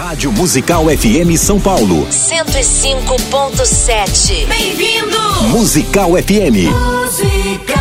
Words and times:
Rádio 0.00 0.32
Musical 0.32 0.86
FM 0.86 1.36
São 1.36 1.60
Paulo. 1.60 2.06
105.7. 2.08 4.46
Bem-vindo! 4.46 5.18
Musical 5.50 6.12
FM. 6.12 6.72
Musical. 7.04 7.80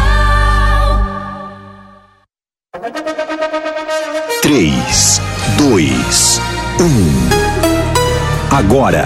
Três, 4.42 5.22
dois, 5.58 6.42
um. 6.81 7.30
Agora, 8.53 9.06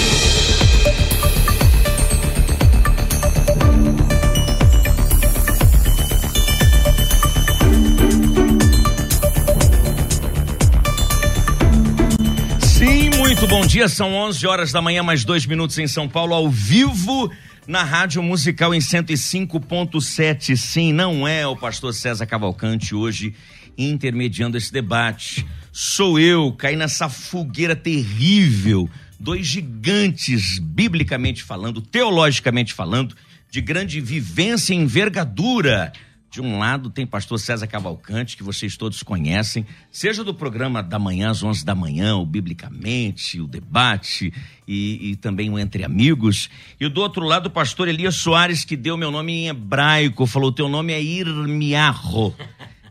Muito 13.41 13.49
bom 13.49 13.65
dia. 13.65 13.89
São 13.89 14.13
11 14.13 14.45
horas 14.45 14.71
da 14.71 14.83
manhã, 14.83 15.01
mais 15.01 15.25
dois 15.25 15.47
minutos 15.47 15.75
em 15.79 15.87
São 15.87 16.07
Paulo, 16.07 16.35
ao 16.35 16.47
vivo 16.47 17.31
na 17.65 17.83
Rádio 17.83 18.21
Musical 18.21 18.71
em 18.71 18.77
105.7. 18.77 20.55
Sim, 20.55 20.93
não 20.93 21.27
é 21.27 21.47
o 21.47 21.55
pastor 21.55 21.91
César 21.91 22.27
Cavalcante 22.27 22.93
hoje 22.93 23.33
intermediando 23.75 24.57
esse 24.57 24.71
debate. 24.71 25.43
Sou 25.71 26.19
eu, 26.19 26.51
caí 26.51 26.75
nessa 26.75 27.09
fogueira 27.09 27.75
terrível. 27.75 28.87
Dois 29.19 29.47
gigantes, 29.47 30.59
biblicamente 30.59 31.41
falando, 31.41 31.81
teologicamente 31.81 32.75
falando, 32.75 33.15
de 33.49 33.59
grande 33.59 33.99
vivência 33.99 34.75
e 34.75 34.77
envergadura. 34.77 35.91
De 36.31 36.39
um 36.39 36.57
lado 36.57 36.89
tem 36.89 37.05
pastor 37.05 37.37
César 37.37 37.67
Cavalcante, 37.67 38.37
que 38.37 38.43
vocês 38.43 38.77
todos 38.77 39.03
conhecem, 39.03 39.65
seja 39.91 40.23
do 40.23 40.33
programa 40.33 40.81
da 40.81 40.97
manhã 40.97 41.29
às 41.29 41.43
11 41.43 41.65
da 41.65 41.75
manhã, 41.75 42.15
o 42.15 42.25
Biblicamente, 42.25 43.41
o 43.41 43.45
debate 43.45 44.33
e, 44.65 45.11
e 45.11 45.15
também 45.17 45.49
o 45.49 45.59
Entre 45.59 45.83
Amigos. 45.83 46.49
E 46.79 46.87
do 46.87 47.01
outro 47.01 47.25
lado, 47.25 47.47
o 47.47 47.51
pastor 47.51 47.89
Elias 47.89 48.15
Soares, 48.15 48.63
que 48.63 48.77
deu 48.77 48.95
meu 48.95 49.11
nome 49.11 49.33
em 49.33 49.47
hebraico, 49.49 50.25
falou: 50.25 50.53
teu 50.53 50.69
nome 50.69 50.93
é 50.93 51.03
Irmiarro. 51.03 52.33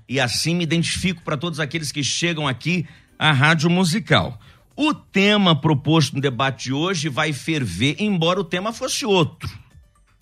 E 0.06 0.20
assim 0.20 0.54
me 0.54 0.64
identifico 0.64 1.22
para 1.22 1.38
todos 1.38 1.60
aqueles 1.60 1.90
que 1.90 2.04
chegam 2.04 2.46
aqui 2.46 2.86
à 3.18 3.32
Rádio 3.32 3.70
Musical. 3.70 4.38
O 4.76 4.92
tema 4.92 5.58
proposto 5.58 6.14
no 6.14 6.20
debate 6.20 6.64
de 6.64 6.72
hoje 6.74 7.08
vai 7.08 7.32
ferver, 7.32 7.96
embora 7.98 8.38
o 8.38 8.44
tema 8.44 8.70
fosse 8.70 9.06
outro 9.06 9.59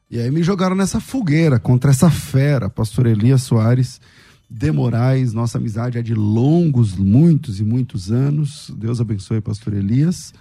E 0.08 0.20
aí 0.20 0.31
me 0.31 0.44
jogaram 0.44 0.76
nessa 0.76 1.00
fogueira 1.00 1.58
contra 1.58 1.90
essa 1.90 2.08
fera, 2.08 2.70
pastor 2.70 3.06
Elias 3.06 3.43
Soares 3.43 4.00
de 4.49 4.70
Moraes. 4.70 5.32
Nossa 5.32 5.58
amizade 5.58 5.99
é 5.99 6.02
de 6.02 6.14
longos, 6.14 6.94
muitos 6.94 7.58
e 7.58 7.64
muitos 7.64 8.12
anos. 8.12 8.72
Deus 8.78 9.00
abençoe, 9.00 9.40
pastor 9.40 9.75
Elias. 9.75 10.32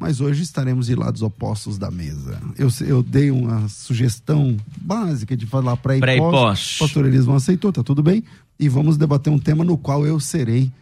Mas 0.00 0.20
hoje 0.22 0.42
estaremos 0.42 0.86
de 0.86 0.94
lados 0.94 1.20
opostos 1.20 1.76
da 1.76 1.90
mesa. 1.90 2.40
Eu, 2.56 2.70
eu 2.86 3.02
dei 3.02 3.30
uma 3.30 3.68
sugestão 3.68 4.56
básica 4.80 5.36
de 5.36 5.44
falar 5.44 5.76
pré 5.76 5.98
e 5.98 6.00
Pré 6.00 6.16
e 6.16 6.18
pós. 6.18 6.32
pós. 6.32 6.78
Pastor 6.78 7.04
Elias 7.04 7.26
não 7.26 7.34
aceitou, 7.34 7.70
tá 7.70 7.82
tudo 7.82 8.02
bem. 8.02 8.24
E 8.58 8.66
vamos 8.66 8.96
debater 8.96 9.30
um 9.30 9.38
tema 9.38 9.62
no 9.62 9.76
qual 9.76 10.06
eu 10.06 10.18
serei 10.18 10.72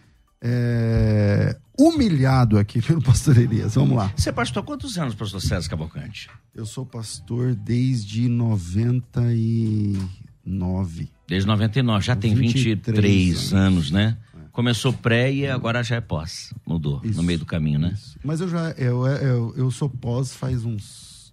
é, 0.41 1.57
humilhado 1.77 2.61
aqui 2.61 2.81
pelo 2.81 3.03
pastor 3.03 3.37
Elias. 3.39 3.75
Vamos 3.75 3.97
lá. 3.97 4.13
Você 4.17 4.29
é 4.29 4.33
pastor 4.33 4.63
há 4.63 4.67
quantos 4.67 4.97
anos, 4.97 5.17
pastor 5.17 5.43
César 5.43 5.69
Cavalcante? 5.69 6.31
Eu 6.55 6.65
sou 6.65 6.87
pastor 6.87 7.57
desde 7.57 8.29
99. 8.29 11.11
Desde 11.27 11.45
99, 11.45 12.07
já 12.07 12.15
tem 12.15 12.37
23 12.37 12.87
23 12.87 13.53
anos. 13.53 13.53
anos, 13.53 13.91
né? 13.91 14.17
Começou 14.59 14.93
pré 14.93 15.33
e 15.33 15.47
agora 15.47 15.85
já 15.85 15.95
é 15.95 16.01
pós. 16.01 16.53
Mudou 16.67 17.01
no 17.05 17.09
Isso, 17.09 17.23
meio 17.23 17.39
do 17.39 17.47
caminho, 17.47 17.79
né? 17.79 17.95
Mas 18.25 18.41
eu 18.41 18.49
já 18.49 18.71
eu, 18.71 19.07
eu, 19.07 19.55
eu 19.57 19.71
sou 19.71 19.89
pós 19.89 20.35
faz 20.35 20.65
uns 20.65 21.33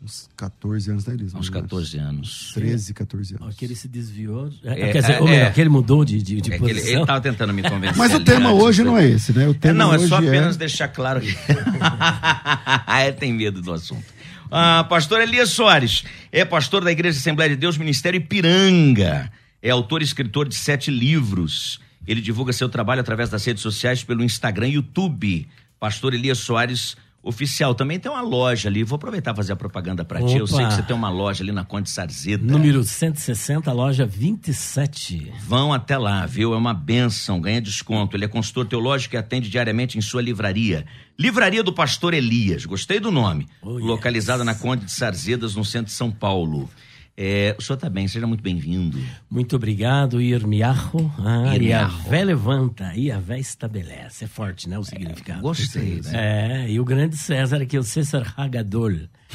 uns 0.00 0.30
14 0.36 0.88
anos, 0.92 1.04
né, 1.04 1.14
Elias? 1.14 1.34
Uns 1.34 1.50
14 1.50 1.98
anos. 1.98 2.52
13, 2.54 2.94
14 2.94 3.34
anos. 3.40 3.56
Que 3.56 3.64
ele 3.64 3.74
se 3.74 3.88
desviou. 3.88 4.52
É, 4.62 4.92
quer 4.92 5.00
dizer, 5.00 5.12
é, 5.14 5.20
ou 5.20 5.26
melhor, 5.26 5.46
é. 5.46 5.50
que 5.50 5.60
ele 5.60 5.68
mudou 5.68 6.04
de, 6.04 6.22
de, 6.22 6.40
de 6.40 6.52
É 6.52 6.58
posição. 6.58 6.92
ele 6.98 7.06
tava 7.06 7.20
tentando 7.20 7.52
me 7.52 7.68
convencer. 7.68 7.96
Mas 7.96 8.12
o 8.12 8.16
ali 8.16 8.24
tema 8.24 8.52
hoje 8.52 8.84
do- 8.84 8.90
não 8.90 8.96
é 8.96 9.08
esse, 9.08 9.32
né? 9.32 9.48
O 9.48 9.50
É, 9.50 9.54
tema 9.54 9.74
não, 9.74 9.92
é 9.92 9.98
só 9.98 10.18
apenas 10.18 10.56
deixar 10.56 10.86
claro 10.86 11.20
que. 11.20 11.34
é, 12.86 13.10
tem 13.10 13.32
medo 13.32 13.60
do 13.60 13.72
assunto. 13.72 14.04
Ah, 14.48 14.86
pastor 14.88 15.20
Elias 15.22 15.50
Soares 15.50 16.04
é 16.30 16.44
pastor 16.44 16.84
da 16.84 16.92
Igreja 16.92 17.18
Assembleia 17.18 17.50
de 17.50 17.56
Deus, 17.56 17.76
Ministério 17.76 18.18
Ipiranga. 18.18 19.28
É 19.64 19.70
autor 19.70 20.02
e 20.02 20.04
escritor 20.04 20.46
de 20.46 20.54
sete 20.54 20.90
livros. 20.90 21.80
Ele 22.06 22.20
divulga 22.20 22.52
seu 22.52 22.68
trabalho 22.68 23.00
através 23.00 23.30
das 23.30 23.42
redes 23.46 23.62
sociais 23.62 24.04
pelo 24.04 24.22
Instagram 24.22 24.68
e 24.68 24.74
YouTube. 24.74 25.48
Pastor 25.80 26.12
Elias 26.12 26.36
Soares 26.36 26.98
Oficial. 27.22 27.74
Também 27.74 27.98
tem 27.98 28.12
uma 28.12 28.20
loja 28.20 28.68
ali. 28.68 28.84
Vou 28.84 28.96
aproveitar 28.96 29.32
e 29.32 29.36
fazer 29.36 29.54
a 29.54 29.56
propaganda 29.56 30.04
para 30.04 30.22
ti. 30.22 30.36
Eu 30.36 30.46
sei 30.46 30.66
que 30.66 30.74
você 30.74 30.82
tem 30.82 30.94
uma 30.94 31.08
loja 31.08 31.42
ali 31.42 31.50
na 31.50 31.64
Conde 31.64 31.88
Sarzeda. 31.88 32.44
Número 32.44 32.84
160, 32.84 33.72
loja 33.72 34.04
27. 34.04 35.32
Vão 35.46 35.72
até 35.72 35.96
lá, 35.96 36.26
viu? 36.26 36.52
É 36.52 36.58
uma 36.58 36.74
benção, 36.74 37.40
ganha 37.40 37.62
desconto. 37.62 38.14
Ele 38.14 38.26
é 38.26 38.28
consultor 38.28 38.66
teológico 38.66 39.14
e 39.14 39.16
atende 39.16 39.48
diariamente 39.48 39.96
em 39.96 40.02
sua 40.02 40.20
livraria. 40.20 40.84
Livraria 41.18 41.62
do 41.62 41.72
Pastor 41.72 42.12
Elias, 42.12 42.66
gostei 42.66 43.00
do 43.00 43.10
nome. 43.10 43.48
Oh, 43.62 43.78
yes. 43.78 43.86
Localizada 43.86 44.44
na 44.44 44.54
Conde 44.54 44.84
de 44.84 44.92
Sarzedas, 44.92 45.54
no 45.54 45.64
centro 45.64 45.86
de 45.86 45.92
São 45.92 46.10
Paulo. 46.10 46.68
É, 47.16 47.54
o 47.56 47.62
senhor 47.62 47.76
está 47.76 47.88
bem, 47.88 48.08
seja 48.08 48.26
muito 48.26 48.42
bem-vindo. 48.42 48.98
Muito 49.30 49.54
obrigado, 49.54 50.20
Irmiarro. 50.20 51.12
Ah. 51.18 51.56
Iavé 51.56 52.24
levanta, 52.24 52.92
Iavé 52.94 53.38
estabelece. 53.38 54.24
É 54.24 54.28
forte, 54.28 54.68
né, 54.68 54.76
o 54.78 54.82
significado. 54.82 55.40
Gostei, 55.40 56.00
né? 56.00 56.64
É, 56.64 56.70
e 56.70 56.80
o 56.80 56.84
grande 56.84 57.16
César 57.16 57.62
aqui, 57.62 57.78
o 57.78 57.84
César 57.84 58.34
Hagadol, 58.36 58.90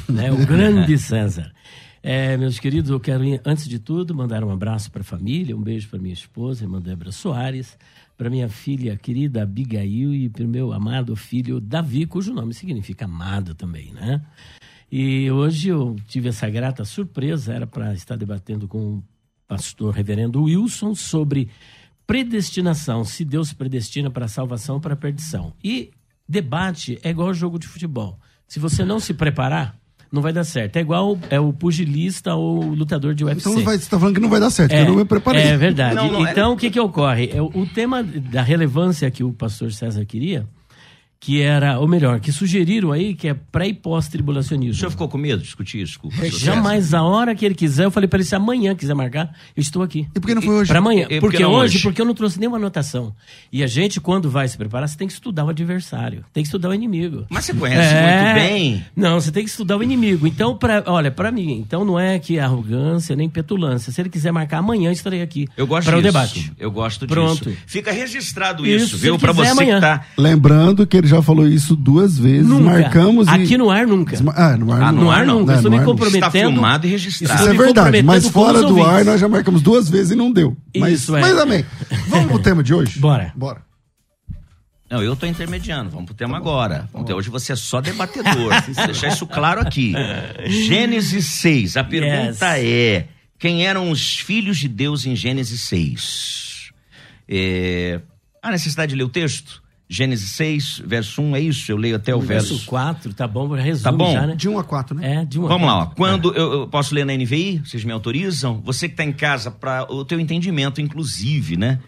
né? 0.09 0.29
O 0.31 0.45
grande 0.45 0.97
César. 0.99 1.53
É, 2.03 2.35
meus 2.37 2.59
queridos, 2.59 2.89
eu 2.89 2.99
quero, 2.99 3.23
antes 3.45 3.67
de 3.67 3.79
tudo, 3.79 4.13
mandar 4.15 4.43
um 4.43 4.51
abraço 4.51 4.91
para 4.91 5.01
a 5.01 5.05
família, 5.05 5.55
um 5.55 5.61
beijo 5.61 5.89
para 5.89 5.99
minha 5.99 6.13
esposa, 6.13 6.63
irmã 6.63 6.81
Débora 6.81 7.11
Soares, 7.11 7.77
para 8.17 8.29
minha 8.29 8.49
filha 8.49 8.97
querida 8.97 9.43
Abigail 9.43 10.13
e 10.13 10.29
para 10.29 10.43
o 10.43 10.47
meu 10.47 10.73
amado 10.73 11.15
filho 11.15 11.59
Davi, 11.61 12.05
cujo 12.05 12.33
nome 12.33 12.53
significa 12.53 13.05
amado 13.05 13.55
também, 13.55 13.93
né? 13.93 14.21
E 14.91 15.29
hoje 15.29 15.69
eu 15.69 15.95
tive 16.07 16.29
essa 16.29 16.49
grata 16.49 16.83
surpresa, 16.83 17.53
era 17.53 17.67
para 17.67 17.93
estar 17.93 18.15
debatendo 18.15 18.67
com 18.67 18.95
o 18.97 19.03
pastor 19.47 19.93
reverendo 19.93 20.43
Wilson 20.43 20.95
sobre 20.95 21.49
predestinação, 22.07 23.03
se 23.05 23.23
Deus 23.23 23.53
predestina 23.53 24.09
para 24.09 24.25
a 24.25 24.29
salvação 24.29 24.75
ou 24.75 24.81
para 24.81 24.93
a 24.93 24.97
perdição. 24.97 25.53
E 25.63 25.91
debate 26.27 26.97
é 27.03 27.09
igual 27.11 27.33
jogo 27.33 27.59
de 27.59 27.67
futebol. 27.67 28.17
Se 28.47 28.59
você 28.59 28.83
não 28.83 28.99
se 28.99 29.13
preparar, 29.13 29.77
não 30.11 30.21
vai 30.23 30.33
dar 30.33 30.43
certo. 30.43 30.77
É 30.77 30.79
igual 30.79 31.19
é 31.29 31.39
o 31.39 31.53
pugilista 31.53 32.33
ou 32.33 32.63
o 32.63 32.73
lutador 32.73 33.13
de 33.13 33.23
UFC. 33.23 33.41
Então 33.41 33.53
não 33.53 33.63
vai, 33.63 33.77
você 33.77 33.87
tá 33.87 33.99
falando 33.99 34.15
que 34.15 34.19
não 34.21 34.29
vai 34.29 34.39
dar 34.39 34.49
certo, 34.49 34.71
porque 34.71 34.81
eu 34.83 34.87
não 34.89 34.95
me 34.97 35.05
preparei. 35.05 35.43
É 35.43 35.55
verdade. 35.55 35.93
Não, 35.95 36.11
não, 36.11 36.25
é- 36.27 36.31
então, 36.31 36.53
o 36.53 36.57
que, 36.57 36.71
que 36.71 36.79
ocorre? 36.79 37.29
É, 37.31 37.39
O 37.39 37.65
tema 37.67 38.01
da 38.01 38.41
relevância 38.41 39.09
que 39.11 39.23
o 39.23 39.31
pastor 39.31 39.71
César 39.71 40.03
queria, 40.05 40.47
que 41.21 41.41
era, 41.41 41.77
ou 41.79 41.87
melhor, 41.87 42.19
que 42.21 42.31
sugeriram 42.31 42.91
aí, 42.93 43.13
que 43.13 43.27
é 43.27 43.33
pré 43.33 43.67
e 43.67 43.71
O 43.71 43.75
pós-tribulacionismo. 43.75 44.73
senhor 44.79 44.89
ficou 44.91 45.09
com 45.09 45.17
medo 45.17 45.39
de 45.39 45.45
discutir 45.45 45.81
isso 45.81 45.99
com 45.99 46.07
o 46.07 46.11
Jamais, 46.29 46.93
a 46.93 47.03
hora 47.03 47.35
que 47.35 47.45
ele 47.45 47.53
quiser, 47.55 47.85
eu 47.85 47.91
falei 47.91 48.07
para 48.07 48.17
ele, 48.19 48.25
se 48.25 48.35
amanhã 48.35 48.73
quiser 48.73 48.93
marcar, 48.93 49.35
eu 49.55 49.61
estou 49.61 49.81
aqui. 49.83 50.07
E 50.15 50.19
por 50.19 50.27
que 50.27 50.35
não 50.35 50.41
foi 50.41 50.55
hoje? 50.55 50.69
Para 50.69 50.79
amanhã. 50.79 51.07
Por 51.07 51.19
porque 51.19 51.37
que 51.37 51.43
não 51.43 51.51
hoje, 51.51 51.75
hoje? 51.75 51.83
porque 51.83 52.01
eu 52.01 52.05
não 52.05 52.13
trouxe 52.13 52.39
nenhuma 52.39 52.55
anotação. 52.57 53.13
E 53.51 53.61
a 53.63 53.67
gente, 53.67 53.99
quando 53.99 54.29
vai 54.29 54.47
se 54.47 54.57
preparar, 54.57 54.87
você 54.87 54.97
tem 54.97 55.07
que 55.07 55.13
estudar 55.13 55.43
o 55.45 55.49
adversário, 55.49 56.23
tem 56.31 56.41
que 56.43 56.47
estudar 56.47 56.69
o 56.69 56.73
inimigo. 56.73 57.25
Mas 57.29 57.45
você 57.45 57.53
conhece 57.53 57.93
É. 57.93 58.23
muito 58.23 58.35
bem. 58.47 58.85
Não, 58.95 59.19
você 59.19 59.31
tem 59.31 59.43
que 59.43 59.49
estudar 59.49 59.77
o 59.77 59.83
inimigo. 59.83 60.25
Então, 60.25 60.55
pra, 60.57 60.83
olha, 60.87 61.11
para 61.11 61.31
mim, 61.31 61.51
então 61.59 61.83
não 61.83 61.99
é 61.99 62.17
que 62.17 62.39
arrogância 62.39 63.15
nem 63.15 63.27
petulância. 63.29 63.91
Se 63.91 63.99
ele 64.01 64.09
quiser 64.09 64.31
marcar 64.31 64.59
amanhã, 64.59 64.87
eu 64.89 64.93
estarei 64.93 65.21
aqui 65.21 65.47
Eu 65.57 65.67
gosto 65.67 65.87
para 65.87 65.97
o 65.97 66.01
disso. 66.01 66.13
debate. 66.13 66.51
Eu 66.57 66.71
gosto 66.71 67.05
Pronto. 67.07 67.49
disso. 67.49 67.57
Fica 67.67 67.91
registrado 67.91 68.65
Isso, 68.65 68.85
isso, 68.85 68.95
se 68.97 69.01
viu? 69.03 69.19
Para 69.19 69.33
você 69.33 69.49
amanhã. 69.51 69.75
que 69.75 69.81
tá. 69.81 70.05
Lembrando 70.17 70.87
que 70.87 70.95
ele 70.97 71.08
já 71.09 71.21
falou 71.21 71.47
isso 71.47 71.75
duas 71.75 72.17
vezes, 72.17 72.47
Nunca. 72.47 72.63
marcamos 72.63 73.27
e... 73.27 73.31
Aqui 73.31 73.57
no 73.57 73.69
ar, 73.69 73.85
nunca. 73.85 74.17
Ah, 74.35 74.55
no 74.55 74.71
ar 74.71 74.81
Ah, 74.83 74.91
não. 74.91 75.03
No 75.03 75.11
ar 75.11 75.25
não. 75.25 75.39
nunca. 75.39 75.53
É, 75.53 75.55
Estou 75.55 75.71
no 75.71 75.75
me 75.75 75.81
ar 75.81 75.85
não. 75.85 75.91
comprometendo. 75.93 76.25
Está 76.27 76.31
filmado 76.31 76.87
e 76.87 76.89
registrado. 76.89 77.41
Isso 77.41 77.49
é 77.49 77.53
verdade, 77.53 78.03
mas 78.03 78.27
fora 78.27 78.61
do 78.61 78.83
ar 78.83 79.03
nós 79.03 79.19
já 79.19 79.27
marcamos 79.27 79.61
duas 79.61 79.89
vezes 79.89 80.11
e 80.11 80.15
não 80.15 80.31
deu. 80.31 80.55
Mas, 80.77 81.01
Isso 81.01 81.15
é. 81.15 81.21
mas 81.21 81.37
amém. 81.37 81.65
Vamos 82.07 82.27
pro 82.27 82.39
tema 82.39 82.63
de 82.63 82.73
hoje? 82.73 82.99
Bora. 82.99 83.33
Bora. 83.35 83.61
Não, 84.89 85.03
eu 85.03 85.15
tô 85.15 85.27
intermediando. 85.27 85.89
Vamos 85.91 86.05
pro 86.07 86.15
tema 86.15 86.35
agora. 86.37 86.89
Até 86.93 87.13
hoje 87.13 87.29
você 87.29 87.53
é 87.53 87.55
só 87.55 87.79
debatedor. 87.79 88.51
deixar 88.87 89.09
isso 89.09 89.27
claro 89.27 89.61
aqui. 89.61 89.93
Gênesis 90.47 91.25
6. 91.27 91.77
A 91.77 91.83
pergunta 91.83 92.57
é: 92.59 93.05
quem 93.37 93.67
eram 93.67 93.91
os 93.91 94.17
filhos 94.17 94.57
de 94.57 94.67
Deus 94.67 95.05
em 95.05 95.15
Gênesis 95.15 95.61
6? 95.61 96.69
É... 97.29 98.01
Há 98.41 98.51
necessidade 98.51 98.89
de 98.91 98.95
ler 98.95 99.03
o 99.03 99.09
texto? 99.09 99.61
Gênesis 99.91 100.29
6, 100.31 100.83
verso 100.85 101.19
1, 101.19 101.35
é 101.35 101.39
isso? 101.41 101.71
Eu 101.71 101.75
leio 101.77 101.95
até 101.95 102.13
o 102.13 102.21
verso. 102.21 102.49
Verso 102.49 102.65
4, 102.67 103.11
tá 103.13 103.27
bom, 103.27 103.47
resumo 103.55 103.83
Tá 103.83 103.91
bom. 103.91 104.13
já, 104.13 104.27
né? 104.27 104.35
De 104.35 104.47
1 104.47 104.59
a 104.59 104.63
4, 104.63 104.95
né? 104.95 105.15
É, 105.21 105.25
de 105.25 105.39
uma 105.39 105.47
Vamos 105.47 105.65
lá, 105.67 105.77
ó. 105.79 105.85
quando 105.87 106.31
eu, 106.35 106.53
eu 106.53 106.67
posso 106.67 106.93
ler 106.93 107.05
na 107.05 107.13
NVI, 107.17 107.63
vocês 107.65 107.83
me 107.83 107.91
autorizam? 107.91 108.61
Você 108.61 108.87
que 108.87 108.93
está 108.93 109.03
em 109.03 109.11
casa, 109.11 109.49
para 109.49 109.91
o 109.91 110.05
teu 110.05 110.19
entendimento, 110.19 110.79
inclusive, 110.79 111.57
né? 111.57 111.79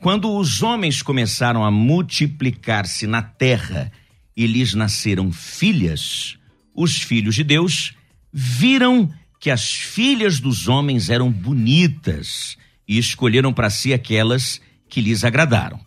Quando 0.00 0.34
os 0.34 0.62
homens 0.62 1.02
começaram 1.02 1.62
a 1.62 1.70
multiplicar-se 1.70 3.06
na 3.06 3.20
terra 3.22 3.92
e 4.36 4.46
lhes 4.46 4.72
nasceram 4.74 5.30
filhas, 5.30 6.38
os 6.74 6.96
filhos 7.02 7.34
de 7.34 7.44
Deus 7.44 7.92
viram 8.32 9.10
que 9.38 9.50
as 9.50 9.70
filhas 9.72 10.40
dos 10.40 10.68
homens 10.68 11.10
eram 11.10 11.30
bonitas 11.30 12.56
e 12.88 12.96
escolheram 12.96 13.52
para 13.52 13.68
si 13.68 13.92
aquelas 13.92 14.60
que 14.88 15.00
lhes 15.00 15.22
agradaram. 15.22 15.78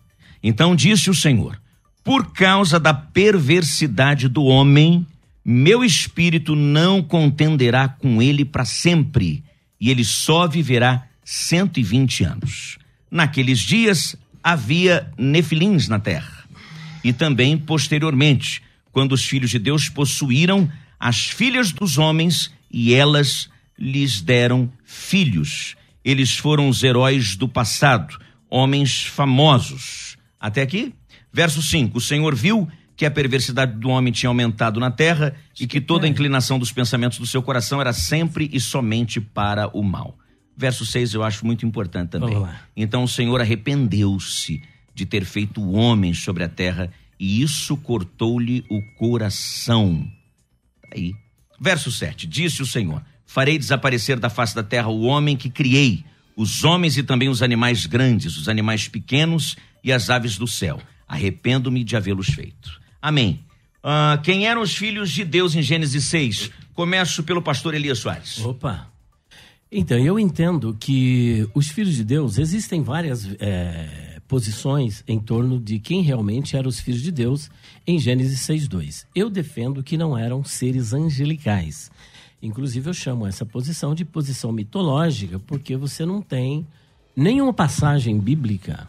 Então 0.47 0.75
disse 0.75 1.09
o 1.09 1.15
Senhor: 1.15 1.59
Por 2.03 2.31
causa 2.31 2.79
da 2.79 2.93
perversidade 2.93 4.27
do 4.27 4.43
homem, 4.43 5.03
meu 5.43 5.83
espírito 5.83 6.55
não 6.55 7.01
contenderá 7.01 7.87
com 7.87 8.21
ele 8.21 8.45
para 8.45 8.63
sempre, 8.63 9.43
e 9.81 9.89
ele 9.89 10.03
só 10.03 10.47
viverá 10.47 11.07
120 11.23 12.23
anos. 12.25 12.77
Naqueles 13.09 13.59
dias 13.59 14.15
havia 14.43 15.11
nefilins 15.17 15.87
na 15.87 15.97
terra. 15.97 16.45
E 17.03 17.11
também 17.11 17.57
posteriormente, 17.57 18.61
quando 18.91 19.13
os 19.13 19.25
filhos 19.25 19.49
de 19.49 19.57
Deus 19.57 19.89
possuíram 19.89 20.71
as 20.99 21.25
filhas 21.25 21.71
dos 21.71 21.97
homens 21.97 22.51
e 22.69 22.93
elas 22.93 23.49
lhes 23.79 24.21
deram 24.21 24.71
filhos. 24.83 25.75
Eles 26.03 26.37
foram 26.37 26.69
os 26.69 26.83
heróis 26.83 27.35
do 27.35 27.47
passado, 27.47 28.19
homens 28.47 29.03
famosos. 29.05 30.14
Até 30.45 30.61
aqui? 30.61 30.93
Verso 31.33 31.59
5: 31.59 31.97
O 31.97 32.01
Senhor 32.01 32.35
viu 32.35 32.67
que 32.95 33.03
a 33.03 33.09
perversidade 33.09 33.79
do 33.79 33.89
homem 33.89 34.13
tinha 34.13 34.29
aumentado 34.29 34.79
na 34.79 34.91
terra 34.91 35.33
e 35.59 35.65
que 35.65 35.81
toda 35.81 36.05
a 36.05 36.09
inclinação 36.09 36.59
dos 36.59 36.71
pensamentos 36.71 37.17
do 37.17 37.25
seu 37.25 37.41
coração 37.41 37.81
era 37.81 37.91
sempre 37.91 38.47
e 38.53 38.59
somente 38.59 39.19
para 39.19 39.67
o 39.75 39.81
mal. 39.81 40.15
Verso 40.55 40.85
6 40.85 41.15
eu 41.15 41.23
acho 41.23 41.47
muito 41.47 41.65
importante 41.65 42.11
também. 42.11 42.37
Então 42.77 43.03
o 43.03 43.07
Senhor 43.07 43.41
arrependeu-se 43.41 44.61
de 44.93 45.03
ter 45.03 45.25
feito 45.25 45.59
o 45.59 45.71
homem 45.73 46.13
sobre 46.13 46.43
a 46.43 46.47
terra 46.47 46.91
e 47.19 47.41
isso 47.41 47.75
cortou-lhe 47.75 48.63
o 48.69 48.79
coração. 48.99 50.07
Aí. 50.93 51.15
Verso 51.59 51.91
7: 51.91 52.27
Disse 52.27 52.61
o 52.61 52.67
Senhor: 52.67 53.03
Farei 53.25 53.57
desaparecer 53.57 54.19
da 54.19 54.29
face 54.29 54.53
da 54.53 54.61
terra 54.61 54.89
o 54.89 55.05
homem 55.05 55.35
que 55.35 55.49
criei, 55.49 56.05
os 56.37 56.63
homens 56.63 56.97
e 56.97 57.01
também 57.01 57.29
os 57.29 57.41
animais 57.41 57.87
grandes, 57.87 58.37
os 58.37 58.47
animais 58.47 58.87
pequenos 58.87 59.57
e 59.85 59.93
as 59.93 60.09
aves 60.09 60.37
do 60.37 60.47
céu. 60.47 60.81
Arrependo-me 61.07 61.83
de 61.83 61.95
havê-los 61.95 62.27
feito. 62.27 62.81
Amém. 62.99 63.39
Ah, 63.83 64.19
quem 64.23 64.47
eram 64.47 64.63
os 64.63 64.75
filhos 64.75 65.11
de 65.11 65.23
Deus 65.23 65.53
em 65.53 65.61
Gênesis 65.61 66.05
6? 66.05 66.49
Começo 66.73 67.23
pelo 67.23 67.41
pastor 67.41 67.75
Elias 67.75 67.99
Soares. 67.99 68.43
Opa. 68.43 68.89
Então, 69.71 69.97
eu 69.97 70.17
entendo 70.19 70.75
que 70.79 71.47
os 71.53 71.69
filhos 71.69 71.95
de 71.95 72.03
Deus, 72.03 72.39
existem 72.39 72.81
várias 72.81 73.27
é, 73.39 74.19
posições 74.27 75.03
em 75.07 75.19
torno 75.19 75.59
de 75.59 75.79
quem 75.79 76.01
realmente 76.01 76.57
eram 76.57 76.67
os 76.67 76.79
filhos 76.79 77.01
de 77.01 77.11
Deus 77.11 77.51
em 77.85 77.99
Gênesis 77.99 78.39
6.2. 78.39 79.05
Eu 79.13 79.29
defendo 79.29 79.83
que 79.83 79.97
não 79.97 80.17
eram 80.17 80.43
seres 80.43 80.93
angelicais. 80.93 81.91
Inclusive, 82.41 82.89
eu 82.89 82.93
chamo 82.93 83.27
essa 83.27 83.45
posição 83.45 83.93
de 83.93 84.03
posição 84.03 84.51
mitológica, 84.51 85.37
porque 85.39 85.75
você 85.75 86.05
não 86.05 86.21
tem 86.21 86.65
nenhuma 87.15 87.53
passagem 87.53 88.19
bíblica 88.19 88.87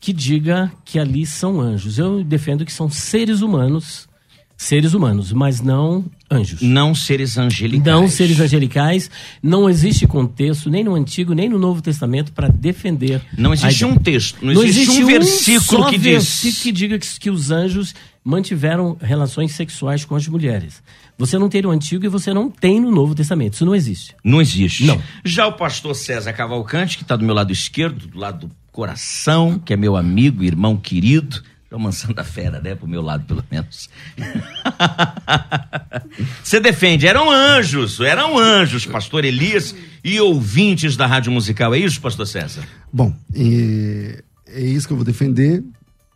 que 0.00 0.12
diga 0.12 0.70
que 0.84 0.98
ali 0.98 1.26
são 1.26 1.60
anjos. 1.60 1.98
Eu 1.98 2.22
defendo 2.22 2.64
que 2.64 2.72
são 2.72 2.88
seres 2.88 3.40
humanos, 3.40 4.08
seres 4.56 4.94
humanos, 4.94 5.32
mas 5.32 5.60
não 5.60 6.04
anjos. 6.30 6.60
Não 6.60 6.94
seres 6.94 7.38
angelicais. 7.38 7.84
Não 7.84 8.08
seres 8.08 8.40
angelicais, 8.40 9.10
não 9.42 9.68
existe 9.68 10.06
contexto, 10.06 10.68
nem 10.68 10.84
no 10.84 10.94
Antigo, 10.94 11.32
nem 11.32 11.48
no 11.48 11.58
Novo 11.58 11.80
Testamento, 11.80 12.32
para 12.32 12.48
defender. 12.48 13.22
Não 13.36 13.52
existe 13.52 13.84
um 13.84 13.96
texto, 13.96 14.44
não, 14.44 14.62
existe, 14.62 15.02
um 15.02 15.06
versículo 15.06 15.82
só 15.84 15.90
que 15.90 15.98
versículo 15.98 16.52
diz. 16.52 16.62
que 16.62 16.72
diga 16.72 16.98
que, 16.98 17.20
que 17.20 17.30
os 17.30 17.50
anjos 17.50 17.94
mantiveram 18.24 18.96
relações 19.00 19.52
sexuais 19.52 20.04
com 20.04 20.14
as 20.14 20.26
mulheres. 20.28 20.82
Você 21.16 21.38
não 21.38 21.48
tem 21.48 21.62
no 21.62 21.70
Antigo 21.70 22.04
e 22.04 22.08
você 22.08 22.32
não 22.32 22.50
tem 22.50 22.78
no 22.78 22.90
Novo 22.90 23.14
Testamento. 23.14 23.54
Isso 23.54 23.64
não 23.64 23.74
existe. 23.74 24.14
Não 24.22 24.40
existe. 24.40 24.84
Não. 24.84 25.02
Já 25.24 25.46
o 25.46 25.54
pastor 25.54 25.94
César 25.94 26.32
Cavalcante, 26.32 26.96
que 26.96 27.02
está 27.02 27.16
do 27.16 27.24
meu 27.24 27.34
lado 27.34 27.52
esquerdo, 27.52 28.06
do 28.06 28.18
lado 28.18 28.46
do 28.46 28.54
coração, 28.82 29.58
que 29.58 29.72
é 29.72 29.76
meu 29.76 29.96
amigo, 29.96 30.44
irmão 30.44 30.76
querido, 30.76 31.42
já 31.68 31.76
o 31.76 31.80
mansão 31.80 32.14
da 32.14 32.22
fera, 32.22 32.60
né? 32.60 32.76
Pro 32.76 32.86
meu 32.86 33.02
lado, 33.02 33.24
pelo 33.24 33.44
menos. 33.50 33.90
Você 36.44 36.60
defende, 36.60 37.04
eram 37.04 37.28
anjos, 37.28 37.98
eram 37.98 38.38
anjos, 38.38 38.86
pastor 38.86 39.24
Elias 39.24 39.74
e 40.04 40.20
ouvintes 40.20 40.96
da 40.96 41.06
Rádio 41.06 41.32
Musical, 41.32 41.74
é 41.74 41.78
isso, 41.80 42.00
pastor 42.00 42.24
César? 42.28 42.62
Bom, 42.92 43.12
é, 43.34 44.22
é 44.46 44.60
isso 44.60 44.86
que 44.86 44.92
eu 44.92 44.96
vou 44.96 45.04
defender. 45.04 45.64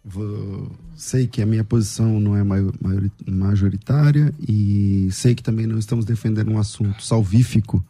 Vou- 0.04 0.70
sei 0.94 1.26
que 1.26 1.42
a 1.42 1.46
minha 1.46 1.64
posição 1.64 2.20
não 2.20 2.36
é 2.36 2.44
maio- 2.44 2.72
maiori- 2.80 3.10
majoritária 3.26 4.32
e 4.48 5.08
sei 5.10 5.34
que 5.34 5.42
também 5.42 5.66
não 5.66 5.80
estamos 5.80 6.04
defendendo 6.04 6.52
um 6.52 6.58
assunto 6.60 7.02
salvífico 7.02 7.84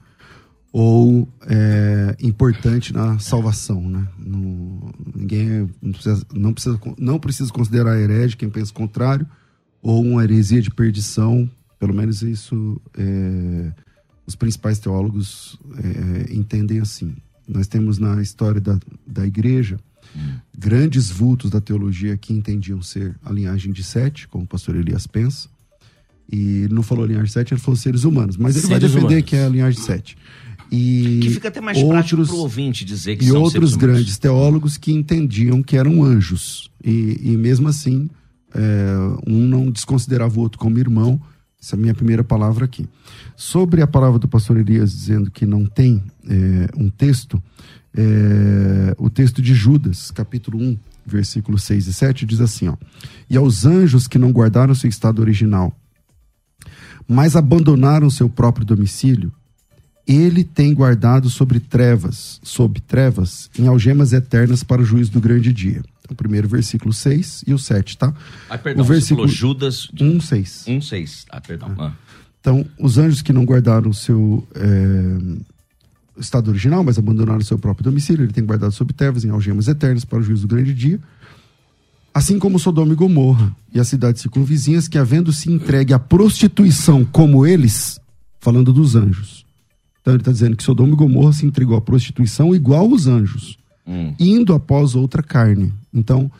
ou 0.72 1.28
é, 1.42 2.16
importante 2.20 2.94
na 2.94 3.18
salvação, 3.18 3.88
né? 3.88 4.08
Não, 4.18 4.90
ninguém 5.14 5.50
é- 5.50 5.66
não 5.82 5.92
precisa, 5.92 6.26
não 6.32 6.52
precisa 6.54 6.80
não 6.98 7.18
precisa 7.18 7.52
considerar 7.52 8.00
herege 8.00 8.36
quem 8.36 8.48
pensa 8.48 8.70
o 8.70 8.74
contrário 8.74 9.26
ou 9.82 10.02
uma 10.02 10.24
heresia 10.24 10.62
de 10.62 10.70
perdição. 10.70 11.48
Pelo 11.78 11.92
menos 11.92 12.22
isso 12.22 12.80
é, 12.96 13.72
os 14.26 14.34
principais 14.34 14.78
teólogos 14.78 15.58
é, 15.76 16.32
entendem 16.32 16.80
assim. 16.80 17.14
Nós 17.46 17.66
temos 17.66 17.98
na 17.98 18.22
história 18.22 18.60
da, 18.60 18.78
da 19.06 19.26
igreja 19.26 19.78
hum. 20.16 20.36
grandes 20.56 21.10
vultos 21.10 21.50
da 21.50 21.60
teologia 21.60 22.16
que 22.16 22.32
entendiam 22.32 22.80
ser 22.80 23.14
a 23.22 23.30
linhagem 23.30 23.72
de 23.72 23.84
Sete, 23.84 24.26
como 24.26 24.44
o 24.44 24.46
pastor 24.46 24.76
Elias 24.76 25.06
pensa. 25.06 25.50
E 26.30 26.62
ele 26.62 26.72
não 26.72 26.82
falou 26.82 27.04
linhagem 27.04 27.26
de 27.26 27.32
Sete, 27.32 27.52
ele 27.52 27.60
falou 27.60 27.76
seres 27.76 28.04
humanos. 28.04 28.38
Mas 28.38 28.56
ele 28.56 28.66
seres 28.66 28.70
vai 28.70 28.80
defender 28.80 29.06
humanos. 29.06 29.24
que 29.28 29.36
é 29.36 29.44
a 29.44 29.48
linhagem 29.48 29.78
de 29.78 29.84
Sete. 29.84 30.16
E 30.74 31.20
que 31.20 31.28
fica 31.28 31.48
até 31.48 31.60
mais 31.60 31.76
outros, 31.76 31.92
prático 31.92 32.24
para 32.24 32.34
o 32.34 32.38
ouvinte 32.38 32.82
dizer 32.82 33.16
que 33.16 33.26
e 33.26 33.32
outros 33.32 33.76
grandes 33.76 34.16
teólogos 34.16 34.78
que 34.78 34.90
entendiam 34.90 35.62
que 35.62 35.76
eram 35.76 36.02
anjos. 36.02 36.70
E, 36.82 37.20
e 37.22 37.36
mesmo 37.36 37.68
assim, 37.68 38.08
é, 38.54 38.94
um 39.26 39.46
não 39.46 39.70
desconsiderava 39.70 40.34
o 40.38 40.40
outro 40.40 40.58
como 40.58 40.78
irmão. 40.78 41.20
Essa 41.62 41.76
é 41.76 41.78
a 41.78 41.80
minha 41.80 41.94
primeira 41.94 42.24
palavra 42.24 42.64
aqui. 42.64 42.88
Sobre 43.36 43.82
a 43.82 43.86
palavra 43.86 44.18
do 44.18 44.26
pastor 44.26 44.56
Elias 44.56 44.92
dizendo 44.92 45.30
que 45.30 45.44
não 45.44 45.66
tem 45.66 46.02
é, 46.26 46.68
um 46.74 46.88
texto, 46.88 47.40
é, 47.94 48.96
o 48.96 49.10
texto 49.10 49.42
de 49.42 49.54
Judas, 49.54 50.10
capítulo 50.10 50.58
1, 50.58 50.78
versículos 51.04 51.64
6 51.64 51.86
e 51.86 51.92
7, 51.92 52.24
diz 52.24 52.40
assim: 52.40 52.68
ó, 52.68 52.76
E 53.28 53.36
aos 53.36 53.66
anjos 53.66 54.08
que 54.08 54.16
não 54.16 54.32
guardaram 54.32 54.74
seu 54.74 54.88
estado 54.88 55.20
original, 55.20 55.76
mas 57.06 57.36
abandonaram 57.36 58.08
seu 58.08 58.28
próprio 58.28 58.64
domicílio, 58.64 59.30
ele 60.06 60.42
tem 60.42 60.74
guardado 60.74 61.30
sobre 61.30 61.60
trevas, 61.60 62.40
sob 62.42 62.80
trevas, 62.80 63.48
em 63.58 63.66
algemas 63.66 64.12
eternas 64.12 64.62
para 64.64 64.82
o 64.82 64.84
juízo 64.84 65.12
do 65.12 65.20
grande 65.20 65.52
dia. 65.52 65.82
Então, 66.00 66.16
primeiro 66.16 66.48
versículo 66.48 66.92
6 66.92 67.44
e 67.46 67.54
o 67.54 67.58
7, 67.58 67.96
tá? 67.96 68.12
Ah, 68.50 68.58
perdão, 68.58 68.84
o 68.84 68.86
versículo 68.86 69.28
Judas 69.28 69.88
1, 69.98 70.20
6. 70.20 70.64
1, 70.66 70.82
6. 70.82 71.26
Ah, 71.30 71.40
perdão. 71.40 71.74
Ah. 71.78 71.92
Então, 72.40 72.66
os 72.78 72.98
anjos 72.98 73.22
que 73.22 73.32
não 73.32 73.44
guardaram 73.44 73.88
o 73.90 73.94
seu 73.94 74.46
é, 74.54 76.20
estado 76.20 76.50
original, 76.50 76.82
mas 76.82 76.98
abandonaram 76.98 77.38
o 77.38 77.44
seu 77.44 77.56
próprio 77.56 77.84
domicílio, 77.84 78.24
ele 78.24 78.32
tem 78.32 78.44
guardado 78.44 78.72
sob 78.72 78.92
trevas, 78.92 79.24
em 79.24 79.30
algemas 79.30 79.68
eternas 79.68 80.04
para 80.04 80.18
o 80.18 80.22
juízo 80.22 80.48
do 80.48 80.54
grande 80.54 80.74
dia. 80.74 80.98
Assim 82.12 82.38
como 82.38 82.58
Sodoma 82.58 82.92
e 82.92 82.96
Gomorra 82.96 83.54
e 83.72 83.78
as 83.78 83.86
cidades 83.86 84.20
circunvizinhas, 84.20 84.88
que 84.88 84.98
havendo 84.98 85.32
se 85.32 85.50
entregue 85.50 85.94
à 85.94 85.98
prostituição 85.98 87.04
como 87.04 87.46
eles, 87.46 87.98
falando 88.40 88.72
dos 88.72 88.96
anjos 88.96 89.41
então 90.02 90.14
ele 90.14 90.20
está 90.20 90.32
dizendo 90.32 90.56
que 90.56 90.62
Sodoma 90.62 90.92
e 90.92 90.96
Gomorra 90.96 91.32
se 91.32 91.46
entregou 91.46 91.76
à 91.76 91.80
prostituição 91.80 92.54
igual 92.54 92.90
os 92.90 93.06
anjos, 93.06 93.56
hum. 93.86 94.12
indo 94.18 94.52
após 94.52 94.94
outra 94.94 95.22
carne. 95.22 95.72
Então, 95.94 96.30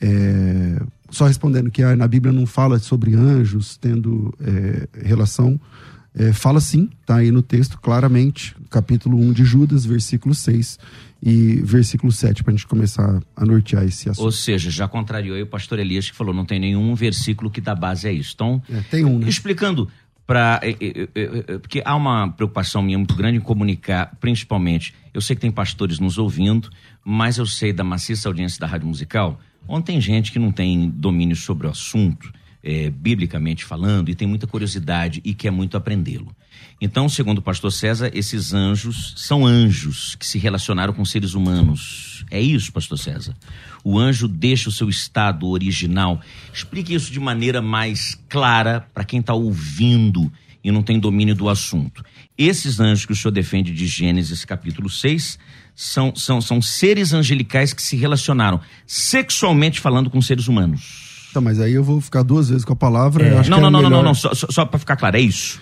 é, 0.00 0.80
só 1.10 1.26
respondendo 1.26 1.70
que 1.70 1.84
na 1.96 2.06
Bíblia 2.06 2.32
não 2.32 2.46
fala 2.46 2.78
sobre 2.78 3.14
anjos 3.14 3.76
tendo 3.76 4.32
é, 4.40 4.88
relação, 5.04 5.60
é, 6.14 6.32
fala 6.32 6.60
sim, 6.60 6.88
está 7.00 7.16
aí 7.16 7.32
no 7.32 7.42
texto 7.42 7.78
claramente, 7.80 8.54
capítulo 8.70 9.18
1 9.18 9.32
de 9.32 9.44
Judas, 9.44 9.84
versículo 9.84 10.34
6 10.34 10.78
e 11.22 11.56
versículo 11.62 12.10
7, 12.10 12.42
para 12.42 12.52
a 12.52 12.56
gente 12.56 12.66
começar 12.66 13.20
a 13.36 13.44
nortear 13.44 13.84
esse 13.84 14.08
assunto. 14.08 14.24
Ou 14.24 14.32
seja, 14.32 14.70
já 14.70 14.88
contrariou 14.88 15.36
aí 15.36 15.42
o 15.42 15.46
pastor 15.46 15.78
Elias 15.78 16.08
que 16.08 16.16
falou, 16.16 16.32
não 16.32 16.46
tem 16.46 16.58
nenhum 16.58 16.94
versículo 16.94 17.50
que 17.50 17.60
dá 17.60 17.74
base 17.74 18.08
a 18.08 18.12
isso. 18.12 18.32
Então, 18.34 18.62
é, 18.70 18.80
tem 18.90 19.04
um, 19.04 19.18
né? 19.18 19.28
explicando, 19.28 19.88
para 20.30 20.60
porque 21.60 21.82
há 21.84 21.96
uma 21.96 22.28
preocupação 22.30 22.80
minha 22.82 22.96
muito 22.96 23.16
grande 23.16 23.38
em 23.38 23.40
comunicar, 23.40 24.16
principalmente. 24.20 24.94
Eu 25.12 25.20
sei 25.20 25.34
que 25.34 25.42
tem 25.42 25.50
pastores 25.50 25.98
nos 25.98 26.18
ouvindo, 26.18 26.70
mas 27.04 27.38
eu 27.38 27.46
sei 27.46 27.72
da 27.72 27.82
maciça 27.82 28.28
audiência 28.28 28.60
da 28.60 28.66
rádio 28.68 28.86
musical, 28.86 29.40
onde 29.66 29.86
tem 29.86 30.00
gente 30.00 30.30
que 30.30 30.38
não 30.38 30.52
tem 30.52 30.88
domínio 30.88 31.34
sobre 31.34 31.66
o 31.66 31.70
assunto, 31.70 32.32
é, 32.62 32.90
biblicamente 32.90 33.64
falando, 33.64 34.08
e 34.08 34.14
tem 34.14 34.28
muita 34.28 34.46
curiosidade 34.46 35.20
e 35.24 35.34
quer 35.34 35.50
muito 35.50 35.76
aprendê-lo. 35.76 36.32
Então, 36.80 37.08
segundo 37.08 37.38
o 37.38 37.42
pastor 37.42 37.72
César, 37.72 38.08
esses 38.14 38.54
anjos 38.54 39.14
são 39.16 39.44
anjos 39.44 40.14
que 40.14 40.24
se 40.24 40.38
relacionaram 40.38 40.92
com 40.92 41.04
seres 41.04 41.34
humanos. 41.34 42.24
É 42.30 42.40
isso, 42.40 42.72
pastor 42.72 42.98
César? 42.98 43.34
O 43.84 43.98
anjo 43.98 44.28
deixa 44.28 44.68
o 44.68 44.72
seu 44.72 44.88
estado 44.88 45.48
original. 45.48 46.20
Explique 46.52 46.94
isso 46.94 47.12
de 47.12 47.20
maneira 47.20 47.62
mais 47.62 48.18
clara 48.28 48.86
para 48.92 49.04
quem 49.04 49.20
está 49.20 49.34
ouvindo 49.34 50.30
e 50.62 50.70
não 50.70 50.82
tem 50.82 50.98
domínio 50.98 51.34
do 51.34 51.48
assunto. 51.48 52.04
Esses 52.36 52.80
anjos 52.80 53.06
que 53.06 53.12
o 53.12 53.16
senhor 53.16 53.32
defende 53.32 53.72
de 53.72 53.86
Gênesis 53.86 54.44
capítulo 54.44 54.88
6 54.88 55.38
são, 55.74 56.14
são, 56.14 56.40
são 56.40 56.60
seres 56.60 57.12
angelicais 57.12 57.72
que 57.72 57.82
se 57.82 57.96
relacionaram 57.96 58.60
sexualmente 58.86 59.80
falando 59.80 60.10
com 60.10 60.20
seres 60.20 60.48
humanos. 60.48 61.10
Tá, 61.32 61.40
mas 61.40 61.60
aí 61.60 61.72
eu 61.72 61.84
vou 61.84 62.00
ficar 62.00 62.22
duas 62.22 62.48
vezes 62.48 62.64
com 62.64 62.72
a 62.72 62.76
palavra. 62.76 63.24
É. 63.24 63.48
Não, 63.48 63.60
não, 63.60 63.70
não, 63.70 63.82
não, 63.82 63.90
não, 63.90 64.02
não, 64.02 64.14
só, 64.14 64.34
só 64.34 64.64
para 64.64 64.78
ficar 64.78 64.96
claro, 64.96 65.16
é 65.16 65.20
isso. 65.20 65.60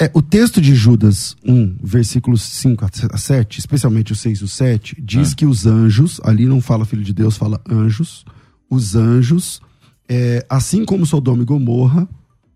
É, 0.00 0.10
o 0.14 0.22
texto 0.22 0.60
de 0.60 0.74
Judas 0.74 1.36
1, 1.44 1.76
versículos 1.82 2.42
5 2.42 2.86
a 3.12 3.18
7, 3.18 3.58
especialmente 3.58 4.12
o 4.12 4.16
6 4.16 4.38
e 4.38 4.44
o 4.44 4.48
7, 4.48 4.96
diz 5.00 5.32
ah. 5.32 5.34
que 5.36 5.46
os 5.46 5.66
anjos, 5.66 6.20
ali 6.24 6.46
não 6.46 6.60
fala 6.60 6.86
filho 6.86 7.04
de 7.04 7.12
Deus, 7.12 7.36
fala 7.36 7.60
anjos, 7.68 8.24
os 8.70 8.96
anjos, 8.96 9.60
é, 10.08 10.44
assim 10.48 10.84
como 10.84 11.04
Sodoma 11.04 11.42
e 11.42 11.46
Gomorra, 11.46 12.08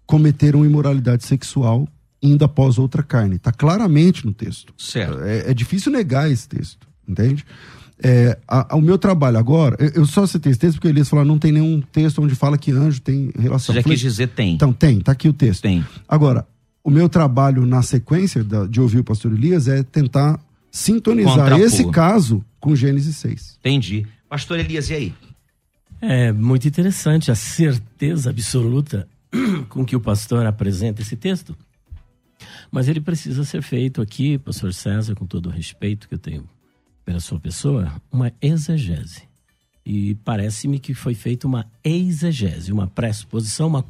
cometeram 0.06 0.64
imoralidade 0.64 1.26
sexual 1.26 1.86
indo 2.22 2.44
após 2.44 2.78
outra 2.78 3.02
carne. 3.02 3.36
Está 3.36 3.52
claramente 3.52 4.24
no 4.24 4.32
texto. 4.32 4.72
Certo. 4.78 5.20
É, 5.22 5.50
é, 5.50 5.54
difícil 5.54 5.92
negar 5.92 6.30
esse 6.30 6.48
texto, 6.48 6.86
entende? 7.06 7.44
É, 8.02 8.38
a, 8.48 8.74
a, 8.74 8.76
o 8.76 8.82
meu 8.82 8.98
trabalho 8.98 9.38
agora, 9.38 9.76
eu, 9.78 10.02
eu 10.02 10.06
só 10.06 10.26
citei 10.26 10.52
esse 10.52 10.60
texto 10.60 10.76
porque 10.76 10.88
Elias 10.88 11.08
falou, 11.08 11.24
não 11.24 11.38
tem 11.38 11.52
nenhum 11.52 11.80
texto 11.80 12.22
onde 12.22 12.34
fala 12.34 12.56
que 12.56 12.72
anjo 12.72 13.00
tem 13.00 13.30
relação. 13.38 13.74
Você 13.74 13.80
já 13.80 13.88
quis 13.88 14.00
dizer 14.00 14.28
tem. 14.28 14.54
Então, 14.54 14.72
tem, 14.72 15.00
tá 15.00 15.12
aqui 15.12 15.28
o 15.28 15.32
texto. 15.32 15.62
Tem. 15.62 15.84
Agora, 16.08 16.46
o 16.86 16.90
meu 16.90 17.08
trabalho 17.08 17.66
na 17.66 17.82
sequência 17.82 18.44
da, 18.44 18.64
de 18.64 18.80
ouvir 18.80 19.00
o 19.00 19.04
pastor 19.04 19.32
Elias 19.32 19.66
é 19.66 19.82
tentar 19.82 20.38
sintonizar 20.70 21.58
esse 21.58 21.90
caso 21.90 22.44
com 22.60 22.76
Gênesis 22.76 23.16
6. 23.16 23.58
Entendi. 23.58 24.06
Pastor 24.28 24.60
Elias, 24.60 24.88
e 24.90 24.94
aí? 24.94 25.14
É 26.00 26.30
muito 26.30 26.68
interessante 26.68 27.28
a 27.28 27.34
certeza 27.34 28.30
absoluta 28.30 29.08
com 29.68 29.84
que 29.84 29.96
o 29.96 30.00
pastor 30.00 30.46
apresenta 30.46 31.02
esse 31.02 31.16
texto. 31.16 31.56
Mas 32.70 32.86
ele 32.86 33.00
precisa 33.00 33.42
ser 33.42 33.62
feito 33.62 34.00
aqui, 34.00 34.38
pastor 34.38 34.72
César, 34.72 35.16
com 35.16 35.26
todo 35.26 35.46
o 35.46 35.50
respeito 35.50 36.08
que 36.08 36.14
eu 36.14 36.20
tenho 36.20 36.48
pela 37.04 37.18
sua 37.18 37.40
pessoa, 37.40 38.00
uma 38.12 38.32
exegese. 38.40 39.22
E 39.84 40.14
parece-me 40.24 40.78
que 40.78 40.94
foi 40.94 41.14
feita 41.14 41.48
uma 41.48 41.66
exegese, 41.82 42.70
uma 42.70 42.86
pressuposição, 42.86 43.66
uma 43.66 43.82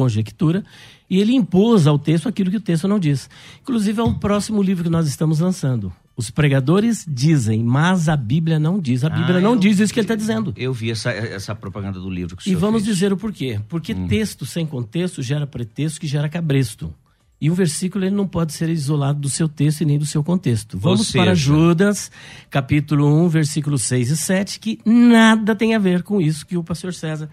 conjectura 0.00 0.64
e 1.10 1.18
ele 1.18 1.34
impôs 1.34 1.86
ao 1.86 1.98
texto 1.98 2.28
aquilo 2.28 2.50
que 2.50 2.56
o 2.56 2.60
texto 2.60 2.88
não 2.88 2.98
diz. 2.98 3.28
Inclusive, 3.60 4.00
é 4.00 4.02
o 4.02 4.14
próximo 4.14 4.62
livro 4.62 4.84
que 4.84 4.90
nós 4.90 5.06
estamos 5.06 5.40
lançando. 5.40 5.92
Os 6.16 6.30
pregadores 6.30 7.04
dizem, 7.06 7.62
mas 7.62 8.08
a 8.08 8.16
Bíblia 8.16 8.58
não 8.58 8.78
diz. 8.78 9.04
A 9.04 9.10
Bíblia 9.10 9.38
ah, 9.38 9.40
não 9.40 9.56
diz 9.56 9.78
isso 9.78 9.92
que 9.92 10.00
ele 10.00 10.04
está 10.04 10.14
dizendo. 10.14 10.54
Eu 10.56 10.72
vi 10.72 10.90
essa, 10.90 11.10
essa 11.10 11.54
propaganda 11.54 11.98
do 11.98 12.08
livro 12.08 12.36
que 12.36 12.48
o 12.48 12.52
E 12.52 12.54
vamos 12.54 12.84
fez. 12.84 12.94
dizer 12.94 13.12
o 13.12 13.16
porquê. 13.16 13.60
Porque 13.68 13.92
hum. 13.92 14.06
texto 14.06 14.46
sem 14.46 14.66
contexto 14.66 15.22
gera 15.22 15.46
pretexto 15.46 16.00
que 16.00 16.06
gera 16.06 16.28
cabresto. 16.28 16.94
E 17.40 17.50
um 17.50 17.54
versículo 17.54 18.04
ele 18.04 18.14
não 18.14 18.28
pode 18.28 18.52
ser 18.52 18.68
isolado 18.68 19.18
do 19.18 19.30
seu 19.30 19.48
texto 19.48 19.80
e 19.80 19.84
nem 19.86 19.98
do 19.98 20.06
seu 20.06 20.22
contexto. 20.22 20.78
Vamos 20.78 21.08
seja... 21.08 21.24
para 21.24 21.34
Judas, 21.34 22.10
capítulo 22.50 23.06
1, 23.24 23.28
versículos 23.28 23.82
6 23.82 24.10
e 24.10 24.16
7, 24.16 24.60
que 24.60 24.78
nada 24.84 25.56
tem 25.56 25.74
a 25.74 25.78
ver 25.78 26.02
com 26.02 26.20
isso 26.20 26.46
que 26.46 26.56
o 26.56 26.62
pastor 26.62 26.92
César 26.92 27.30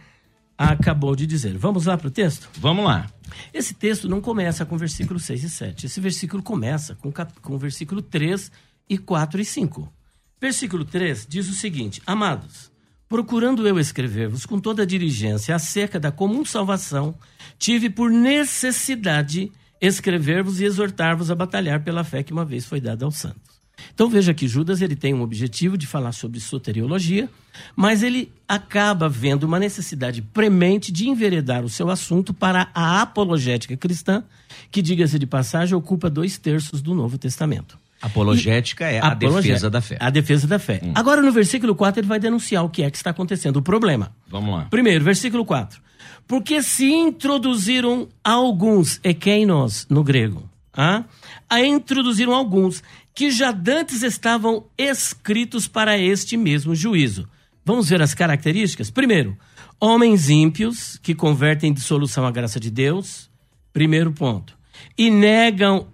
acabou 0.57 1.15
de 1.15 1.27
dizer. 1.27 1.57
Vamos 1.57 1.85
lá 1.85 1.97
para 1.97 2.07
o 2.07 2.11
texto? 2.11 2.49
Vamos 2.59 2.85
lá. 2.85 3.07
Esse 3.53 3.73
texto 3.73 4.09
não 4.09 4.19
começa 4.19 4.65
com 4.65 4.77
versículo 4.77 5.19
6 5.19 5.43
e 5.43 5.49
7. 5.49 5.85
Esse 5.85 6.01
versículo 6.01 6.41
começa 6.41 6.95
com, 6.95 7.11
com 7.41 7.57
versículo 7.57 8.01
3 8.01 8.51
e 8.89 8.97
4 8.97 9.41
e 9.41 9.45
5. 9.45 9.93
Versículo 10.39 10.85
3 10.85 11.27
diz 11.29 11.49
o 11.49 11.53
seguinte: 11.53 12.01
Amados, 12.05 12.71
procurando 13.07 13.67
eu 13.67 13.79
escrever-vos 13.79 14.45
com 14.45 14.59
toda 14.59 14.83
a 14.83 14.85
diligência 14.85 15.55
acerca 15.55 15.99
da 15.99 16.11
comum 16.11 16.43
salvação, 16.43 17.15
tive 17.59 17.89
por 17.89 18.09
necessidade 18.09 19.51
escrever-vos 19.79 20.59
e 20.59 20.65
exortar-vos 20.65 21.29
a 21.29 21.35
batalhar 21.35 21.83
pela 21.83 22.03
fé 22.03 22.23
que 22.23 22.33
uma 22.33 22.45
vez 22.45 22.65
foi 22.65 22.81
dada 22.81 23.05
aos 23.05 23.17
santos. 23.17 23.56
Então 23.93 24.09
veja 24.09 24.33
que 24.33 24.47
Judas 24.47 24.81
ele 24.81 24.95
tem 24.95 25.13
um 25.13 25.21
objetivo 25.21 25.77
de 25.77 25.87
falar 25.87 26.11
sobre 26.11 26.39
soteriologia, 26.39 27.29
mas 27.75 28.03
ele 28.03 28.31
acaba 28.47 29.09
vendo 29.09 29.43
uma 29.43 29.59
necessidade 29.59 30.21
premente 30.21 30.91
de 30.91 31.09
enveredar 31.09 31.63
o 31.63 31.69
seu 31.69 31.89
assunto 31.89 32.33
para 32.33 32.69
a 32.73 33.01
apologética 33.01 33.75
cristã, 33.75 34.23
que, 34.71 34.81
diga-se 34.81 35.17
de 35.19 35.25
passagem, 35.25 35.75
ocupa 35.75 36.09
dois 36.09 36.37
terços 36.37 36.81
do 36.81 36.93
Novo 36.93 37.17
Testamento. 37.17 37.77
Apologética 38.01 38.91
e 38.91 38.95
é 38.95 38.99
a 38.99 39.13
defesa 39.13 39.69
da 39.69 39.81
fé. 39.81 39.97
A 39.99 40.09
defesa 40.09 40.47
da 40.47 40.59
fé. 40.59 40.79
Hum. 40.83 40.91
Agora, 40.93 41.21
no 41.21 41.31
versículo 41.31 41.73
4, 41.73 42.01
ele 42.01 42.07
vai 42.07 42.19
denunciar 42.19 42.63
o 42.63 42.69
que 42.69 42.83
é 42.83 42.91
que 42.91 42.97
está 42.97 43.09
acontecendo, 43.09 43.57
o 43.57 43.61
problema. 43.61 44.11
Vamos 44.27 44.55
lá. 44.55 44.65
Primeiro, 44.69 45.03
versículo 45.03 45.43
4. 45.43 45.81
Porque 46.27 46.61
se 46.61 46.91
introduziram 46.91 48.07
alguns, 48.23 48.99
ekeinos 49.03 49.87
no 49.89 50.03
grego, 50.03 50.47
ah? 50.73 51.05
a 51.49 51.63
introduziram 51.63 52.33
alguns 52.33 52.83
que 53.17 53.31
já 53.31 53.51
dantes 53.51 54.03
estavam 54.03 54.67
escritos 54.77 55.67
para 55.67 55.97
este 55.97 56.37
mesmo 56.37 56.75
juízo. 56.75 57.27
Vamos 57.65 57.89
ver 57.89 57.99
as 57.99 58.13
características? 58.13 58.91
Primeiro, 58.91 59.35
homens 59.79 60.29
ímpios 60.29 60.99
que 61.01 61.15
convertem 61.15 61.73
dissolução 61.73 62.27
à 62.27 62.29
graça 62.29 62.59
de 62.59 62.69
Deus. 62.69 63.27
Primeiro 63.73 64.11
ponto. 64.11 64.55
E 64.95 65.09
negam 65.09 65.87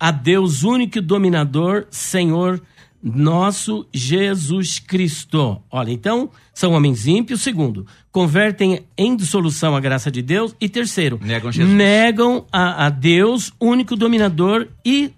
a 0.00 0.10
Deus 0.10 0.62
único 0.62 0.96
e 0.96 1.02
dominador, 1.02 1.88
Senhor 1.90 2.62
nosso 3.02 3.86
Jesus 3.92 4.78
Cristo. 4.78 5.62
Olha, 5.70 5.92
então, 5.92 6.30
são 6.54 6.72
homens 6.72 7.06
ímpios. 7.06 7.42
Segundo, 7.42 7.86
convertem 8.10 8.80
em 8.96 9.14
dissolução 9.14 9.76
a 9.76 9.80
graça 9.80 10.10
de 10.10 10.22
Deus. 10.22 10.56
E 10.58 10.70
terceiro, 10.70 11.20
Negam 11.22 11.52
Jesus. 11.52 11.76
negam 11.76 12.46
a, 12.50 12.86
a 12.86 12.88
Deus, 12.88 13.52
único 13.60 13.94
dominador 13.94 14.68
e 14.82 15.12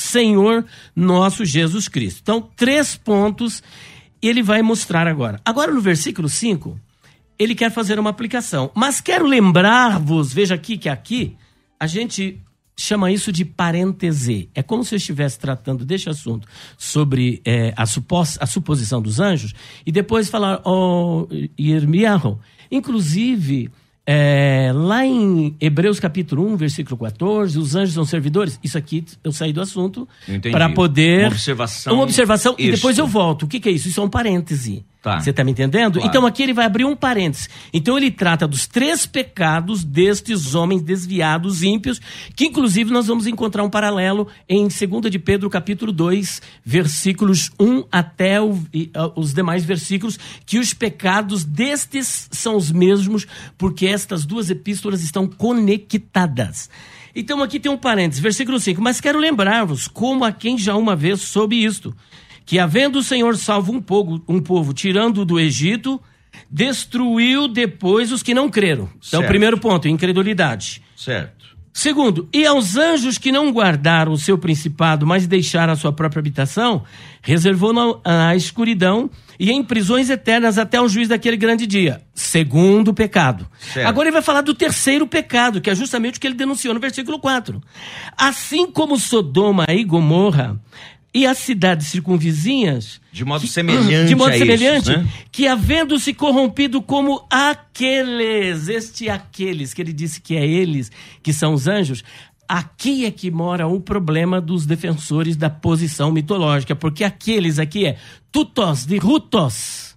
Senhor 0.00 0.64
nosso 0.94 1.44
Jesus 1.44 1.88
Cristo. 1.88 2.20
Então, 2.22 2.40
três 2.56 2.96
pontos 2.96 3.62
ele 4.22 4.42
vai 4.42 4.62
mostrar 4.62 5.06
agora. 5.06 5.40
Agora, 5.44 5.72
no 5.72 5.80
versículo 5.80 6.28
5, 6.28 6.78
ele 7.38 7.54
quer 7.54 7.70
fazer 7.70 7.98
uma 7.98 8.10
aplicação. 8.10 8.70
Mas 8.74 9.00
quero 9.00 9.26
lembrar-vos, 9.26 10.32
veja 10.32 10.54
aqui 10.54 10.76
que 10.76 10.88
aqui 10.88 11.36
a 11.78 11.86
gente 11.86 12.40
chama 12.76 13.12
isso 13.12 13.30
de 13.30 13.44
parêntese. 13.44 14.48
É 14.54 14.62
como 14.62 14.84
se 14.84 14.94
eu 14.94 14.96
estivesse 14.96 15.38
tratando 15.38 15.84
deste 15.84 16.08
assunto 16.08 16.48
sobre 16.78 17.40
é, 17.44 17.72
a, 17.76 17.86
supos, 17.86 18.38
a 18.40 18.46
suposição 18.46 19.00
dos 19.00 19.20
anjos 19.20 19.54
e 19.84 19.92
depois 19.92 20.30
falar, 20.30 20.60
oh, 20.64 21.28
Irmiarro, 21.58 22.40
inclusive 22.70 23.70
é, 24.12 24.72
lá 24.74 25.06
em 25.06 25.54
Hebreus 25.60 26.00
capítulo 26.00 26.44
1, 26.52 26.56
versículo 26.56 26.96
14, 26.96 27.56
os 27.56 27.76
anjos 27.76 27.94
são 27.94 28.04
servidores. 28.04 28.58
Isso 28.60 28.76
aqui 28.76 29.04
eu 29.22 29.30
saí 29.30 29.52
do 29.52 29.60
assunto 29.60 30.08
para 30.50 30.68
poder. 30.68 31.20
Uma 31.20 31.28
observação 31.28 31.94
Uma 31.94 32.02
observação 32.02 32.56
e 32.58 32.62
extra. 32.64 32.76
depois 32.76 32.98
eu 32.98 33.06
volto. 33.06 33.44
O 33.44 33.46
que, 33.46 33.60
que 33.60 33.68
é 33.68 33.72
isso? 33.72 33.86
Isso 33.86 34.00
é 34.00 34.02
um 34.02 34.10
parêntese. 34.10 34.84
Tá. 35.02 35.18
Você 35.18 35.30
está 35.30 35.42
me 35.42 35.50
entendendo? 35.50 35.94
Claro. 35.94 36.06
Então 36.08 36.26
aqui 36.26 36.42
ele 36.42 36.52
vai 36.52 36.66
abrir 36.66 36.84
um 36.84 36.94
parêntese. 36.94 37.48
Então 37.72 37.96
ele 37.96 38.10
trata 38.10 38.46
dos 38.46 38.66
três 38.66 39.06
pecados 39.06 39.82
destes 39.82 40.54
homens 40.54 40.82
desviados, 40.82 41.62
ímpios, 41.62 41.98
que 42.36 42.44
inclusive 42.44 42.90
nós 42.92 43.06
vamos 43.06 43.26
encontrar 43.26 43.62
um 43.64 43.70
paralelo 43.70 44.28
em 44.46 44.68
2 44.68 45.10
de 45.10 45.18
Pedro 45.18 45.48
capítulo 45.48 45.90
2, 45.90 46.42
versículos 46.62 47.50
1 47.58 47.84
até 47.90 48.42
o- 48.42 48.58
e, 48.74 48.90
ah, 48.94 49.10
os 49.16 49.32
demais 49.32 49.64
versículos, 49.64 50.18
que 50.44 50.58
os 50.58 50.74
pecados 50.74 51.44
destes 51.44 52.28
são 52.30 52.54
os 52.56 52.70
mesmos, 52.70 53.26
porque 53.56 53.86
estas 53.86 54.26
duas 54.26 54.50
epístolas 54.50 55.02
estão 55.02 55.26
conectadas. 55.26 56.68
Então 57.14 57.42
aqui 57.42 57.58
tem 57.58 57.72
um 57.72 57.76
parênteses, 57.78 58.22
versículo 58.22 58.60
5. 58.60 58.80
Mas 58.80 59.00
quero 59.00 59.18
lembrar-vos, 59.18 59.88
como 59.88 60.24
a 60.24 60.30
quem 60.32 60.56
já 60.56 60.76
uma 60.76 60.94
vez 60.94 61.20
soube 61.22 61.64
isto, 61.64 61.94
que 62.50 62.58
havendo 62.58 62.98
o 62.98 63.02
Senhor 63.04 63.36
salvo 63.36 63.72
um 63.72 63.80
povo, 63.80 64.20
um 64.26 64.40
povo 64.40 64.74
tirando 64.74 65.24
do 65.24 65.38
Egito, 65.38 66.02
destruiu 66.50 67.46
depois 67.46 68.10
os 68.10 68.24
que 68.24 68.34
não 68.34 68.50
creram. 68.50 68.88
Então, 69.06 69.20
Certo. 69.20 69.28
primeiro 69.28 69.56
ponto, 69.56 69.86
incredulidade. 69.86 70.82
Certo. 70.96 71.46
Segundo, 71.72 72.28
e 72.32 72.44
aos 72.44 72.76
anjos 72.76 73.18
que 73.18 73.30
não 73.30 73.52
guardaram 73.52 74.10
o 74.10 74.18
seu 74.18 74.36
principado, 74.36 75.06
mas 75.06 75.28
deixaram 75.28 75.72
a 75.72 75.76
sua 75.76 75.92
própria 75.92 76.18
habitação, 76.18 76.82
reservou 77.22 77.72
na 77.72 78.30
a 78.30 78.34
escuridão 78.34 79.08
e 79.38 79.52
em 79.52 79.62
prisões 79.62 80.10
eternas 80.10 80.58
até 80.58 80.80
o 80.80 80.88
juiz 80.88 81.06
daquele 81.06 81.36
grande 81.36 81.68
dia. 81.68 82.02
Segundo 82.12 82.92
pecado. 82.92 83.46
Certo. 83.60 83.86
Agora 83.86 84.08
ele 84.08 84.14
vai 84.14 84.22
falar 84.22 84.40
do 84.40 84.54
terceiro 84.54 85.06
pecado, 85.06 85.60
que 85.60 85.70
é 85.70 85.74
justamente 85.76 86.18
o 86.18 86.20
que 86.20 86.26
ele 86.26 86.34
denunciou 86.34 86.74
no 86.74 86.80
versículo 86.80 87.20
4. 87.20 87.62
Assim 88.16 88.68
como 88.68 88.98
Sodoma 88.98 89.66
e 89.68 89.84
Gomorra 89.84 90.60
e 91.12 91.26
as 91.26 91.38
cidades 91.38 91.88
circunvizinhas, 91.88 93.00
De 93.12 93.24
modo 93.24 93.46
semelhante 93.46 94.06
de 94.06 94.14
modo 94.14 94.32
semelhante, 94.32 94.90
né? 94.90 95.08
que 95.32 95.48
havendo 95.48 95.98
se 95.98 96.14
corrompido 96.14 96.80
como 96.80 97.26
aqueles, 97.28 98.68
este 98.68 99.08
aqueles, 99.08 99.74
que 99.74 99.82
ele 99.82 99.92
disse 99.92 100.20
que 100.20 100.36
é 100.36 100.46
eles, 100.46 100.90
que 101.22 101.32
são 101.32 101.52
os 101.52 101.66
anjos, 101.66 102.04
aqui 102.48 103.04
é 103.04 103.10
que 103.10 103.30
mora 103.30 103.66
o 103.66 103.80
problema 103.80 104.40
dos 104.40 104.66
defensores 104.66 105.36
da 105.36 105.50
posição 105.50 106.12
mitológica, 106.12 106.76
porque 106.76 107.02
aqueles 107.02 107.58
aqui 107.58 107.86
é 107.86 107.96
tutos, 108.30 108.86
de 108.86 108.98
rutos. 108.98 109.89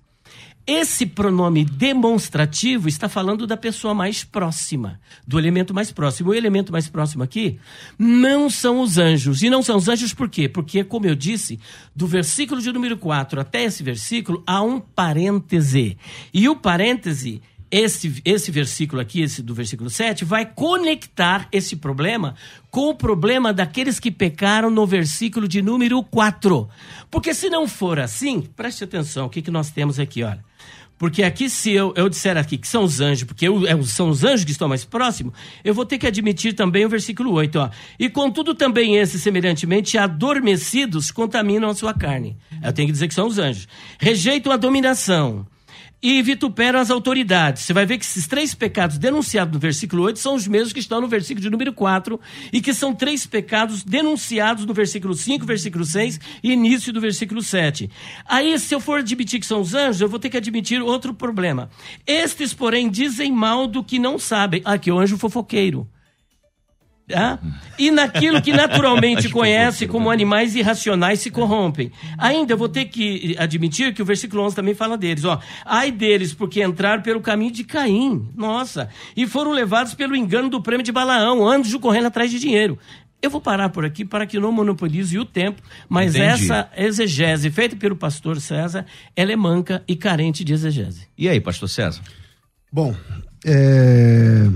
Esse 0.66 1.06
pronome 1.06 1.66
demonstrativo 1.66 2.88
está 2.88 3.10
falando 3.10 3.46
da 3.46 3.58
pessoa 3.58 3.94
mais 3.94 4.24
próxima, 4.24 4.98
do 5.28 5.38
elemento 5.38 5.74
mais 5.74 5.92
próximo. 5.92 6.30
O 6.30 6.34
elemento 6.34 6.72
mais 6.72 6.88
próximo 6.88 7.22
aqui 7.22 7.60
não 8.00 8.50
são 8.50 8.80
os 8.80 8.98
anjos. 8.98 9.44
E 9.44 9.50
não 9.50 9.62
são 9.62 9.76
os 9.76 9.90
anjos 9.90 10.14
por 10.14 10.30
quê? 10.30 10.48
Porque, 10.48 10.82
como 10.86 11.06
eu 11.06 11.16
disse, 11.16 11.60
do 11.94 12.08
versículo 12.08 12.62
de 12.62 12.72
número 12.72 12.98
4 12.98 13.42
até 13.42 13.66
esse 13.66 13.84
versículo 13.84 14.42
há 14.48 14.62
um 14.62 14.80
parêntese. 14.80 15.98
E 16.34 16.48
o 16.48 16.56
parêntese 16.56 17.42
esse, 17.70 18.22
esse 18.24 18.52
versículo 18.52 19.02
aqui, 19.02 19.22
esse 19.22 19.42
do 19.42 19.56
versículo 19.56 19.90
7, 19.90 20.24
vai 20.24 20.46
conectar 20.46 21.48
esse 21.52 21.76
problema 21.76 22.36
com 22.70 22.90
o 22.90 22.96
problema 22.96 23.52
daqueles 23.52 24.00
que 24.00 24.12
pecaram 24.12 24.70
no 24.70 24.86
versículo 24.86 25.48
de 25.48 25.60
número 25.60 26.04
4. 26.04 26.70
Porque 27.10 27.34
se 27.34 27.50
não 27.50 27.68
for 27.68 28.00
assim, 28.00 28.42
preste 28.42 28.84
atenção, 28.84 29.26
o 29.26 29.30
que, 29.30 29.42
que 29.42 29.50
nós 29.50 29.72
temos 29.72 30.00
aqui, 30.00 30.22
olha. 30.22 30.53
Porque 31.04 31.22
aqui, 31.22 31.50
se 31.50 31.70
eu, 31.70 31.94
eu 31.98 32.08
disser 32.08 32.38
aqui 32.38 32.58
que 32.58 32.66
são 32.66 32.86
os 32.86 33.02
anjos, 33.02 33.26
porque 33.26 33.46
eu- 33.46 33.68
é, 33.68 33.84
são 33.84 34.08
os 34.08 34.24
anjos 34.24 34.46
que 34.46 34.52
estão 34.52 34.70
mais 34.70 34.86
próximos, 34.86 35.34
eu 35.62 35.74
vou 35.74 35.86
ter 35.86 35.98
que 35.98 36.08
admitir 36.08 36.54
também 36.54 36.86
o 36.86 36.90
versículo 36.90 37.34
8, 37.34 37.60
ó. 37.60 37.70
E 38.00 38.10
contudo 38.10 38.56
também 38.56 38.96
esses, 38.96 39.22
semelhantemente, 39.22 39.98
adormecidos, 39.98 41.12
contaminam 41.12 41.70
a 41.70 41.76
sua 41.76 41.94
carne. 41.94 42.38
Eu 42.64 42.72
tenho 42.72 42.88
que 42.88 42.94
dizer 42.94 43.10
que 43.10 43.14
são 43.14 43.28
os 43.28 43.38
anjos. 43.38 43.68
Rejeitam 44.00 44.50
a 44.54 44.56
dominação 44.56 45.46
e 46.04 46.22
vituperam 46.22 46.78
as 46.78 46.92
autoridades. 46.92 47.64
Você 47.64 47.72
vai 47.72 47.86
ver 47.86 47.98
que 47.98 48.04
esses 48.04 48.28
três 48.28 48.54
pecados 48.54 48.98
denunciados 48.98 49.54
no 49.54 49.60
versículo 49.60 50.04
8 50.04 50.20
são 50.20 50.36
os 50.36 50.46
mesmos 50.46 50.74
que 50.74 50.82
estão 50.82 51.00
no 51.00 51.08
versículo 51.08 51.42
de 51.42 51.50
número 51.50 51.72
4 51.72 52.20
e 52.52 52.60
que 52.60 52.74
são 52.74 52.94
três 52.94 53.26
pecados 53.26 53.84
denunciados 53.84 54.66
no 54.66 54.74
versículo 54.74 55.14
5, 55.14 55.46
versículo 55.46 55.86
6 55.86 56.20
e 56.44 56.52
início 56.52 56.92
do 56.92 57.00
versículo 57.00 57.42
7. 57.42 57.90
Aí, 58.26 58.60
se 58.60 58.76
eu 58.76 58.82
for 58.82 59.00
admitir 59.00 59.40
que 59.40 59.46
são 59.46 59.62
os 59.62 59.74
anjos, 59.74 60.02
eu 60.02 60.10
vou 60.10 60.20
ter 60.20 60.30
que 60.30 60.36
admitir 60.36 60.82
outro 60.82 61.14
problema. 61.14 61.70
Estes, 62.06 62.54
porém, 62.54 62.90
dizem 62.90 63.32
mal 63.32 63.66
do 63.66 63.82
que 63.82 63.98
não 63.98 64.20
sabem. 64.20 64.62
Aqui, 64.66 64.92
o 64.92 65.00
anjo 65.00 65.18
fofoqueiro. 65.18 65.88
Tá? 67.14 67.40
E 67.78 67.92
naquilo 67.92 68.42
que 68.42 68.52
naturalmente 68.52 69.30
conhece 69.30 69.88
como 69.88 70.10
né? 70.10 70.14
animais 70.14 70.56
irracionais 70.56 71.20
se 71.20 71.30
corrompem. 71.30 71.92
Ainda 72.18 72.54
eu 72.54 72.58
vou 72.58 72.68
ter 72.68 72.86
que 72.86 73.36
admitir 73.38 73.94
que 73.94 74.02
o 74.02 74.06
versículo 74.06 74.44
11 74.44 74.56
também 74.56 74.74
fala 74.74 74.98
deles, 74.98 75.24
ó. 75.24 75.40
Ai 75.64 75.92
deles, 75.92 76.34
porque 76.34 76.64
entraram 76.64 77.04
pelo 77.04 77.22
caminho 77.22 77.52
de 77.52 77.64
Caim, 77.64 78.28
nossa, 78.36 78.90
e 79.16 79.28
foram 79.28 79.52
levados 79.52 79.94
pelo 79.94 80.16
engano 80.16 80.50
do 80.50 80.62
prêmio 80.62 80.84
de 80.84 80.92
Balaão, 80.92 81.48
anjo 81.48 81.80
correndo 81.80 82.08
atrás 82.08 82.32
de 82.32 82.40
dinheiro. 82.40 82.80
Eu 83.22 83.30
vou 83.30 83.40
parar 83.40 83.70
por 83.70 83.86
aqui 83.86 84.04
para 84.04 84.26
que 84.26 84.38
não 84.38 84.52
monopolize 84.52 85.18
o 85.18 85.24
tempo, 85.24 85.62
mas 85.88 86.16
Entendi. 86.16 86.44
essa 86.44 86.70
exegese 86.76 87.50
feita 87.50 87.76
pelo 87.76 87.96
pastor 87.96 88.42
César, 88.42 88.86
ela 89.16 89.32
é 89.32 89.36
manca 89.36 89.82
e 89.88 89.96
carente 89.96 90.44
de 90.44 90.52
exegese. 90.52 91.08
E 91.18 91.30
aí, 91.30 91.40
pastor 91.40 91.70
César? 91.70 92.02
Bom, 92.70 92.94
é, 93.46 94.50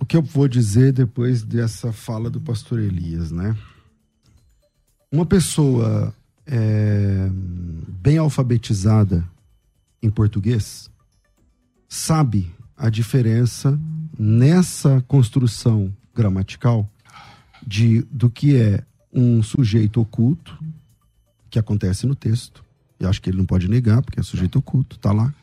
o 0.00 0.06
que 0.06 0.16
eu 0.16 0.22
vou 0.22 0.48
dizer 0.48 0.92
depois 0.92 1.42
dessa 1.42 1.92
fala 1.92 2.30
do 2.30 2.40
pastor 2.40 2.80
Elias, 2.80 3.30
né? 3.30 3.56
Uma 5.12 5.26
pessoa 5.26 6.14
é, 6.46 7.28
bem 8.00 8.18
alfabetizada 8.18 9.24
em 10.02 10.10
português 10.10 10.90
sabe 11.88 12.50
a 12.76 12.88
diferença 12.88 13.78
nessa 14.18 15.04
construção 15.06 15.94
gramatical 16.14 16.88
de 17.66 18.02
do 18.10 18.30
que 18.30 18.56
é 18.56 18.82
um 19.12 19.42
sujeito 19.42 20.00
oculto 20.00 20.58
que 21.50 21.58
acontece 21.58 22.06
no 22.06 22.14
texto. 22.14 22.64
E 22.98 23.04
acho 23.04 23.20
que 23.20 23.28
ele 23.28 23.38
não 23.38 23.46
pode 23.46 23.68
negar 23.68 24.02
porque 24.02 24.20
é 24.20 24.22
sujeito 24.22 24.58
oculto, 24.58 24.98
tá 24.98 25.12
lá 25.12 25.34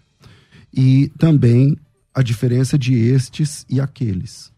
e 0.74 1.12
também 1.17 1.78
a 2.17 2.23
diferença 2.23 2.80
de 2.80 2.95
estes 2.95 3.63
e 3.69 3.80
aqueles. 3.80 4.51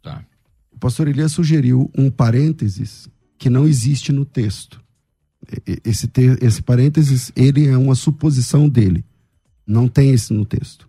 Tá. 0.00 0.24
O 0.70 0.78
pastor 0.78 1.08
Elias 1.08 1.32
sugeriu 1.32 1.90
um 1.98 2.08
parênteses 2.08 3.08
que 3.36 3.50
não 3.50 3.66
existe 3.66 4.12
no 4.12 4.24
texto. 4.24 4.80
Esse, 5.84 6.06
te- 6.06 6.38
esse 6.40 6.62
parênteses, 6.62 7.32
ele 7.34 7.66
é 7.66 7.76
uma 7.76 7.96
suposição 7.96 8.68
dele. 8.68 9.04
Não 9.66 9.88
tem 9.88 10.10
esse 10.12 10.32
no 10.32 10.44
texto. 10.46 10.88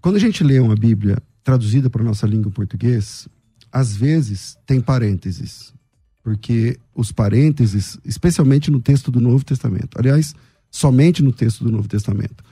Quando 0.00 0.14
a 0.14 0.18
gente 0.20 0.44
lê 0.44 0.60
uma 0.60 0.76
Bíblia 0.76 1.18
traduzida 1.42 1.90
para 1.90 2.04
nossa 2.04 2.28
língua 2.28 2.48
em 2.48 2.54
português, 2.54 3.26
às 3.72 3.96
vezes 3.96 4.56
tem 4.64 4.80
parênteses. 4.80 5.74
Porque 6.22 6.78
os 6.94 7.10
parênteses, 7.10 7.98
especialmente 8.04 8.70
no 8.70 8.78
texto 8.78 9.10
do 9.10 9.20
Novo 9.20 9.44
Testamento, 9.44 9.98
aliás, 9.98 10.32
somente 10.70 11.24
no 11.24 11.32
texto 11.32 11.64
do 11.64 11.72
Novo 11.72 11.88
Testamento, 11.88 12.44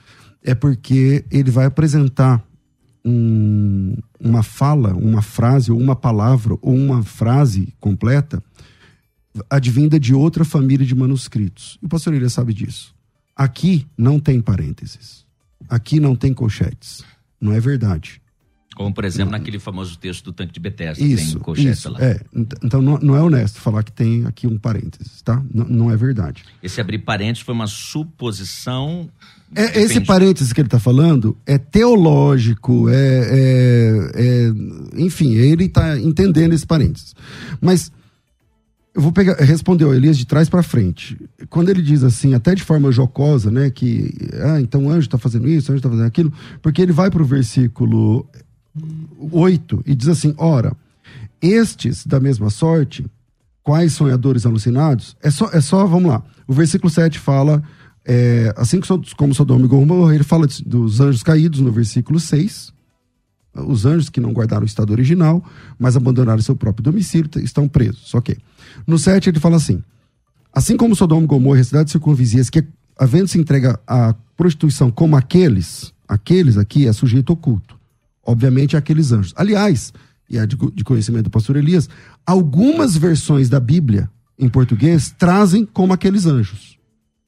é 0.42 0.52
porque 0.52 1.24
ele 1.30 1.52
vai 1.52 1.66
apresentar 1.66 2.44
um- 3.08 3.96
uma 4.20 4.42
fala, 4.42 4.94
uma 4.94 5.22
frase, 5.22 5.72
ou 5.72 5.80
uma 5.80 5.96
palavra, 5.96 6.56
ou 6.60 6.74
uma 6.74 7.02
frase 7.02 7.72
completa 7.80 8.42
advinda 9.48 9.98
de 9.98 10.14
outra 10.14 10.44
família 10.44 10.84
de 10.86 10.94
manuscritos. 10.94 11.78
E 11.82 11.86
o 11.86 11.88
pastor 11.88 12.14
Elias 12.14 12.32
sabe 12.32 12.52
disso. 12.52 12.94
Aqui 13.36 13.86
não 13.96 14.18
tem 14.18 14.40
parênteses. 14.40 15.24
Aqui 15.68 16.00
não 16.00 16.16
tem 16.16 16.34
colchetes. 16.34 17.04
Não 17.40 17.52
é 17.52 17.60
verdade. 17.60 18.20
Como, 18.78 18.94
por 18.94 19.04
exemplo, 19.04 19.32
naquele 19.32 19.58
famoso 19.58 19.98
texto 19.98 20.26
do 20.26 20.32
tanque 20.32 20.52
de 20.52 20.60
Bethesda, 20.60 21.02
Isso, 21.04 21.40
tem 21.40 21.66
isso, 21.68 21.90
lá. 21.90 21.98
é. 22.00 22.20
Ent- 22.32 22.54
Então 22.62 22.80
não, 22.80 22.96
não 22.98 23.16
é 23.16 23.20
honesto 23.20 23.60
falar 23.60 23.82
que 23.82 23.90
tem 23.90 24.24
aqui 24.24 24.46
um 24.46 24.56
parênteses, 24.56 25.20
tá? 25.20 25.42
N- 25.52 25.66
não 25.68 25.90
é 25.90 25.96
verdade. 25.96 26.44
Esse 26.62 26.80
abrir 26.80 26.98
parênteses 26.98 27.42
foi 27.42 27.54
uma 27.54 27.66
suposição. 27.66 29.08
É, 29.52 29.80
esse 29.80 30.00
parênteses 30.00 30.52
que 30.52 30.60
ele 30.60 30.68
está 30.68 30.78
falando 30.78 31.36
é 31.44 31.58
teológico, 31.58 32.88
é, 32.88 32.94
é- 32.94 34.10
é- 34.14 35.02
enfim, 35.02 35.34
ele 35.34 35.64
está 35.64 35.98
entendendo 35.98 36.52
esse 36.52 36.64
parênteses. 36.66 37.16
Mas 37.60 37.90
eu 38.94 39.02
vou 39.02 39.10
pegar, 39.10 39.34
responder 39.40 39.86
o 39.86 39.92
Elias 39.92 40.16
de 40.16 40.24
trás 40.24 40.48
para 40.48 40.62
frente. 40.62 41.16
Quando 41.50 41.68
ele 41.68 41.82
diz 41.82 42.04
assim, 42.04 42.32
até 42.34 42.54
de 42.54 42.62
forma 42.62 42.92
jocosa, 42.92 43.50
né, 43.50 43.70
que 43.70 44.14
ah, 44.40 44.60
então 44.60 44.84
o 44.86 44.88
anjo 44.90 45.06
está 45.08 45.18
fazendo 45.18 45.48
isso, 45.48 45.70
o 45.70 45.72
anjo 45.72 45.78
está 45.80 45.88
fazendo 45.90 46.06
aquilo, 46.06 46.32
porque 46.62 46.80
ele 46.80 46.92
vai 46.92 47.10
para 47.10 47.22
o 47.22 47.26
versículo 47.26 48.24
8 49.32 49.82
e 49.86 49.94
diz 49.94 50.08
assim: 50.08 50.34
ora, 50.36 50.76
estes 51.40 52.06
da 52.06 52.20
mesma 52.20 52.50
sorte, 52.50 53.04
quais 53.62 53.92
sonhadores 53.92 54.46
alucinados? 54.46 55.16
É 55.22 55.30
só, 55.30 55.50
é 55.52 55.60
só 55.60 55.86
vamos 55.86 56.10
lá. 56.10 56.22
O 56.46 56.52
versículo 56.52 56.90
7 56.90 57.18
fala, 57.18 57.62
é, 58.04 58.52
assim 58.56 58.80
como 59.16 59.34
Sodoma 59.34 59.64
e 59.64 59.68
Gomorra, 59.68 60.14
ele 60.14 60.24
fala 60.24 60.46
dos 60.64 61.00
anjos 61.00 61.22
caídos 61.22 61.60
no 61.60 61.70
versículo 61.70 62.18
6. 62.18 62.72
Os 63.54 63.84
anjos 63.84 64.08
que 64.08 64.20
não 64.20 64.32
guardaram 64.32 64.62
o 64.62 64.66
estado 64.66 64.92
original, 64.92 65.44
mas 65.78 65.96
abandonaram 65.96 66.40
seu 66.40 66.54
próprio 66.54 66.84
domicílio, 66.84 67.28
estão 67.38 67.68
presos. 67.68 68.14
Ok. 68.14 68.36
No 68.86 68.98
7 68.98 69.30
ele 69.30 69.40
fala 69.40 69.56
assim: 69.56 69.82
Assim 70.52 70.76
como 70.76 70.96
Sodoma 70.96 71.24
e 71.24 71.26
Gomorra 71.26 71.58
e 71.58 71.60
as 71.60 71.68
cidades 71.68 71.92
circunvizinhas, 71.92 72.50
que 72.50 72.64
havendo 72.98 73.28
se 73.28 73.38
entrega 73.38 73.78
à 73.86 74.14
prostituição 74.36 74.90
como 74.90 75.16
aqueles, 75.16 75.92
aqueles 76.08 76.56
aqui 76.56 76.86
é 76.86 76.92
sujeito 76.92 77.32
oculto. 77.32 77.77
Obviamente 78.28 78.76
aqueles 78.76 79.10
anjos. 79.10 79.32
Aliás, 79.34 79.90
e 80.28 80.36
é 80.36 80.44
de 80.46 80.84
conhecimento 80.84 81.24
do 81.24 81.30
pastor 81.30 81.56
Elias, 81.56 81.88
algumas 82.26 82.94
versões 82.94 83.48
da 83.48 83.58
Bíblia 83.58 84.10
em 84.38 84.50
português 84.50 85.14
trazem 85.16 85.64
como 85.64 85.94
aqueles 85.94 86.26
anjos. 86.26 86.78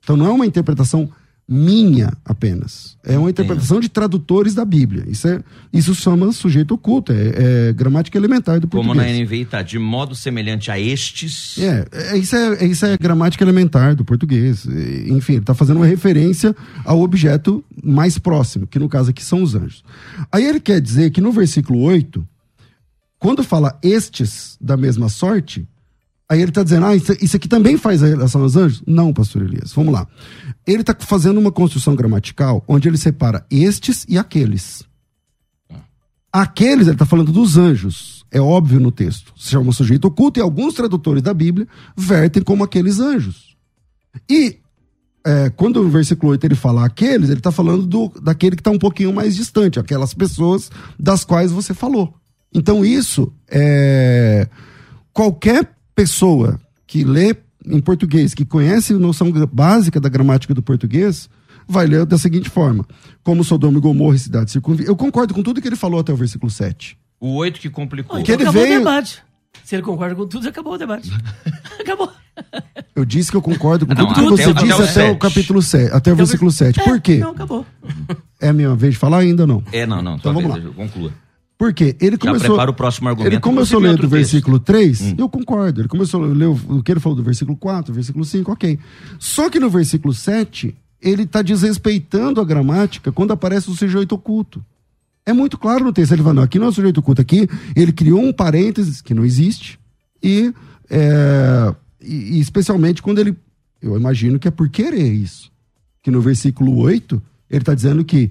Então 0.04 0.14
não 0.14 0.26
é 0.26 0.30
uma 0.30 0.44
interpretação 0.44 1.10
minha 1.52 2.12
apenas. 2.24 2.96
É 3.04 3.18
uma 3.18 3.28
interpretação 3.28 3.80
de 3.80 3.88
tradutores 3.88 4.54
da 4.54 4.64
Bíblia. 4.64 5.02
Isso, 5.08 5.26
é, 5.26 5.42
isso 5.72 5.92
chama 5.96 6.30
sujeito 6.30 6.74
oculto, 6.74 7.12
é, 7.12 7.68
é 7.68 7.72
gramática 7.72 8.16
elementar 8.16 8.60
do 8.60 8.68
Como 8.68 8.94
português. 8.94 9.18
na 9.18 9.24
NVI 9.24 9.44
tá, 9.46 9.60
de 9.60 9.76
modo 9.76 10.14
semelhante 10.14 10.70
a 10.70 10.78
estes. 10.78 11.58
É, 11.58 11.84
é, 11.90 12.16
isso 12.16 12.36
é, 12.36 12.54
é- 12.62 12.66
isso 12.66 12.86
é 12.86 12.96
gramática 12.96 13.42
elementar 13.42 13.96
do 13.96 14.04
português. 14.04 14.64
Enfim, 15.08 15.32
ele 15.32 15.40
está 15.40 15.52
fazendo 15.52 15.78
uma 15.78 15.86
referência 15.86 16.54
ao 16.84 17.00
objeto 17.00 17.64
mais 17.82 18.16
próximo, 18.16 18.68
que 18.68 18.78
no 18.78 18.88
caso 18.88 19.10
aqui 19.10 19.24
são 19.24 19.42
os 19.42 19.56
anjos. 19.56 19.82
Aí 20.30 20.44
ele 20.46 20.60
quer 20.60 20.80
dizer 20.80 21.10
que 21.10 21.20
no 21.20 21.32
versículo 21.32 21.80
8, 21.80 22.24
quando 23.18 23.42
fala 23.42 23.76
estes 23.82 24.56
da 24.60 24.76
mesma 24.76 25.08
sorte, 25.08 25.66
aí 26.30 26.40
ele 26.40 26.52
está 26.52 26.62
dizendo, 26.62 26.86
ah, 26.86 26.94
isso, 26.94 27.12
isso 27.20 27.36
aqui 27.36 27.48
também 27.48 27.76
faz 27.76 28.04
a 28.04 28.06
relação 28.06 28.40
aos 28.42 28.54
anjos? 28.54 28.80
Não, 28.86 29.12
pastor 29.12 29.42
Elias, 29.42 29.72
vamos 29.72 29.92
lá. 29.92 30.06
Ele 30.64 30.82
está 30.82 30.94
fazendo 31.00 31.40
uma 31.40 31.50
construção 31.50 31.96
gramatical 31.96 32.62
onde 32.68 32.88
ele 32.88 32.96
separa 32.96 33.44
estes 33.50 34.06
e 34.08 34.16
aqueles. 34.16 34.84
Aqueles, 36.32 36.86
ele 36.86 36.94
está 36.94 37.04
falando 37.04 37.32
dos 37.32 37.56
anjos. 37.56 38.24
É 38.30 38.40
óbvio 38.40 38.78
no 38.78 38.92
texto. 38.92 39.32
Se 39.36 39.50
chama 39.50 39.72
sujeito 39.72 40.04
oculto 40.04 40.38
e 40.38 40.42
alguns 40.42 40.74
tradutores 40.74 41.20
da 41.20 41.34
Bíblia 41.34 41.66
vertem 41.96 42.44
como 42.44 42.62
aqueles 42.62 43.00
anjos. 43.00 43.56
E 44.28 44.60
é, 45.26 45.50
quando 45.50 45.82
no 45.82 45.90
versículo 45.90 46.30
8 46.30 46.44
ele 46.44 46.54
fala 46.54 46.86
aqueles, 46.86 47.28
ele 47.28 47.40
está 47.40 47.50
falando 47.50 47.84
do, 47.84 48.08
daquele 48.22 48.54
que 48.54 48.60
está 48.60 48.70
um 48.70 48.78
pouquinho 48.78 49.12
mais 49.12 49.34
distante, 49.34 49.80
aquelas 49.80 50.14
pessoas 50.14 50.70
das 50.96 51.24
quais 51.24 51.50
você 51.50 51.74
falou. 51.74 52.14
Então 52.54 52.84
isso 52.84 53.32
é. 53.48 54.48
Qualquer 55.12 55.79
pessoa 56.00 56.58
que 56.86 57.04
lê 57.04 57.36
em 57.66 57.80
português, 57.80 58.32
que 58.32 58.44
conhece 58.44 58.94
a 58.94 58.98
noção 58.98 59.30
básica 59.52 60.00
da 60.00 60.08
gramática 60.08 60.54
do 60.54 60.62
português, 60.62 61.28
vai 61.68 61.86
ler 61.86 62.06
da 62.06 62.16
seguinte 62.16 62.48
forma: 62.48 62.86
como 63.22 63.44
Sodoma 63.44 63.78
e 63.78 63.80
Gomorra 63.80 64.16
e 64.16 64.18
cidades 64.18 64.52
circunvizinhas. 64.52 64.88
Eu 64.88 64.96
concordo 64.96 65.34
com 65.34 65.42
tudo 65.42 65.60
que 65.60 65.68
ele 65.68 65.76
falou 65.76 66.00
até 66.00 66.12
o 66.12 66.16
versículo 66.16 66.50
7. 66.50 66.96
O 67.20 67.34
8 67.36 67.60
que 67.60 67.68
complicou. 67.68 68.16
Então 68.18 68.24
Que 68.24 68.32
ele 68.32 68.42
acabou 68.44 68.62
veio- 68.62 68.76
o 68.76 68.78
debate. 68.78 69.22
Se 69.64 69.74
ele 69.74 69.82
concorda 69.82 70.14
com 70.14 70.26
tudo, 70.26 70.48
acabou 70.48 70.72
o 70.74 70.78
debate. 70.78 71.10
acabou. 71.78 72.10
Eu 72.96 73.04
disse 73.04 73.30
que 73.30 73.36
eu 73.36 73.42
concordo 73.42 73.86
com 73.86 73.92
Não, 73.92 74.06
tudo 74.06 74.14
que 74.14 74.20
até 74.20 74.44
você 74.44 74.48
o- 74.48 74.50
até 74.52 74.62
disse 74.66 74.80
o 74.80 74.84
até, 74.84 75.10
o 75.10 75.18
capítulo 75.18 75.60
7, 75.62 75.92
até 75.94 76.12
o 76.12 76.16
versículo 76.16 76.50
7. 76.50 76.82
Por 76.82 77.00
quê? 77.00 77.18
Não, 77.18 77.32
acabou. 77.32 77.66
É 78.40 78.48
a 78.48 78.52
minha 78.54 78.74
vez 78.74 78.94
de 78.94 78.98
falar 78.98 79.18
ainda 79.18 79.42
ou 79.42 79.46
não? 79.46 79.62
É, 79.70 79.84
não, 79.86 80.00
não. 80.00 80.16
Então 80.16 80.32
vamos 80.32 80.50
lá. 80.50 80.58
Conclua. 80.74 81.12
Por 81.60 81.74
quê? 81.74 81.94
Ele 82.00 82.16
começou. 82.16 82.48
prepara 82.48 82.70
o 82.70 82.74
próximo 82.74 83.06
argumento, 83.10 83.34
Ele 83.34 83.38
começou 83.38 83.78
a 83.80 83.82
ler 83.82 83.90
do 83.90 83.96
texto. 83.98 84.08
versículo 84.12 84.58
3, 84.58 85.00
Hum. 85.02 85.14
eu 85.18 85.28
concordo. 85.28 85.82
Ele 85.82 85.88
começou 85.88 86.24
a 86.24 86.26
ler 86.26 86.46
o, 86.46 86.58
o 86.78 86.82
que 86.82 86.90
ele 86.90 87.00
falou 87.00 87.14
do 87.14 87.22
versículo 87.22 87.54
4, 87.54 87.92
versículo 87.92 88.24
5, 88.24 88.50
ok. 88.50 88.78
Só 89.18 89.50
que 89.50 89.60
no 89.60 89.68
versículo 89.68 90.14
7, 90.14 90.74
ele 91.02 91.24
está 91.24 91.42
desrespeitando 91.42 92.40
a 92.40 92.44
gramática 92.46 93.12
quando 93.12 93.32
aparece 93.32 93.68
o 93.70 93.74
sujeito 93.74 94.14
oculto. 94.14 94.64
É 95.26 95.34
muito 95.34 95.58
claro 95.58 95.84
no 95.84 95.92
texto. 95.92 96.12
Ele 96.12 96.22
fala, 96.22 96.32
não, 96.36 96.42
aqui 96.44 96.58
não 96.58 96.64
é 96.64 96.70
o 96.70 96.72
sujeito 96.72 97.00
oculto, 97.00 97.20
aqui 97.20 97.46
ele 97.76 97.92
criou 97.92 98.22
um 98.24 98.32
parênteses 98.32 99.02
que 99.02 99.12
não 99.12 99.22
existe 99.22 99.78
e, 100.22 100.54
é, 100.88 101.74
e, 102.00 102.38
e 102.38 102.40
especialmente 102.40 103.02
quando 103.02 103.18
ele, 103.18 103.36
eu 103.82 103.98
imagino 103.98 104.38
que 104.38 104.48
é 104.48 104.50
por 104.50 104.70
querer 104.70 105.12
isso. 105.12 105.52
Que 106.02 106.10
no 106.10 106.22
versículo 106.22 106.78
8, 106.78 107.20
ele 107.50 107.60
está 107.60 107.74
dizendo 107.74 108.02
que 108.02 108.30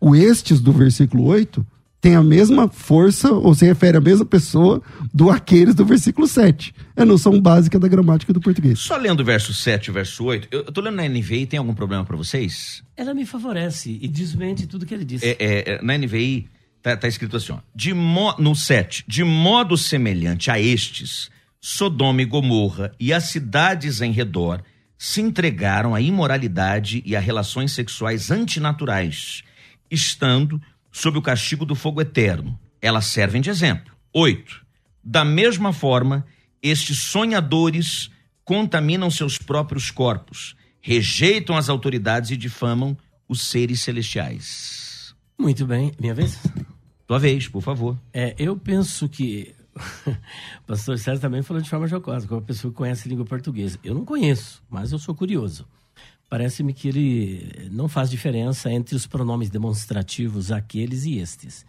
o 0.00 0.14
estes 0.14 0.60
do 0.60 0.70
versículo 0.72 1.24
8 1.24 1.66
tem 2.00 2.16
a 2.16 2.22
mesma 2.22 2.68
força, 2.68 3.30
ou 3.30 3.54
se 3.54 3.66
refere 3.66 3.98
à 3.98 4.00
mesma 4.00 4.24
pessoa 4.24 4.82
do 5.12 5.30
aqueles 5.30 5.74
do 5.74 5.84
versículo 5.84 6.26
7. 6.26 6.74
É 6.96 7.02
a 7.02 7.04
noção 7.04 7.38
básica 7.40 7.78
da 7.78 7.86
gramática 7.86 8.32
do 8.32 8.40
português. 8.40 8.78
Só 8.78 8.96
lendo 8.96 9.20
o 9.20 9.24
verso 9.24 9.52
7 9.52 9.86
e 9.86 9.90
o 9.90 9.94
verso 9.94 10.24
8, 10.24 10.48
eu, 10.50 10.60
eu 10.60 10.72
tô 10.72 10.80
lendo 10.80 10.96
na 10.96 11.06
NVI, 11.06 11.46
tem 11.46 11.58
algum 11.58 11.74
problema 11.74 12.04
para 12.04 12.16
vocês? 12.16 12.82
Ela 12.96 13.12
me 13.12 13.26
favorece 13.26 13.98
e 14.00 14.08
desmente 14.08 14.66
tudo 14.66 14.86
que 14.86 14.94
ele 14.94 15.04
disse. 15.04 15.26
É, 15.26 15.36
é, 15.38 15.72
é, 15.72 15.82
na 15.82 15.98
NVI 15.98 16.48
tá, 16.82 16.96
tá 16.96 17.06
escrito 17.06 17.36
assim, 17.36 17.52
ó, 17.52 17.58
de 17.74 17.92
mo, 17.92 18.34
no 18.38 18.56
7, 18.56 19.04
de 19.06 19.22
modo 19.22 19.76
semelhante 19.76 20.50
a 20.50 20.58
estes, 20.58 21.30
Sodoma 21.60 22.22
e 22.22 22.24
Gomorra 22.24 22.92
e 22.98 23.12
as 23.12 23.24
cidades 23.24 24.00
em 24.00 24.10
redor 24.10 24.62
se 24.96 25.20
entregaram 25.20 25.94
à 25.94 26.00
imoralidade 26.00 27.02
e 27.04 27.14
a 27.14 27.20
relações 27.20 27.72
sexuais 27.72 28.30
antinaturais, 28.30 29.42
estando 29.90 30.60
sob 30.90 31.18
o 31.18 31.22
castigo 31.22 31.64
do 31.64 31.74
fogo 31.74 32.00
eterno. 32.00 32.58
Elas 32.80 33.06
servem 33.06 33.40
de 33.40 33.50
exemplo. 33.50 33.92
8. 34.12 34.64
Da 35.02 35.24
mesma 35.24 35.72
forma, 35.72 36.26
estes 36.62 36.98
sonhadores 37.02 38.10
contaminam 38.44 39.10
seus 39.10 39.38
próprios 39.38 39.90
corpos, 39.90 40.56
rejeitam 40.80 41.56
as 41.56 41.68
autoridades 41.68 42.30
e 42.30 42.36
difamam 42.36 42.96
os 43.28 43.42
seres 43.42 43.80
celestiais. 43.80 45.14
Muito 45.38 45.64
bem. 45.66 45.92
Minha 45.98 46.14
vez? 46.14 46.38
Tua 47.06 47.18
vez, 47.18 47.48
por 47.48 47.62
favor. 47.62 47.98
É, 48.12 48.34
eu 48.38 48.56
penso 48.56 49.08
que. 49.08 49.54
o 50.06 50.66
pastor 50.66 50.98
César 50.98 51.20
também 51.20 51.42
falou 51.42 51.62
de 51.62 51.70
forma 51.70 51.86
jocosa, 51.86 52.26
como 52.26 52.40
uma 52.40 52.46
pessoa 52.46 52.70
que 52.70 52.76
conhece 52.76 53.08
língua 53.08 53.24
portuguesa. 53.24 53.78
Eu 53.82 53.94
não 53.94 54.04
conheço, 54.04 54.62
mas 54.68 54.92
eu 54.92 54.98
sou 54.98 55.14
curioso. 55.14 55.66
Parece-me 56.30 56.72
que 56.72 56.86
ele 56.86 57.68
não 57.72 57.88
faz 57.88 58.08
diferença 58.08 58.70
entre 58.70 58.94
os 58.94 59.04
pronomes 59.04 59.50
demonstrativos 59.50 60.52
aqueles 60.52 61.04
e 61.04 61.18
estes. 61.18 61.66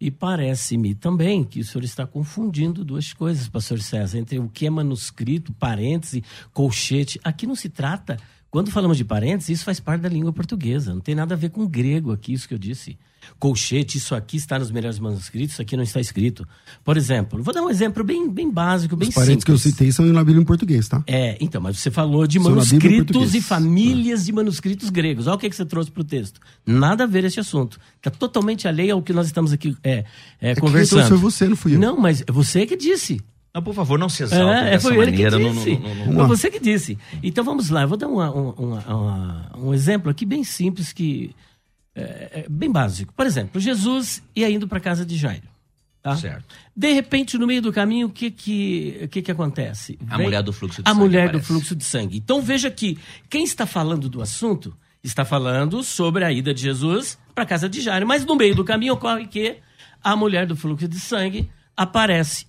E 0.00 0.10
parece-me 0.10 0.94
também 0.94 1.44
que 1.44 1.60
o 1.60 1.64
senhor 1.64 1.84
está 1.84 2.06
confundindo 2.06 2.86
duas 2.86 3.12
coisas, 3.12 3.48
pastor 3.48 3.82
César, 3.82 4.16
entre 4.16 4.38
o 4.38 4.48
que 4.48 4.66
é 4.66 4.70
manuscrito, 4.70 5.52
parêntese, 5.52 6.24
colchete. 6.54 7.20
Aqui 7.22 7.46
não 7.46 7.54
se 7.54 7.68
trata. 7.68 8.16
Quando 8.50 8.70
falamos 8.70 8.96
de 8.96 9.04
parênteses, 9.04 9.58
isso 9.58 9.64
faz 9.64 9.78
parte 9.78 10.00
da 10.00 10.08
língua 10.08 10.32
portuguesa. 10.32 10.94
Não 10.94 11.00
tem 11.02 11.14
nada 11.14 11.34
a 11.34 11.36
ver 11.36 11.50
com 11.50 11.66
grego 11.66 12.10
aqui, 12.10 12.32
isso 12.32 12.48
que 12.48 12.54
eu 12.54 12.58
disse. 12.58 12.96
Colchete, 13.38 13.98
isso 13.98 14.14
aqui 14.14 14.36
está 14.36 14.58
nos 14.58 14.70
melhores 14.70 14.98
manuscritos, 14.98 15.54
isso 15.54 15.62
aqui 15.62 15.76
não 15.76 15.82
está 15.82 16.00
escrito. 16.00 16.46
Por 16.84 16.96
exemplo, 16.96 17.42
vou 17.42 17.52
dar 17.54 17.62
um 17.62 17.70
exemplo 17.70 18.02
bem, 18.04 18.28
bem 18.30 18.50
básico, 18.50 18.96
bem 18.96 19.08
Os 19.08 19.14
parênteses 19.14 19.44
que 19.44 19.50
eu 19.50 19.58
citei 19.58 19.90
são 19.92 20.04
na 20.06 20.24
Bíblia 20.24 20.42
em 20.42 20.44
português, 20.46 20.88
tá? 20.88 21.02
É, 21.06 21.36
então, 21.40 21.60
mas 21.60 21.78
você 21.78 21.90
falou 21.90 22.26
de 22.26 22.40
São 22.40 22.50
manuscritos 22.50 23.34
e 23.34 23.40
famílias 23.40 24.24
de 24.24 24.32
manuscritos 24.32 24.90
gregos. 24.90 25.26
Olha 25.26 25.36
o 25.36 25.38
que, 25.38 25.48
que 25.50 25.56
você 25.56 25.64
trouxe 25.64 25.90
para 25.90 26.00
o 26.00 26.04
texto. 26.04 26.40
Nada 26.66 27.04
a 27.04 27.06
ver 27.06 27.24
esse 27.24 27.40
assunto. 27.40 27.78
Está 27.96 28.10
totalmente 28.10 28.66
alheio 28.68 28.94
ao 28.94 29.02
que 29.02 29.12
nós 29.12 29.26
estamos 29.26 29.52
aqui 29.52 29.76
é, 29.82 30.04
é, 30.40 30.54
que 30.54 30.60
conversando. 30.60 30.98
trouxe 31.00 31.08
foi 31.08 31.18
você, 31.18 31.48
não 31.48 31.56
fui 31.56 31.74
eu. 31.74 31.78
Não, 31.78 31.98
mas 31.98 32.22
é 32.26 32.32
você 32.32 32.66
que 32.66 32.76
disse. 32.76 33.20
Não, 33.54 33.62
por 33.62 33.74
favor, 33.74 33.98
não 33.98 34.08
se 34.08 34.22
exalta 34.22 34.54
É, 34.60 34.70
dessa 34.72 34.88
foi 34.88 34.98
ele 34.98 35.12
que 35.12 35.22
maneira. 35.24 35.38
Não, 35.38 35.52
disse. 35.52 35.70
não, 35.72 35.80
não, 35.80 35.94
não, 35.94 36.06
não. 36.12 36.26
Foi 36.28 36.36
você 36.36 36.50
que 36.50 36.60
disse. 36.60 36.98
Então 37.22 37.42
vamos 37.42 37.70
lá, 37.70 37.82
eu 37.82 37.88
vou 37.88 37.96
dar 37.96 38.06
uma- 38.06 38.30
um- 38.30 38.50
uma- 38.50 38.86
uma- 38.94 39.52
um 39.58 39.74
exemplo 39.74 40.10
aqui 40.10 40.24
bem 40.26 40.44
simples, 40.44 40.92
que 40.92 41.34
é, 42.00 42.40
é 42.40 42.46
bem 42.48 42.70
básico. 42.70 43.12
Por 43.12 43.26
exemplo, 43.26 43.60
Jesus 43.60 44.22
ia 44.34 44.48
indo 44.50 44.66
para 44.68 44.80
casa 44.80 45.04
de 45.04 45.16
Jairo. 45.16 45.48
Tá? 46.02 46.16
Certo. 46.16 46.44
De 46.74 46.92
repente, 46.92 47.36
no 47.36 47.46
meio 47.46 47.60
do 47.60 47.72
caminho, 47.72 48.06
o 48.06 48.10
que 48.10 48.30
que, 48.30 49.08
que, 49.10 49.22
que 49.22 49.30
acontece? 49.30 49.98
A 50.08 50.16
mulher 50.18 50.42
do 50.42 50.52
fluxo 50.52 50.82
de 50.82 50.88
A 50.88 50.92
sangue 50.92 51.00
mulher 51.04 51.24
do 51.24 51.28
aparece. 51.28 51.46
fluxo 51.46 51.74
de 51.76 51.84
sangue. 51.84 52.16
Então 52.18 52.40
veja 52.40 52.70
que 52.70 52.98
quem 53.28 53.44
está 53.44 53.66
falando 53.66 54.08
do 54.08 54.22
assunto 54.22 54.74
está 55.02 55.24
falando 55.24 55.82
sobre 55.82 56.24
a 56.24 56.32
ida 56.32 56.54
de 56.54 56.62
Jesus 56.62 57.18
para 57.34 57.44
a 57.44 57.46
casa 57.46 57.68
de 57.68 57.80
Jairo. 57.80 58.06
Mas 58.06 58.24
no 58.24 58.36
meio 58.36 58.54
do 58.54 58.64
caminho 58.64 58.94
ocorre 58.94 59.26
que 59.26 59.56
a 60.02 60.14
mulher 60.14 60.46
do 60.46 60.56
fluxo 60.56 60.86
de 60.86 61.00
sangue 61.00 61.50
aparece. 61.76 62.46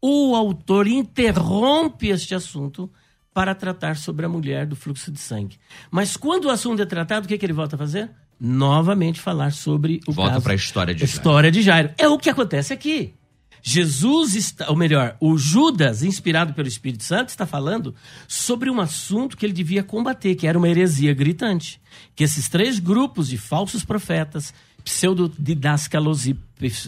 O 0.00 0.34
autor 0.34 0.86
interrompe 0.86 2.08
este 2.08 2.34
assunto 2.34 2.90
para 3.34 3.54
tratar 3.54 3.96
sobre 3.96 4.26
a 4.26 4.28
mulher 4.28 4.66
do 4.66 4.76
fluxo 4.76 5.10
de 5.10 5.18
sangue. 5.18 5.58
Mas 5.90 6.16
quando 6.16 6.46
o 6.46 6.50
assunto 6.50 6.82
é 6.82 6.86
tratado, 6.86 7.24
o 7.24 7.28
que, 7.28 7.38
que 7.38 7.46
ele 7.46 7.52
volta 7.52 7.76
a 7.76 7.78
fazer? 7.78 8.10
Novamente 8.44 9.20
falar 9.20 9.52
sobre 9.52 10.00
o 10.04 10.10
Volta 10.10 10.40
para 10.40 10.52
a 10.52 10.56
história 10.56 10.92
de 10.92 11.06
Jairo. 11.06 11.12
História 11.12 11.52
de 11.52 11.62
Jairo. 11.62 11.90
É 11.96 12.08
o 12.08 12.18
que 12.18 12.28
acontece 12.28 12.72
aqui. 12.72 13.14
Jesus 13.62 14.34
está, 14.34 14.68
ou 14.68 14.74
melhor, 14.74 15.16
o 15.20 15.38
Judas, 15.38 16.02
inspirado 16.02 16.52
pelo 16.52 16.66
Espírito 16.66 17.04
Santo, 17.04 17.28
está 17.28 17.46
falando 17.46 17.94
sobre 18.26 18.68
um 18.68 18.80
assunto 18.80 19.36
que 19.36 19.46
ele 19.46 19.52
devia 19.52 19.84
combater, 19.84 20.34
que 20.34 20.48
era 20.48 20.58
uma 20.58 20.68
heresia 20.68 21.14
gritante. 21.14 21.80
Que 22.16 22.24
esses 22.24 22.48
três 22.48 22.80
grupos 22.80 23.28
de 23.28 23.38
falsos 23.38 23.84
profetas, 23.84 24.52
pseudodidáscalos 24.84 26.26
e 26.26 26.36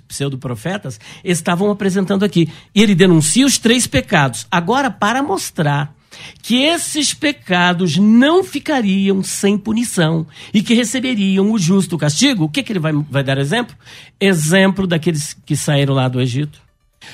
pseudoprofetas, 0.09 0.99
estavam 1.23 1.71
apresentando 1.71 2.25
aqui. 2.25 2.53
E 2.75 2.83
ele 2.83 2.97
denuncia 2.97 3.47
os 3.47 3.59
três 3.59 3.87
pecados. 3.87 4.45
Agora, 4.51 4.91
para 4.91 5.23
mostrar 5.23 5.95
que 6.43 6.63
esses 6.63 7.15
pecados 7.15 7.97
não 7.97 8.45
ficariam 8.45 9.23
sem 9.23 9.57
punição 9.57 10.27
e 10.53 10.63
que 10.63 10.75
receberiam 10.75 11.51
o 11.53 11.59
justo 11.59 11.99
castigo, 11.99 12.45
o 12.45 12.49
que, 12.49 12.63
que 12.63 12.73
ele 12.73 12.79
vai, 12.79 12.93
vai 12.93 13.25
dar 13.25 13.39
exemplo? 13.39 13.77
Exemplo 14.21 14.87
daqueles 14.87 15.35
que 15.45 15.57
saíram 15.57 15.95
lá 15.95 16.09
do 16.09 16.21
Egito. 16.21 16.63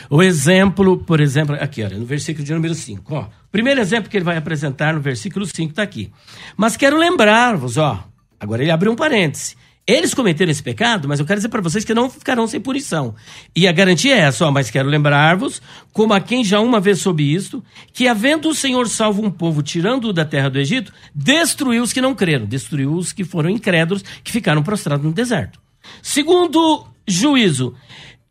O 0.09 0.23
exemplo, 0.23 0.99
por 0.99 1.21
exemplo, 1.21 1.57
aqui, 1.61 1.83
olha, 1.83 1.99
no 1.99 2.07
versículo 2.07 2.45
de 2.45 2.55
número 2.55 2.75
5. 2.75 3.15
Ó, 3.15 3.27
primeiro 3.51 3.81
exemplo 3.81 4.11
que 4.11 4.17
ele 4.17 4.25
vai 4.25 4.37
apresentar 4.37 4.95
no 4.95 5.01
versículo 5.01 5.47
5 5.47 5.71
está 5.71 5.83
aqui. 5.83 6.13
Mas 6.57 6.77
quero 6.77 6.97
lembrar-vos, 6.97 7.77
ó, 7.77 8.05
agora 8.39 8.63
ele 8.63 8.71
abriu 8.71 8.93
um 8.93 8.97
parêntese. 8.97 9.57
Eles 9.91 10.15
cometeram 10.15 10.53
esse 10.53 10.63
pecado, 10.63 11.09
mas 11.09 11.19
eu 11.19 11.27
quero 11.27 11.39
dizer 11.39 11.49
para 11.49 11.61
vocês 11.61 11.85
que 11.85 11.93
não 11.93 12.09
ficarão 12.09 12.47
sem 12.47 12.61
punição. 12.61 13.13
E 13.57 13.67
a 13.67 13.73
garantia 13.73 14.15
é 14.15 14.21
essa, 14.21 14.47
ó, 14.47 14.51
mas 14.53 14.71
quero 14.71 14.89
lembrar-vos, 14.89 15.61
como 15.93 16.15
a 16.15 16.21
quem 16.21 16.45
já 16.45 16.61
uma 16.61 16.79
vez 16.79 17.01
soube 17.01 17.35
isto, 17.35 17.61
que 17.93 18.07
havendo 18.07 18.49
o 18.49 18.55
Senhor 18.55 18.89
salvo 18.89 19.21
um 19.21 19.31
povo 19.31 19.65
tirando-o 19.65 20.13
da 20.13 20.25
terra 20.25 20.49
do 20.49 20.61
Egito, 20.61 20.93
destruiu 21.13 21.83
os 21.83 21.93
que 21.93 22.01
não 22.01 22.15
creram, 22.15 22.47
destruiu 22.47 22.93
os 22.95 23.13
que 23.13 23.25
foram 23.25 23.51
incrédulos, 23.51 24.05
que 24.23 24.31
ficaram 24.31 24.63
prostrados 24.63 25.05
no 25.05 25.13
deserto. 25.13 25.59
Segundo 26.01 26.87
juízo, 27.05 27.75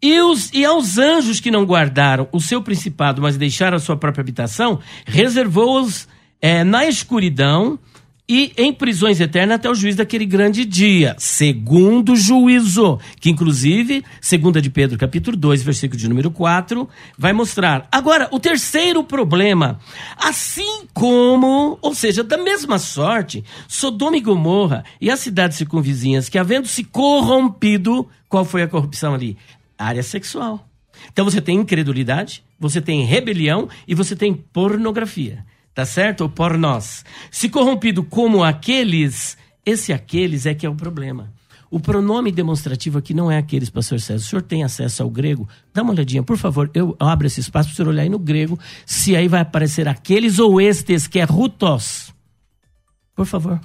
e, 0.02 0.18
os, 0.22 0.50
e 0.54 0.64
aos 0.64 0.98
anjos 0.98 1.42
que 1.42 1.52
não 1.52 1.66
guardaram 1.66 2.30
o 2.32 2.40
seu 2.40 2.62
principado, 2.62 3.22
mas 3.22 3.36
deixaram 3.36 3.76
a 3.76 3.82
sua 3.82 3.98
própria 3.98 4.22
habitação, 4.22 4.80
reservou-os 5.06 6.08
é, 6.42 6.64
na 6.64 6.86
escuridão 6.86 7.78
e 8.30 8.54
em 8.56 8.72
prisões 8.72 9.20
eternas 9.20 9.56
até 9.56 9.68
o 9.68 9.74
juízo 9.74 9.98
daquele 9.98 10.26
grande 10.26 10.64
dia, 10.64 11.16
segundo 11.18 12.16
juízo, 12.16 13.00
que 13.20 13.32
inclusive, 13.32 14.06
segunda 14.22 14.62
de 14.62 14.70
Pedro, 14.70 15.00
capítulo 15.00 15.36
2, 15.36 15.64
versículo 15.64 16.00
de 16.00 16.08
número 16.08 16.30
4, 16.30 16.88
vai 17.18 17.34
mostrar. 17.34 17.88
Agora, 17.92 18.28
o 18.32 18.40
terceiro 18.40 19.04
problema, 19.04 19.80
assim 20.16 20.84
como, 20.94 21.80
ou 21.82 21.96
seja, 21.96 22.24
da 22.24 22.38
mesma 22.38 22.78
sorte, 22.78 23.44
Sodoma 23.68 24.18
e 24.18 24.22
Gomorra 24.22 24.86
e 25.02 25.10
as 25.10 25.20
cidades 25.20 25.58
circunvizinhas 25.58 26.30
que 26.30 26.38
havendo 26.38 26.68
se 26.68 26.84
corrompido, 26.84 28.08
qual 28.30 28.46
foi 28.46 28.62
a 28.62 28.68
corrupção 28.68 29.16
ali? 29.16 29.36
área 29.80 30.04
sexual. 30.04 30.68
Então 31.12 31.24
você 31.24 31.40
tem 31.40 31.58
incredulidade, 31.58 32.44
você 32.60 32.82
tem 32.82 33.06
rebelião 33.06 33.70
e 33.88 33.96
você 33.96 34.16
tem 34.16 34.34
pornografia. 34.34 35.46
Tá 35.80 35.86
certo? 35.86 36.22
Ou 36.22 36.30
pornós. 36.30 37.06
Se 37.32 37.48
corrompido 37.48 38.04
como 38.04 38.44
aqueles, 38.44 39.38
esse 39.66 39.94
aqueles 39.94 40.46
é 40.46 40.54
que 40.54 40.66
é 40.66 40.70
o 40.70 40.76
problema. 40.76 41.32
O 41.72 41.80
pronome 41.80 42.34
demonstrativo 42.34 42.98
aqui 42.98 43.14
não 43.14 43.32
é 43.32 43.38
aqueles, 43.38 43.70
pastor 43.70 44.02
César. 44.02 44.26
O 44.26 44.28
senhor 44.28 44.42
tem 44.42 44.62
acesso 44.62 45.02
ao 45.02 45.10
grego? 45.10 45.48
Dá 45.74 45.82
uma 45.82 45.94
olhadinha, 45.94 46.22
por 46.22 46.36
favor. 46.36 46.70
Eu 46.74 46.98
abro 47.00 47.28
esse 47.28 47.40
espaço 47.40 47.70
para 47.70 47.74
o 47.74 47.76
senhor 47.78 47.88
olhar 47.88 48.02
aí 48.02 48.10
no 48.10 48.20
grego, 48.20 48.60
se 48.86 49.16
aí 49.16 49.30
vai 49.30 49.40
aparecer 49.40 49.88
aqueles 49.88 50.38
ou 50.38 50.60
estes, 50.60 51.08
que 51.08 51.18
é 51.18 51.24
rutos. 51.24 52.14
Por 53.16 53.26
favor. 53.26 53.62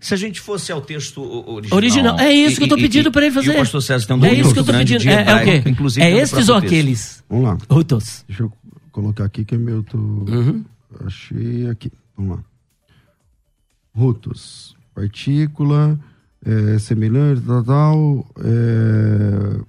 Se 0.00 0.14
a 0.14 0.16
gente 0.16 0.40
fosse 0.40 0.72
ao 0.72 0.80
texto 0.80 1.20
original. 1.20 1.76
Original. 1.76 2.18
É 2.18 2.32
isso 2.32 2.56
que 2.56 2.62
eu 2.62 2.66
estou 2.66 2.78
pedindo 2.78 3.12
para 3.12 3.26
ele 3.26 3.34
fazer. 3.34 3.52
E 3.52 3.56
o 3.56 3.58
pastor 3.58 3.82
César 3.82 4.06
tem 4.06 4.16
um 4.16 4.24
É 4.24 4.32
isso 4.32 4.54
que 4.54 4.58
eu 4.58 4.62
estou 4.62 4.74
pedindo. 4.74 5.06
É, 5.06 5.22
é 5.22 5.34
o 5.34 5.44
quê? 5.44 5.68
Inclusive 5.68 6.06
é 6.06 6.16
estes 6.16 6.48
ou 6.48 6.58
texto. 6.62 6.72
aqueles? 6.72 7.22
Vamos 7.28 7.44
lá. 7.44 7.58
Rutos. 7.68 8.24
Deixa 8.26 8.42
eu 8.42 8.52
colocar 8.90 9.26
aqui 9.26 9.44
que 9.44 9.54
é 9.54 9.58
meu. 9.58 9.82
Tô... 9.82 9.98
Uhum. 9.98 10.64
Achei 11.04 11.68
aqui. 11.68 11.90
Vamos 12.16 12.36
lá. 12.38 12.44
Rutos. 13.94 14.76
Partícula. 14.94 15.98
é, 16.44 16.78
semelhante, 16.78 17.42
tal, 17.42 17.64
tal. 17.64 18.26
é, 18.38 19.60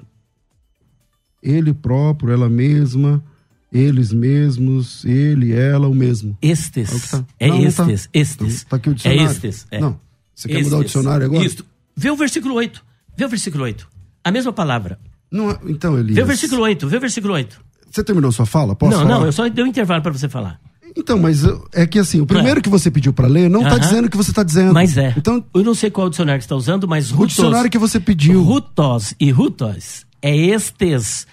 ele 1.42 1.74
próprio, 1.74 2.32
ela 2.32 2.50
mesma. 2.50 3.24
Eles 3.72 4.13
mesmos, 4.13 5.04
ele, 5.04 5.52
ela, 5.52 5.88
o 5.90 5.94
mesmo. 5.94 6.38
Estes. 6.42 7.13
É 7.13 7.18
tá. 7.18 7.26
É 7.38 7.48
Não, 7.50 7.62
não 7.62 7.72
tá. 7.72 7.92
estes. 7.92 8.10
Estes. 8.13 8.62
Então, 8.62 8.70
tá 8.70 8.76
aqui 8.78 8.90
o 8.90 8.92
É 8.92 8.96
dicionário. 8.96 9.26
estes. 9.32 9.68
É. 9.70 9.80
Não. 9.82 10.00
Você 10.34 10.48
quer 10.48 10.63
mudar 10.63 10.78
o 10.78 10.80
Estes. 10.82 10.94
dicionário 10.94 11.26
agora? 11.26 11.46
Isso. 11.46 11.66
Vê 11.96 12.10
o 12.10 12.16
versículo 12.16 12.54
8. 12.56 12.84
Vê 13.18 13.26
o 13.26 13.30
versículo 13.30 13.63
8. 13.66 13.88
A 14.24 14.32
mesma 14.32 14.54
palavra. 14.54 14.98
Não, 15.30 15.52
é- 15.52 15.60
então, 15.66 15.98
Elias. 16.00 16.16
Vê 16.16 16.24
o 16.24 16.26
versículo 16.26 16.62
8. 16.62 16.88
Vê 16.88 16.98
o 16.98 17.02
versículo 17.02 17.34
8. 17.34 17.60
Você 17.92 18.04
terminou 18.04 18.32
sua 18.32 18.46
fala? 18.46 18.74
Posso 18.76 18.92
não, 18.92 19.04
falar? 19.04 19.20
não, 19.20 19.26
eu 19.26 19.32
só 19.34 19.48
dei 19.50 19.63
um 19.63 19.68
intervalo 19.68 20.02
para 20.02 20.13
você 20.13 20.30
falar. 20.30 20.62
Então, 20.98 21.20
mas 21.20 21.44
eu- 21.44 21.68
é 21.74 21.86
que 21.86 22.00
assim, 22.00 22.20
o 22.20 22.26
primeiro 22.26 22.62
que 22.62 22.70
você 22.70 22.90
pediu 22.90 23.14
pra 23.14 23.28
ler 23.28 23.50
não 23.50 23.62
tá 23.62 23.70
Aham. 23.72 23.80
dizendo 23.80 24.06
o 24.06 24.10
que 24.10 24.18
você 24.18 24.34
tá 24.34 24.42
dizendo. 24.44 24.74
Mas 24.74 24.98
é. 24.98 25.14
Então, 25.16 25.44
Eu 25.54 25.64
não 25.64 25.74
sei 25.76 25.90
qual 25.92 26.10
dicionário 26.10 26.40
que 26.40 26.44
você 26.44 26.48
está 26.48 26.56
usando, 26.56 26.88
mas 26.88 27.12
o 27.12 27.16
rutos, 27.16 27.36
dicionário 27.36 27.70
que 27.70 27.78
você 27.78 28.00
pediu. 28.00 28.42
rutos 28.44 29.14
e 29.20 29.30
rutos 29.32 30.06
é 30.22 30.36
estes. 30.36 31.28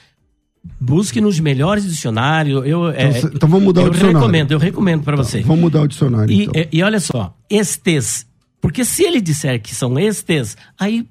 Busque 0.81 1.21
nos 1.21 1.39
melhores 1.41 1.85
dicionários. 1.85 2.67
Eu, 2.67 2.89
é, 2.89 3.13
cê- 3.13 3.31
então 3.35 3.49
vamos 3.49 3.65
mudar 3.65 3.83
o 3.83 3.85
eu 3.87 3.91
dicionário. 3.91 4.19
recomendo, 4.21 4.53
eu 4.53 4.59
recomendo 4.59 5.03
para 5.03 5.17
você. 5.17 5.41
Vamos 5.43 5.61
mudar 5.61 5.83
o 5.83 5.89
dicionário, 5.89 6.33
E, 6.33 6.43
então. 6.45 6.55
e- 6.61 6.69
e 6.79 6.83
olha 6.83 7.01
só, 7.01 7.37
estes. 7.51 8.27
Porque 8.61 8.85
se 8.85 9.03
ele 9.03 9.21
disser 9.21 9.61
que 9.61 9.75
são 9.75 9.99
estes, 9.99 10.57
aí. 10.79 11.07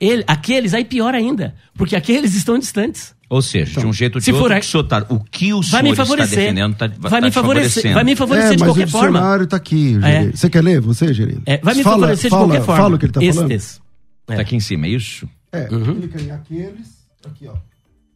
Ele, 0.00 0.24
aqueles, 0.26 0.72
aí 0.74 0.84
pior 0.84 1.14
ainda. 1.14 1.54
Porque 1.76 1.94
aqueles 1.94 2.34
estão 2.34 2.58
distantes. 2.58 3.14
Ou 3.28 3.42
seja, 3.42 3.80
de 3.80 3.86
um 3.86 3.92
jeito 3.92 4.14
ou 4.16 4.20
de 4.20 4.30
outro, 4.30 4.42
for 4.44 4.52
a- 4.52 4.56
o, 4.58 4.60
que 4.60 4.66
o, 4.66 4.70
senhor 4.70 4.84
tá- 4.84 5.06
o 5.08 5.20
que 5.20 5.52
o 5.52 5.60
Vai 5.60 5.70
senhor 5.70 5.82
me 5.82 5.90
está 5.90 6.04
favorecer. 6.04 6.38
defendendo 6.38 6.72
está 6.74 6.86
vai, 6.86 7.20
me 7.20 7.30
favorecer 7.32 7.92
vai 7.94 8.04
me 8.04 8.14
favorecer 8.16 8.52
é, 8.52 8.54
de 8.54 8.60
mas 8.60 8.68
o 8.68 8.72
qualquer 8.72 8.88
forma. 8.88 9.08
dicionário 9.18 9.46
tá 9.48 9.56
aqui, 9.56 9.98
É. 10.04 10.30
Você 10.30 10.48
quer 10.50 10.62
ler, 10.62 10.80
você, 10.80 11.12
Geri? 11.12 11.40
É, 11.44 11.58
vai 11.58 11.74
me 11.74 11.82
fala, 11.82 11.96
favorecer 11.96 12.30
fala, 12.30 12.42
de 12.44 12.48
qualquer 12.50 12.64
forma. 12.66 12.82
Fala 12.82 12.94
o 12.94 12.98
que 12.98 13.04
ele 13.06 13.12
tá 13.12 13.20
falando. 13.20 13.50
Estes. 13.50 13.80
Está 14.28 14.42
aqui 14.42 14.56
em 14.56 14.60
cima, 14.60 14.86
é 14.86 14.90
isso? 14.90 15.28
É, 15.52 15.68
Uhum. 15.72 15.94
clica 16.00 16.20
em 16.22 16.30
aqueles, 16.30 17.06
aqui, 17.26 17.48
ó. 17.48 17.54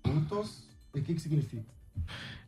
Putos. 0.03 0.61
E 0.95 0.99
o 1.01 1.03
que 1.03 1.15
que 1.15 1.21
significa? 1.21 1.63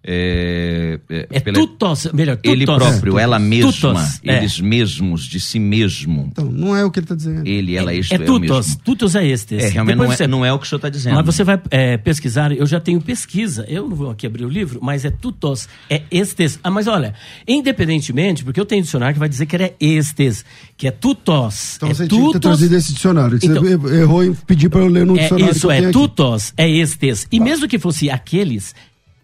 É, 0.05 0.99
é, 1.09 1.27
É 1.31 1.41
pela- 1.41 1.55
tutos, 1.59 2.09
melhor, 2.13 2.37
tutos. 2.37 2.53
Ele 2.53 2.65
próprio, 2.65 3.19
ela 3.19 3.39
mesma, 3.39 3.73
Tutos, 3.73 4.21
é. 4.25 4.37
eles 4.39 4.61
mesmos, 4.61 5.25
de 5.25 5.39
si 5.39 5.61
mesmo. 5.61 6.29
Então, 6.33 6.45
não 6.47 6.77
é 6.77 6.85
o 6.85 6.91
que 6.91 6.99
ele 6.99 7.07
tá 7.07 7.15
dizendo. 7.15 7.47
Ele, 7.47 7.77
ela, 7.77 7.95
isto 7.95 8.13
É 8.13 8.17
é, 8.17 8.21
o 8.21 8.25
tutos, 8.25 8.67
mesmo. 8.67 8.81
tutos 8.85 9.15
é 9.15 9.25
estes. 9.27 9.63
É, 9.63 9.69
realmente 9.69 9.97
não 9.97 10.05
é, 10.05 10.17
você- 10.17 10.27
não 10.27 10.45
é 10.45 10.53
o 10.53 10.59
que 10.59 10.67
o 10.67 10.69
senhor 10.69 10.79
está 10.79 10.89
dizendo. 10.89 11.15
Mas 11.15 11.27
você 11.27 11.45
vai 11.45 11.61
é, 11.71 11.97
pesquisar, 11.97 12.51
eu 12.53 12.67
já 12.67 12.81
tenho 12.81 13.01
pesquisa, 13.01 13.65
eu 13.69 13.89
não 13.89 13.95
vou 13.97 14.11
aqui 14.11 14.27
abrir 14.27 14.45
o 14.45 14.49
livro, 14.49 14.81
mas 14.83 15.05
é 15.05 15.11
tutos, 15.11 15.69
é 15.89 16.03
estes. 16.11 16.59
Ah, 16.65 16.71
mas 16.71 16.89
olha, 16.89 17.15
independentemente, 17.47 18.45
porque 18.45 18.59
eu 18.61 18.67
tenho 18.67 18.83
dicionário 18.83 19.15
que 19.15 19.21
vai 19.21 19.29
dizer 19.29 19.47
que 19.47 19.55
era 19.55 19.73
estes, 19.79 20.45
que 20.77 20.87
é 20.89 20.91
tutos. 20.91 21.77
Então 21.77 21.89
é 21.89 21.95
você 21.95 22.09
tinha 22.09 22.21
que 22.21 22.27
ter 22.27 22.33
tutos, 22.33 22.41
trazido 22.41 22.77
esse 22.77 22.93
dicionário. 22.93 23.39
Você 23.41 23.47
Então- 23.47 23.65
errou 23.95 24.25
em 24.25 24.35
pedir 24.35 24.69
pra 24.69 24.81
eu 24.81 24.89
ler 24.89 25.07
no 25.07 25.17
É, 25.17 25.23
dicionário. 25.23 25.55
isso 25.57 25.71
é 25.71 25.77
tenho 25.77 25.89
aqui. 25.91 25.99
tutos, 25.99 26.53
é 26.57 26.69
estes. 26.69 27.27
E 27.31 27.39
mesmo 27.39 27.69
que 27.69 27.79
fosse 27.79 28.11
aqueles, 28.11 28.75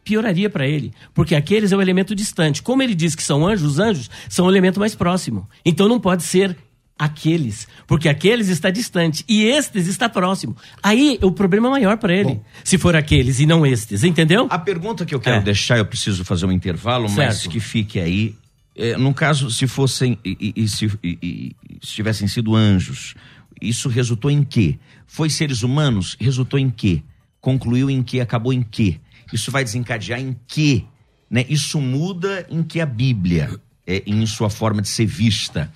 pioraria 0.08 0.48
para 0.48 0.66
ele, 0.66 0.90
porque 1.12 1.34
aqueles 1.34 1.70
é 1.70 1.76
o 1.76 1.82
elemento 1.82 2.14
distante. 2.14 2.62
Como 2.62 2.82
ele 2.82 2.94
diz 2.94 3.14
que 3.14 3.22
são 3.22 3.46
anjos, 3.46 3.72
os 3.72 3.78
anjos 3.78 4.10
são 4.28 4.46
o 4.46 4.50
elemento 4.50 4.80
mais 4.80 4.94
próximo. 4.94 5.46
Então 5.64 5.86
não 5.86 6.00
pode 6.00 6.22
ser 6.22 6.56
aqueles, 6.98 7.68
porque 7.86 8.08
aqueles 8.08 8.48
está 8.48 8.70
distante 8.70 9.22
e 9.28 9.44
estes 9.44 9.86
está 9.86 10.08
próximo. 10.08 10.56
Aí 10.82 11.18
o 11.22 11.30
problema 11.30 11.68
é 11.68 11.70
maior 11.72 11.98
para 11.98 12.14
ele, 12.14 12.40
se 12.64 12.78
for 12.78 12.96
aqueles 12.96 13.38
e 13.38 13.44
não 13.46 13.66
estes, 13.66 14.02
entendeu? 14.02 14.46
A 14.50 14.58
pergunta 14.58 15.04
que 15.04 15.14
eu 15.14 15.20
quero 15.20 15.36
É. 15.36 15.40
deixar, 15.40 15.76
eu 15.78 15.84
preciso 15.84 16.24
fazer 16.24 16.46
um 16.46 16.52
intervalo, 16.52 17.08
mas 17.10 17.36
Certo. 17.36 17.50
que 17.50 17.60
fique 17.60 18.00
aí. 18.00 18.34
É, 18.74 18.96
no 18.96 19.12
caso, 19.12 19.50
se 19.50 19.66
fossem 19.66 20.18
e, 20.24 20.36
e- 20.56 20.62
e 20.64 20.68
se, 20.68 20.86
e- 21.04 21.18
e- 21.22 21.56
se 21.82 21.92
tivessem 21.92 22.26
sido 22.26 22.56
anjos, 22.56 23.14
isso 23.60 23.88
resultou 23.88 24.30
em 24.30 24.42
quê? 24.42 24.78
Foi 25.06 25.28
seres 25.28 25.62
humanos? 25.62 26.16
Resultou 26.18 26.58
em 26.58 26.70
quê? 26.70 27.02
Concluiu 27.40 27.88
em 27.90 28.02
quê? 28.02 28.20
Acabou 28.20 28.52
em 28.52 28.62
quê? 28.62 28.98
Isso 29.32 29.50
vai 29.50 29.64
desencadear 29.64 30.20
em 30.20 30.36
quê? 30.46 30.84
Né? 31.30 31.44
Isso 31.48 31.80
muda 31.80 32.46
em 32.50 32.62
que 32.62 32.80
a 32.80 32.86
Bíblia, 32.86 33.50
é, 33.86 34.02
em 34.06 34.24
sua 34.26 34.50
forma 34.50 34.80
de 34.82 34.88
ser 34.88 35.06
vista. 35.06 35.72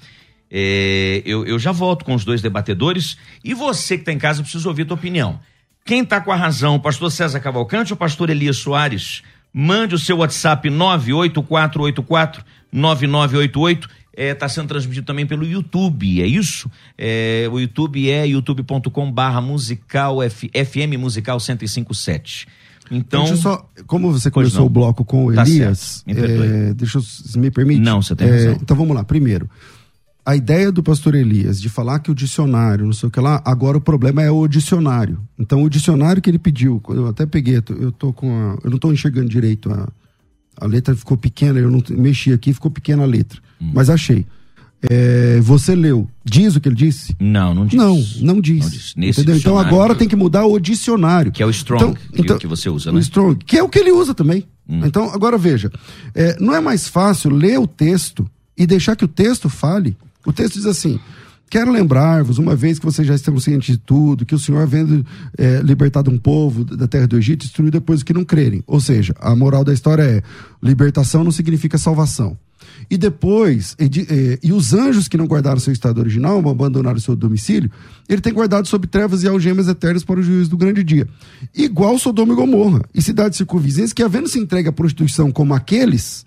É, 0.50 1.22
eu, 1.24 1.46
eu 1.46 1.58
já 1.58 1.72
volto 1.72 2.04
com 2.04 2.14
os 2.14 2.24
dois 2.24 2.42
debatedores 2.42 3.16
e 3.42 3.54
você 3.54 3.96
que 3.96 4.02
está 4.02 4.12
em 4.12 4.18
casa 4.18 4.42
precisa 4.42 4.68
ouvir 4.68 4.82
a 4.82 4.86
tua 4.86 4.96
opinião. 4.96 5.40
Quem 5.84 6.02
está 6.02 6.20
com 6.20 6.30
a 6.30 6.36
razão, 6.36 6.76
o 6.76 6.80
pastor 6.80 7.10
César 7.10 7.40
Cavalcante 7.40 7.92
ou 7.92 7.96
o 7.96 7.98
pastor 7.98 8.30
Elias 8.30 8.58
Soares? 8.58 9.22
Mande 9.52 9.94
o 9.94 9.98
seu 9.98 10.18
WhatsApp 10.18 10.70
98484 10.70 12.44
9988. 12.70 13.88
está 14.14 14.48
sendo 14.48 14.68
transmitido 14.68 15.06
também 15.06 15.26
pelo 15.26 15.44
YouTube, 15.44 16.22
é 16.22 16.26
isso? 16.26 16.70
É, 16.96 17.48
o 17.50 17.58
YouTube 17.58 18.10
é 18.10 18.26
youtube.com 18.26 19.10
barra 19.10 19.40
musical 19.40 20.18
FM 20.20 20.98
Musical 20.98 21.36
1057. 21.36 22.46
Então, 22.90 23.20
deixa 23.20 23.34
eu 23.34 23.38
só, 23.42 23.68
como 23.86 24.12
você 24.12 24.30
começou 24.30 24.66
o 24.66 24.68
bloco 24.68 25.04
com 25.04 25.26
o 25.26 25.32
Tá 25.34 25.42
Elias, 25.42 26.02
perdoe. 26.04 26.46
é, 26.46 26.74
deixa 26.74 26.98
eu, 26.98 27.02
se 27.02 27.38
me 27.38 27.50
permite. 27.50 27.80
Não, 27.80 28.02
você 28.02 28.14
tem 28.14 28.28
É, 28.28 28.30
razão. 28.30 28.58
Então 28.60 28.76
vamos 28.76 28.94
lá, 28.94 29.02
primeiro. 29.04 29.48
A 30.24 30.36
ideia 30.36 30.70
do 30.70 30.82
pastor 30.82 31.14
Elias 31.16 31.60
de 31.60 31.68
falar 31.68 31.98
que 31.98 32.10
o 32.10 32.14
dicionário, 32.14 32.84
não 32.86 32.92
sei 32.92 33.08
o 33.08 33.10
que 33.10 33.18
lá, 33.18 33.42
agora 33.44 33.76
o 33.76 33.80
problema 33.80 34.22
é 34.22 34.30
o 34.30 34.46
dicionário. 34.46 35.18
Então 35.38 35.62
o 35.64 35.70
dicionário 35.70 36.20
que 36.22 36.30
ele 36.30 36.38
pediu, 36.38 36.80
eu 36.90 37.08
até 37.08 37.26
peguei, 37.26 37.56
eu 37.80 37.90
tô 37.90 38.12
com 38.12 38.30
a, 38.30 38.58
eu 38.62 38.70
não 38.70 38.76
estou 38.76 38.92
enxergando 38.92 39.28
direito 39.28 39.72
a, 39.72 39.88
a 40.60 40.66
letra 40.66 40.94
ficou 40.94 41.16
pequena, 41.16 41.58
eu 41.58 41.70
não 41.70 41.82
mexi 41.90 42.32
aqui, 42.32 42.52
ficou 42.52 42.70
pequena 42.70 43.02
a 43.02 43.06
letra. 43.06 43.40
Hum. 43.60 43.70
Mas 43.74 43.90
achei. 43.90 44.24
É, 44.90 45.38
você 45.40 45.74
leu, 45.76 46.08
diz 46.24 46.56
o 46.56 46.60
que 46.60 46.68
ele 46.68 46.74
disse? 46.74 47.14
Não, 47.20 47.54
não 47.54 47.66
diz. 47.66 47.78
Não, 47.78 47.94
não 48.20 48.40
diz. 48.40 48.60
Não 48.96 49.04
diz. 49.04 49.18
Entendeu? 49.18 49.36
Então 49.36 49.58
agora 49.58 49.94
tem 49.94 50.08
que 50.08 50.16
mudar 50.16 50.44
o 50.44 50.58
dicionário. 50.58 51.30
Que 51.30 51.42
é 51.42 51.46
o 51.46 51.50
Strong, 51.50 51.96
que- 52.12 52.38
que 52.38 52.46
você 52.46 52.68
usa, 52.68 52.90
o 52.90 52.94
né? 52.94 53.00
Strong, 53.00 53.44
que 53.44 53.56
é 53.56 53.62
o 53.62 53.68
que 53.68 53.78
ele 53.78 53.92
usa 53.92 54.12
também. 54.12 54.44
Hum. 54.68 54.80
Então, 54.84 55.10
agora 55.12 55.38
veja, 55.38 55.70
é, 56.14 56.36
não 56.40 56.54
é 56.54 56.60
mais 56.60 56.88
fácil 56.88 57.30
ler 57.30 57.58
o 57.58 57.66
texto 57.66 58.28
e 58.56 58.66
deixar 58.66 58.96
que 58.96 59.04
o 59.04 59.08
texto 59.08 59.48
fale? 59.48 59.96
O 60.26 60.32
texto 60.32 60.54
diz 60.54 60.66
assim: 60.66 60.98
Quero 61.50 61.70
lembrar-vos, 61.70 62.38
uma 62.38 62.56
vez 62.56 62.78
que 62.78 62.84
vocês 62.84 63.06
já 63.06 63.14
estão 63.14 63.38
cientes 63.38 63.76
de 63.76 63.78
tudo, 63.78 64.24
que 64.24 64.34
o 64.34 64.38
Senhor, 64.38 64.60
havendo 64.62 65.04
é, 65.36 65.60
libertado 65.62 66.10
um 66.10 66.18
povo 66.18 66.64
da 66.64 66.88
terra 66.88 67.06
do 67.06 67.18
Egito, 67.18 67.42
destruiu 67.42 67.70
depois 67.70 67.98
os 68.00 68.02
que 68.04 68.12
não 68.14 68.24
crerem. 68.24 68.62
Ou 68.66 68.80
seja, 68.80 69.14
a 69.20 69.34
moral 69.36 69.62
da 69.62 69.72
história 69.72 70.02
é: 70.02 70.22
libertação 70.62 71.22
não 71.22 71.30
significa 71.30 71.76
salvação. 71.78 72.36
E 72.90 72.96
depois, 72.98 73.74
e, 73.78 73.84
eh, 74.08 74.38
e 74.42 74.52
os 74.52 74.72
anjos 74.74 75.08
que 75.08 75.16
não 75.16 75.26
guardaram 75.26 75.58
seu 75.60 75.72
estado 75.72 75.98
original, 76.00 76.38
abandonaram 76.48 76.98
seu 76.98 77.16
domicílio, 77.16 77.70
ele 78.08 78.20
tem 78.20 78.32
guardado 78.32 78.66
sob 78.68 78.86
trevas 78.86 79.22
e 79.22 79.28
algemas 79.28 79.68
eternas 79.68 80.04
para 80.04 80.20
o 80.20 80.22
juízo 80.22 80.50
do 80.50 80.56
grande 80.56 80.82
dia. 80.84 81.08
Igual 81.54 81.98
Sodoma 81.98 82.32
e 82.32 82.36
Gomorra, 82.36 82.82
e 82.94 83.00
cidades 83.00 83.36
circunvizinhas 83.38 83.92
que, 83.92 84.02
havendo 84.02 84.28
se 84.28 84.38
entregue 84.38 84.68
à 84.68 84.72
prostituição 84.72 85.30
como 85.30 85.54
aqueles, 85.54 86.24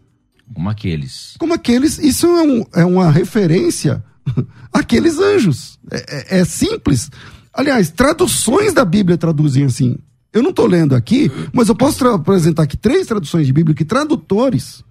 Como 0.54 0.70
aqueles. 0.70 1.36
como 1.40 1.54
aqueles, 1.54 1.98
isso 2.00 2.26
é, 2.28 2.42
um- 2.44 2.66
é 2.74 2.86
uma 2.86 3.12
referência 3.12 4.04
àqueles 4.74 5.18
anjos. 5.20 5.80
É, 5.92 6.38
é- 6.38 6.40
é 6.42 6.46
simples. 6.46 7.10
Aliás, 7.54 7.90
traduções 7.90 8.74
da 8.74 8.84
Bíblia 8.86 9.18
traduzem 9.18 9.64
assim. 9.66 9.98
Eu 10.34 10.44
não 10.44 10.50
estou 10.50 10.68
lendo 10.68 10.94
aqui, 10.94 11.32
mas 11.54 11.70
eu 11.70 11.76
posso 11.76 12.06
apresentar 12.08 12.64
aqui 12.64 12.76
três 12.76 13.08
traduções 13.08 13.48
de 13.48 13.54
Bíblia 13.54 13.74
que 13.74 13.86
tradutores 13.86 14.84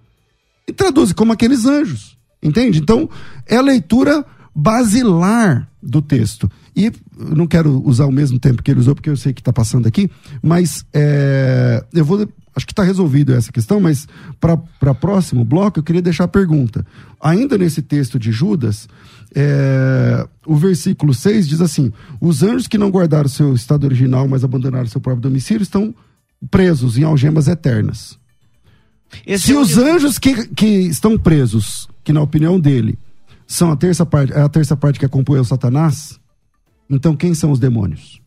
e 0.67 0.73
traduzem 0.73 1.15
como 1.15 1.31
aqueles 1.31 1.65
anjos. 1.65 2.17
Entende? 2.41 2.79
Então, 2.79 3.09
é 3.47 3.55
a 3.55 3.61
leitura 3.61 4.25
basilar 4.53 5.69
do 5.81 6.01
texto. 6.01 6.49
E 6.75 6.91
não 7.17 7.47
quero 7.47 7.81
usar 7.85 8.05
o 8.05 8.11
mesmo 8.11 8.39
tempo 8.39 8.63
que 8.63 8.71
ele 8.71 8.79
usou, 8.79 8.95
porque 8.95 9.09
eu 9.09 9.17
sei 9.17 9.33
que 9.33 9.41
está 9.41 9.51
passando 9.51 9.87
aqui, 9.87 10.09
mas 10.41 10.85
é, 10.93 11.83
eu 11.93 12.05
vou. 12.05 12.27
Acho 12.55 12.65
que 12.65 12.71
está 12.71 12.83
resolvido 12.83 13.33
essa 13.33 13.51
questão, 13.51 13.81
mas 13.81 14.07
para 14.39 14.93
próximo 14.93 15.43
bloco 15.43 15.79
eu 15.79 15.83
queria 15.83 16.01
deixar 16.01 16.23
a 16.23 16.27
pergunta. 16.27 16.85
Ainda 17.19 17.57
nesse 17.57 17.81
texto 17.81 18.17
de 18.17 18.31
Judas, 18.31 18.87
é, 19.35 20.25
o 20.45 20.55
versículo 20.55 21.13
6 21.13 21.47
diz 21.47 21.59
assim: 21.59 21.91
Os 22.21 22.43
anjos 22.43 22.67
que 22.67 22.77
não 22.77 22.89
guardaram 22.89 23.27
seu 23.27 23.53
estado 23.53 23.83
original, 23.83 24.27
mas 24.27 24.43
abandonaram 24.43 24.87
seu 24.87 25.01
próprio 25.01 25.23
domicílio, 25.23 25.63
estão 25.63 25.93
presos 26.49 26.97
em 26.97 27.03
algemas 27.03 27.47
eternas. 27.49 28.17
Esse 29.25 29.47
Se 29.47 29.53
é 29.53 29.59
os 29.59 29.77
anjos 29.77 30.17
que, 30.17 30.47
que 30.49 30.65
estão 30.65 31.17
presos, 31.17 31.87
que 32.03 32.13
na 32.13 32.21
opinião 32.21 32.59
dele 32.59 32.97
são 33.47 33.71
a 33.71 33.75
terça 33.75 34.05
parte, 34.05 34.33
é 34.33 34.41
a 34.41 34.49
terça 34.49 34.75
parte 34.75 34.99
que 34.99 35.05
acompanha 35.05 35.41
o 35.41 35.45
Satanás, 35.45 36.19
então 36.89 37.15
quem 37.15 37.33
são 37.33 37.51
os 37.51 37.59
demônios? 37.59 38.21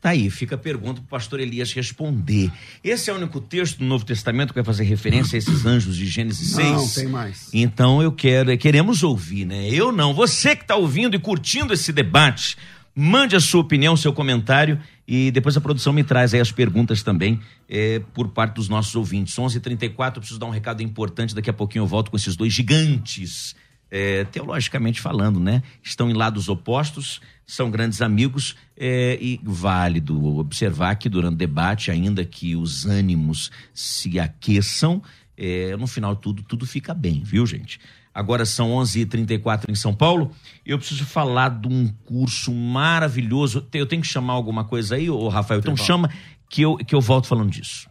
Tá 0.00 0.10
aí, 0.10 0.30
fica 0.30 0.54
a 0.54 0.58
pergunta 0.58 0.94
para 0.94 1.04
o 1.04 1.10
pastor 1.10 1.40
Elias 1.40 1.74
responder. 1.74 2.50
Esse 2.82 3.10
é 3.10 3.12
o 3.12 3.16
único 3.16 3.38
texto 3.38 3.80
do 3.80 3.84
Novo 3.84 4.02
Testamento 4.02 4.48
que 4.48 4.54
vai 4.54 4.64
fazer 4.64 4.84
referência 4.84 5.36
a 5.36 5.38
esses 5.38 5.66
anjos 5.66 5.94
de 5.94 6.06
Gênesis 6.06 6.52
6? 6.52 6.70
Não, 6.70 6.88
tem 6.88 7.06
mais. 7.06 7.50
Então 7.52 8.02
eu 8.02 8.10
quero, 8.10 8.56
queremos 8.56 9.02
ouvir, 9.02 9.44
né? 9.44 9.68
Eu 9.68 9.92
não. 9.92 10.14
Você 10.14 10.56
que 10.56 10.62
está 10.62 10.74
ouvindo 10.74 11.14
e 11.14 11.18
curtindo 11.18 11.74
esse 11.74 11.92
debate, 11.92 12.56
mande 12.94 13.36
a 13.36 13.40
sua 13.40 13.60
opinião, 13.60 13.94
seu 13.94 14.10
comentário 14.10 14.80
e 15.12 15.32
depois 15.32 15.56
a 15.56 15.60
produção 15.60 15.92
me 15.92 16.04
traz 16.04 16.32
aí 16.32 16.40
as 16.40 16.52
perguntas 16.52 17.02
também 17.02 17.40
eh, 17.68 18.00
por 18.14 18.28
parte 18.28 18.54
dos 18.54 18.68
nossos 18.68 18.94
ouvintes. 18.94 19.34
11:34 19.34 20.18
eu 20.18 20.20
preciso 20.20 20.38
dar 20.38 20.46
um 20.46 20.50
recado 20.50 20.84
importante. 20.84 21.34
Daqui 21.34 21.50
a 21.50 21.52
pouquinho 21.52 21.82
eu 21.82 21.86
volto 21.88 22.12
com 22.12 22.16
esses 22.16 22.36
dois 22.36 22.52
gigantes. 22.52 23.56
eh, 23.90 24.24
teologicamente 24.30 25.00
falando, 25.00 25.40
né? 25.40 25.64
Estão 25.82 26.08
em 26.08 26.12
lados 26.12 26.48
opostos, 26.48 27.20
são 27.44 27.72
grandes 27.72 28.00
amigos 28.00 28.54
eh, 28.76 29.18
e 29.20 29.40
válido 29.42 30.36
observar 30.36 30.94
que 30.94 31.08
durante 31.08 31.34
o 31.34 31.38
debate, 31.38 31.90
ainda 31.90 32.24
que 32.24 32.54
os 32.54 32.86
ânimos 32.86 33.50
se 33.74 34.20
aqueçam, 34.20 35.02
é, 35.36 35.76
no 35.76 35.88
final 35.88 36.14
tudo 36.14 36.42
tudo 36.44 36.64
fica 36.64 36.94
bem, 36.94 37.22
viu, 37.24 37.44
gente? 37.44 37.80
Agora 38.14 38.44
são 38.44 38.70
11h34 38.70 39.64
em 39.68 39.74
São 39.74 39.94
Paulo. 39.94 40.32
Eu 40.66 40.78
preciso 40.78 41.04
falar 41.06 41.50
de 41.50 41.68
um 41.68 41.88
curso 42.04 42.52
maravilhoso. 42.52 43.66
Eu 43.72 43.86
tenho 43.86 44.02
que 44.02 44.08
chamar 44.08 44.34
alguma 44.34 44.64
coisa 44.64 44.96
aí, 44.96 45.08
ô 45.08 45.28
Rafael? 45.28 45.60
Então 45.60 45.76
chama 45.76 46.10
que 46.48 46.62
eu, 46.62 46.76
que 46.76 46.94
eu 46.94 47.00
volto 47.00 47.28
falando 47.28 47.50
disso. 47.50 47.88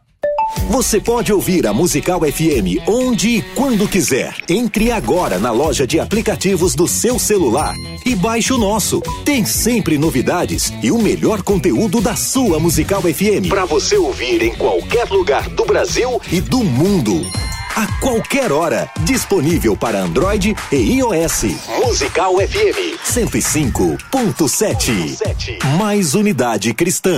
Você 0.70 1.00
pode 1.00 1.32
ouvir 1.32 1.66
a 1.68 1.74
Musical 1.74 2.22
FM 2.22 2.88
onde 2.88 3.38
e 3.38 3.42
quando 3.56 3.88
quiser. 3.88 4.36
Entre 4.50 4.92
agora 4.92 5.38
na 5.40 5.52
loja 5.52 5.86
de 5.86 6.00
aplicativos 6.00 6.76
do 6.76 6.88
seu 6.88 7.20
celular 7.20 7.74
e 8.06 8.16
baixe 8.16 8.52
o 8.52 8.58
nosso. 8.58 9.02
Tem 9.24 9.46
sempre 9.46 9.98
novidades 9.98 10.74
e 10.82 10.92
o 10.92 10.98
melhor 10.98 11.44
conteúdo 11.44 12.02
da 12.02 12.16
sua 12.16 12.60
Musical 12.60 13.02
FM 13.02 13.48
para 13.48 13.66
você 13.66 13.98
ouvir 13.98 14.42
em 14.42 14.56
qualquer 14.56 15.08
lugar 15.10 15.48
do 15.50 15.66
Brasil 15.66 16.20
e 16.32 16.42
do 16.42 16.64
mundo. 16.64 17.22
A 17.76 17.88
qualquer 18.00 18.52
hora, 18.52 18.90
disponível 19.02 19.76
para 19.78 20.00
Android 20.00 20.56
e 20.72 20.76
iOS. 20.98 21.44
Musical 21.86 22.36
FM 22.36 22.98
105.7. 23.04 25.68
Mais 25.78 26.16
unidade 26.16 26.74
cristã. 26.74 27.18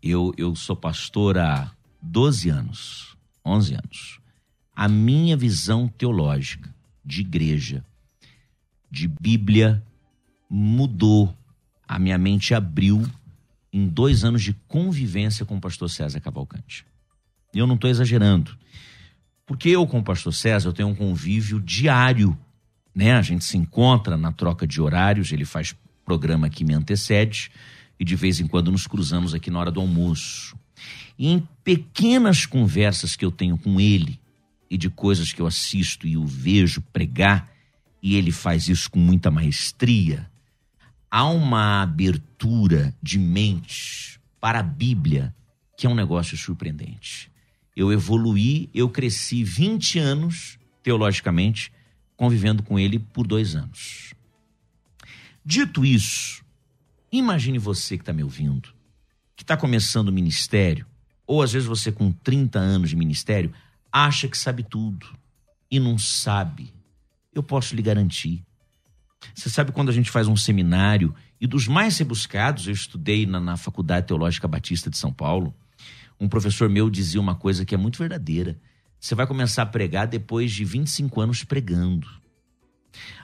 eu, 0.00 0.32
eu 0.36 0.54
sou 0.54 0.76
pastor 0.76 1.36
há 1.36 1.72
12 2.00 2.48
anos, 2.48 3.16
11 3.44 3.74
anos. 3.74 4.20
A 4.72 4.86
minha 4.86 5.36
visão 5.36 5.88
teológica 5.88 6.72
de 7.04 7.22
igreja, 7.22 7.84
de 8.88 9.08
Bíblia, 9.08 9.82
mudou. 10.48 11.36
A 11.88 11.98
minha 11.98 12.16
mente 12.16 12.54
abriu 12.54 13.04
em 13.72 13.88
dois 13.88 14.22
anos 14.22 14.44
de 14.44 14.52
convivência 14.68 15.44
com 15.44 15.56
o 15.56 15.60
pastor 15.60 15.90
César 15.90 16.20
Cavalcante. 16.20 16.86
E 17.52 17.58
eu 17.58 17.66
não 17.66 17.74
estou 17.74 17.90
exagerando. 17.90 18.56
Porque 19.44 19.70
eu, 19.70 19.84
com 19.88 19.98
o 19.98 20.04
pastor 20.04 20.32
César, 20.32 20.68
eu 20.68 20.72
tenho 20.72 20.88
um 20.88 20.94
convívio 20.94 21.58
diário. 21.58 22.38
Né? 22.94 23.14
A 23.14 23.22
gente 23.22 23.44
se 23.44 23.56
encontra 23.56 24.16
na 24.16 24.30
troca 24.30 24.68
de 24.68 24.80
horários, 24.80 25.32
ele 25.32 25.44
faz 25.44 25.74
programa 26.08 26.48
que 26.48 26.64
me 26.64 26.72
antecede, 26.72 27.50
e 28.00 28.04
de 28.04 28.16
vez 28.16 28.40
em 28.40 28.46
quando 28.46 28.72
nos 28.72 28.86
cruzamos 28.86 29.34
aqui 29.34 29.50
na 29.50 29.58
hora 29.58 29.70
do 29.70 29.78
almoço. 29.78 30.56
E 31.18 31.28
em 31.28 31.46
pequenas 31.62 32.46
conversas 32.46 33.14
que 33.14 33.26
eu 33.26 33.30
tenho 33.30 33.58
com 33.58 33.78
ele, 33.78 34.18
e 34.70 34.78
de 34.78 34.88
coisas 34.88 35.34
que 35.34 35.42
eu 35.42 35.46
assisto 35.46 36.06
e 36.06 36.16
o 36.16 36.24
vejo 36.24 36.80
pregar, 36.80 37.52
e 38.02 38.16
ele 38.16 38.32
faz 38.32 38.68
isso 38.68 38.90
com 38.90 38.98
muita 38.98 39.30
maestria, 39.30 40.30
há 41.10 41.28
uma 41.28 41.82
abertura 41.82 42.94
de 43.02 43.18
mente 43.18 44.18
para 44.40 44.60
a 44.60 44.62
Bíblia 44.62 45.34
que 45.76 45.86
é 45.86 45.90
um 45.90 45.94
negócio 45.94 46.38
surpreendente. 46.38 47.30
Eu 47.76 47.92
evoluí, 47.92 48.70
eu 48.72 48.88
cresci 48.88 49.44
20 49.44 49.98
anos, 49.98 50.58
teologicamente, 50.82 51.70
convivendo 52.16 52.62
com 52.62 52.78
ele 52.78 52.98
por 52.98 53.26
dois 53.26 53.54
anos. 53.54 54.14
Dito 55.50 55.82
isso, 55.82 56.44
imagine 57.10 57.58
você 57.58 57.96
que 57.96 58.02
está 58.02 58.12
me 58.12 58.22
ouvindo, 58.22 58.68
que 59.34 59.42
está 59.42 59.56
começando 59.56 60.10
o 60.10 60.12
ministério, 60.12 60.84
ou 61.26 61.40
às 61.40 61.54
vezes 61.54 61.66
você 61.66 61.90
com 61.90 62.12
30 62.12 62.58
anos 62.58 62.90
de 62.90 62.96
ministério, 62.96 63.50
acha 63.90 64.28
que 64.28 64.36
sabe 64.36 64.62
tudo 64.62 65.06
e 65.70 65.80
não 65.80 65.96
sabe. 65.96 66.74
Eu 67.34 67.42
posso 67.42 67.74
lhe 67.74 67.80
garantir. 67.80 68.44
Você 69.34 69.48
sabe 69.48 69.72
quando 69.72 69.88
a 69.88 69.92
gente 69.92 70.10
faz 70.10 70.28
um 70.28 70.36
seminário, 70.36 71.14
e 71.40 71.46
dos 71.46 71.66
mais 71.66 71.96
rebuscados, 71.96 72.66
eu 72.66 72.74
estudei 72.74 73.24
na, 73.24 73.40
na 73.40 73.56
Faculdade 73.56 74.06
Teológica 74.06 74.46
Batista 74.46 74.90
de 74.90 74.98
São 74.98 75.10
Paulo, 75.10 75.54
um 76.20 76.28
professor 76.28 76.68
meu 76.68 76.90
dizia 76.90 77.22
uma 77.22 77.34
coisa 77.34 77.64
que 77.64 77.74
é 77.74 77.78
muito 77.78 77.98
verdadeira. 77.98 78.60
Você 79.00 79.14
vai 79.14 79.26
começar 79.26 79.62
a 79.62 79.66
pregar 79.66 80.06
depois 80.08 80.52
de 80.52 80.62
25 80.62 81.18
anos 81.22 81.42
pregando. 81.42 82.06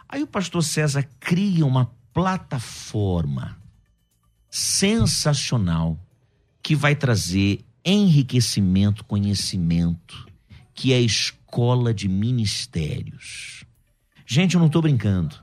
Aí 0.08 0.22
o 0.22 0.26
pastor 0.26 0.64
César 0.64 1.06
cria 1.20 1.66
uma 1.66 1.92
plataforma 2.14 3.58
sensacional 4.48 5.98
que 6.62 6.74
vai 6.74 6.94
trazer 6.94 7.64
enriquecimento, 7.84 9.04
conhecimento, 9.04 10.26
que 10.72 10.92
é 10.92 10.96
a 10.96 11.00
escola 11.00 11.92
de 11.92 12.08
ministérios. 12.08 13.64
Gente, 14.24 14.54
eu 14.54 14.60
não 14.60 14.68
estou 14.68 14.80
brincando. 14.80 15.36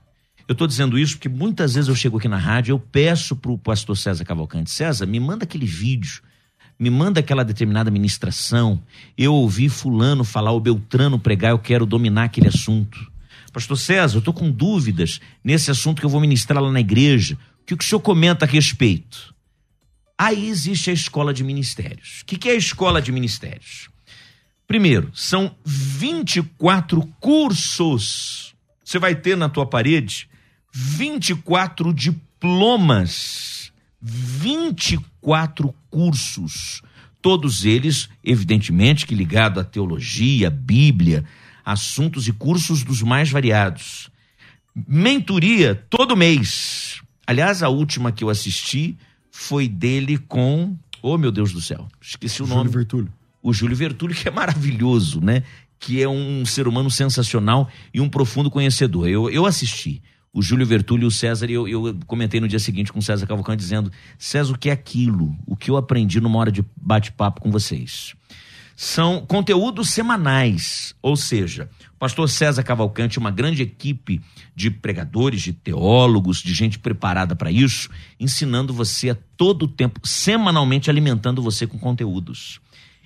Eu 0.48 0.54
estou 0.54 0.66
dizendo 0.66 0.98
isso 0.98 1.16
porque 1.16 1.30
muitas 1.30 1.76
vezes 1.76 1.88
eu 1.88 1.96
chego 1.96 2.18
aqui 2.18 2.28
na 2.28 2.38
rádio, 2.38 2.74
eu 2.74 2.80
peço 2.80 3.36
para 3.36 3.52
o 3.52 3.58
pastor 3.58 3.96
César 3.96 4.26
Cavalcante, 4.26 4.72
César, 4.72 5.06
me 5.06 5.20
manda 5.20 5.44
aquele 5.44 5.68
vídeo 5.68 6.24
me 6.82 6.90
manda 6.90 7.20
aquela 7.20 7.46
determinada 7.46 7.92
ministração. 7.92 8.82
Eu 9.16 9.36
ouvi 9.36 9.70
Fulano 9.70 10.24
falar, 10.24 10.52
o 10.52 10.60
Beltrano 10.60 11.20
pregar, 11.20 11.52
eu 11.52 11.60
quero 11.60 11.86
dominar 11.86 12.24
aquele 12.24 12.48
assunto. 12.48 13.12
Pastor 13.52 13.78
César, 13.78 14.16
eu 14.16 14.20
estou 14.20 14.34
com 14.34 14.50
dúvidas 14.50 15.20
nesse 15.44 15.70
assunto 15.72 16.00
que 16.00 16.06
eu 16.06 16.10
vou 16.10 16.22
ministrar 16.22 16.62
lá 16.62 16.72
na 16.72 16.80
igreja. 16.80 17.38
O 17.62 17.66
que 17.66 17.74
o 17.74 17.84
senhor 17.84 18.02
comenta 18.02 18.46
a 18.46 18.48
respeito? 18.48 19.34
Aí 20.18 20.48
existe 20.48 20.90
a 20.90 20.94
escola 20.94 21.34
de 21.34 21.44
ministérios. 21.44 22.22
O 22.22 22.26
que 22.26 22.50
é 22.50 22.54
a 22.54 22.56
escola 22.56 23.02
de 23.02 23.12
ministérios? 23.12 23.90
Primeiro, 24.68 25.12
são 25.14 25.56
24 25.66 27.02
cursos. 27.20 28.54
Você 28.84 29.00
vai 29.00 29.16
ter 29.16 29.36
na 29.36 29.50
tua 29.50 29.66
parede 29.66 30.30
24 30.74 31.94
diplomas 31.94 33.62
24 34.02 35.74
cursos, 35.92 36.82
todos 37.22 37.66
eles, 37.66 38.10
evidentemente, 38.24 39.06
que 39.06 39.14
ligado 39.14 39.60
à 39.60 39.64
teologia, 39.64 40.50
Bíblia, 40.50 41.24
assuntos 41.66 42.28
e 42.28 42.34
cursos 42.34 42.84
dos 42.84 43.02
mais 43.02 43.30
variados. 43.30 44.10
Mentoria 44.88 45.76
todo 45.90 46.16
mês. 46.16 47.02
Aliás, 47.26 47.62
a 47.62 47.70
última 47.70 48.12
que 48.12 48.24
eu 48.24 48.30
assisti 48.30 48.98
foi 49.30 49.68
dele 49.68 50.18
com, 50.18 50.78
oh 51.02 51.18
meu 51.18 51.32
Deus 51.32 51.54
do 51.54 51.62
céu, 51.62 51.88
esqueci 52.02 52.42
o 52.42 52.46
Júlio 52.46 52.58
nome. 52.58 52.70
Vertúlio. 52.70 53.12
O 53.42 53.54
Júlio 53.54 53.76
Vertúlio, 53.76 54.16
que 54.16 54.28
é 54.28 54.32
maravilhoso, 54.32 55.20
né? 55.20 55.44
Que 55.80 56.02
é 56.02 56.08
um 56.08 56.46
ser 56.46 56.68
humano 56.68 56.92
sensacional 56.92 57.70
e 57.94 58.00
um 58.00 58.08
profundo 58.08 58.52
conhecedor. 58.52 59.08
Eu, 59.08 59.30
eu 59.30 59.46
assisti 59.46 60.02
o 60.34 60.42
Júlio 60.42 60.66
Vertulho 60.66 61.04
e 61.04 61.06
o 61.06 61.12
César, 61.12 61.50
e 61.50 61.54
eu, 61.54 61.68
eu 61.68 61.98
comentei 62.08 62.40
no 62.40 62.48
dia 62.48 62.60
seguinte 62.60 62.92
com 62.92 63.00
o 63.00 63.02
César 63.02 63.26
Cavalcante 63.26 63.60
dizendo: 63.60 63.92
César, 64.18 64.54
o 64.54 64.58
que 64.58 64.70
é 64.70 64.74
aquilo? 64.74 65.36
O 65.46 65.56
que 65.56 65.70
eu 65.70 65.78
aprendi 65.78 66.22
numa 66.22 66.40
hora 66.40 66.52
de 66.52 66.64
bate-papo 66.76 67.42
com 67.42 67.52
vocês? 67.52 68.14
São 68.76 69.26
conteúdos 69.26 69.90
semanais, 69.90 70.96
ou 71.02 71.16
seja, 71.16 71.70
o 71.96 72.00
pastor 72.00 72.30
César 72.30 72.64
Cavalcante, 72.64 73.20
uma 73.20 73.30
grande 73.30 73.62
equipe 73.62 74.22
de 74.56 74.72
pregadores, 74.72 75.42
de 75.42 75.54
teólogos, 75.54 76.42
de 76.42 76.54
gente 76.54 76.80
preparada 76.80 77.36
para 77.36 77.52
isso, 77.52 77.90
ensinando 78.20 78.74
você 78.74 79.12
a 79.12 79.18
todo 79.38 79.68
tempo, 79.68 80.00
semanalmente 80.04 80.90
alimentando 80.90 81.42
você 81.42 81.68
com 81.68 81.78
conteúdos. 81.78 82.60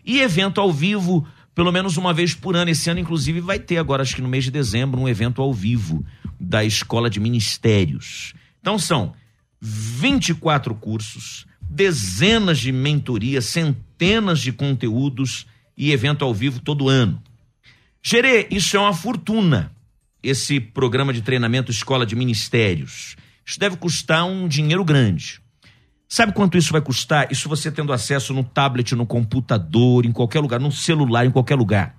E 0.06 0.20
evento 0.20 0.62
ao 0.62 0.72
vivo 0.72 1.28
pelo 1.56 1.72
menos 1.72 1.96
uma 1.96 2.14
vez 2.14 2.36
por 2.36 2.56
ano. 2.56 2.70
Esse 2.70 2.90
ano, 2.90 3.00
inclusive, 3.00 3.40
vai 3.40 3.58
ter 3.58 3.78
agora, 3.78 4.04
acho 4.04 4.16
que 4.16 4.22
no 4.22 4.28
mês 4.28 4.44
de 4.44 4.52
dezembro, 4.52 5.00
um 5.00 5.08
evento 5.08 5.42
ao 5.42 5.54
vivo 5.54 6.06
da 6.40 6.66
Escola 6.66 7.10
de 7.10 7.20
Ministérios. 7.20 8.34
Então 8.60 8.78
são 8.78 9.14
24 9.62 10.76
cursos, 10.76 11.48
dezenas 11.62 12.60
de 12.60 12.72
mentorias, 12.72 13.46
centenas 13.46 14.42
de 14.42 14.52
conteúdos 14.52 15.48
e 15.78 15.92
evento 15.92 16.24
ao 16.24 16.34
vivo 16.34 16.60
todo 16.60 16.90
ano. 16.90 17.22
Gerê, 18.02 18.48
isso 18.52 18.78
é 18.78 18.80
uma 18.80 18.94
fortuna, 18.94 19.72
esse 20.22 20.60
programa 20.60 21.12
de 21.12 21.22
treinamento 21.22 21.72
Escola 21.72 22.06
de 22.06 22.16
Ministérios. 22.16 23.16
Isso 23.46 23.60
deve 23.60 23.78
custar 23.78 24.26
um 24.26 24.48
dinheiro 24.48 24.84
grande. 24.84 25.42
Sabe 26.08 26.34
quanto 26.34 26.58
isso 26.58 26.72
vai 26.72 26.82
custar? 26.82 27.32
Isso 27.32 27.50
você 27.50 27.72
tendo 27.72 27.92
acesso 27.92 28.34
no 28.34 28.44
tablet, 28.44 28.96
no 28.96 29.06
computador, 29.06 30.06
em 30.06 30.12
qualquer 30.12 30.40
lugar, 30.40 30.60
no 30.60 30.72
celular, 30.72 31.26
em 31.26 31.32
qualquer 31.32 31.56
lugar. 31.56 31.96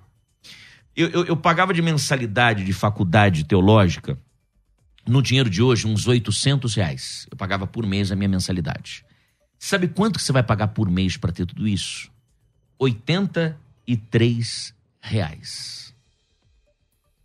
Eu, 0.95 1.09
eu, 1.09 1.25
eu 1.25 1.37
pagava 1.37 1.73
de 1.73 1.81
mensalidade 1.81 2.63
de 2.63 2.73
faculdade 2.73 3.43
teológica, 3.43 4.17
no 5.07 5.21
dinheiro 5.21 5.49
de 5.49 5.61
hoje, 5.61 5.87
uns 5.87 6.07
800 6.07 6.75
reais. 6.75 7.27
Eu 7.29 7.37
pagava 7.37 7.67
por 7.67 7.85
mês 7.85 8.11
a 8.11 8.15
minha 8.15 8.27
mensalidade. 8.27 9.05
Sabe 9.59 9.87
quanto 9.87 10.19
que 10.19 10.23
você 10.23 10.31
vai 10.31 10.43
pagar 10.43 10.69
por 10.69 10.89
mês 10.89 11.17
para 11.17 11.31
ter 11.31 11.45
tudo 11.45 11.67
isso? 11.67 12.11
83 13.87 14.73
reais. 14.99 15.93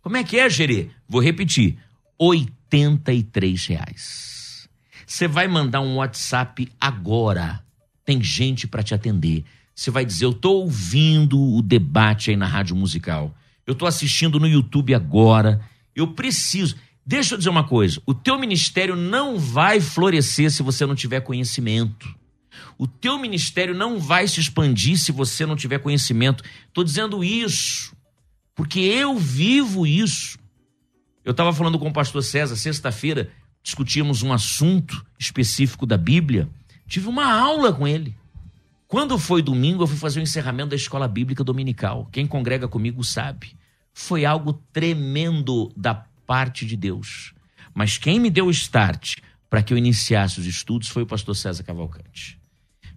Como 0.01 0.17
é 0.17 0.23
que 0.23 0.39
é, 0.39 0.49
Gerê? 0.49 0.89
Vou 1.07 1.21
repetir. 1.21 1.77
83 2.17 3.65
reais. 3.67 4.69
Você 5.05 5.27
vai 5.27 5.47
mandar 5.47 5.81
um 5.81 5.97
WhatsApp 5.97 6.69
agora. 6.79 7.63
Tem 8.05 8.21
gente 8.23 8.67
para 8.67 8.81
te 8.81 8.93
atender. 8.93 9.43
Você 9.75 9.91
vai 9.91 10.05
dizer: 10.05 10.25
Eu 10.25 10.31
estou 10.31 10.61
ouvindo 10.61 11.39
o 11.39 11.61
debate 11.61 12.31
aí 12.31 12.37
na 12.37 12.47
rádio 12.47 12.75
musical. 12.75 13.35
Eu 13.65 13.73
estou 13.73 13.87
assistindo 13.87 14.39
no 14.39 14.47
YouTube 14.47 14.93
agora. 14.93 15.61
Eu 15.95 16.07
preciso. 16.07 16.75
Deixa 17.05 17.33
eu 17.33 17.37
dizer 17.37 17.49
uma 17.49 17.65
coisa: 17.65 18.01
o 18.05 18.13
teu 18.13 18.39
ministério 18.39 18.95
não 18.95 19.37
vai 19.37 19.79
florescer 19.79 20.51
se 20.51 20.63
você 20.63 20.85
não 20.85 20.95
tiver 20.95 21.21
conhecimento. 21.21 22.13
O 22.77 22.87
teu 22.87 23.17
ministério 23.17 23.73
não 23.73 23.99
vai 23.99 24.27
se 24.27 24.39
expandir 24.39 24.97
se 24.97 25.11
você 25.11 25.45
não 25.45 25.55
tiver 25.55 25.79
conhecimento. 25.79 26.43
Estou 26.67 26.83
dizendo 26.83 27.23
isso 27.23 27.95
porque 28.55 28.79
eu 28.79 29.17
vivo 29.17 29.87
isso. 29.87 30.37
Eu 31.23 31.31
estava 31.31 31.53
falando 31.53 31.79
com 31.79 31.89
o 31.89 31.93
pastor 31.93 32.21
César 32.23 32.55
sexta-feira 32.55 33.31
discutíamos 33.63 34.21
um 34.21 34.33
assunto 34.33 35.03
específico 35.17 35.85
da 35.85 35.97
Bíblia, 35.97 36.49
tive 36.85 37.07
uma 37.07 37.33
aula 37.33 37.71
com 37.71 37.87
ele. 37.87 38.15
Quando 38.87 39.17
foi 39.17 39.41
domingo, 39.41 39.83
eu 39.83 39.87
fui 39.87 39.97
fazer 39.97 40.19
o 40.19 40.23
encerramento 40.23 40.71
da 40.71 40.75
escola 40.75 41.07
bíblica 41.07 41.43
dominical. 41.43 42.07
Quem 42.11 42.27
congrega 42.27 42.67
comigo 42.67 43.03
sabe. 43.03 43.55
Foi 43.91 44.25
algo 44.25 44.53
tremendo 44.71 45.71
da 45.75 45.95
parte 45.95 46.65
de 46.65 46.75
Deus. 46.75 47.33
Mas 47.73 47.97
quem 47.97 48.19
me 48.19 48.29
deu 48.29 48.47
o 48.47 48.51
start 48.51 49.17
para 49.49 49.63
que 49.63 49.73
eu 49.73 49.77
iniciasse 49.77 50.39
os 50.39 50.45
estudos 50.45 50.89
foi 50.89 51.03
o 51.03 51.07
pastor 51.07 51.35
César 51.35 51.63
Cavalcante. 51.63 52.39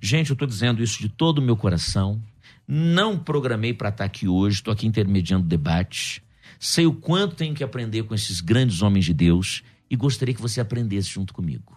Gente, 0.06 0.30
eu 0.30 0.34
estou 0.34 0.46
dizendo 0.46 0.80
isso 0.84 1.00
de 1.00 1.08
todo 1.08 1.38
o 1.38 1.42
meu 1.42 1.56
coração. 1.56 2.22
Não 2.64 3.18
programei 3.18 3.74
para 3.74 3.88
estar 3.88 4.04
aqui 4.04 4.28
hoje, 4.28 4.58
estou 4.58 4.72
aqui 4.72 4.86
intermediando 4.86 5.48
debate. 5.48 6.22
Sei 6.60 6.86
o 6.86 6.92
quanto 6.92 7.34
tenho 7.34 7.56
que 7.56 7.64
aprender 7.64 8.04
com 8.04 8.14
esses 8.14 8.40
grandes 8.40 8.82
homens 8.82 9.04
de 9.04 9.12
Deus 9.12 9.64
e 9.90 9.96
gostaria 9.96 10.32
que 10.32 10.40
você 10.40 10.60
aprendesse 10.60 11.08
junto 11.08 11.34
comigo. 11.34 11.76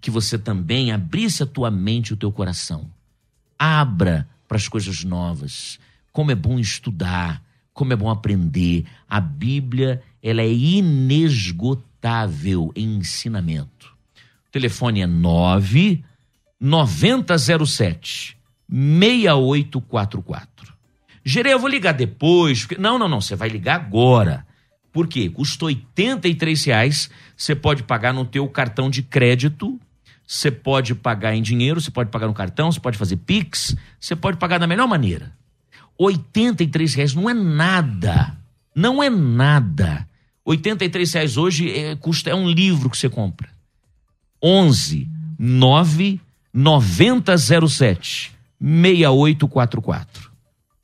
Que 0.00 0.10
você 0.10 0.38
também 0.38 0.92
abrisse 0.92 1.42
a 1.42 1.46
tua 1.46 1.70
mente 1.70 2.08
e 2.08 2.14
o 2.14 2.16
teu 2.16 2.32
coração. 2.32 2.90
Abra 3.58 4.26
para 4.48 4.56
as 4.56 4.66
coisas 4.66 5.04
novas. 5.04 5.78
Como 6.10 6.30
é 6.30 6.34
bom 6.34 6.58
estudar, 6.58 7.44
como 7.74 7.92
é 7.92 7.96
bom 7.96 8.08
aprender. 8.08 8.86
A 9.06 9.20
Bíblia 9.20 10.02
ela 10.22 10.40
é 10.40 10.50
inesgotável 10.50 11.92
em 12.74 12.96
ensinamento. 12.96 13.94
O 14.48 14.50
telefone 14.50 15.02
é 15.02 15.06
9 15.06 16.02
9007 16.60 18.36
6844. 18.70 20.74
Gerei, 21.24 21.52
eu 21.52 21.58
vou 21.58 21.68
ligar 21.68 21.92
depois. 21.92 22.60
porque- 22.64 22.80
Não, 22.80 22.98
não, 22.98 23.08
não, 23.08 23.20
você 23.20 23.36
vai 23.36 23.48
ligar 23.48 23.76
agora. 23.76 24.46
Por 24.92 25.06
quê? 25.06 25.28
Custa 25.28 25.66
83 25.66 26.64
reais. 26.64 27.10
Você 27.36 27.54
pode 27.54 27.82
pagar 27.82 28.12
no 28.12 28.24
teu 28.24 28.48
cartão 28.48 28.90
de 28.90 29.02
crédito, 29.02 29.78
você 30.26 30.50
pode 30.50 30.94
pagar 30.94 31.34
em 31.34 31.42
dinheiro, 31.42 31.80
você 31.80 31.90
pode 31.90 32.10
pagar 32.10 32.26
no 32.26 32.34
cartão, 32.34 32.72
você 32.72 32.80
pode 32.80 32.98
fazer 32.98 33.16
Pix, 33.16 33.76
você 34.00 34.16
pode 34.16 34.38
pagar 34.38 34.58
da 34.58 34.66
melhor 34.66 34.88
maneira. 34.88 35.32
83 35.98 36.94
reais 36.94 37.14
não 37.14 37.28
é 37.28 37.34
nada. 37.34 38.36
Não 38.74 39.02
é 39.02 39.10
nada. 39.10 40.06
83 40.44 41.12
reais 41.12 41.36
hoje 41.36 41.70
é, 41.70 41.94
custa, 41.96 42.30
é 42.30 42.34
um 42.34 42.48
livro 42.48 42.88
que 42.90 42.96
você 42.96 43.08
compra. 43.08 43.48
11 44.42 45.08
9 45.38 46.20
9007 46.52 48.32
6844. 48.60 50.28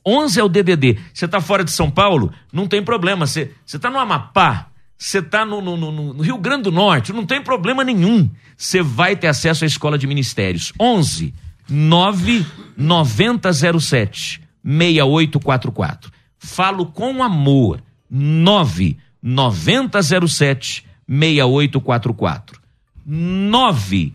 11 0.07 0.39
é 0.41 0.45
o 0.45 0.49
DDD. 0.49 0.99
Você 1.13 1.25
está 1.25 1.41
fora 1.41 1.65
de 1.65 1.71
São 1.71 1.91
Paulo? 1.91 2.31
Não 2.53 2.67
tem 2.69 2.83
problema. 2.83 3.27
Você 3.27 3.51
está 3.67 3.89
no 3.91 3.99
Amapá, 3.99 4.69
você 4.99 5.19
está 5.19 5.45
no, 5.47 5.61
no- 5.63 5.77
no- 5.77 6.13
no 6.15 6.23
Rio 6.23 6.37
Grande 6.39 6.65
do 6.65 6.73
Norte, 6.73 7.13
não 7.13 7.25
tem 7.25 7.43
problema 7.43 7.83
nenhum. 7.83 8.29
Você 8.57 8.83
vai 8.83 9.17
ter 9.17 9.29
acesso 9.29 9.65
à 9.65 9.67
escola 9.67 9.97
de 9.99 10.07
ministérios. 10.07 10.73
11 10.79 11.33
9 11.69 12.45
9007 12.77 14.43
6844. 14.63 16.13
Falo 16.39 16.87
com 16.87 17.23
amor. 17.23 17.83
9 18.11 18.99
9007 19.23 20.85
6844. 21.09 22.61
9 23.07 24.15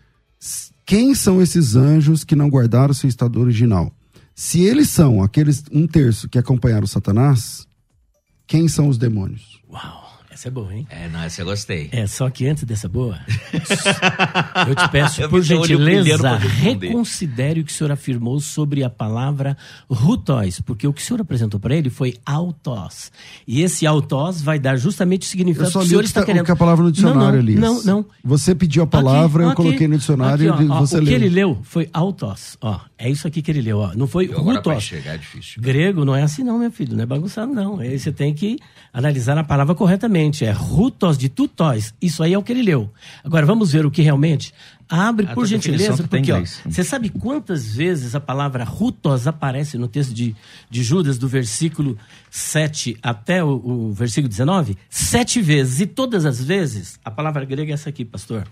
quem 0.86 1.16
são 1.16 1.42
esses 1.42 1.74
anjos 1.74 2.22
que 2.22 2.36
não 2.36 2.48
guardaram 2.48 2.94
seu 2.94 3.08
estado 3.08 3.40
original? 3.40 3.92
Se 4.34 4.60
eles 4.62 4.88
são 4.88 5.20
aqueles 5.20 5.64
um 5.72 5.84
terço 5.84 6.28
que 6.28 6.38
acompanharam 6.38 6.86
Satanás, 6.86 7.66
quem 8.46 8.68
são 8.68 8.88
os 8.88 8.96
demônios? 8.96 9.60
Uau, 9.68 10.07
essa 10.38 10.46
é 10.46 10.50
boa, 10.52 10.72
hein? 10.72 10.86
É, 10.88 11.08
não, 11.08 11.20
essa 11.20 11.42
eu 11.42 11.46
gostei. 11.46 11.88
É, 11.90 12.06
só 12.06 12.30
que 12.30 12.46
antes 12.46 12.62
dessa 12.62 12.88
boa, 12.88 13.18
eu 14.68 14.74
te 14.76 14.88
peço, 14.88 15.20
Eu 15.20 15.28
por 15.28 15.42
gentileza, 15.42 16.36
reconsidere 16.36 17.60
o 17.60 17.64
que 17.64 17.72
o 17.72 17.74
senhor 17.74 17.90
afirmou 17.90 18.38
sobre 18.38 18.84
a 18.84 18.88
palavra 18.88 19.56
rutóis, 19.90 20.60
porque 20.60 20.86
o 20.86 20.92
que 20.92 21.02
o 21.02 21.04
senhor 21.04 21.20
apresentou 21.20 21.58
para 21.58 21.74
ele 21.74 21.90
foi 21.90 22.14
autós. 22.24 23.10
E 23.48 23.62
esse 23.62 23.84
autós 23.84 24.40
vai 24.40 24.60
dar 24.60 24.76
justamente 24.76 25.22
o 25.22 25.24
Eu 25.24 25.28
significado 25.28 25.70
só 25.72 25.80
que 25.80 25.86
o 25.86 25.88
senhor 25.88 26.04
está 26.04 26.20
tá- 26.20 26.26
querendo. 26.26 26.42
o 26.42 26.44
que 26.44 26.52
a 26.52 26.56
palavra 26.56 26.84
no 26.84 26.92
dicionário, 26.92 27.20
não, 27.20 27.32
não, 27.32 27.38
Elias. 27.40 27.60
Não, 27.60 27.82
não. 27.82 28.06
Você 28.22 28.54
pediu 28.54 28.84
a 28.84 28.86
palavra, 28.86 29.42
eu 29.42 29.48
Aqui, 29.48 29.56
coloquei 29.56 29.88
no 29.88 29.98
dicionário 29.98 30.54
aqui, 30.54 30.62
e 30.62 30.68
ó, 30.70 30.78
você 30.78 30.98
o 30.98 31.00
leu. 31.00 31.08
que 31.08 31.14
ele 31.14 31.28
leu 31.28 31.58
foi 31.64 31.90
autos, 31.92 32.56
ó. 32.60 32.78
É 32.96 33.10
isso 33.10 33.26
aqui 33.26 33.42
que 33.42 33.50
ele 33.50 33.62
leu, 33.62 33.78
ó. 33.78 33.92
Não 33.94 34.06
foi 34.06 34.26
Eu 34.26 34.40
rutos. 34.40 34.72
enxergar 34.76 35.14
é 35.14 35.18
difícil. 35.18 35.60
Grego 35.60 36.04
não 36.04 36.14
é 36.14 36.22
assim 36.22 36.44
não, 36.44 36.58
meu 36.60 36.70
filho, 36.70 36.94
não 36.96 37.02
é 37.02 37.06
bagunçado 37.06 37.52
não. 37.52 37.80
Aí 37.80 37.98
você 37.98 38.12
tem 38.12 38.32
que 38.32 38.56
analisar 38.92 39.36
a 39.36 39.42
palavra 39.44 39.74
corretamente. 39.74 40.27
É 40.44 40.50
rutos 40.50 41.16
de 41.16 41.28
tutóis. 41.28 41.94
Isso 42.00 42.22
aí 42.22 42.34
é 42.34 42.38
o 42.38 42.42
que 42.42 42.52
ele 42.52 42.62
leu. 42.62 42.90
Agora 43.24 43.46
vamos 43.46 43.72
ver 43.72 43.86
o 43.86 43.90
que 43.90 44.02
realmente. 44.02 44.52
Abre, 44.88 45.26
A 45.26 45.34
por 45.34 45.46
tua 45.46 45.58
definição 45.58 45.72
gentileza, 45.72 46.02
tá 46.02 46.08
porque 46.08 46.32
ó, 46.32 46.36
inglês. 46.36 46.60
você 46.66 46.82
sabe 46.82 47.10
quantas 47.10 47.74
vezes 47.74 48.14
a 48.14 48.20
palavra 48.20 48.64
rutos 48.64 49.26
aparece 49.26 49.76
no 49.76 49.86
texto 49.86 50.14
de, 50.14 50.34
de 50.70 50.82
Judas, 50.82 51.18
do 51.18 51.28
versículo 51.28 51.98
7 52.30 52.96
até 53.02 53.44
o, 53.44 53.48
o 53.48 53.92
versículo 53.92 54.28
19? 54.28 54.78
Sete 54.88 55.42
vezes. 55.42 55.80
E 55.80 55.86
todas 55.86 56.24
as 56.24 56.42
vezes, 56.42 56.98
a 57.04 57.10
palavra 57.10 57.44
grega 57.44 57.70
é 57.70 57.74
essa 57.74 57.90
aqui, 57.90 58.04
pastor. 58.04 58.48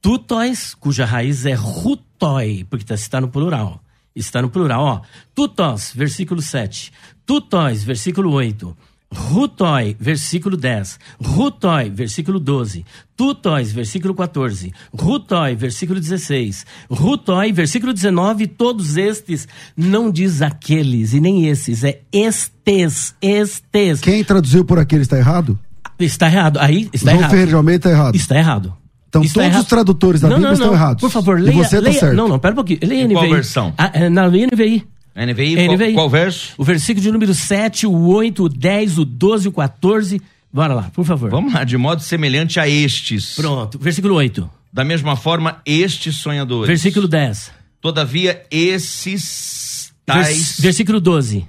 Tutóis, 0.00 0.74
cuja 0.74 1.04
raiz 1.04 1.44
é 1.44 1.54
rutói, 1.54 2.64
porque 2.70 2.84
está 2.84 2.94
está 2.94 3.20
no 3.20 3.28
plural. 3.28 3.82
Está 4.14 4.40
no 4.40 4.48
plural, 4.48 4.82
ó. 4.82 5.00
Tutós, 5.34 5.92
versículo 5.94 6.40
7. 6.40 6.90
Tutóis, 7.26 7.84
versículo 7.84 8.32
8. 8.32 8.74
Rutói, 9.16 9.96
versículo 9.98 10.56
10. 10.56 10.98
Rutói, 11.22 11.90
versículo 11.90 12.38
12. 12.38 12.84
Tutóis, 13.16 13.72
versículo 13.72 14.14
14. 14.14 14.72
Rutói, 14.94 15.56
versículo 15.56 15.98
16. 15.98 16.66
Rutói, 16.90 17.50
versículo 17.52 17.92
19. 17.94 18.46
Todos 18.46 18.96
estes 18.96 19.48
não 19.76 20.10
diz 20.10 20.42
aqueles 20.42 21.14
e 21.14 21.20
nem 21.20 21.46
esses, 21.48 21.82
é 21.82 22.00
estes, 22.12 23.14
estes. 23.22 24.00
Quem 24.00 24.22
traduziu 24.22 24.64
por 24.64 24.78
aquele 24.78 25.02
está 25.02 25.16
errado? 25.16 25.58
Está 25.98 26.26
errado. 26.26 26.58
Aí 26.60 26.90
está 26.92 27.10
João 27.10 27.18
errado. 27.20 27.30
Ferreira 27.30 27.48
de 27.50 27.54
Almeida 27.56 27.88
está 27.88 27.90
errado. 27.90 28.14
Está 28.14 28.36
errado. 28.36 28.74
Então 29.08 29.22
Está 29.22 29.34
todos 29.40 29.48
errado. 29.50 29.62
os 29.62 29.68
tradutores 29.68 30.20
da 30.20 30.28
Não, 30.28 30.36
Bíblia 30.36 30.48
não, 30.48 30.54
estão 30.54 30.66
não. 30.68 30.74
errados. 30.74 31.00
Por 31.00 31.10
favor, 31.10 31.38
E 31.38 31.42
leia. 31.42 31.56
você 31.64 31.76
tá 31.76 31.82
leia. 31.82 32.00
certo. 32.00 32.16
Não, 32.16 32.28
não, 32.28 32.38
pera 32.38 32.52
um 32.52 32.56
pouquinho. 32.56 32.80
Leia 32.82 33.04
NVI. 33.06 33.14
qual 33.14 33.30
versão? 33.30 33.72
Ah, 33.78 33.90
é, 33.94 34.10
na 34.10 34.28
NVI. 34.28 34.86
NVI, 35.16 35.56
NVI. 35.68 35.76
Qual, 35.94 35.94
qual 35.94 36.10
verso? 36.10 36.52
O 36.58 36.64
versículo 36.64 37.02
de 37.02 37.10
número 37.10 37.32
7, 37.34 37.86
o 37.86 38.06
8, 38.08 38.44
o 38.44 38.48
10, 38.48 38.98
o 38.98 39.04
12, 39.04 39.48
o 39.48 39.52
14. 39.52 40.20
Bora 40.52 40.74
lá, 40.74 40.90
por 40.94 41.04
favor. 41.04 41.30
Vamos 41.30 41.52
lá, 41.54 41.64
de 41.64 41.76
modo 41.76 42.02
semelhante 42.02 42.60
a 42.60 42.68
estes. 42.68 43.34
Pronto. 43.34 43.78
Versículo 43.78 44.14
8. 44.14 44.48
Da 44.72 44.84
mesma 44.84 45.16
forma, 45.16 45.60
estes 45.64 46.16
sonhadores. 46.16 46.66
Versículo 46.68 47.08
10. 47.08 47.50
Todavia, 47.80 48.42
esses 48.50 49.92
tais, 50.04 50.56
versículo 50.60 51.00
12. 51.00 51.46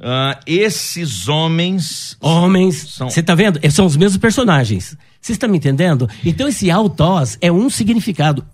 ah, 0.00 0.38
esses 0.46 1.28
homens 1.28 2.16
Homens. 2.20 2.76
São- 2.94 3.08
Você 3.10 3.22
tá 3.22 3.34
vendo? 3.34 3.58
São 3.70 3.86
os 3.86 3.96
mesmos 3.96 4.18
personagens. 4.18 4.96
Você 5.26 5.32
está 5.32 5.48
me 5.48 5.56
entendendo? 5.56 6.08
Então 6.24 6.46
esse 6.46 6.70
autós 6.70 7.36
é 7.40 7.50
um 7.50 7.68
significado. 7.68 8.44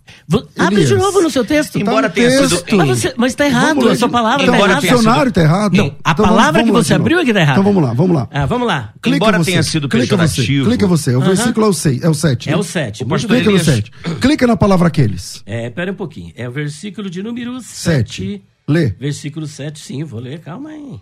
Abre 0.58 0.86
de 0.86 0.94
novo 0.94 1.20
no 1.20 1.28
seu 1.28 1.44
texto. 1.44 1.78
embora 1.78 2.08
no 2.08 2.14
tenha 2.14 2.30
sido- 2.30 2.48
texto. 2.62 2.76
Mas, 2.76 2.88
você, 2.88 3.14
mas 3.14 3.34
tá 3.34 3.44
errado, 3.44 3.74
Vamos 3.74 3.92
a 3.92 3.96
sua 3.96 4.08
palavra 4.08 4.42
Então, 4.42 4.52
tá 4.54 4.56
Embora 4.56 4.70
o 4.70 4.72
errada. 4.72 4.80
tenha 4.86 4.96
dicionário 4.96 5.28
está 5.28 5.40
errado? 5.42 5.74
Não, 5.76 5.84
a 5.84 5.88
Então 5.88 6.14
vamos- 6.16 6.30
palavra 6.30 6.52
vamos 6.52 6.66
que 6.70 6.72
lá 6.78 6.82
você 6.82 6.94
abriu 6.94 7.18
é 7.18 7.24
que 7.26 7.34
tá 7.34 7.40
errada. 7.40 7.60
Então 7.60 7.72
vamos 7.74 7.86
lá, 7.86 7.92
vamos 7.94 8.16
lá. 8.16 8.28
Ah, 8.32 8.46
vamos 8.46 8.66
lá. 8.66 8.94
Clica 9.02 9.16
Embora 9.18 9.38
você, 9.38 9.50
tenha 9.50 9.62
sido 9.62 9.86
clica 9.86 10.16
você, 10.16 10.36
pejorativo. 10.40 10.68
clica 10.70 10.86
você. 10.86 11.14
O 11.14 11.20
versículo 11.20 11.66
é 11.66 11.68
o 11.68 11.72
6, 11.74 12.02
é 12.04 12.08
o 12.08 12.14
7. 12.14 12.48
É 12.50 12.56
o 12.56 12.62
7. 12.62 13.02
O 13.02 13.06
pastor 13.06 13.28
Clica 13.28 13.44
no 13.44 13.50
Elias- 13.50 13.66
7. 13.66 13.90
Clica 14.18 14.46
na 14.46 14.56
palavra 14.56 14.88
aqueles. 14.88 15.42
É, 15.44 15.68
pera 15.68 15.92
um 15.92 15.94
pouquinho. 15.94 16.32
É 16.34 16.48
o 16.48 16.52
versículo 16.52 17.10
de 17.10 17.22
número 17.22 17.60
7. 17.60 18.22
7. 18.22 18.42
Lê. 18.66 18.94
Versículo 18.98 19.46
7, 19.46 19.78
sim, 19.78 20.04
vou 20.04 20.20
ler, 20.20 20.38
calma 20.40 20.70
aí. 20.70 20.98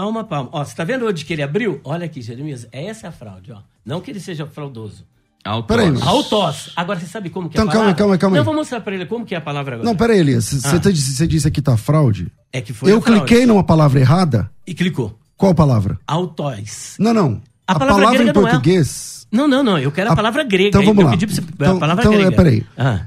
Palma, 0.00 0.24
palma. 0.24 0.48
Ó, 0.52 0.64
você 0.64 0.74
tá 0.74 0.82
vendo 0.82 1.06
onde 1.06 1.26
que 1.26 1.32
ele 1.34 1.42
abriu? 1.42 1.78
Olha 1.84 2.06
aqui, 2.06 2.22
Jeremias, 2.22 2.66
essa 2.72 3.06
é 3.06 3.08
a 3.10 3.12
fraude, 3.12 3.52
ó. 3.52 3.58
Não 3.84 4.00
que 4.00 4.10
ele 4.10 4.18
seja 4.18 4.46
fraudoso. 4.46 5.04
Autós. 5.44 6.00
Autós. 6.02 6.70
Agora 6.74 6.98
você 6.98 7.04
sabe 7.06 7.28
como 7.28 7.50
que 7.50 7.58
é 7.58 7.60
Então, 7.60 7.68
a 7.68 7.72
calma 7.72 7.88
aí, 7.90 7.94
palavra? 7.94 7.98
calma 7.98 8.18
calma 8.18 8.36
aí. 8.36 8.38
Não, 8.38 8.44
vou 8.46 8.54
mostrar 8.54 8.80
pra 8.80 8.94
ele 8.94 9.04
como 9.04 9.26
que 9.26 9.34
é 9.34 9.38
a 9.38 9.42
palavra 9.42 9.74
agora. 9.74 9.86
Não, 9.86 9.94
peraí, 9.94 10.20
Elias. 10.20 10.46
Você 10.46 10.76
Ah. 10.76 10.80
tá- 10.80 10.90
disse 10.90 11.46
aqui 11.46 11.60
tá 11.60 11.76
fraude? 11.76 12.32
É 12.50 12.62
que 12.62 12.72
foi 12.72 12.90
Eu 12.90 12.96
a 12.96 13.00
fraude. 13.02 13.24
cliquei 13.26 13.44
numa 13.44 13.62
palavra 13.62 14.00
errada. 14.00 14.50
E 14.66 14.72
clicou. 14.72 15.18
Qual 15.36 15.54
palavra? 15.54 15.98
Autós. 16.06 16.96
Não, 16.98 17.12
não. 17.12 17.42
A 17.68 17.72
A, 17.72 17.78
palavra 17.78 17.94
palavra, 18.02 18.14
em 18.22 18.24
grega 18.24 18.40
não 18.40 18.48
é. 18.48 18.50
português. 18.52 19.26
Não, 19.30 19.46
não, 19.46 19.62
não. 19.62 19.78
Eu 19.78 19.92
quero 19.92 20.08
a, 20.08 20.12
A- 20.14 20.16
palavra 20.16 20.42
grega. 20.44 20.68
Então 20.68 20.82
vamos 20.82 20.98
eu 21.00 21.04
lá. 21.04 21.10
pedi 21.10 21.26
pra 21.26 21.34
você 21.36 21.42
Então- 21.42 21.76
a 21.76 21.78
palavra 21.80 22.02
então, 22.04 22.14
grega. 22.14 22.28
é, 22.32 22.36
peraí. 22.36 22.66
Ah, 22.78 23.00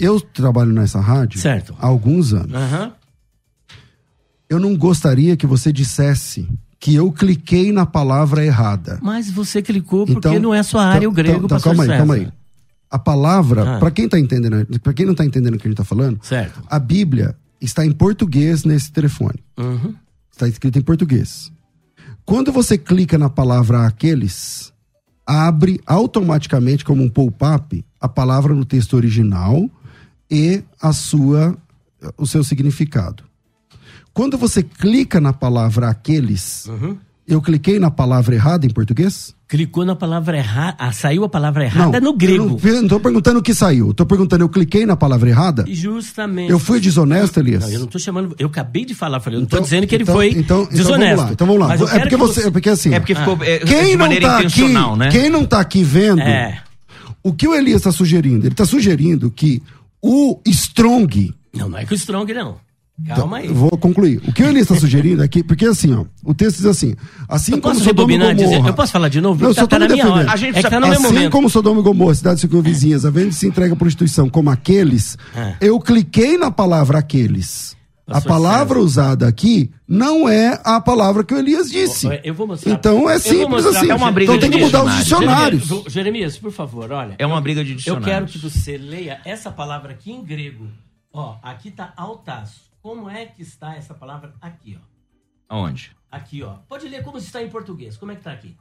Eu 0.00 0.18
trabalho 0.18 0.72
nessa 0.72 0.98
rádio 0.98 1.38
Certo. 1.38 1.74
há 1.78 1.86
alguns 1.86 2.32
anos. 2.32 2.54
aham. 2.54 2.92
Eu 4.52 4.60
não 4.60 4.76
gostaria 4.76 5.34
que 5.36 5.46
você 5.46 5.72
dissesse 5.72 6.46
que 6.78 6.94
eu 6.94 7.10
cliquei 7.10 7.72
na 7.72 7.86
palavra 7.86 8.44
errada. 8.44 8.98
Mas 9.02 9.30
você 9.30 9.62
clicou 9.62 10.04
porque 10.04 10.28
Então, 10.28 10.38
não 10.40 10.52
é 10.52 10.62
sua 10.62 10.84
área, 10.84 10.98
então- 10.98 11.10
o 11.10 11.14
grego, 11.14 11.36
então, 11.38 11.48
pastor 11.48 11.70
calma 11.70 11.84
aí, 11.84 11.88
César. 11.88 11.98
calma 11.98 12.14
aí. 12.14 12.28
A 12.90 12.98
palavra, 12.98 13.76
Ah. 13.76 13.78
pra 13.78 13.90
quem 13.90 14.06
tá 14.08 14.18
entendendo, 14.18 14.66
para 14.80 14.92
quem 14.92 15.06
não 15.06 15.14
tá 15.14 15.24
entendendo 15.24 15.54
o 15.54 15.58
que 15.58 15.66
a 15.66 15.70
gente 15.70 15.78
tá 15.78 15.84
falando, 15.84 16.18
Certo. 16.22 16.62
a 16.68 16.78
Bíblia 16.78 17.34
está 17.60 17.86
em 17.86 17.92
português 17.92 18.64
nesse 18.64 18.92
telefone. 18.92 19.42
Uhum. 19.58 19.94
Está 20.30 20.46
escrito 20.46 20.78
em 20.78 20.82
português. 20.82 21.50
Quando 22.26 22.52
você 22.52 22.76
clica 22.76 23.16
na 23.16 23.30
palavra 23.30 23.86
aqueles, 23.86 24.70
abre 25.26 25.80
automaticamente 25.86 26.84
como 26.84 27.02
um 27.02 27.08
pop-up 27.08 27.82
a 28.00 28.08
palavra 28.08 28.52
no 28.54 28.64
texto 28.66 28.94
original 28.94 29.70
e 30.30 30.62
a 30.80 30.92
sua 30.92 31.56
o 32.18 32.26
seu 32.26 32.42
significado. 32.44 33.22
Quando 34.14 34.36
você 34.36 34.62
clica 34.62 35.20
na 35.20 35.32
palavra 35.32 35.88
aqueles, 35.88 36.66
Uhum. 36.66 36.96
eu 37.26 37.40
cliquei 37.40 37.78
na 37.78 37.90
palavra 37.90 38.34
errada 38.34 38.66
em 38.66 38.70
português? 38.70 39.34
Clicou 39.48 39.84
na 39.84 39.94
palavra 39.94 40.38
errada. 40.38 40.76
Ah, 40.78 40.92
saiu 40.92 41.24
a 41.24 41.28
palavra 41.28 41.64
errada 41.64 42.00
no 42.00 42.08
Eu 42.08 42.16
grego. 42.16 42.58
não, 42.62 42.70
eu 42.70 42.82
não 42.82 42.88
tô 42.88 42.98
perguntando 43.00 43.38
o 43.38 43.42
que 43.42 43.52
saiu. 43.54 43.92
Tô 43.92 44.06
perguntando, 44.06 44.42
eu 44.44 44.48
cliquei 44.48 44.86
na 44.86 44.96
palavra 44.96 45.28
errada? 45.28 45.64
Justamente. 45.68 46.50
Eu 46.50 46.58
fui 46.58 46.80
desonesto, 46.80 47.38
Elias? 47.38 47.62
Não, 47.64 47.70
eu 47.70 47.80
não 47.80 47.86
tô 47.86 47.98
chamando. 47.98 48.34
Eu 48.38 48.46
acabei 48.48 48.84
de 48.86 48.94
falar, 48.94 49.20
falei, 49.20 49.36
eu 49.38 49.40
não 49.42 49.46
tô 49.46 49.56
Então- 49.56 49.64
dizendo 49.64 49.86
que 49.86 49.94
ele 49.94 50.04
então- 50.04 50.14
foi 50.14 50.30
então- 50.30 50.62
então 50.62 50.72
desonesto. 50.74 51.16
vamos 51.16 51.24
lá, 51.26 51.32
então 51.32 51.46
vamos 51.46 51.60
lá. 51.60 51.74
É 51.74 51.98
porque 51.98 52.08
que 52.08 52.16
você, 52.16 52.46
é 52.46 52.50
porque 52.50 52.68
assim, 52.70 52.94
É 52.94 52.98
porque 53.00 53.14
ficou 53.14 53.38
é, 53.42 53.58
quem 53.58 53.84
de 53.84 53.90
não 53.92 53.98
maneira 53.98 54.26
tá 54.28 54.38
aqui, 54.38 54.68
né? 54.96 55.08
quem 55.10 55.28
não 55.30 55.44
tá 55.44 55.60
aqui 55.60 55.82
vendo, 55.84 56.20
É. 56.22 56.62
o 57.22 57.32
que 57.34 57.46
o 57.46 57.54
Elias 57.54 57.76
está 57.82 57.92
sugerindo? 57.92 58.46
Ele 58.46 58.54
está 58.54 58.64
sugerindo 58.64 59.30
que 59.30 59.62
o 60.00 60.40
Strong 60.46 61.34
Não, 61.54 61.68
não 61.68 61.76
é 61.78 61.84
que 61.84 61.92
o 61.92 61.94
Strong, 61.94 62.32
não. 62.32 62.56
Calma 63.08 63.38
aí. 63.38 63.46
Eu 63.48 63.54
vou 63.54 63.70
concluir. 63.78 64.20
O 64.28 64.32
que 64.32 64.42
o 64.42 64.46
Elias 64.46 64.62
está 64.70 64.76
sugerindo 64.78 65.22
aqui, 65.22 65.42
porque 65.42 65.66
assim, 65.66 65.92
ó, 65.94 66.04
o 66.22 66.32
texto 66.34 66.58
diz 66.58 66.66
assim, 66.66 66.94
assim 67.28 67.52
Eu 67.52 67.60
como 67.60 67.74
posso 67.74 67.84
Sodoma 67.84 68.12
e 68.12 68.14
rebobinar 68.14 68.30
e 68.30 68.34
dizer. 68.34 68.46
Gomorra. 68.56 68.68
Eu 68.70 68.74
posso 68.74 68.92
falar 68.92 69.08
de 69.08 69.20
novo? 69.20 69.42
Não, 69.42 69.50
eu 69.50 69.54
Tá- 69.54 69.66
tá 69.66 69.78
na 69.78 69.88
minha 69.88 70.08
hora. 70.08 70.30
A 70.30 70.36
gente 70.36 70.58
é 70.58 70.62
que 70.62 70.70
tá 70.70 70.78
no 70.78 70.86
meu 70.86 70.98
assim 70.98 71.02
momento. 71.06 71.32
como 71.32 71.50
Sodoma 71.50 71.80
e 71.80 71.82
Gomorra, 71.82 72.14
cidades 72.14 72.40
circunvizinhas, 72.40 73.04
a 73.04 73.10
venda 73.10 73.32
se 73.32 73.46
entrega 73.46 73.74
à 73.74 73.76
prostituição, 73.76 74.28
como 74.28 74.50
aqueles, 74.50 75.16
É. 75.34 75.56
eu 75.60 75.80
cliquei 75.80 76.36
na 76.38 76.50
palavra 76.50 76.98
aqueles. 76.98 77.76
A 78.06 78.20
palavra 78.20 78.78
usada 78.78 79.26
aqui 79.26 79.70
não 79.88 80.28
é 80.28 80.60
a 80.64 80.80
palavra 80.80 81.24
que 81.24 81.32
o 81.32 81.38
Elias 81.38 81.70
disse. 81.70 82.06
Eu 82.22 82.34
vou 82.34 82.46
mostrar. 82.46 82.70
Então 82.72 83.08
é 83.08 83.14
Eu 83.14 83.20
simples 83.20 83.64
assim. 83.64 83.90
É 83.90 83.94
uma 83.94 84.12
briga 84.12 84.34
então 84.34 84.40
tem 84.50 84.58
que 84.58 84.64
mudar 84.64 84.84
os 84.84 84.96
dicionários. 84.96 85.62
Jeremias, 85.64 85.92
Jeremias, 85.92 86.36
por 86.38 86.52
favor, 86.52 86.92
olha. 86.92 87.14
É 87.18 87.24
uma 87.24 87.40
briga 87.40 87.64
de 87.64 87.70
Eu 87.70 87.76
dicionários. 87.76 88.06
quero 88.06 88.26
que 88.26 88.38
você 88.38 88.76
leia 88.76 89.18
essa 89.24 89.50
palavra 89.50 89.92
aqui 89.92 90.12
em 90.12 90.22
grego. 90.22 90.66
Ó, 91.12 91.36
aqui 91.42 91.70
tá 91.70 91.92
altaço. 91.96 92.71
Como 92.82 93.08
é 93.08 93.26
que 93.26 93.42
está 93.42 93.76
essa 93.76 93.94
palavra 93.94 94.34
aqui, 94.40 94.76
ó? 94.80 95.54
Aonde? 95.54 95.92
Aqui, 96.10 96.42
ó. 96.42 96.54
Pode 96.68 96.88
ler 96.88 97.02
como 97.02 97.18
está 97.18 97.42
em 97.42 97.48
português. 97.48 97.96
Como 97.96 98.10
é 98.12 98.16
que 98.16 98.22
tá 98.22 98.32
aqui? 98.32 98.56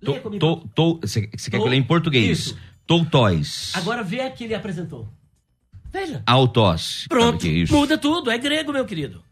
Leia 0.00 0.20
comigo. 0.20 0.40
to- 0.40 0.68
to- 0.74 1.00
Você 1.06 1.26
quer 1.26 1.50
que 1.50 1.56
eu 1.56 1.64
leia 1.64 1.78
em 1.78 1.82
português? 1.82 2.38
Isso. 2.38 2.58
Toutóis. 2.86 3.72
Agora 3.74 4.02
vê 4.02 4.20
a 4.20 4.30
que 4.30 4.44
ele 4.44 4.54
apresentou. 4.54 5.08
Veja. 5.92 6.22
Autós. 6.26 7.06
Pronto. 7.08 7.44
é 7.46 7.48
isso? 7.50 7.72
Muda 7.74 7.96
tudo. 7.98 8.30
É 8.30 8.38
grego, 8.38 8.72
meu 8.72 8.84
querido. 8.84 9.22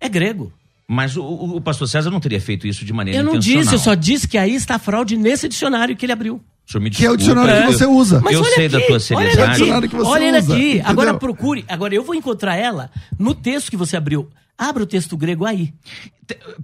É 0.00 0.08
grego. 0.08 0.52
Mas 0.86 1.16
o, 1.16 1.22
o- 1.22 1.56
o 1.56 1.60
pastor 1.60 1.86
César 1.88 2.10
não 2.10 2.20
teria 2.20 2.40
feito 2.40 2.66
isso 2.66 2.84
de 2.84 2.92
maneira 2.92 3.20
Eu 3.20 3.24
não 3.24 3.38
disse, 3.38 3.74
eu 3.74 3.78
só 3.78 3.94
disse 3.94 4.26
que 4.26 4.38
aí 4.38 4.54
está 4.54 4.76
a 4.76 4.78
fraude 4.78 5.16
nesse 5.16 5.48
dicionário 5.48 5.94
que 5.96 6.04
ele 6.06 6.12
abriu. 6.12 6.42
Senhor 6.70 6.82
me 6.82 6.90
Que 6.90 7.06
é 7.06 7.10
o 7.10 7.16
dicionário 7.16 7.62
que 7.62 7.68
eu- 7.68 7.72
você 7.72 7.86
usa. 7.86 8.20
Mas 8.22 8.34
eu 8.34 8.40
olha 8.42 8.50
sei 8.54 8.66
aqui, 8.66 8.72
da 8.72 8.78
tua 8.80 8.86
olha 8.86 8.94
ele 8.96 9.00
seriedade. 9.00 9.42
aqui, 9.42 9.52
dicionário 9.60 9.88
que 9.88 9.96
você 9.96 10.10
olha 10.10 10.24
ele 10.24 10.36
aqui. 10.36 10.82
Agora 10.84 11.14
procure. 11.14 11.64
Agora 11.66 11.94
eu 11.94 12.04
vou 12.04 12.14
encontrar 12.14 12.56
ela 12.56 12.90
no 13.18 13.34
texto 13.34 13.70
que 13.70 13.76
você 13.76 13.96
abriu. 13.96 14.28
Abra 14.58 14.82
o 14.82 14.86
texto 14.86 15.16
grego 15.16 15.44
aí. 15.46 15.72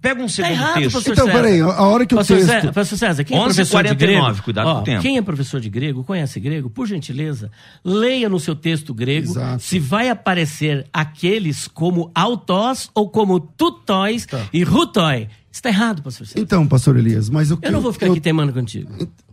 Pega 0.01 0.21
um 0.21 0.27
Tá 0.27 0.33
segundo 0.33 0.51
errado, 0.53 0.75
texto. 0.75 0.99
Então, 1.01 1.27
César. 1.27 1.33
peraí, 1.33 1.61
a 1.61 1.83
hora 1.83 2.05
que 2.05 2.15
o 2.15 2.19
Pastor 2.19 2.37
texto. 2.37 2.51
César, 2.51 2.73
pastor 2.73 2.99
César, 2.99 3.25
quem 3.25 3.37
é 3.37 3.41
11h49, 3.41 3.45
professor 3.45 3.85
de 3.85 3.95
grego? 3.95 4.43
cuidado 4.43 4.67
Ó, 4.69 4.75
com 4.75 4.81
o 4.81 4.85
tempo. 4.85 5.03
Quem 5.03 5.17
é 5.17 5.23
professor 5.23 5.61
de 5.61 5.71
grego, 5.71 6.05
conhece 6.05 6.39
grego, 6.41 6.69
por 6.69 6.87
gentileza, 6.87 7.51
leia 7.83 8.29
no 8.29 8.39
seu 8.39 8.55
texto 8.55 8.93
grego 8.93 9.31
Exato. 9.31 9.63
se 9.63 9.79
vai 9.79 10.11
aparecer 10.11 10.87
aqueles 10.93 11.67
como 11.69 12.11
autós 12.15 12.91
ou 12.95 13.09
como 13.09 13.41
tutóis 13.41 14.27
e 14.53 14.63
rutói. 14.65 15.29
Está 15.51 15.69
errado, 15.71 16.03
pastor 16.03 16.27
César. 16.27 16.41
Então, 16.41 16.67
pastor 16.67 16.97
Elias, 16.99 17.31
mas 17.31 17.51
o 17.51 17.57
que 17.57 17.67
Eu 17.67 17.73
não 17.73 17.81
vou 17.81 17.93
ficar 17.93 18.07
eu- 18.07 18.13
aqui 18.13 18.21
teimando 18.21 18.53
contigo. 18.53 18.91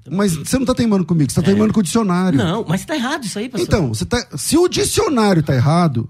Mas 0.09 0.35
você 0.35 0.55
não 0.55 0.63
está 0.63 0.73
teimando 0.75 1.03
comigo, 1.03 1.29
você 1.31 1.39
está 1.39 1.51
teimando 1.51 1.73
com 1.73 1.79
o 1.79 1.83
dicionário. 1.83 2.37
Não, 2.37 2.63
mas 2.67 2.81
está 2.81 2.95
errado 2.95 3.25
isso 3.25 3.37
aí, 3.37 3.49
pastor. 3.49 3.67
Então, 3.67 3.87
você 3.89 4.05
tá, 4.05 4.25
se 4.37 4.57
o 4.57 4.67
dicionário 4.67 5.43
tá 5.43 5.53
errado, 5.53 6.07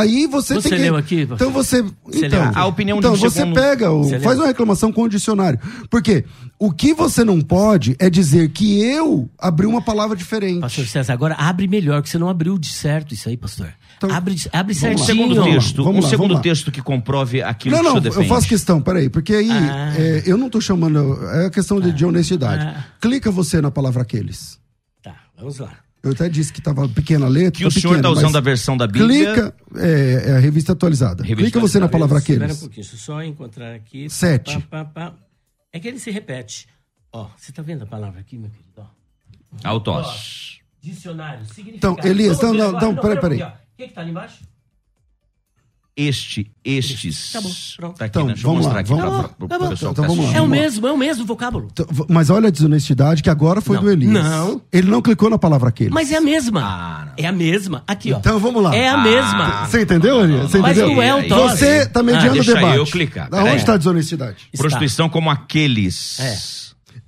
aí 0.00 0.26
você, 0.26 0.54
Você 0.54 0.68
tem 0.68 0.78
que. 0.78 0.84
leu 0.84 0.96
aqui, 0.96 1.26
pastor? 1.26 1.48
Então 1.48 1.50
você. 1.50 1.82
Você 2.04 2.26
então, 2.26 2.40
leu? 2.42 2.52
A 2.54 2.66
opinião 2.66 3.00
de 3.00 3.06
então 3.06 3.16
você 3.16 3.40
segundo- 3.40 3.54
pega, 3.54 3.90
o, 3.90 4.04
Você 4.04 4.12
leu? 4.12 4.20
faz 4.20 4.38
uma 4.38 4.46
reclamação 4.46 4.92
com 4.92 5.02
o 5.02 5.08
dicionário. 5.08 5.58
Porque 5.90 6.24
o 6.58 6.72
que 6.72 6.92
você 6.94 7.24
não 7.24 7.40
pode 7.40 7.96
é 7.98 8.08
dizer 8.10 8.48
que 8.50 8.82
eu 8.82 9.28
abri 9.38 9.66
uma 9.66 9.82
palavra 9.82 10.16
diferente. 10.16 10.60
Pastor 10.60 10.86
César, 10.86 11.12
agora 11.12 11.34
abre 11.34 11.66
melhor, 11.68 12.02
que 12.02 12.08
você 12.08 12.18
não 12.18 12.28
abriu 12.28 12.58
de 12.58 12.68
certo 12.68 13.14
isso 13.14 13.28
aí, 13.28 13.36
pastor. 13.36 13.68
Então, 13.96 14.10
abre 14.12 14.36
abre 14.52 14.74
vamos 14.74 14.82
lá. 14.82 14.88
Um 14.90 14.98
certinho. 14.98 15.06
segundo 15.06 15.34
Vamos 15.34 15.48
lá, 15.54 15.54
texto, 15.60 15.84
vamos 15.84 15.98
um 15.98 16.02
lá, 16.02 16.08
segundo 16.08 16.28
vamos 16.28 16.36
lá. 16.36 16.42
texto 16.42 16.70
que 16.70 16.80
comprove 16.82 17.42
aquilo 17.42 17.74
Não, 17.76 17.82
que 17.82 18.08
o 18.08 18.12
não, 18.12 18.22
eu 18.22 18.28
faço 18.28 18.46
questão, 18.48 18.80
peraí, 18.80 19.08
porque 19.08 19.34
aí 19.34 19.50
Ah. 19.50 19.94
é, 19.98 20.22
eu 20.26 20.36
não 20.36 20.48
tô 20.48 20.60
chamando. 20.60 21.18
É 21.32 21.46
a 21.46 21.50
questão 21.50 21.80
de, 21.80 21.92
de 21.92 22.04
honestidade. 22.04 22.64
Ah. 22.64 22.84
Clica 23.00 23.30
você 23.30 23.60
na 23.60 23.70
palavra 23.70 24.02
aqueles. 24.02 24.58
Tá, 25.02 25.16
vamos 25.36 25.58
lá. 25.58 25.72
Eu 26.08 26.12
até 26.14 26.28
disse 26.28 26.52
que 26.52 26.62
tava 26.62 26.88
pequena 26.88 27.26
a 27.26 27.28
letra. 27.28 27.52
Que 27.52 27.62
tá 27.62 27.68
o 27.68 27.70
senhor 27.70 27.96
está 27.96 28.10
usando 28.10 28.36
a 28.36 28.40
versão 28.40 28.76
da 28.76 28.86
Bíblia. 28.86 29.34
Clica, 29.34 29.54
é, 29.76 30.30
é 30.30 30.36
a 30.36 30.38
revista 30.38 30.72
atualizada. 30.72 31.22
Revista 31.22 31.42
clica 31.42 31.60
você 31.60 31.78
na 31.78 31.88
palavra 31.88 32.18
Espera 32.18 32.40
um 32.40 32.44
aqueles. 32.44 32.60
pouquinho, 32.60 32.82
deixa 32.82 32.96
eu 32.96 33.00
só 33.00 33.22
encontrar 33.22 33.74
aqui. 33.74 34.08
Sete. 34.08 34.58
Pá, 34.62 34.84
pá, 34.84 35.10
pá. 35.10 35.14
É 35.72 35.78
que 35.78 35.86
ele 35.86 35.98
se 35.98 36.10
repete. 36.10 36.66
Ó, 37.12 37.28
você 37.36 37.52
tá 37.52 37.62
vendo 37.62 37.82
a 37.82 37.86
palavra 37.86 38.20
aqui, 38.20 38.38
meu 38.38 38.50
querido? 38.50 38.72
Ó. 38.78 38.84
Autós. 39.64 40.60
Dicionário, 40.80 41.44
significado. 41.46 41.94
Então, 41.94 42.10
Elias, 42.10 42.38
Vamos 42.38 42.56
não, 42.56 42.72
não, 42.72 42.80
não, 42.80 42.94
peraí, 42.94 43.20
pera 43.20 43.20
peraí. 43.20 43.42
O 43.42 43.52
que 43.76 43.88
que 43.88 43.94
tá 43.94 44.00
ali 44.00 44.10
embaixo? 44.10 44.44
Este, 46.00 46.48
estes. 46.64 47.32
Tá 47.32 47.40
bom, 47.40 47.50
pronto. 47.76 47.98
Tá 47.98 48.04
aqui, 48.04 48.10
Então, 48.12 48.26
né? 48.26 48.34
Deixa 48.34 48.46
eu 48.46 48.50
vamos 48.50 48.66
mostrar 48.66 48.74
lá, 48.74 48.80
aqui 48.80 48.88
vamos 48.88 49.04
pra- 49.04 49.12
lá. 49.16 49.18
pra- 49.24 49.28
pro 49.36 49.48
Tá 49.48 49.58
pessoal 49.68 49.92
Então 49.92 50.04
tá 50.04 50.08
vamos 50.08 50.26
lá. 50.30 50.36
É 50.38 50.40
o 50.40 50.46
mesmo, 50.46 50.86
é 50.86 50.92
o 50.92 50.96
mesmo 50.96 51.26
vocábulo. 51.26 51.68
Então, 51.72 51.86
Mas 52.08 52.30
olha 52.30 52.46
a 52.46 52.50
desonestidade 52.52 53.20
que 53.20 53.28
agora 53.28 53.60
foi 53.60 53.74
Não. 53.76 53.82
do 53.82 53.90
Elias. 53.90 54.12
Não. 54.12 54.62
Ele 54.72 54.88
não 54.88 55.02
clicou 55.02 55.28
na 55.28 55.36
palavra 55.38 55.70
aqueles. 55.70 55.92
Mas 55.92 56.12
é 56.12 56.16
a 56.16 56.20
mesma. 56.20 56.60
Ah, 56.62 57.12
é 57.16 57.26
a 57.26 57.32
mesma. 57.32 57.82
Aqui, 57.84 58.12
ó. 58.12 58.18
Então 58.18 58.38
vamos 58.38 58.62
lá. 58.62 58.76
É 58.76 58.88
a 58.88 58.94
Ah, 58.94 59.02
mesma. 59.02 59.66
Você 59.66 59.82
entendeu, 59.82 60.22
Elias? 60.22 60.52
Você 60.52 60.58
Mas 60.58 60.78
entendeu? 60.78 60.94
não 60.94 61.02
é 61.02 61.14
o 61.16 61.28
tosse. 61.28 61.56
Você 61.58 61.86
tá 61.86 62.00
mediando 62.00 62.28
Ah, 62.28 62.30
o 62.30 62.34
deixa 62.34 62.54
debate. 62.54 62.76
eu 62.76 62.84
clicar, 62.86 63.24
Aonde 63.32 63.42
peraí. 63.44 63.56
está 63.58 63.74
a 63.74 63.76
desonestidade? 63.76 64.36
Está. 64.52 64.62
Prostituição 64.62 65.08
como 65.08 65.30
aqueles. 65.30 66.20
É. 66.20 66.38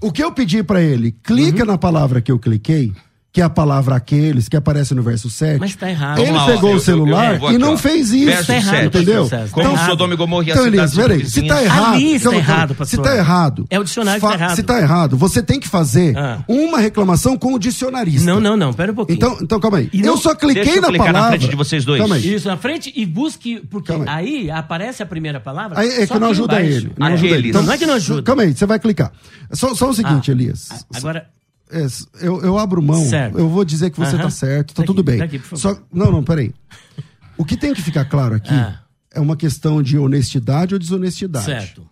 O 0.03 0.11
que 0.11 0.24
eu 0.24 0.32
pedi 0.32 0.64
pra 0.64 0.82
ele, 0.82 1.12
clica 1.12 1.61
Uhum. 1.61 1.66
na 1.66 1.78
palavra 1.78 2.20
que 2.20 2.32
eu 2.32 2.41
cliquei, 2.41 2.93
que 3.33 3.41
é 3.41 3.45
a 3.45 3.49
palavra 3.51 3.95
aqueles, 3.95 4.49
que 4.49 4.57
aparece 4.57 4.93
no 4.93 5.03
verso 5.05 5.31
7. 5.31 5.61
Mas 5.61 5.76
tá 5.76 5.89
errado. 5.89 6.18
Ele 6.18 6.33
Vamos 6.33 6.41
lá, 6.49 6.53
pegou 6.55 6.70
Eu- 6.70 6.74
o 6.74 6.78
eu- 6.78 6.81
celular 6.81 7.35
eu 7.35 7.39
vou 7.41 7.51
e 7.53 7.55
aqui, 7.55 7.62
não 7.62 7.74
ó. 7.74 7.76
fez 7.76 8.11
isso. 8.11 8.24
Verso 8.26 8.47
Tá 8.49 8.57
errado, 8.57 8.85
entendeu? 8.87 9.26
César, 9.28 9.49
Como 9.53 9.66
tá 9.68 9.72
errado. 9.72 9.89
Sodoma 9.91 10.14
e 10.14 10.16
Gomorra 10.16 10.45
e 10.49 10.51
Então, 10.51 10.66
Elias, 10.66 10.95
peraí, 10.95 11.24
se 11.26 11.43
tá 11.47 11.62
errado. 11.62 11.95
Ali 11.95 12.14
está 12.16 12.24
calma, 12.31 12.39
errado, 12.39 12.74
pastor. 12.74 12.87
Se 12.89 13.03
tá 13.11 13.16
errado. 13.16 13.66
É 13.70 13.78
o 13.78 13.85
dicionário 13.85 14.20
que 14.20 14.26
tá 14.26 14.35
errado. 14.35 14.57
Se 14.57 14.62
tá 14.64 14.81
errado, 14.81 15.16
você 15.16 15.43
tem 15.43 15.61
que 15.61 15.68
fazer 15.68 16.16
Ah. 16.18 16.39
uma 16.49 16.78
reclamação 16.78 17.39
com 17.39 17.55
o 17.55 17.59
dicionarista. 17.59 18.26
Não, 18.26 18.41
não, 18.41 18.57
não. 18.57 18.72
Pera 18.72 18.91
um 18.91 18.95
pouquinho. 18.97 19.16
Então, 19.16 19.39
então 19.41 19.61
calma 19.61 19.78
aí. 19.78 19.89
E 19.93 20.01
eu 20.01 20.07
não- 20.07 20.16
só 20.16 20.35
cliquei 20.35 20.64
Deixa 20.64 20.78
eu 20.78 20.83
na 20.83 20.89
clicar 20.89 21.07
na 21.07 21.12
palavra. 21.12 21.39
frente 21.39 21.51
de 21.51 21.57
vocês 21.57 21.85
dois. 21.85 22.01
Calma 22.01 22.16
aí. 22.16 22.35
Isso, 22.35 22.49
na 22.49 22.57
frente 22.57 22.93
e 22.97 23.07
busque, 23.07 23.61
porque 23.70 23.93
aí. 24.07 24.51
aparece 24.51 25.05
a 25.05 25.07
primeira 25.07 25.39
palavra. 25.39 25.78
Aí 25.78 25.89
é 25.89 26.07
só 26.07 26.14
que 26.14 26.20
não 26.20 26.31
ajuda 26.31 26.61
ele. 26.61 26.93
Não, 26.99 27.07
ajuda 27.07 27.35
ele. 27.37 27.53
Não, 27.53 27.62
não 27.62 27.72
é 27.72 27.78
que 27.78 27.87
não 27.87 27.95
ajuda. 27.95 28.22
Calma 28.22 28.43
aí, 28.43 28.53
você 28.53 28.66
vai 28.66 28.81
clicar. 28.81 29.12
Só, 29.53 29.70
o 29.72 29.95
seguinte, 29.95 30.31
Ah, 30.31 30.35
Elias. 30.35 30.68
Agora, 30.97 31.26
É, 31.73 31.87
eu, 32.21 32.41
eu 32.43 32.59
abro 32.59 32.83
mão, 32.83 33.05
Certo. 33.05 33.39
eu 33.39 33.49
vou 33.49 33.64
dizer 33.64 33.91
que 33.91 33.99
você 33.99 34.14
Aham. 34.16 34.25
tá 34.25 34.31
certo, 34.31 34.75
tá 34.75 34.83
Daqui, 34.83 34.87
tudo 34.87 35.03
bem. 35.03 35.18
daqui, 35.18 35.39
favor. 35.39 35.57
Só, 35.59 35.79
não, 35.93 36.11
não, 36.11 36.23
peraí. 36.23 36.53
O 37.39 37.45
que 37.45 37.57
tem 37.57 37.73
que 37.73 37.81
ficar 37.83 38.05
claro 38.07 38.35
aqui 38.35 38.53
Ah. 38.53 38.81
é 39.14 39.21
uma 39.21 39.37
questão 39.37 39.83
de 39.83 39.97
honestidade 39.99 40.75
ou 40.75 40.79
desonestidade. 40.79 41.45
certo. 41.45 41.87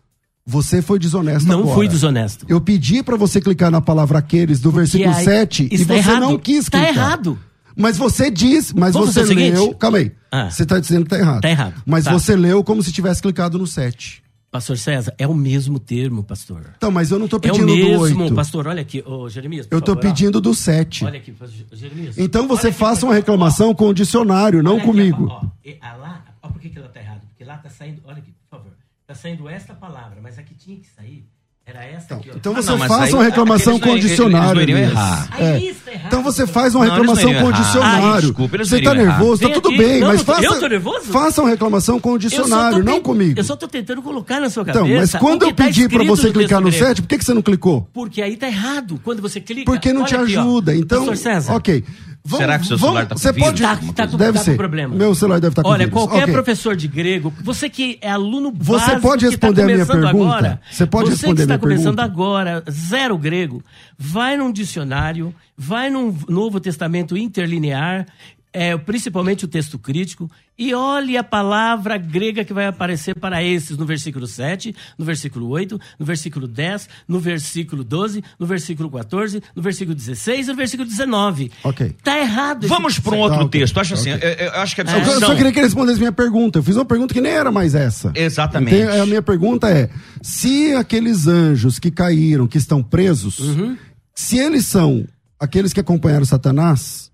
Você 0.45 0.81
foi 0.81 0.99
desonesto 0.99 1.47
Não 1.47 1.61
agora. 1.61 1.75
fui 1.75 1.89
desonesto. 1.89 2.47
Eu 2.49 2.59
pedi 2.61 3.03
pra 3.03 3.17
você 3.17 3.39
clicar 3.41 3.71
na 3.71 3.81
palavra 3.83 4.19
aqueles 4.19 4.61
do 4.61 4.71
versículo 4.71 5.15
aí- 5.15 5.25
7 5.25 5.69
e 5.71 5.75
está 5.75 5.93
você 5.95 5.99
errado. 6.01 6.21
não 6.21 6.39
quis 6.39 6.65
Tá 6.71 6.79
clicar. 6.79 6.97
errado. 6.97 7.39
Mas 7.77 7.97
você 7.99 8.31
diz, 8.31 8.73
mas 8.73 8.95
Vamos 8.95 9.11
você 9.15 9.21
o 9.21 9.27
seguinte? 9.27 9.53
leu. 9.55 9.75
Calma 9.75 9.99
aí. 9.99 10.11
Ah. 10.33 10.51
Você 10.51 10.65
tá 10.67 10.81
dizendo 10.81 11.05
que 11.05 11.11
tá 11.11 11.19
errado. 11.19 11.43
Tá 11.43 11.51
errado. 11.51 11.75
Mas 11.87 12.05
Tá. 12.05 12.13
você 12.13 12.35
leu 12.35 12.65
como 12.65 12.83
se 12.83 12.91
tivesse 12.91 13.21
clicado 13.23 13.59
no 13.59 13.67
7. 13.67 14.23
Pastor 14.51 14.79
César, 14.79 15.15
é 15.19 15.27
o 15.27 15.35
mesmo 15.35 15.79
termo, 15.79 16.25
pastor. 16.25 16.73
Então, 16.77 16.91
mas 16.91 17.11
eu 17.11 17.19
não 17.19 17.29
tô 17.29 17.37
É 17.37 17.39
o 17.39 17.41
pedindo 17.43 17.67
do 17.67 17.75
mesmo, 17.75 18.23
8. 18.25 18.35
pastor. 18.35 18.67
Olha 18.67 18.81
aqui, 18.81 19.03
ô 19.07 19.29
Jeremias. 19.29 19.69
Eu 19.71 19.79
ó. 19.93 19.97
pedindo 19.97 20.41
do 20.41 20.55
7. 20.55 21.05
Olha 21.05 21.19
aqui, 21.19 21.33
pastor 21.33 21.67
Jeremias. 21.73 22.17
Então 22.17 22.49
você 22.49 22.69
aqui, 22.69 22.79
faça 22.79 23.05
uma 23.05 23.15
reclamação 23.15 23.75
com 23.75 23.89
o 23.89 23.95
dicionário, 23.95 24.61
ó. 24.61 24.63
não 24.63 24.73
Olha 24.73 24.79
aqui, 24.81 24.87
comigo. 24.91 25.27
ó, 25.31 25.45
ó. 25.45 25.47
E 25.63 25.77
a 25.83 25.95
lá, 25.97 26.25
ó, 26.43 26.49
por 26.49 26.61
que, 26.61 26.71
que 26.71 26.79
ela 26.79 26.89
tá 26.89 26.99
errada? 27.01 27.21
Porque 27.29 27.45
lá 27.45 27.59
tá 27.59 27.69
saindo, 27.69 28.01
olha 28.07 28.19
aqui, 28.19 28.33
por 28.33 28.57
favor. 28.59 28.73
Tá 29.07 29.15
saindo 29.15 29.49
esta 29.49 29.75
palavra, 29.75 30.19
mas 30.23 30.39
aqui 30.39 30.55
tinha 30.55 30.79
que 30.79 30.87
sair. 30.89 31.27
Era 31.69 31.85
esta 31.85 32.15
aqui, 32.15 32.31
ó. 32.33 32.37
Então 32.37 32.53
Ah, 32.57 32.63
você 32.63 32.71
não, 32.71 32.79
faça 32.79 33.05
aí- 33.05 33.13
uma 33.13 33.25
reclamação 33.25 33.73
eles 33.75 33.83
com 33.83 33.89
não- 33.91 33.97
o 33.97 34.01
dicionário. 34.01 34.47
eles 34.47 34.55
não 34.57 34.63
iriam 34.63 34.79
Elias. 34.79 34.93
errar. 34.93 35.29
Aí 35.33 35.45
É. 35.45 35.71
está 35.71 35.93
errado. 35.93 36.07
Então 36.07 36.23
você 36.23 36.47
faz 36.47 36.75
uma 36.75 36.85
Não, 36.87 36.91
reclamação 36.95 37.29
iriam 37.29 37.43
com 37.43 37.47
o 37.47 37.51
errar. 37.51 37.63
dicionário. 37.63 38.21
Desculpa, 38.23 38.57
eles 38.57 38.69
você 38.69 38.81
tá 38.83 38.95
errar. 38.95 39.05
nervoso, 39.05 39.43
tá 39.43 39.49
tudo 39.51 39.69
aqui. 39.69 39.77
bem, 39.79 40.01
Não, 40.01 40.09
mas 40.09 40.23
faça, 40.23 40.45
eu 40.47 40.61
tô 40.61 40.67
nervoso? 40.67 41.05
faça 41.13 41.43
uma 41.43 41.51
reclamação 41.51 42.01
com 42.01 42.13
o 42.13 42.17
Eu 42.17 42.21
só 42.23 42.29
tô 42.37 42.43
dicionário, 42.43 42.83
não 42.85 43.01
comigo. 43.03 43.39
Eu 43.39 43.45
só 43.45 43.55
tô 43.55 43.69
tentando 43.69 44.01
colocar 44.01 44.41
na 44.41 44.49
sua 44.49 44.65
cabeça. 44.65 44.87
Então, 44.87 44.99
mas 44.99 45.15
quando 45.15 45.43
eu 45.43 45.53
tá 45.53 45.65
pedi 45.65 45.89
pra 45.89 46.03
escrito 46.03 46.17
você 46.17 46.33
clicar 46.33 46.61
no 46.63 46.71
grego. 46.71 46.87
7, 46.87 47.03
por 47.03 47.09
que, 47.09 47.19
que 47.19 47.25
você 47.25 47.35
não 47.35 47.43
clicou? 47.43 47.87
Porque 47.93 48.23
aí 48.23 48.37
tá 48.39 48.47
errado. 48.49 48.99
Quando 49.05 49.21
você 49.21 49.39
clica. 49.39 49.71
Porque 49.71 49.93
não 49.93 50.05
te 50.05 50.17
ajuda. 50.17 50.75
Então, 50.75 51.07
ok. 51.51 51.85
Vamos- 52.25 52.39
Será 52.45 52.59
que 52.59 52.67
seu 52.67 52.77
vamos- 52.77 52.95
celular 52.97 53.07
tá 53.09 53.15
com 53.15 53.21
Você 53.21 53.33
pode. 53.33 53.63
Tá, 53.63 53.77
tá 53.95 54.07
com, 54.09 54.17
deve 54.19 54.33
tá 54.35 54.39
com 54.41 54.45
ser. 54.45 54.57
problema. 54.57 54.95
Meu 54.95 55.15
celular 55.15 55.41
deve 55.41 55.53
estar 55.53 55.63
com 55.63 55.69
Olha, 55.71 55.79
vírus. 55.87 55.93
qualquer 55.95 56.23
Ok. 56.25 56.33
professor 56.35 56.77
de 56.77 56.87
grego, 56.89 57.33
você 57.43 57.71
que 57.71 57.99
é 58.03 58.11
aluno 58.11 58.53
Você 58.55 58.73
básico 58.79 59.01
pode 59.01 59.25
que 59.29 59.37
tá 59.39 59.47
responder 59.47 59.63
a 59.63 59.65
minha 59.67 59.87
começando 59.87 60.03
pergunta? 60.11 60.27
Agora, 60.37 60.61
Você 60.71 60.87
pode 60.87 61.05
você 61.07 61.11
responder 61.13 61.35
que 61.37 61.43
está 61.43 61.47
minha 61.55 61.59
começando 61.59 61.97
pergunta? 61.97 62.03
agora, 62.03 62.65
zero 62.71 63.17
grego, 63.17 63.63
vai 63.99 64.37
num 64.37 64.53
dicionário, 64.53 65.35
vai 65.57 65.89
num 65.89 66.15
Novo 66.29 66.61
Testamento 66.61 67.17
interlinear, 67.17 68.07
é, 68.53 68.77
principalmente 68.77 69.45
o 69.45 69.49
texto 69.49 69.79
crítico, 69.79 70.31
e 70.59 70.75
olhe 70.75 71.17
a 71.17 71.23
palavra 71.23 71.97
grega 71.97 72.45
que 72.45 72.53
vai 72.53 72.67
aparecer 72.67 73.15
para 73.15 73.43
esses 73.45 73.77
no 73.79 73.87
versículo 73.87 74.27
7, 74.27 74.75
no 74.99 75.05
versículo 75.05 75.49
8, 75.51 75.79
no 75.99 76.05
versículo 76.05 76.49
10, 76.49 76.89
no 77.07 77.21
versículo 77.21 77.85
12, 77.85 78.25
no 78.39 78.47
versículo 78.47 78.91
14, 78.91 79.41
no 79.55 79.63
versículo 79.63 79.95
16 79.95 80.47
e 80.47 80.51
no 80.51 80.57
versículo 80.57 80.89
19. 80.89 81.53
Ok. 81.63 81.95
Tá 82.03 82.19
errado. 82.19 82.65
esse- 82.65 82.69
Vamos 82.75 82.99
para 82.99 83.15
um 83.15 83.19
outro 83.19 83.39
Tá, 83.39 83.45
ok. 83.45 83.61
texto. 83.61 83.79
Acho 83.79 83.95
assim, 83.95 84.13
Ok. 84.13 84.29
eu, 84.29 84.47
eu 84.47 84.53
acho 84.55 84.75
que 84.75 84.81
a 84.81 84.85
Eu 84.85 85.21
só 85.21 85.35
queria 85.37 85.53
que 85.53 85.59
ele 85.61 85.67
respondesse 85.67 85.99
minha 86.01 86.11
pergunta. 86.13 86.59
Eu 86.59 86.63
fiz 86.65 86.75
uma 86.75 86.85
pergunta 86.85 87.15
que 87.15 87.21
nem 87.21 87.33
era 87.33 87.53
mais 87.53 87.75
essa. 87.77 88.11
Exatamente. 88.17 88.75
Entende? 88.75 88.99
A 88.99 89.07
minha 89.07 89.23
pergunta 89.23 89.71
é: 89.71 89.89
se 90.21 90.75
aqueles 90.75 91.27
anjos 91.29 91.79
que 91.79 91.91
caíram, 91.91 92.49
que 92.49 92.59
estão 92.59 92.83
presos, 92.83 93.39
Uhum. 93.39 93.77
se 94.15 94.39
eles 94.39 94.67
são 94.67 95.07
aqueles 95.39 95.73
que 95.73 95.79
acompanharam 95.79 96.25
Satanás, 96.25 97.08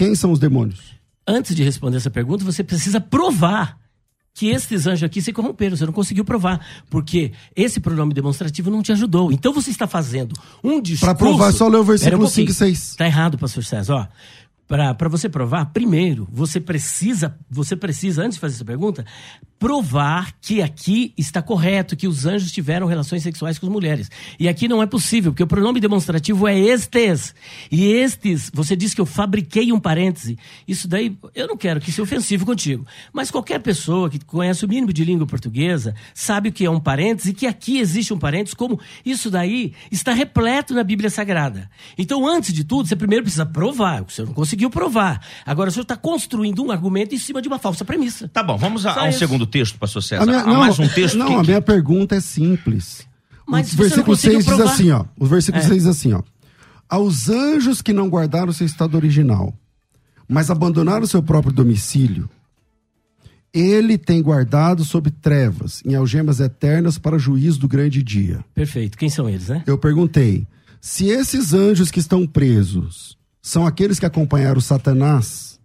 quem 0.00 0.14
são 0.14 0.32
os 0.32 0.38
demônios? 0.38 0.98
antes 1.26 1.54
de 1.54 1.62
responder 1.62 1.98
essa 1.98 2.10
pergunta, 2.10 2.42
você 2.42 2.64
precisa 2.64 3.00
provar 3.00 3.78
que 4.32 4.48
estes 4.48 4.86
anjos 4.86 5.04
aqui 5.04 5.20
se 5.20 5.32
corromperam. 5.32 5.76
Você 5.76 5.84
não 5.84 5.92
conseguiu 5.92 6.24
provar, 6.24 6.64
porque 6.88 7.32
esse 7.54 7.80
pronome 7.80 8.14
demonstrativo 8.14 8.70
não 8.70 8.82
te 8.82 8.92
ajudou. 8.92 9.30
Então 9.30 9.52
você 9.52 9.70
está 9.70 9.86
fazendo 9.86 10.34
um 10.64 10.80
discurso... 10.80 11.04
Pra 11.04 11.14
provar, 11.14 11.52
só 11.52 11.68
lê 11.68 11.76
o 11.76 11.84
versículo 11.84 12.22
um 12.22 12.26
pouquinho. 12.26 12.48
5 12.48 12.50
e 12.50 12.54
6. 12.54 12.96
Tá 12.96 13.06
errado, 13.06 13.36
pastor 13.38 13.62
César. 13.62 13.94
Ó, 13.94 14.06
para 14.66 15.08
você 15.08 15.28
provar, 15.28 15.66
primeiro, 15.66 16.26
você 16.32 16.60
precisa, 16.60 17.36
você 17.50 17.76
precisa, 17.76 18.22
antes 18.22 18.36
de 18.36 18.40
fazer 18.40 18.54
essa 18.54 18.64
pergunta, 18.64 19.04
provar 19.60 20.32
que 20.40 20.62
aqui 20.62 21.12
está 21.18 21.42
correto, 21.42 21.94
que 21.94 22.08
os 22.08 22.24
anjos 22.24 22.50
tiveram 22.50 22.86
relações 22.86 23.22
sexuais 23.22 23.58
com 23.58 23.66
as 23.66 23.72
mulheres. 23.72 24.10
E 24.38 24.48
aqui 24.48 24.66
não 24.66 24.82
é 24.82 24.86
possível, 24.86 25.32
porque 25.32 25.42
o 25.42 25.46
pronome 25.46 25.78
demonstrativo 25.78 26.48
é 26.48 26.58
estes. 26.58 27.34
E 27.70 27.84
estes, 27.84 28.50
você 28.54 28.74
disse 28.74 28.94
que 28.94 29.02
eu 29.02 29.06
fabriquei 29.06 29.70
um 29.70 29.78
parêntese. 29.78 30.38
Isso 30.66 30.88
daí, 30.88 31.14
eu 31.34 31.46
não 31.46 31.58
quero 31.58 31.78
que 31.78 31.90
é 31.90 32.02
ofensivo 32.02 32.46
contigo. 32.46 32.86
Mas 33.12 33.30
qualquer 33.30 33.60
pessoa 33.60 34.08
que 34.08 34.18
conhece 34.24 34.64
o 34.64 34.68
mínimo 34.68 34.94
de 34.94 35.04
língua 35.04 35.26
portuguesa 35.26 35.94
sabe 36.14 36.48
o 36.48 36.52
que 36.52 36.64
é 36.64 36.70
um 36.70 36.80
parêntese 36.80 37.32
e 37.32 37.34
que 37.34 37.46
aqui 37.46 37.78
existe 37.78 38.14
um 38.14 38.18
parêntese, 38.18 38.56
como 38.56 38.80
isso 39.04 39.30
daí 39.30 39.74
está 39.92 40.14
repleto 40.14 40.72
na 40.72 40.82
Bíblia 40.82 41.10
Sagrada. 41.10 41.68
Então, 41.98 42.26
antes 42.26 42.54
de 42.54 42.64
tudo, 42.64 42.88
você 42.88 42.96
primeiro 42.96 43.24
precisa 43.24 43.44
provar. 43.44 44.04
O 44.04 44.10
senhor 44.10 44.26
não 44.26 44.34
conseguiu 44.34 44.70
provar. 44.70 45.22
Agora, 45.44 45.68
o 45.68 45.72
senhor 45.72 45.82
está 45.82 45.96
construindo 45.96 46.64
um 46.64 46.70
argumento 46.70 47.14
em 47.14 47.18
cima 47.18 47.42
de 47.42 47.48
uma 47.48 47.58
falsa 47.58 47.84
premissa. 47.84 48.26
Tá 48.26 48.42
bom, 48.42 48.56
vamos 48.56 48.86
a, 48.86 48.94
a 48.94 49.04
um 49.04 49.08
isso. 49.10 49.18
segundo 49.18 49.49
texto, 49.50 49.78
pastor 49.78 50.02
César. 50.02 50.24
Minha- 50.24 50.40
Há 50.42 50.54
mais 50.58 50.78
um 50.78 50.88
texto? 50.88 51.18
Não, 51.18 51.26
que- 51.26 51.34
a 51.34 51.40
que- 51.42 51.46
minha 51.48 51.60
pergunta 51.62 52.14
é 52.16 52.20
simples. 52.20 53.06
Mas 53.46 53.68
o 53.68 53.76
não 53.76 53.78
versículo 53.82 54.06
conseguiu 54.06 54.40
6 54.40 54.46
diz 54.46 54.54
provar. 54.56 54.72
assim, 54.72 54.90
ó. 54.92 55.04
O 55.18 55.26
versículo 55.26 55.62
É. 55.62 55.66
6 55.66 55.82
diz 55.82 55.86
assim, 55.86 56.12
ó. 56.12 56.22
Aos 56.88 57.28
anjos 57.28 57.82
que 57.82 57.92
não 57.92 58.08
guardaram 58.08 58.52
seu 58.52 58.64
estado 58.66 58.96
original, 58.96 59.52
mas 60.28 60.50
abandonaram 60.50 61.06
seu 61.06 61.22
próprio 61.22 61.52
domicílio, 61.52 62.28
ele 63.52 63.98
tem 63.98 64.22
guardado 64.22 64.84
sob 64.84 65.10
trevas, 65.10 65.82
em 65.84 65.94
algemas 65.94 66.38
eternas 66.40 66.98
para 66.98 67.16
o 67.16 67.18
juízo 67.18 67.58
do 67.58 67.68
grande 67.68 68.02
dia. 68.02 68.44
Perfeito. 68.54 68.96
Quem 68.96 69.08
são 69.10 69.28
eles, 69.28 69.48
né? 69.48 69.62
Eu 69.66 69.76
perguntei: 69.76 70.46
se 70.80 71.06
esses 71.06 71.52
anjos 71.52 71.90
que 71.90 71.98
estão 71.98 72.26
presos 72.26 73.16
são 73.42 73.66
aqueles 73.66 73.98
que 73.98 74.06
acompanharam 74.06 74.60
Satanás, 74.60 75.58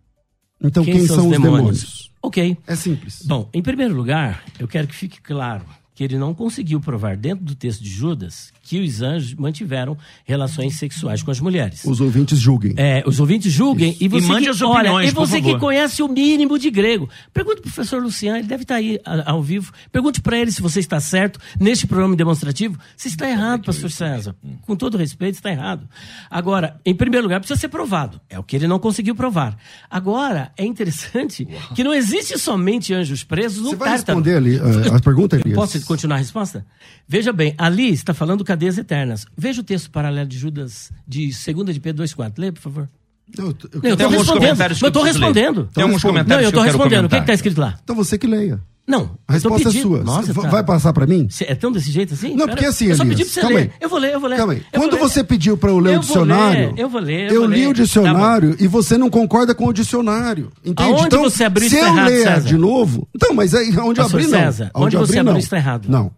então 0.63 0.83
quem, 0.83 1.05
são, 1.05 1.27
os 1.29 1.31
demônios? 1.39 2.11
Ok. 2.25 2.57
É 2.65 2.75
simples. 2.75 3.21
Bom, 3.23 3.47
em 3.53 3.61
primeiro 3.61 3.93
lugar, 3.93 4.43
eu 4.57 4.67
quero 4.67 4.87
que 4.87 4.95
fique 4.95 5.21
claro 5.21 5.63
que 5.93 6.03
ele 6.03 6.17
não 6.17 6.33
conseguiu 6.33 6.81
provar 6.81 7.15
dentro 7.15 7.45
do 7.45 7.53
texto 7.53 7.83
de 7.83 7.89
Judas 7.89 8.51
que 8.65 8.79
os 8.81 9.01
anjos 9.01 9.33
mantiveram 9.35 9.95
relações 10.25 10.75
sexuais 10.77 11.21
com 11.21 11.29
as 11.29 11.39
mulheres. 11.39 11.83
Os 11.85 12.01
ouvintes 12.01 12.39
julguem. 12.39 12.73
É, 12.75 13.03
os 13.05 13.19
ouvintes 13.19 13.53
julguem 13.53 13.95
e 14.01 14.07
você, 14.07 14.25
mande 14.27 14.45
que, 14.45 14.49
as 14.49 14.61
olha, 14.61 14.79
opiniões, 14.89 15.09
e 15.11 15.13
você 15.13 15.39
que 15.41 15.57
conhece 15.59 16.01
o 16.01 16.07
mínimo 16.07 16.57
de 16.57 16.71
grego. 16.71 17.07
Pergunte 17.31 17.61
pro 17.61 17.71
professor 17.71 18.01
Luciano, 18.01 18.39
ele 18.39 18.47
deve 18.47 18.63
estar 18.63 18.75
aí 18.75 18.99
a- 19.05 19.31
ao 19.31 19.41
vivo. 19.43 19.71
Pergunte 19.91 20.19
para 20.19 20.37
ele 20.37 20.51
se 20.51 20.61
você 20.61 20.79
está 20.79 20.99
certo 20.99 21.39
neste 21.59 21.85
programa 21.85 22.15
demonstrativo. 22.15 22.77
Se 22.97 23.07
está 23.07 23.29
errado, 23.29 23.63
pastor 23.63 23.91
César. 23.91 24.35
Com 24.63 24.75
todo 24.75 24.97
respeito, 24.97 25.35
está 25.35 25.51
errado. 25.51 25.87
Agora, 26.29 26.79
em 26.83 26.95
primeiro 26.95 27.25
lugar, 27.27 27.39
precisa 27.39 27.59
ser 27.59 27.67
provado. 27.69 28.19
É 28.27 28.39
o 28.39 28.43
que 28.43 28.55
ele 28.55 28.67
não 28.67 28.79
conseguiu 28.79 29.13
provar. 29.15 29.55
Agora, 29.89 30.51
é 30.57 30.65
interessante 30.65 31.47
que 31.75 31.83
não 31.83 31.93
existe 31.93 32.37
somente 32.39 32.93
anjos 32.93 33.23
presos 33.23 33.61
no 33.61 33.69
Você 33.69 33.75
vai 33.75 33.89
Tártaro. 33.89 34.19
responder 34.19 34.37
ali 34.37 34.57
uh, 34.57 34.95
a 34.95 34.99
pergunta, 35.05 35.35
Elias? 35.35 35.55
Posso 35.55 35.79
continuar 35.85 36.15
a 36.15 36.19
resposta? 36.19 36.65
Veja 37.07 37.31
bem, 37.31 37.53
ali 37.57 37.91
está 37.91 38.13
falando 38.13 38.43
cadeias 38.55 38.77
eternas. 38.77 39.25
Veja 39.37 39.61
o 39.61 39.63
texto 39.63 39.89
paralelo 39.91 40.27
de 40.27 40.37
Judas, 40.37 40.91
de 41.07 41.29
2 41.53 41.73
de 41.73 41.79
Pedro 41.79 42.03
2,4. 42.03 42.33
Lê, 42.37 42.51
por 42.51 42.61
favor. 42.61 42.89
Eu, 43.37 43.45
eu 43.45 43.49
eu 43.49 43.81
quero- 43.81 43.97
tô 43.97 44.03
alguns 44.03 44.17
respondendo. 44.19 44.41
comentários 44.43 44.79
que 44.79 44.85
Eu 44.85 44.91
eu 44.91 44.91
ler. 45.03 45.11
respondendo. 45.11 45.69
Tem 45.73 45.81
alguns 45.83 45.95
responde. 45.95 46.13
comentários 46.13 46.29
Não, 46.29 46.41
eu 46.41 46.45
eu 46.45 46.51
quero 46.51 46.63
respondendo. 46.77 47.05
O 47.05 47.09
que, 47.09 47.15
que 47.15 47.15
comentar. 47.15 47.27
tá 47.27 47.33
escrito 47.33 47.61
lá? 47.61 47.75
Então 47.83 47.95
você 47.95 48.17
que 48.17 48.27
leia. 48.27 48.59
Não. 48.87 49.17
A 49.27 49.31
eu 49.31 49.33
resposta 49.33 49.69
é 49.69 49.71
sua. 49.71 50.03
Nossa, 50.03 50.31
tá. 50.31 50.47
vai 50.47 50.63
passar 50.63 50.93
pra 50.93 51.07
mim? 51.07 51.27
É 51.41 51.55
tão 51.55 51.71
desse 51.71 51.91
jeito 51.91 52.13
assim? 52.13 52.29
Não, 52.35 52.45
Pera, 52.45 52.51
porque 52.51 52.65
assim, 52.67 52.85
Eu 52.85 52.95
só 52.95 53.03
Elias, 53.03 53.17
pedi 53.17 53.25
pra 53.25 53.33
você 53.33 53.41
calma 53.41 53.55
ler. 53.55 53.63
aí. 53.63 53.71
Eu 53.81 53.89
vou 53.89 53.97
ler, 53.99 54.13
eu 54.13 54.19
vou 54.19 54.29
ler. 54.29 54.37
Calma 54.37 54.53
aí. 54.53 54.63
Eu 54.71 54.79
Quando 54.79 54.93
ler. 54.93 54.99
você 54.99 55.23
pediu 55.23 55.57
pra 55.57 55.71
eu 55.71 55.79
ler 55.79 55.95
Eu 55.95 55.99
o 55.99 56.03
vou 56.03 56.17
ler, 56.23 56.23
dicionário, 56.27 56.73
eu 56.77 56.87
vou 56.89 57.01
ler, 57.01 57.27
eu 57.29 57.33
eu 57.33 57.41
vou 57.41 57.49
li 57.49 57.61
ler. 57.61 57.65
o 57.65 57.73
Tá 57.73 57.81
dicionário 57.81 58.55
e 58.59 58.67
você 58.67 58.95
não 58.95 59.09
concorda 59.09 59.55
com 59.55 59.65
o 59.65 59.73
dicionário. 59.73 60.51
Entende? 60.63 60.87
Aonde 60.93 61.05
então, 61.07 61.23
você 61.23 61.43
abriu 61.43 61.67
se 61.67 61.77
eu 61.77 61.83
errado, 61.87 62.07
ler 62.09 62.23
César? 62.25 62.41
de 62.47 62.57
novo. 62.57 63.07
Então, 63.15 63.33
mas 63.33 63.55
aí 63.55 63.69
onde 63.69 63.77
eu 63.99 64.03
Pastor 64.05 64.19
abri 64.19 64.31
não. 64.31 64.39
César, 64.39 64.71
Onde 64.75 64.85
onde 64.85 64.95
eu 64.97 64.99
você 64.99 65.05
abri, 65.13 65.19
abriu 65.19 65.33
não. 65.33 65.39
está 65.39 65.57
errado. 65.57 65.87
Não. 65.89 66.11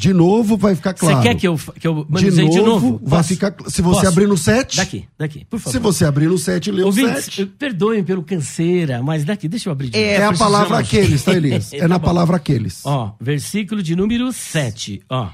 De 0.00 0.12
novo 0.14 0.56
vai 0.56 0.74
ficar 0.74 0.94
claro. 0.94 1.16
Você 1.18 1.22
quer 1.22 1.34
que 1.34 1.46
eu, 1.46 1.58
que 1.78 1.86
eu 1.86 2.04
de 2.04 2.10
manuseie 2.10 2.46
novo, 2.46 2.58
de 2.58 2.60
novo? 2.64 3.00
vai 3.02 3.18
Posso? 3.18 3.28
ficar 3.28 3.54
Se 3.68 3.82
você 3.82 3.96
Posso? 4.00 4.08
abrir 4.08 4.26
no 4.26 4.36
7, 4.38 4.76
Daqui, 4.76 5.04
daqui, 5.18 5.44
por 5.44 5.58
favor. 5.60 5.72
se 5.72 5.78
você 5.78 6.04
abrir 6.04 6.26
no 6.28 6.38
7 6.38 6.68
e 6.68 6.72
ler 6.72 6.82
o 6.82 6.86
Ouvintes, 6.86 7.24
7, 7.26 7.46
perdoem 7.46 8.02
pelo 8.02 8.22
canseira, 8.22 9.02
mas 9.02 9.24
daqui, 9.24 9.46
deixa 9.48 9.68
eu 9.68 9.72
abrir 9.72 9.90
de 9.90 9.98
É, 9.98 10.00
novo. 10.00 10.10
é 10.10 10.24
a 10.24 10.28
precisamos- 10.28 10.38
palavra 10.52 10.78
aqueles, 10.78 11.22
tá, 11.22 11.32
Elias? 11.36 11.72
É 11.72 11.78
Tá 11.80 11.88
na 11.88 11.98
bom. 11.98 12.04
palavra 12.06 12.36
aqueles. 12.36 12.80
Ó, 12.86 13.14
versículo 13.20 13.82
de 13.82 13.94
número 13.94 14.32
7. 14.32 15.02
Ó, 15.08 15.28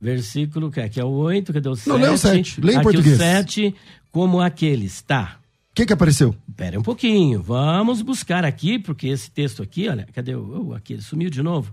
versículo 0.00 0.70
que 0.70 0.80
é, 0.80 0.88
que 0.88 1.00
é 1.00 1.04
o 1.04 1.08
8, 1.08 1.52
cadê 1.52 1.68
o 1.68 1.76
7? 1.76 1.88
Não, 1.88 1.96
lê 1.96 2.08
o 2.08 2.16
sete, 2.18 2.60
lê 2.60 2.72
em 2.72 2.76
Aqui 2.76 2.82
português. 2.84 3.14
o 3.16 3.18
7, 3.18 3.74
como 4.10 4.40
aqueles, 4.40 5.02
tá. 5.02 5.36
O 5.70 5.74
que 5.74 5.86
que 5.86 5.92
apareceu? 5.92 6.34
Pera 6.56 6.78
um 6.80 6.82
pouquinho, 6.82 7.40
vamos 7.40 8.02
buscar 8.02 8.44
aqui, 8.44 8.78
porque 8.78 9.06
esse 9.06 9.30
texto 9.30 9.62
aqui, 9.62 9.88
olha, 9.88 10.06
cadê 10.12 10.34
o. 10.34 10.68
Oh, 10.70 10.74
aqui, 10.74 10.94
ele 10.94 11.02
sumiu 11.02 11.30
de 11.30 11.42
novo. 11.42 11.72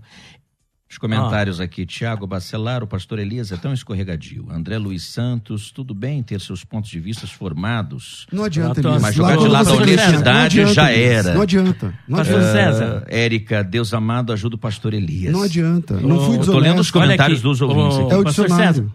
Os 0.90 0.96
comentários 0.96 1.60
aqui, 1.60 1.84
Tiago 1.84 2.26
Bacelar, 2.26 2.82
o 2.82 2.86
pastor 2.86 3.18
Elias 3.18 3.52
é 3.52 3.56
tão 3.58 3.74
escorregadio. 3.74 4.46
André 4.50 4.78
Luiz 4.78 5.04
Santos, 5.04 5.70
tudo 5.70 5.92
bem 5.94 6.22
ter 6.22 6.40
seus 6.40 6.64
pontos 6.64 6.88
de 6.88 6.98
vista 6.98 7.26
formados. 7.26 8.26
Não 8.32 8.44
adianta, 8.44 8.80
Mas 8.82 9.02
Elias. 9.02 9.14
jogar 9.14 9.36
Lá 9.36 9.36
de 9.36 9.48
lado 9.48 9.68
a 9.68 9.72
honestidade 9.74 10.56
não 10.56 10.70
adianta, 10.70 10.72
já 10.74 10.90
era. 10.90 11.34
Não 11.34 11.42
adianta. 11.42 11.94
Não 12.08 12.16
Pastor 12.18 12.36
adianta. 12.36 12.52
César. 12.58 13.02
Ah, 13.06 13.14
Érica, 13.14 13.62
Deus 13.62 13.92
amado, 13.92 14.32
ajuda 14.32 14.56
o 14.56 14.58
pastor 14.58 14.94
Elias. 14.94 15.30
Não 15.30 15.42
adianta. 15.42 16.00
Não 16.00 16.16
Ô, 16.16 16.20
fui 16.26 16.38
eu 16.38 16.44
tô 16.44 16.52
lendo 16.58 16.80
os 16.80 16.86
desonesto. 16.86 16.92
comentários 16.92 17.42
dos 17.42 17.60
ouvintes 17.60 17.98
aqui. 17.98 18.12
É 18.12 18.16
o 18.16 18.24
Pastor 18.24 18.46
dicionário. 18.46 18.92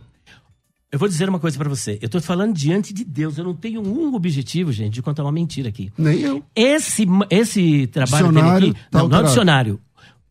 Eu 0.91 0.99
vou 0.99 1.07
dizer 1.07 1.27
uma 1.27 1.39
coisa 1.39 1.57
pra 1.57 1.67
você. 1.69 1.97
Eu 2.01 2.09
tô 2.09 2.19
falando 2.21 2.53
diante 2.53 2.93
de 2.93 3.03
Deus. 3.03 3.37
Eu 3.37 3.43
não 3.43 3.55
tenho 3.55 3.81
um 3.81 4.13
objetivo, 4.13 4.71
gente, 4.71 4.93
de 4.93 5.01
contar 5.01 5.23
uma 5.23 5.31
mentira 5.31 5.69
aqui. 5.69 5.91
Nem 5.97 6.19
eu. 6.21 6.43
Esse, 6.55 7.07
esse 7.31 7.87
trabalho 7.87 8.27
aqui, 8.27 8.73
tá 8.91 8.99
não, 8.99 9.07
não 9.07 9.19
é 9.19 9.23
dicionário. 9.23 9.79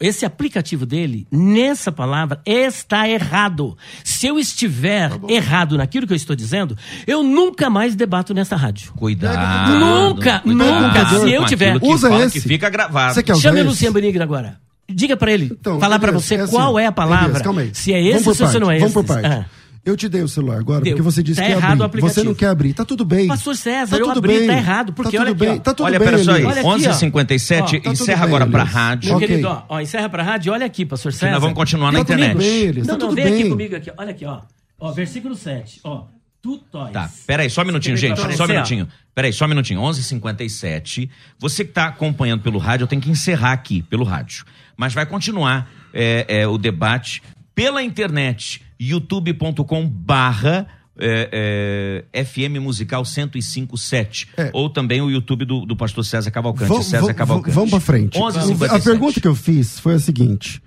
Esse 0.02 0.24
aplicativo 0.26 0.84
dele, 0.84 1.26
nessa 1.30 1.92
palavra, 1.92 2.40
está 2.44 3.08
errado. 3.08 3.76
Se 4.04 4.26
eu 4.26 4.38
estiver 4.38 5.10
Tá 5.10 5.18
errado 5.28 5.78
naquilo 5.78 6.06
que 6.06 6.12
eu 6.12 6.16
estou 6.16 6.34
dizendo, 6.36 6.76
eu 7.06 7.22
nunca 7.22 7.70
mais 7.70 7.94
debato 7.94 8.34
nessa 8.34 8.56
rádio. 8.56 8.92
Cuidado. 8.94 9.78
Nunca, 9.78 10.40
cuidado 10.40 10.80
nunca. 10.86 11.04
com 11.06 11.20
Se 11.26 11.32
eu 11.32 11.44
tiver- 11.46 11.78
que 11.78 11.86
Usa 11.86 12.08
fala 12.08 12.24
esse. 12.24 12.40
Que 12.40 12.48
fica 12.48 12.68
gravado. 12.68 13.14
Você 13.14 13.22
quer 13.22 13.32
usar 13.32 13.42
Chame 13.42 13.60
esse? 13.60 13.68
Luciana 13.68 13.94
Benigna 13.94 14.24
agora. 14.24 14.58
Diga 14.88 15.16
para 15.16 15.32
ele, 15.32 15.48
Então, 15.58 15.78
falar 15.80 15.98
para 15.98 16.12
você 16.12 16.34
assim, 16.34 16.52
qual 16.52 16.78
é 16.78 16.86
a 16.86 16.92
palavra, 16.92 17.26
beleza, 17.28 17.44
calma 17.44 17.60
aí. 17.62 17.70
se 17.72 17.92
é 17.94 18.02
esse 18.02 18.28
ou 18.28 18.34
se 18.34 18.58
não 18.58 18.70
é 18.70 18.76
esse. 18.76 18.80
Vamos 18.88 18.92
por 18.92 19.04
parte. 19.04 19.26
Ah. 19.26 19.46
Eu 19.84 19.96
te 19.96 20.08
dei 20.08 20.22
o 20.22 20.28
celular 20.28 20.60
agora 20.60 20.80
Deu. 20.84 20.92
porque 20.92 21.02
você 21.02 21.24
disse 21.24 21.40
Tá 21.40 21.46
que 21.46 21.50
ia 21.50 21.56
errado 21.56 21.80
o 21.80 21.82
abrir. 21.82 21.98
aplicativo. 21.98 22.14
Você 22.14 22.22
não 22.22 22.34
quer 22.34 22.46
abrir. 22.46 22.72
Tá 22.72 22.84
tudo 22.84 23.04
bem. 23.04 23.26
Pastor 23.26 23.56
César, 23.56 23.96
tá 23.96 24.00
eu 24.02 24.06
tudo 24.06 24.18
abri, 24.18 24.38
bem. 24.38 24.46
tá 24.46 24.52
errado, 24.54 24.92
porque 24.92 25.16
tá 25.16 25.22
olha 25.24 25.32
tudo 25.32 25.42
aqui, 25.42 25.50
bem. 25.52 25.58
ó. 25.58 25.62
Tá 25.62 25.74
tudo 25.74 25.86
Olha, 25.86 25.98
bem, 25.98 26.08
pera 26.08 26.22
só 26.22 26.32
aí, 26.32 26.44
Olha 26.44 26.60
aqui, 26.60 26.66
ó. 26.68 26.76
11h57, 26.76 27.78
Ó, 27.78 27.82
tá 27.82 27.90
encerra 27.90 28.18
bem, 28.18 28.26
agora 28.28 28.46
pra 28.46 28.60
Elias. 28.60 28.74
rádio. 28.74 29.08
Meu 29.08 29.16
Ok. 29.16 29.26
querido, 29.28 29.48
ó, 29.48 29.62
ó, 29.68 29.80
encerra 29.80 30.08
pra 30.08 30.22
rádio, 30.22 30.52
olha 30.52 30.66
aqui, 30.66 30.86
pastor 30.86 31.12
César. 31.12 31.32
nós 31.32 31.40
vamos 31.40 31.56
continuar 31.56 31.90
na 31.90 31.98
Tá 31.98 32.02
internet. 32.02 32.32
comigo? 32.34 32.72
Bem, 32.72 32.72
não, 32.74 32.84
tá 32.86 32.92
não, 32.92 32.98
tudo 33.00 33.14
vem 33.16 33.24
aqui 33.24 33.42
bem. 33.42 33.50
comigo 33.50 33.76
aqui. 33.76 33.92
Olha 33.98 34.10
aqui, 34.12 34.24
ó. 34.24 34.40
Ó, 34.78 34.92
versículo 34.92 35.34
7, 35.34 35.80
ó. 35.82 36.04
Tu 36.40 36.58
tois. 36.70 36.92
Tá, 36.92 37.08
peraí, 37.26 37.48
só 37.50 37.62
um 37.62 37.64
minutinho, 37.66 37.96
gente, 37.96 38.20
que 38.20 38.36
só 38.36 38.44
um 38.44 38.48
minutinho. 38.48 38.88
Peraí, 39.14 39.32
só 39.32 39.44
um 39.44 39.48
minutinho. 39.48 39.80
11h57. 39.80 41.08
Você 41.38 41.64
que 41.64 41.72
tá 41.72 41.86
acompanhando 41.86 42.40
pelo 42.42 42.58
rádio, 42.58 42.84
eu 42.84 42.88
tenho 42.88 43.00
que 43.02 43.10
encerrar 43.10 43.52
aqui 43.52 43.82
pelo 43.82 44.04
rádio. 44.04 44.44
Mas 44.76 44.92
vai 44.94 45.06
continuar 45.06 45.68
é, 45.94 46.24
é, 46.28 46.46
o 46.48 46.56
debate 46.58 47.22
pela 47.54 47.82
internet, 47.82 48.62
youtube.com 48.80 49.86
barra 49.88 50.66
é, 50.98 52.04
é, 52.12 52.24
FM 52.24 52.60
Musical 52.60 53.02
1057. 53.04 54.28
É. 54.36 54.50
Ou 54.52 54.68
também 54.70 55.00
o 55.00 55.10
YouTube 55.10 55.44
do, 55.44 55.64
do 55.64 55.76
pastor 55.76 56.04
César 56.04 56.30
Cavalcante, 56.30 56.68
Vamos- 56.68 56.86
César 56.86 57.00
vamos- 57.02 57.16
Cavalcante. 57.16 57.54
Vamos 57.54 57.70
pra 57.70 57.80
frente. 57.80 58.18
11h57. 58.18 58.70
A 58.70 58.80
pergunta 58.80 59.20
que 59.20 59.28
eu 59.28 59.34
fiz 59.34 59.78
foi 59.78 59.94
a 59.94 59.98
seguinte: 59.98 60.62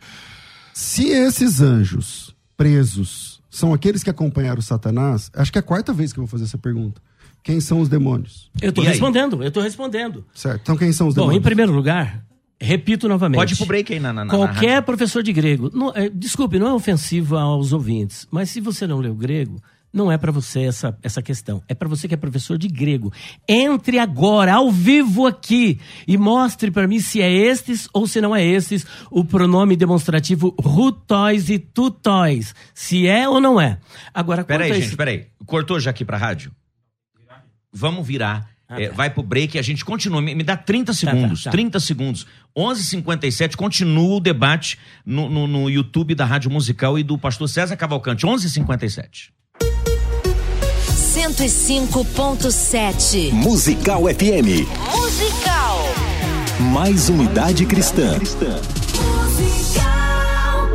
se 0.73 1.07
esses 1.09 1.61
anjos 1.61 2.35
presos 2.57 3.41
são 3.49 3.73
aqueles 3.73 4.03
que 4.03 4.09
acompanharam 4.09 4.61
Satanás, 4.61 5.29
acho 5.33 5.51
que 5.51 5.57
é 5.57 5.61
a 5.61 5.63
quarta 5.63 5.93
vez 5.93 6.11
que 6.11 6.19
eu 6.19 6.23
vou 6.23 6.29
fazer 6.29 6.43
essa 6.45 6.57
pergunta. 6.57 7.01
Quem 7.43 7.61
são 7.61 7.79
os 7.79 7.87
demônios? 7.87 8.49
Eu 8.59 8.73
tô 8.73 8.81
E 8.81 8.85
aí? 8.87 8.91
respondendo, 8.93 9.43
eu 9.43 9.51
tô 9.51 9.61
respondendo. 9.61 10.25
Certo. 10.33 10.61
Então 10.63 10.75
quem 10.75 10.91
são 10.91 11.07
os 11.07 11.13
Bom, 11.13 11.21
demônios? 11.21 11.39
em 11.39 11.43
primeiro 11.43 11.71
lugar, 11.71 12.25
repito 12.59 13.07
novamente. 13.07 13.39
Pode 13.39 13.53
ir 13.53 13.57
pro 13.57 13.65
break 13.65 13.93
aí 13.93 13.99
na, 13.99 14.11
na, 14.13 14.25
na 14.25 14.31
Qualquer 14.33 14.69
rádio. 14.75 14.83
professor 14.85 15.21
de 15.23 15.33
grego, 15.33 15.69
não- 15.73 15.91
é, 15.95 16.09
desculpe, 16.09 16.57
não 16.59 16.67
é 16.67 16.73
ofensivo 16.73 17.37
aos 17.37 17.73
ouvintes, 17.73 18.27
mas 18.31 18.49
se 18.49 18.59
você 18.61 18.85
não 18.87 18.99
leu 18.99 19.13
grego, 19.15 19.61
não 19.93 20.11
é 20.11 20.17
para 20.17 20.29
você 20.31 20.63
essa, 20.63 20.97
essa 21.01 21.21
questão. 21.21 21.63
É 21.69 21.73
para 21.73 21.87
você 21.87 22.05
que 22.05 22.13
é 22.13 22.17
professor 22.17 22.57
de 22.57 22.67
grego. 22.67 23.13
Entre 23.47 23.97
agora, 23.97 24.53
ao 24.55 24.69
vivo 24.69 25.25
aqui, 25.25 25.79
e 26.05 26.17
mostre 26.17 26.69
para 26.69 26.85
mim 26.85 26.99
se 26.99 27.21
é 27.21 27.31
estes 27.31 27.87
ou 27.93 28.05
se 28.05 28.19
não 28.19 28.35
é 28.35 28.43
estes 28.45 28.85
o 29.09 29.23
pronome 29.23 29.77
demonstrativo 29.77 30.53
rutóis 30.61 31.49
e 31.49 31.57
tutóis. 31.57 32.53
Se 32.73 33.07
é 33.07 33.27
ou 33.29 33.39
não 33.39 33.59
é. 33.61 33.79
Agora, 34.13 34.43
Peraí, 34.43 34.73
gente, 34.73 34.87
esse- 34.87 34.97
peraí. 34.97 35.27
Cortou 35.45 35.79
já 35.79 35.91
aqui 35.91 36.03
pra 36.03 36.17
rádio? 36.17 36.51
Vamos 37.71 38.05
virar. 38.07 38.49
Ah, 38.67 38.81
É, 38.81 38.87
tá. 38.89 38.95
vai 38.95 39.09
pro 39.09 39.21
break 39.21 39.55
e 39.55 39.59
a 39.59 39.61
gente 39.61 39.85
continua. 39.85 40.21
Me, 40.21 40.33
me 40.35 40.43
dá 40.43 40.57
30 40.57 40.93
segundos. 40.93 41.43
tá. 41.43 41.51
30 41.51 41.79
segundos. 41.79 42.25
11h57, 42.57 43.55
continua 43.55 44.15
o 44.15 44.19
debate 44.19 44.77
no, 45.05 45.29
no, 45.29 45.45
no 45.47 45.69
YouTube 45.69 46.15
da 46.15 46.25
Rádio 46.25 46.49
Musical 46.49 46.97
e 46.97 47.03
do 47.03 47.17
pastor 47.17 47.47
César 47.47 47.75
Cavalcante. 47.75 48.25
11h57. 48.25 49.29
105.7. 51.95 53.31
Musical 53.31 54.03
FM. 54.03 54.67
Musical. 54.95 55.85
Mais 56.73 57.07
unidade 57.09 57.65
cristã. 57.65 58.17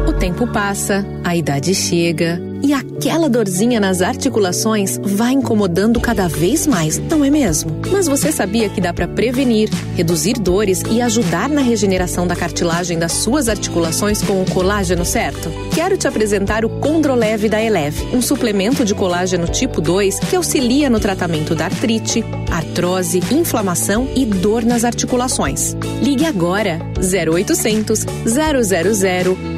O 0.09 0.13
tempo 0.15 0.47
passa, 0.47 1.05
a 1.25 1.37
idade 1.37 1.75
chega 1.75 2.41
e 2.63 2.73
aquela 2.73 3.29
dorzinha 3.29 3.81
nas 3.81 4.03
articulações 4.03 4.99
vai 5.03 5.33
incomodando 5.33 6.01
cada 6.01 6.29
vez 6.29 6.67
mais, 6.67 6.99
não 6.99 7.25
é 7.25 7.31
mesmo? 7.31 7.71
Mas 7.91 8.07
você 8.07 8.31
sabia 8.31 8.69
que 8.69 8.81
dá 8.81 8.93
para 8.93 9.09
prevenir, 9.09 9.71
reduzir 9.97 10.35
dores 10.35 10.83
e 10.91 11.01
ajudar 11.01 11.49
na 11.49 11.61
regeneração 11.61 12.27
da 12.27 12.37
cartilagem 12.37 12.99
das 12.99 13.13
suas 13.13 13.49
articulações 13.49 14.23
com 14.23 14.43
o 14.43 14.51
colágeno 14.51 15.05
certo? 15.05 15.51
Quero 15.75 15.97
te 15.97 16.07
apresentar 16.07 16.65
o 16.65 16.69
Condroleve 16.69 17.49
da 17.49 17.61
Eleve, 17.63 18.05
um 18.15 18.21
suplemento 18.23 18.85
de 18.85 18.95
colágeno 18.95 19.47
tipo 19.47 19.81
2 19.81 20.19
que 20.21 20.37
auxilia 20.37 20.91
no 20.91 21.01
tratamento 21.01 21.55
da 21.55 21.67
artrite, 21.67 22.25
artrose, 22.51 23.23
inflamação 23.33 24.09
e 24.15 24.25
dor 24.25 24.65
nas 24.65 24.85
articulações. 24.85 25.77
Ligue 26.03 26.25
agora 26.25 26.79
0800 26.99 28.01
000 28.25 28.51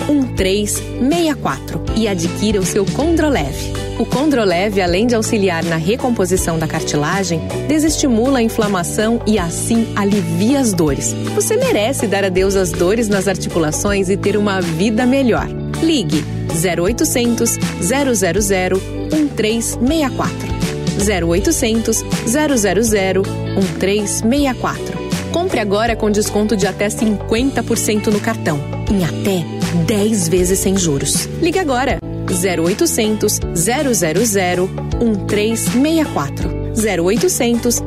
1364 0.06 1.82
e 1.96 2.08
adquira 2.08 2.60
o 2.60 2.64
seu 2.64 2.84
Condroleve. 2.94 3.72
O 3.98 4.04
Condroleve, 4.04 4.80
além 4.80 5.06
de 5.06 5.14
auxiliar 5.14 5.64
na 5.64 5.76
recomposição 5.76 6.58
da 6.58 6.66
cartilagem, 6.66 7.40
desestimula 7.68 8.38
a 8.38 8.42
inflamação 8.42 9.20
e 9.26 9.38
assim 9.38 9.92
alivia 9.96 10.60
as 10.60 10.72
dores. 10.72 11.14
Você 11.34 11.56
merece 11.56 12.06
dar 12.06 12.24
adeus 12.24 12.56
às 12.56 12.70
dores 12.70 13.08
nas 13.08 13.28
articulações 13.28 14.08
e 14.10 14.16
ter 14.16 14.36
uma 14.36 14.60
vida 14.60 15.06
melhor. 15.06 15.48
Ligue 15.82 16.24
0800 16.52 17.58
000 17.80 18.80
1364. 19.10 20.52
0800 20.98 22.04
000 22.26 23.22
1364. 23.54 25.02
Compre 25.32 25.60
agora 25.60 25.96
com 25.96 26.10
desconto 26.10 26.54
de 26.56 26.66
até 26.66 26.88
50% 26.88 28.08
no 28.08 28.20
cartão, 28.20 28.60
em 28.90 29.02
até 29.02 29.42
10 29.86 30.28
vezes 30.28 30.58
sem 30.58 30.76
juros. 30.76 31.26
Ligue 31.40 31.58
agora 31.58 32.01
0800 32.32 33.40
000 33.54 34.68
1364. 35.00 36.50
0800 36.74 37.76
000 37.76 37.84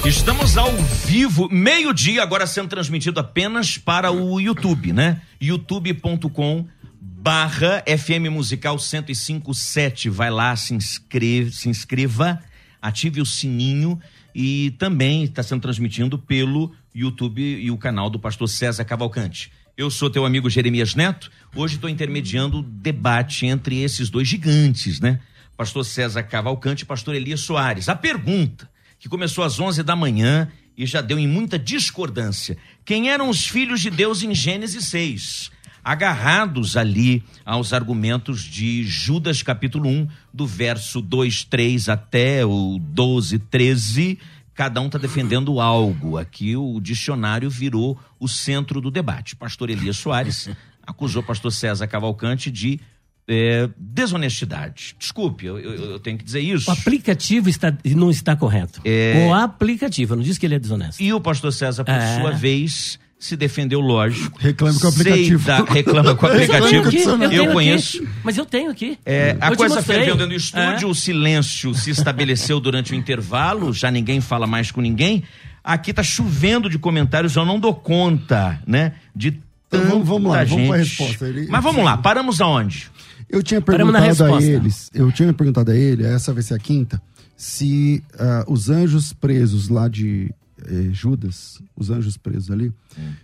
Estamos 0.06 0.56
ao 0.56 0.72
vivo, 1.08 1.50
meio-dia, 1.52 2.22
agora 2.22 2.46
sendo 2.46 2.70
transmitido 2.70 3.20
apenas 3.20 3.76
para 3.76 4.12
o 4.12 4.40
YouTube, 4.40 4.94
né? 4.94 5.20
youtube.com 5.42 6.68
barra 7.02 7.84
FM 7.88 8.30
Musical 8.30 8.76
1057. 8.76 10.08
Vai 10.12 10.30
lá, 10.30 10.56
se 10.56 10.76
inscreva, 10.76 11.50
se 11.50 11.70
inscreva, 11.70 12.40
ative 12.80 13.20
o 13.20 13.26
sininho 13.26 14.00
e 14.34 14.76
também 14.78 15.24
está 15.24 15.42
sendo 15.42 15.64
transmitido 15.64 16.20
pelo 16.20 16.72
YouTube 16.94 17.42
e 17.42 17.72
o 17.72 17.78
canal 17.78 18.08
do 18.08 18.20
pastor 18.20 18.48
César 18.48 18.86
Cavalcante. 18.86 19.52
Eu 19.76 19.90
sou 19.90 20.08
teu 20.08 20.24
amigo 20.24 20.52
Jeremias 20.52 20.94
Neto. 20.94 21.32
Hoje 21.56 21.76
estou 21.76 21.90
intermediando 21.90 22.60
o 22.60 22.64
debate 22.64 23.48
entre 23.48 23.82
esses 23.82 24.12
dois 24.12 24.28
gigantes, 24.28 25.00
né? 25.00 25.20
Pastor 25.58 25.84
César 25.84 26.22
Cavalcante 26.22 26.84
e 26.84 26.86
pastor 26.86 27.16
Elias 27.16 27.40
Soares. 27.40 27.90
A 27.90 27.96
pergunta 27.96 28.70
que 29.00 29.10
começou 29.10 29.44
às 29.44 29.60
11 29.60 29.84
da 29.84 29.96
manhã 29.96 30.50
e 30.78 30.86
já 30.86 31.02
deu 31.02 31.18
em 31.18 31.28
muita 31.28 31.58
discordância. 31.58 32.58
Quem 32.84 33.10
eram 33.10 33.30
os 33.30 33.48
filhos 33.48 33.82
de 33.82 33.90
Deus 33.90 34.24
em 34.24 34.34
Gênesis 34.34 34.86
6? 34.86 35.52
Agarrados 35.84 36.76
ali 36.76 37.24
aos 37.46 37.72
argumentos 37.72 38.44
de 38.44 38.84
Judas 38.84 39.44
capítulo 39.44 39.88
1, 39.88 40.08
do 40.34 40.48
verso 40.48 41.00
2, 41.00 41.44
3 41.46 41.90
até 41.90 42.46
o 42.46 42.80
12, 42.80 43.38
13, 43.38 44.18
cada 44.54 44.82
um 44.82 44.88
está 44.88 44.98
defendendo 44.98 45.62
algo. 45.62 46.18
Aqui 46.18 46.56
o 46.56 46.80
dicionário 46.80 47.50
virou 47.50 48.00
o 48.20 48.28
centro 48.28 48.82
do 48.82 48.90
debate. 48.90 49.36
Pastor 49.36 49.70
Elias 49.70 49.98
Soares 49.98 50.50
acusou 50.86 51.22
pastor 51.22 51.52
César 51.52 51.88
Cavalcante 51.88 52.50
de 52.50 52.80
é, 53.28 53.70
desonestidade. 53.78 54.96
Desculpe, 55.00 55.46
eu, 55.46 55.58
eu- 55.60 55.92
eu 55.92 56.00
tenho 56.00 56.18
que 56.18 56.24
dizer 56.24 56.40
isso. 56.42 56.70
O 56.70 56.74
aplicativo 56.74 57.50
está, 57.50 57.74
não 57.96 58.10
está 58.10 58.36
correto. 58.36 58.82
É. 58.86 59.26
O 59.28 59.34
aplicativo, 59.34 60.14
eu 60.14 60.18
não 60.18 60.24
disse 60.24 60.40
que 60.40 60.46
ele 60.46 60.56
é 60.56 60.60
desonesto. 60.60 61.02
E 61.02 61.12
o 61.14 61.20
pastor 61.20 61.52
César, 61.52 61.84
por 61.84 61.94
É. 61.94 62.20
sua 62.20 62.32
vez, 62.32 63.00
se 63.18 63.36
defendeu, 63.36 63.80
lógico. 63.80 64.38
Reclame 64.40 64.80
com 64.80 64.86
o 64.86 64.90
aplicativo. 64.90 65.46
da- 65.46 65.64
reclama 65.64 66.16
com 66.16 66.26
o 66.28 66.30
Mas 66.30 66.38
eu 66.50 66.56
aplicativo. 66.56 66.88
aqui, 66.88 66.98
Eu, 66.98 67.18
tenho 67.30 67.44
aqui. 67.44 67.54
conheço. 67.54 68.08
Mas 68.24 68.38
eu 68.38 68.46
tenho 68.46 68.70
aqui. 68.72 69.00
É, 69.06 69.36
a 69.42 69.56
coisa 69.56 69.82
ferveu 69.82 70.16
dentro 70.16 70.30
do 70.30 70.36
estúdio, 70.36 70.88
É. 70.88 70.92
o 70.92 70.94
silêncio 70.94 71.74
se 71.74 71.90
estabeleceu 71.90 72.60
durante 72.60 72.92
o 72.92 72.96
intervalo, 72.96 73.74
já 73.74 73.90
ninguém 73.90 74.22
fala 74.22 74.46
mais 74.46 74.70
com 74.72 74.82
ninguém. 74.82 75.24
Aqui 75.64 75.92
tá 75.92 76.04
chovendo 76.04 76.70
de 76.70 76.78
comentários, 76.78 77.36
eu 77.36 77.44
não 77.44 77.60
dou 77.60 77.74
conta, 77.74 78.62
né? 78.68 78.94
De 79.16 79.40
Então, 79.68 80.04
vamos 80.04 80.32
lá, 80.32 80.38
da 80.38 80.44
vamos 80.46 80.68
para 80.68 80.76
a 80.76 80.84
gente. 80.84 81.00
resposta. 81.00 81.28
Ele- 81.28 81.48
Mas 81.50 81.64
vamos 81.64 81.84
lá, 81.84 81.98
paramos 81.98 82.40
aonde? 82.40 82.88
Eu 83.30 83.42
tinha 83.42 83.62
perguntado 83.62 84.24
a 84.24 84.42
eles, 84.42 84.90
eu 84.94 85.12
tinha 85.12 85.34
perguntado 85.34 85.72
a 85.72 85.76
ele, 85.76 86.04
essa 86.04 86.34
vai 86.34 86.44
ser 86.44 86.54
a 86.54 86.60
quinta, 86.60 87.02
se 87.36 88.04
ah, 88.18 88.46
os 88.48 88.70
anjos 88.70 89.14
presos 89.14 89.68
lá 89.68 89.88
de 89.88 90.34
eh, 90.66 90.90
Judas, 90.92 91.62
os 91.76 91.90
anjos 91.90 92.18
presos 92.18 92.50
ali, 92.50 92.72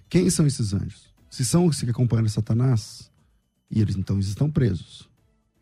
quem 0.10 0.30
são 0.30 0.46
esses 0.46 0.74
anjos? 0.74 1.12
Se 1.30 1.46
são 1.46 1.66
os 1.66 1.80
que 1.80 1.90
acompanham 1.90 2.28
Satanás, 2.28 3.10
e 3.70 3.82
eles 3.82 3.96
então 3.96 4.18
eles 4.18 4.28
estão 4.28 4.50
presos. 4.50 5.10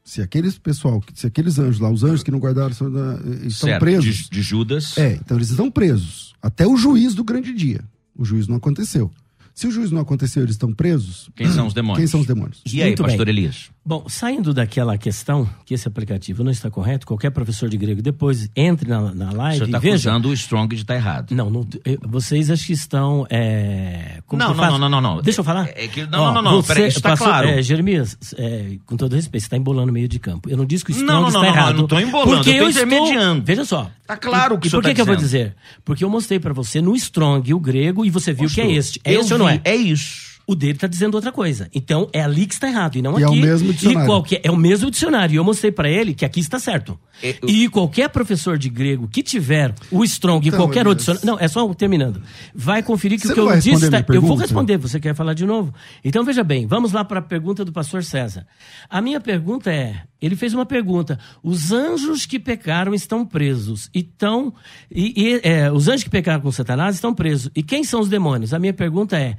Se 0.03 0.21
aqueles 0.21 0.57
pessoal, 0.57 1.03
se 1.13 1.27
aqueles 1.27 1.59
anjos 1.59 1.79
lá, 1.79 1.91
os 1.91 2.03
anjos 2.03 2.23
que 2.23 2.31
não 2.31 2.39
guardaram, 2.39 2.71
eh, 2.71 3.47
estão 3.47 3.69
certo, 3.69 3.79
presos. 3.79 4.15
de, 4.15 4.29
de 4.31 4.41
Judas. 4.41 4.97
É, 4.97 5.13
então 5.13 5.37
eles 5.37 5.51
estão 5.51 5.69
presos 5.69 6.33
até 6.41 6.65
o 6.65 6.75
juiz 6.75 7.13
do 7.13 7.23
grande 7.23 7.53
dia. 7.53 7.83
O 8.15 8.25
juiz 8.25 8.47
não 8.47 8.55
aconteceu. 8.55 9.11
Se 9.53 9.67
o 9.67 9.71
juiz 9.71 9.91
não 9.91 10.01
aconteceu, 10.01 10.41
eles 10.41 10.55
estão 10.55 10.73
presos. 10.73 11.29
Quem 11.35 11.51
são 11.51 11.67
os 11.67 11.73
demônios? 11.75 11.99
Quem 11.99 12.07
são 12.07 12.21
os 12.21 12.25
demônios? 12.25 12.61
E 12.65 12.81
aí, 12.81 12.89
Muito 12.89 13.03
pastor 13.03 13.25
bem. 13.25 13.35
Elias? 13.35 13.69
Bom, 13.85 14.05
saindo 14.07 14.53
daquela 14.53 14.97
questão 14.99 15.49
que 15.65 15.73
esse 15.73 15.87
aplicativo 15.87 16.43
não 16.43 16.51
está 16.51 16.69
correto, 16.69 17.07
qualquer 17.07 17.31
professor 17.31 17.67
de 17.69 17.75
grego 17.77 18.01
depois 18.03 18.47
entre 18.55 18.87
na, 18.87 19.13
na 19.15 19.31
live 19.31 19.61
e 19.63 19.65
está 19.65 19.77
acusando 19.79 20.29
o 20.29 20.33
Strong 20.33 20.75
de 20.75 20.81
estar 20.83 20.93
errado. 20.95 21.31
Não, 21.33 21.49
não, 21.49 21.67
vocês 22.07 22.51
acho 22.51 22.67
que 22.67 22.73
estão. 22.73 23.25
é, 23.31 24.19
Não, 24.31 24.53
não, 24.53 24.77
não, 24.77 24.89
não, 24.89 25.01
não. 25.01 25.21
Deixa 25.21 25.39
eu 25.39 25.43
falar? 25.43 25.69
É 25.75 25.87
que- 25.87 26.05
não, 26.05 26.31
não, 26.33 26.41
não, 26.41 26.61
você- 26.61 26.73
peraí, 26.75 26.93
tá 26.93 27.09
passou- 27.11 27.27
claro. 27.27 27.47
é, 27.47 27.61
Jeremias, 27.63 28.15
é, 28.37 28.77
com 28.85 28.95
todo 28.95 29.15
respeito, 29.15 29.41
você 29.41 29.47
está 29.47 29.57
embolando 29.57 29.91
meio 29.91 30.07
de 30.07 30.19
campo. 30.19 30.49
Eu 30.49 30.57
não 30.57 30.65
disse 30.65 30.85
que 30.85 30.91
o 30.91 30.95
Não, 30.95 31.01
Strong 31.01 31.21
não, 31.21 31.27
está 31.29 31.39
não, 31.39 31.47
não, 31.47 31.53
errado. 31.55 31.75
eu 31.75 31.77
não 31.81 31.87
tô 31.87 31.99
embolando, 31.99 32.35
porque 32.35 32.49
eu 32.51 32.69
estou- 32.69 32.83
intermediando. 32.85 33.43
Veja 33.43 33.65
só. 33.65 33.89
Tá 34.05 34.17
claro 34.17 34.55
o 34.55 34.59
que 34.59 34.67
E 34.67 34.69
senhor 34.69 34.81
por 34.83 34.87
que, 34.87 34.91
tá 34.91 34.95
que 34.95 35.01
eu 35.01 35.05
vou 35.05 35.15
dizer? 35.15 35.55
Porque 35.83 36.03
eu 36.03 36.09
mostrei 36.09 36.39
para 36.39 36.53
você 36.53 36.79
no 36.81 36.95
Strong 36.95 37.53
o 37.55 37.59
grego 37.59 38.05
e 38.05 38.09
você 38.11 38.33
viu 38.33 38.49
que 38.49 38.61
é 38.61 38.71
este. 38.71 38.99
É 39.03 39.15
eu 39.15 39.21
este 39.21 39.33
ou 39.33 39.39
não 39.39 39.47
vi, 39.47 39.61
é? 39.65 39.71
É 39.71 39.75
isso. 39.75 40.28
O 40.49 40.55
dele 40.55 40.73
está 40.73 40.87
dizendo 40.87 41.13
outra 41.15 41.31
coisa. 41.31 41.69
Então 41.73 42.09
é 42.11 42.21
ali 42.21 42.47
que 42.47 42.53
está 42.55 42.67
errado 42.67 42.95
e 42.97 43.01
não 43.01 43.19
E 43.19 43.23
é 43.23 43.25
aqui. 43.25 43.37
o 43.37 43.41
mesmo 43.41 43.71
dicionário. 43.73 44.03
E 44.03 44.05
qualquer, 44.07 44.41
é 44.43 44.49
o 44.49 44.55
mesmo 44.57 44.89
dicionário. 44.89 45.33
E 45.33 45.35
eu 45.37 45.43
mostrei 45.43 45.71
para 45.71 45.89
ele 45.89 46.13
que 46.13 46.25
aqui 46.25 46.39
está 46.39 46.57
certo. 46.57 46.97
É, 47.21 47.35
eu- 47.41 47.49
E 47.49 47.69
qualquer 47.69 48.09
professor 48.09 48.57
de 48.57 48.69
grego 48.69 49.07
que 49.07 49.21
tiver 49.21 49.75
o 49.91 50.03
Strong 50.05 50.45
e 50.45 50.47
Então, 50.49 50.59
qualquer 50.59 50.87
outro 50.87 50.99
dicionário. 50.99 51.25
Não, 51.27 51.37
é 51.39 51.47
só 51.47 51.71
terminando. 51.73 52.21
Vai 52.55 52.81
conferir 52.81 53.19
que 53.19 53.27
Você 53.27 53.33
o 53.33 53.35
que 53.35 53.39
não 53.41 53.47
eu 53.47 53.51
vai 53.51 53.59
disse. 53.61 53.85
Está, 53.85 54.03
eu 54.13 54.21
vou 54.21 54.35
responder. 54.37 54.77
Você 54.77 54.99
quer 54.99 55.13
falar 55.13 55.33
de 55.33 55.45
novo? 55.45 55.73
Então 56.03 56.23
veja 56.23 56.43
bem, 56.43 56.65
vamos 56.65 56.93
lá 56.93 57.03
para 57.05 57.19
a 57.19 57.21
pergunta 57.21 57.63
do 57.63 57.71
pastor 57.71 58.03
César. 58.03 58.47
A 58.89 59.01
minha 59.01 59.19
pergunta 59.19 59.71
é: 59.71 60.01
ele 60.21 60.35
fez 60.35 60.53
uma 60.53 60.65
pergunta. 60.65 61.19
Os 61.43 61.71
anjos 61.71 62.25
que 62.25 62.39
pecaram 62.39 62.93
estão 62.93 63.25
presos. 63.25 63.89
Então, 63.93 64.53
e, 64.89 65.13
e, 65.15 65.41
é, 65.43 65.71
os 65.71 65.87
anjos 65.87 66.03
que 66.03 66.09
pecaram 66.09 66.41
com 66.41 66.51
Satanás 66.51 66.95
estão 66.95 67.13
presos. 67.13 67.51
E 67.55 67.61
quem 67.61 67.83
são 67.83 67.99
os 67.99 68.09
demônios? 68.09 68.53
A 68.53 68.59
minha 68.59 68.73
pergunta 68.73 69.17
é: 69.17 69.35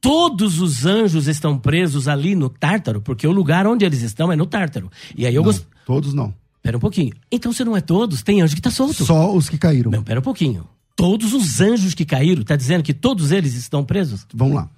todos 0.00 0.60
os 0.60 0.84
anjos 0.86 1.26
estão 1.26 1.58
presos 1.58 2.08
ali 2.08 2.34
no 2.34 2.48
Tártaro? 2.48 3.00
Porque 3.00 3.26
o 3.26 3.32
lugar 3.32 3.66
onde 3.66 3.84
eles 3.84 4.02
estão 4.02 4.32
é 4.32 4.36
no 4.36 4.46
Tártaro. 4.46 4.90
E 5.16 5.26
aí 5.26 5.34
eu. 5.34 5.44
Todos 5.84 6.14
não. 6.14 6.32
Pera 6.62 6.76
um 6.76 6.80
pouquinho. 6.80 7.12
Então 7.30 7.52
você 7.52 7.64
não 7.64 7.76
é 7.76 7.80
todos? 7.80 8.22
Tem 8.22 8.42
anjo 8.42 8.54
que 8.54 8.60
tá 8.62 8.70
solto. 8.70 9.04
Só 9.04 9.34
os 9.34 9.48
que 9.48 9.56
caíram. 9.58 9.90
Não, 9.90 10.02
pera 10.02 10.20
um 10.20 10.22
pouquinho. 10.22 10.66
Todos 10.94 11.32
os 11.32 11.60
anjos 11.60 11.94
que 11.94 12.04
caíram, 12.04 12.42
tá 12.42 12.56
dizendo 12.56 12.82
que 12.82 12.92
todos 12.92 13.30
eles 13.30 13.54
estão 13.54 13.82
presos? 13.84 14.26
Vamos 14.34 14.54
lá. 14.56 14.68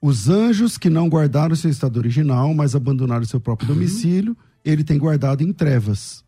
Os 0.00 0.28
anjos 0.28 0.78
que 0.78 0.88
não 0.88 1.08
guardaram 1.08 1.54
seu 1.56 1.70
estado 1.70 1.96
original, 1.96 2.54
mas 2.54 2.74
abandonaram 2.74 3.24
seu 3.24 3.40
próprio 3.40 3.68
Uhum. 3.68 3.74
domicílio, 3.74 4.36
ele 4.64 4.84
tem 4.84 4.98
guardado 4.98 5.42
em 5.42 5.52
trevas. 5.52 6.24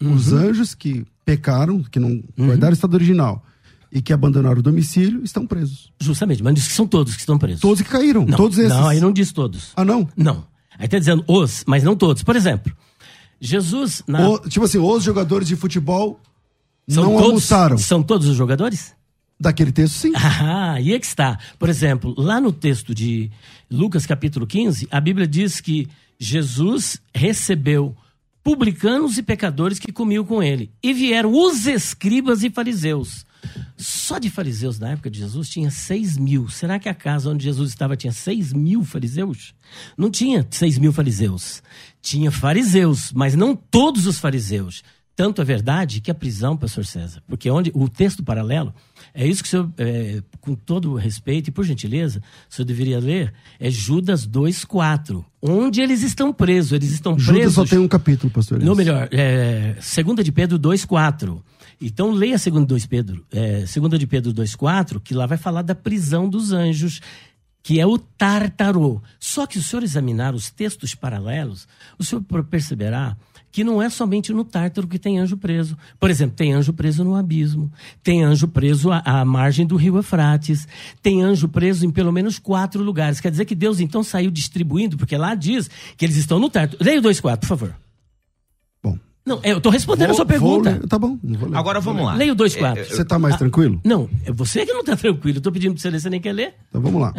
Os 0.00 0.32
Uhum. 0.32 0.38
anjos 0.38 0.74
que 0.74 1.04
pecaram, 1.24 1.82
que 1.82 1.98
não 1.98 2.22
guardaram 2.38 2.72
o 2.72 2.74
estado 2.74 2.94
original 2.94 3.42
e 3.94 4.02
que 4.02 4.12
abandonaram 4.12 4.58
o 4.58 4.62
domicílio, 4.62 5.22
estão 5.22 5.46
presos. 5.46 5.92
Justamente, 6.00 6.42
mas 6.42 6.52
diz 6.54 6.66
que 6.66 6.72
são 6.74 6.84
todos 6.84 7.14
que 7.14 7.20
estão 7.20 7.38
presos. 7.38 7.60
Todos 7.60 7.80
que 7.80 7.88
caíram, 7.88 8.26
Não, 8.26 8.36
todos 8.36 8.58
esses. 8.58 8.70
Não, 8.70 8.88
aí 8.88 9.00
não 9.00 9.12
diz 9.12 9.30
todos. 9.32 9.70
Ah, 9.76 9.84
não? 9.84 10.08
Não. 10.16 10.44
Aí 10.76 10.88
tá 10.88 10.98
dizendo 10.98 11.24
os, 11.28 11.62
mas 11.64 11.84
não 11.84 11.94
todos. 11.94 12.24
Por 12.24 12.34
exemplo, 12.34 12.72
Jesus 13.40 14.02
na... 14.08 14.28
O- 14.28 14.38
tipo 14.48 14.64
assim, 14.64 14.78
os 14.78 15.04
jogadores 15.04 15.46
de 15.46 15.54
futebol 15.54 16.20
são 16.88 17.04
não 17.04 17.10
todos, 17.12 17.26
almoçaram. 17.28 17.78
São 17.78 18.02
todos 18.02 18.26
os 18.26 18.36
jogadores? 18.36 18.92
Daquele 19.38 19.70
texto, 19.70 19.94
sim. 19.94 20.12
Ah, 20.16 20.80
e 20.80 20.92
é 20.92 20.98
que 20.98 21.06
está. 21.06 21.38
Por 21.56 21.68
exemplo, 21.68 22.14
lá 22.18 22.40
no 22.40 22.50
texto 22.52 22.92
de 22.92 23.30
Lucas 23.70 24.06
capítulo 24.06 24.44
15, 24.46 24.88
a 24.90 25.00
Bíblia 25.00 25.26
diz 25.26 25.60
que 25.60 25.88
Jesus 26.18 27.00
recebeu 27.14 27.96
publicanos 28.42 29.18
e 29.18 29.22
pecadores 29.22 29.78
que 29.78 29.92
comiam 29.92 30.24
com 30.24 30.42
ele. 30.42 30.70
E 30.82 30.92
vieram 30.92 31.32
os 31.32 31.66
escribas 31.66 32.42
e 32.42 32.50
fariseus. 32.50 33.24
Só 33.76 34.18
de 34.18 34.30
fariseus 34.30 34.78
na 34.78 34.90
época 34.90 35.10
de 35.10 35.18
Jesus 35.18 35.48
tinha 35.48 35.70
seis 35.70 36.16
mil. 36.16 36.48
Será 36.48 36.78
que 36.78 36.88
a 36.88 36.94
casa 36.94 37.30
onde 37.30 37.44
Jesus 37.44 37.70
estava 37.70 37.96
tinha 37.96 38.12
seis 38.12 38.52
mil 38.52 38.84
fariseus? 38.84 39.54
Não 39.96 40.10
tinha 40.10 40.46
seis 40.50 40.78
mil 40.78 40.92
fariseus. 40.92 41.62
Tinha 42.00 42.30
fariseus, 42.30 43.12
mas 43.12 43.34
não 43.34 43.54
todos 43.56 44.06
os 44.06 44.18
fariseus. 44.18 44.82
Tanto 45.16 45.40
é 45.40 45.44
verdade 45.44 46.00
que 46.00 46.10
a 46.10 46.14
prisão, 46.14 46.56
pastor 46.56 46.84
César, 46.84 47.22
porque 47.28 47.48
onde 47.48 47.70
o 47.72 47.88
texto 47.88 48.24
paralelo, 48.24 48.74
é 49.14 49.24
isso 49.24 49.44
que 49.44 49.46
o 49.46 49.50
senhor, 49.50 49.72
é, 49.78 50.20
com 50.40 50.56
todo 50.56 50.90
o 50.90 50.96
respeito 50.96 51.48
e 51.48 51.52
por 51.52 51.64
gentileza, 51.64 52.20
o 52.50 52.54
senhor 52.54 52.66
deveria 52.66 52.98
ler, 52.98 53.32
é 53.60 53.70
Judas 53.70 54.26
2,4. 54.26 55.24
Onde 55.40 55.80
eles 55.80 56.02
estão 56.02 56.32
presos? 56.32 56.72
Eles 56.72 56.90
estão 56.90 57.16
Judas 57.16 57.34
presos. 57.36 57.54
só 57.54 57.64
tem 57.64 57.78
um 57.78 57.86
capítulo, 57.86 58.32
pastor. 58.32 58.60
Não, 58.60 58.74
melhor, 58.74 59.08
é, 59.12 59.76
segunda 59.80 60.24
de 60.24 60.32
Pedro 60.32 60.58
2,4. 60.58 61.40
Então 61.86 62.10
leia 62.10 62.38
segunda, 62.38 62.64
2 62.64 62.86
Pedro, 62.86 63.26
é, 63.30 63.66
segunda 63.66 63.98
de 63.98 64.06
Pedro 64.06 64.32
2,4, 64.32 64.98
que 64.98 65.12
lá 65.12 65.26
vai 65.26 65.36
falar 65.36 65.60
da 65.60 65.74
prisão 65.74 66.26
dos 66.26 66.50
anjos, 66.50 66.98
que 67.62 67.78
é 67.78 67.86
o 67.86 67.98
tártaro. 67.98 69.02
Só 69.20 69.46
que 69.46 69.58
se 69.58 69.60
o 69.60 69.62
senhor 69.62 69.82
examinar 69.82 70.34
os 70.34 70.50
textos 70.50 70.94
paralelos, 70.94 71.68
o 71.98 72.02
senhor 72.02 72.24
perceberá 72.44 73.14
que 73.52 73.62
não 73.62 73.82
é 73.82 73.90
somente 73.90 74.32
no 74.32 74.44
tártaro 74.44 74.88
que 74.88 74.98
tem 74.98 75.18
anjo 75.18 75.36
preso. 75.36 75.76
Por 76.00 76.08
exemplo, 76.08 76.34
tem 76.34 76.54
anjo 76.54 76.72
preso 76.72 77.04
no 77.04 77.14
abismo, 77.14 77.70
tem 78.02 78.24
anjo 78.24 78.48
preso 78.48 78.90
à, 78.90 79.02
à 79.04 79.22
margem 79.22 79.66
do 79.66 79.76
rio 79.76 79.96
Eufrates, 79.96 80.66
tem 81.02 81.22
anjo 81.22 81.48
preso 81.48 81.84
em 81.84 81.90
pelo 81.90 82.10
menos 82.10 82.38
quatro 82.38 82.82
lugares. 82.82 83.20
Quer 83.20 83.30
dizer 83.30 83.44
que 83.44 83.54
Deus 83.54 83.78
então 83.78 84.02
saiu 84.02 84.30
distribuindo, 84.30 84.96
porque 84.96 85.18
lá 85.18 85.34
diz 85.34 85.68
que 85.98 86.04
eles 86.06 86.16
estão 86.16 86.38
no 86.38 86.48
tártaro. 86.48 86.82
Leia 86.82 86.98
o 86.98 87.02
2,4, 87.02 87.40
por 87.40 87.46
favor. 87.46 87.83
Não, 89.26 89.40
eu 89.42 89.56
estou 89.56 89.72
respondendo 89.72 90.10
a 90.10 90.14
sua 90.14 90.24
vou 90.24 90.32
pergunta. 90.32 90.70
ler. 90.70 90.86
Tá 90.86 90.98
bom, 90.98 91.18
não 91.22 91.38
vou 91.38 91.48
ler. 91.48 91.56
Agora 91.56 91.80
vamos 91.80 92.04
lá. 92.04 92.14
Leia 92.14 92.32
o 92.32 92.36
2,4. 92.36 92.76
É, 92.78 92.84
Você 92.84 93.04
tá 93.04 93.18
mais 93.18 93.36
tranquilo? 93.36 93.80
Não, 93.84 94.08
é 94.24 94.30
você 94.30 94.66
que 94.66 94.72
não 94.72 94.80
está 94.80 94.96
tranquilo. 94.96 95.38
Estou 95.38 95.52
pedindo 95.52 95.72
para 95.74 95.80
você 95.82 95.88
ler, 95.90 96.00
você 96.00 96.10
nem 96.10 96.20
quer 96.20 96.32
ler? 96.32 96.54
Então 96.68 96.80
vamos 96.82 97.00
lá. 97.00 97.14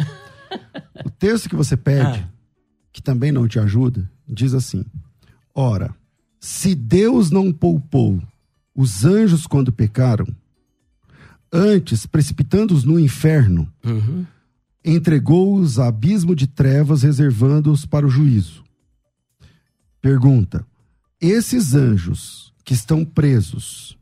O 1.04 1.10
texto 1.10 1.48
que 1.48 1.56
você 1.56 1.76
pede, 1.76 2.20
Ah. 2.20 2.28
que 2.92 3.02
também 3.02 3.32
não 3.32 3.48
te 3.48 3.58
ajuda, 3.58 4.08
diz 4.28 4.54
assim: 4.54 4.84
Ora, 5.52 5.92
se 6.38 6.74
Deus 6.76 7.30
não 7.32 7.52
poupou 7.52 8.22
os 8.74 9.04
anjos 9.04 9.44
quando 9.46 9.72
pecaram, 9.72 10.26
antes, 11.52 12.06
precipitando-os 12.06 12.84
no 12.84 13.00
inferno, 13.00 13.68
Uhum. 13.84 14.24
entregou-os 14.84 15.78
a 15.80 15.88
abismo 15.88 16.36
de 16.36 16.46
trevas, 16.46 17.02
reservando-os 17.02 17.84
para 17.84 18.06
o 18.06 18.10
juízo. 18.10 18.62
Pergunta: 20.00 20.64
esses 21.20 21.74
anjos 21.74 22.52
que 22.64 22.74
estão 22.74 23.04
presos, 23.04 23.96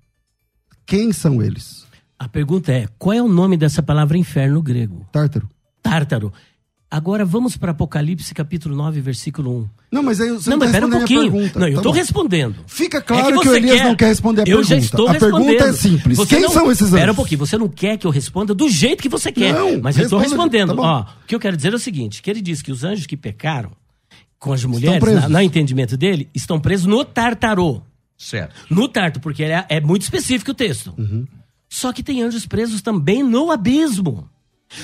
quem 0.86 1.12
são 1.12 1.42
eles? 1.42 1.84
A 2.18 2.28
pergunta 2.28 2.72
é: 2.72 2.88
qual 2.98 3.12
é 3.12 3.22
o 3.22 3.28
nome 3.28 3.56
dessa 3.56 3.82
palavra 3.82 4.16
inferno 4.16 4.62
grego? 4.62 5.06
Tártaro. 5.12 5.48
Tártaro. 5.82 6.32
Agora 6.90 7.24
vamos 7.24 7.56
para 7.56 7.72
Apocalipse 7.72 8.32
capítulo 8.32 8.76
9, 8.76 9.00
versículo 9.00 9.50
1. 9.62 9.68
Não, 9.90 10.02
mas 10.02 10.20
aí 10.20 10.28
você 10.30 10.48
não, 10.48 10.56
não, 10.56 10.60
tá 10.60 10.66
mas 10.66 10.68
espera 10.68 10.86
um 10.86 10.90
pouquinho. 10.90 11.20
pergunta. 11.32 11.58
Não, 11.58 11.66
eu 11.66 11.74
Tá 11.74 11.80
estou 11.80 11.92
bom. 11.92 11.98
respondendo. 11.98 12.54
Fica 12.68 12.98
É 12.98 13.00
claro 13.00 13.40
que, 13.40 13.48
o 13.48 13.56
Elias 13.56 13.78
quer- 13.78 13.84
não 13.84 13.96
quer 13.96 14.06
responder 14.06 14.40
a 14.42 14.44
eu 14.44 14.46
pergunta. 14.58 14.68
já 14.68 14.76
estou 14.76 15.08
a 15.08 15.14
pergunta 15.14 15.64
é 15.64 15.72
simples. 15.72 16.16
Você 16.18 16.34
Quem 16.36 16.42
não- 16.44 16.50
são 16.50 16.70
esses 16.70 16.82
anjos? 16.82 16.94
Espera 16.94 17.12
um 17.12 17.14
pouquinho, 17.16 17.38
você 17.40 17.58
não 17.58 17.68
quer 17.68 17.98
que 17.98 18.06
eu 18.06 18.10
responda 18.12 18.54
do 18.54 18.68
jeito 18.68 19.02
que 19.02 19.08
você 19.08 19.32
quer. 19.32 19.52
Não, 19.54 19.80
mas 19.82 19.96
eu 19.98 20.04
estou 20.04 20.20
responda- 20.20 20.42
respondendo. 20.44 20.76
tá. 20.76 20.82
Ó, 20.82 21.00
o 21.02 21.26
que 21.26 21.34
eu 21.34 21.40
quero 21.40 21.56
dizer 21.56 21.72
é 21.72 21.76
o 21.76 21.80
seguinte: 21.80 22.22
que 22.22 22.30
ele 22.30 22.40
diz 22.40 22.62
que 22.62 22.70
os 22.70 22.84
anjos 22.84 23.06
que 23.06 23.16
pecaram 23.16 23.72
com 24.44 24.52
as 24.52 24.62
mulheres, 24.62 25.26
no 25.26 25.40
entendimento 25.40 25.96
dele, 25.96 26.28
estão 26.34 26.60
presos 26.60 26.84
no 26.84 27.02
Tartarô. 27.02 27.80
Certo. 28.14 28.54
No 28.68 28.86
Tarto, 28.86 29.18
porque 29.18 29.42
é, 29.42 29.64
é 29.70 29.80
muito 29.80 30.02
específico 30.02 30.50
o 30.50 30.54
texto. 30.54 30.94
Só 31.66 31.94
que 31.94 32.02
tem 32.02 32.22
anjos 32.22 32.44
presos 32.44 32.82
também 32.82 33.22
no 33.22 33.50
abismo. 33.50 34.28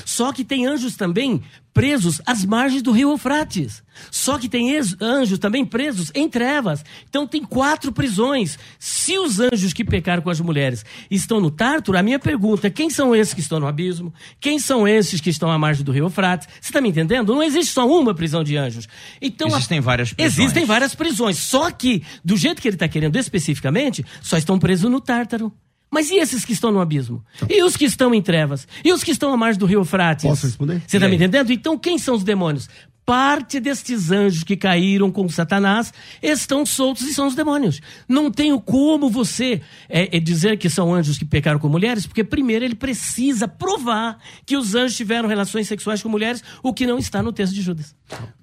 Só 0.05 0.32
que 0.32 0.45
tem 0.45 0.66
anjos 0.66 0.97
também 0.97 1.43
presos 1.72 2.20
às 2.26 2.45
margens 2.45 2.82
do 2.82 2.91
rio 2.91 3.11
Eufrates. 3.11 3.82
Só 4.11 4.38
que 4.38 4.49
tem 4.49 4.76
anjos 5.01 5.38
também 5.38 5.64
presos 5.64 6.11
em 6.14 6.28
trevas. 6.28 6.84
Então 7.09 7.26
tem 7.26 7.45
quatro 7.45 7.93
prisões. 7.93 8.59
Se 8.78 9.16
os 9.18 9.38
anjos 9.38 9.72
que 9.72 9.84
pecaram 9.84 10.22
com 10.22 10.30
as 10.30 10.41
mulheres 10.41 10.84
estão 11.11 11.41
no 11.41 11.51
Tártaro, 11.51 11.97
a 11.97 12.03
minha 12.03 12.18
pergunta 12.18 12.66
é: 12.66 12.70
quem 12.70 12.91
são 12.91 13.14
esses 13.14 13.34
que 13.34 13.41
estão 13.41 13.61
no 13.61 13.66
abismo? 13.68 14.12
Quem 14.41 14.59
são 14.59 14.86
esses 14.88 15.20
que 15.20 15.30
estão 15.30 15.51
à 15.51 15.59
margem 15.59 15.84
do 15.84 15.93
rio 15.93 16.07
Eufrates? 16.07 16.49
Você 16.61 16.68
está 16.70 16.80
me 16.80 16.88
entendendo? 16.88 17.34
Não 17.34 17.43
existe 17.43 17.72
só 17.72 17.86
uma 17.88 18.14
prisão 18.14 18.43
de 18.43 18.57
anjos. 18.57 18.88
Então, 19.20 19.49
a- 19.49 19.59
Existem 19.59 19.80
várias 19.80 20.12
prisões. 20.12 20.38
Existem 20.38 20.64
várias 20.64 20.95
prisões. 20.95 21.36
Só 21.38 21.70
que, 21.70 22.03
do 22.24 22.36
jeito 22.36 22.61
que 22.61 22.68
ele 22.68 22.76
está 22.76 22.88
querendo 22.88 23.16
especificamente, 23.16 24.05
só 24.22 24.36
estão 24.36 24.59
presos 24.59 24.91
no 24.91 25.01
Tártaro. 25.01 25.53
Mas 25.91 26.09
e 26.11 26.16
esses 26.16 26.45
que 26.45 26.53
estão 26.53 26.70
no 26.70 26.80
abismo? 26.80 27.24
E 27.49 27.62
os 27.64 27.76
que 27.76 27.84
estão 27.84 28.14
em 28.14 28.22
trevas? 28.22 28.66
E 28.84 28.93
os 28.93 29.03
que 29.03 29.11
estão 29.11 29.32
à 29.32 29.36
margem 29.36 29.59
do 29.59 29.66
rio 29.66 29.80
Eufrates? 29.80 30.24
Posso 30.24 30.47
responder? 30.47 30.82
Você 30.86 30.97
está 30.99 31.09
me 31.09 31.16
entendendo? 31.16 31.51
Então, 31.53 31.76
quem 31.76 31.99
são 31.99 32.14
os 32.14 32.22
demônios? 32.22 32.68
Parte 33.05 33.59
destes 33.59 34.12
anjos 34.12 34.45
que 34.45 34.57
caíram 34.57 35.11
com 35.11 35.28
Satanás 35.28 35.93
estão 36.22 36.64
soltos 36.64 37.03
e 37.03 37.12
são 37.12 37.26
os 37.26 37.34
demônios. 37.34 37.80
Não 38.09 38.30
tenho 38.30 38.61
como 38.61 39.11
você 39.11 39.61
é, 39.88 40.16
é 40.16 40.20
dizer 40.20 40.57
que 40.59 40.70
são 40.70 40.95
anjos 40.95 41.18
que 41.18 41.24
pecaram 41.24 41.59
com 41.59 41.68
mulheres, 41.68 42.07
porque 42.07 42.22
primeiro 42.22 42.64
ele 42.64 42.76
precisa 42.76 43.49
provar 43.49 44.16
que 44.47 44.57
os 44.57 44.76
anjos 44.76 44.97
tiveram 44.97 45.28
relações 45.28 45.66
sexuais 45.66 46.01
com 46.01 46.09
mulheres, 46.09 46.41
o 46.62 46.72
que 46.72 46.86
não 46.86 46.99
está 46.99 47.20
no 47.20 47.32
texto 47.32 47.53
de 47.53 47.62
Judas. 47.62 47.97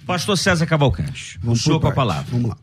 Pastor 0.05 0.37
César 0.37 0.65
Cavalcante, 0.65 1.39
Vamos 1.41 1.61
o 1.61 1.63
senhor 1.63 1.79
com 1.79 1.87
a 1.87 1.93
palavra. 1.93 2.25
Vamos 2.29 2.49
lá. 2.49 2.57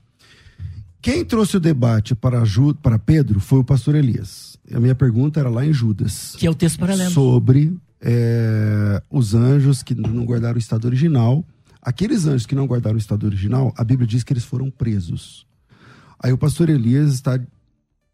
Quem 1.01 1.25
trouxe 1.25 1.57
o 1.57 1.61
debate 1.61 2.15
para, 2.15 2.45
Ju, 2.45 2.75
para 2.75 2.99
Pedro 2.99 3.41
foi 3.41 3.61
o 3.61 3.65
pastor 3.65 3.95
Elias. 3.95 4.54
A 4.73 4.81
minha 4.81 4.95
pergunta 4.95 5.41
era 5.41 5.49
lá 5.51 5.65
em 5.67 5.73
Judas. 5.73 6.35
Que 6.39 6.47
é 6.47 6.51
o 6.51 6.55
texto 6.55 6.79
paralelo. 6.79 7.11
Sobre 7.11 7.77
é, 8.01 9.03
os 9.11 9.35
anjos 9.35 9.83
que 9.83 9.95
não 9.95 10.25
guardaram 10.25 10.57
o 10.57 10.59
estado 10.59 10.85
original. 10.87 11.45
Aqueles 11.83 12.27
anjos 12.27 12.47
que 12.47 12.55
não 12.55 12.67
guardaram 12.67 12.97
o 12.97 12.99
estado 12.99 13.27
original, 13.27 13.73
a 13.77 13.85
Bíblia 13.85 14.07
diz 14.07 14.23
que 14.25 14.33
eles 14.33 14.45
foram 14.45 14.71
presos. 14.71 15.47
Aí 16.23 16.33
o 16.33 16.39
pastor 16.39 16.71
Elias 16.71 17.13
está 17.13 17.39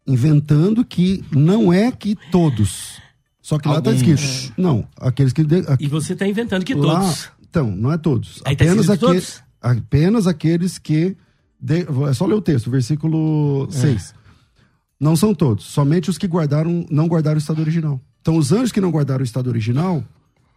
inventando 0.05 0.83
que 0.83 1.23
não 1.31 1.71
é 1.71 1.91
que 1.91 2.17
todos. 2.31 2.99
Só 3.41 3.57
que 3.57 3.67
lá 3.67 3.79
está 3.79 3.91
escrito. 3.91 4.53
Não, 4.57 4.87
aqueles 4.97 5.33
que. 5.33 5.43
de- 5.43 5.63
E 5.79 5.87
você 5.87 6.13
está 6.13 6.27
inventando 6.27 6.63
que 6.65 6.73
lá- 6.73 6.99
todos. 7.01 7.29
Então, 7.49 7.69
não 7.75 7.91
é 7.91 7.97
todos. 7.97 8.41
Aí 8.45 8.55
tá 8.55 8.63
apenas, 8.65 8.85
escrito 8.85 9.05
aque- 9.07 9.13
todos? 9.15 9.43
apenas 9.61 10.27
aqueles 10.27 10.77
que. 10.77 11.15
de- 11.59 11.85
é 12.09 12.13
só 12.13 12.25
ler 12.25 12.35
o 12.35 12.41
texto, 12.41 12.69
versículo 12.69 13.67
É. 13.69 13.71
6. 15.01 15.09
Não 15.09 15.15
são 15.15 15.33
todos, 15.33 15.65
somente 15.65 16.09
os 16.09 16.17
que 16.17 16.27
guardaram, 16.27 16.85
não 16.89 17.07
guardaram 17.07 17.35
o 17.35 17.39
estado 17.41 17.59
original. 17.59 17.99
Então, 18.21 18.37
os 18.37 18.51
anjos 18.51 18.71
que 18.71 18.79
não 18.79 18.91
guardaram 18.91 19.21
o 19.21 19.25
estado 19.25 19.47
original 19.47 20.03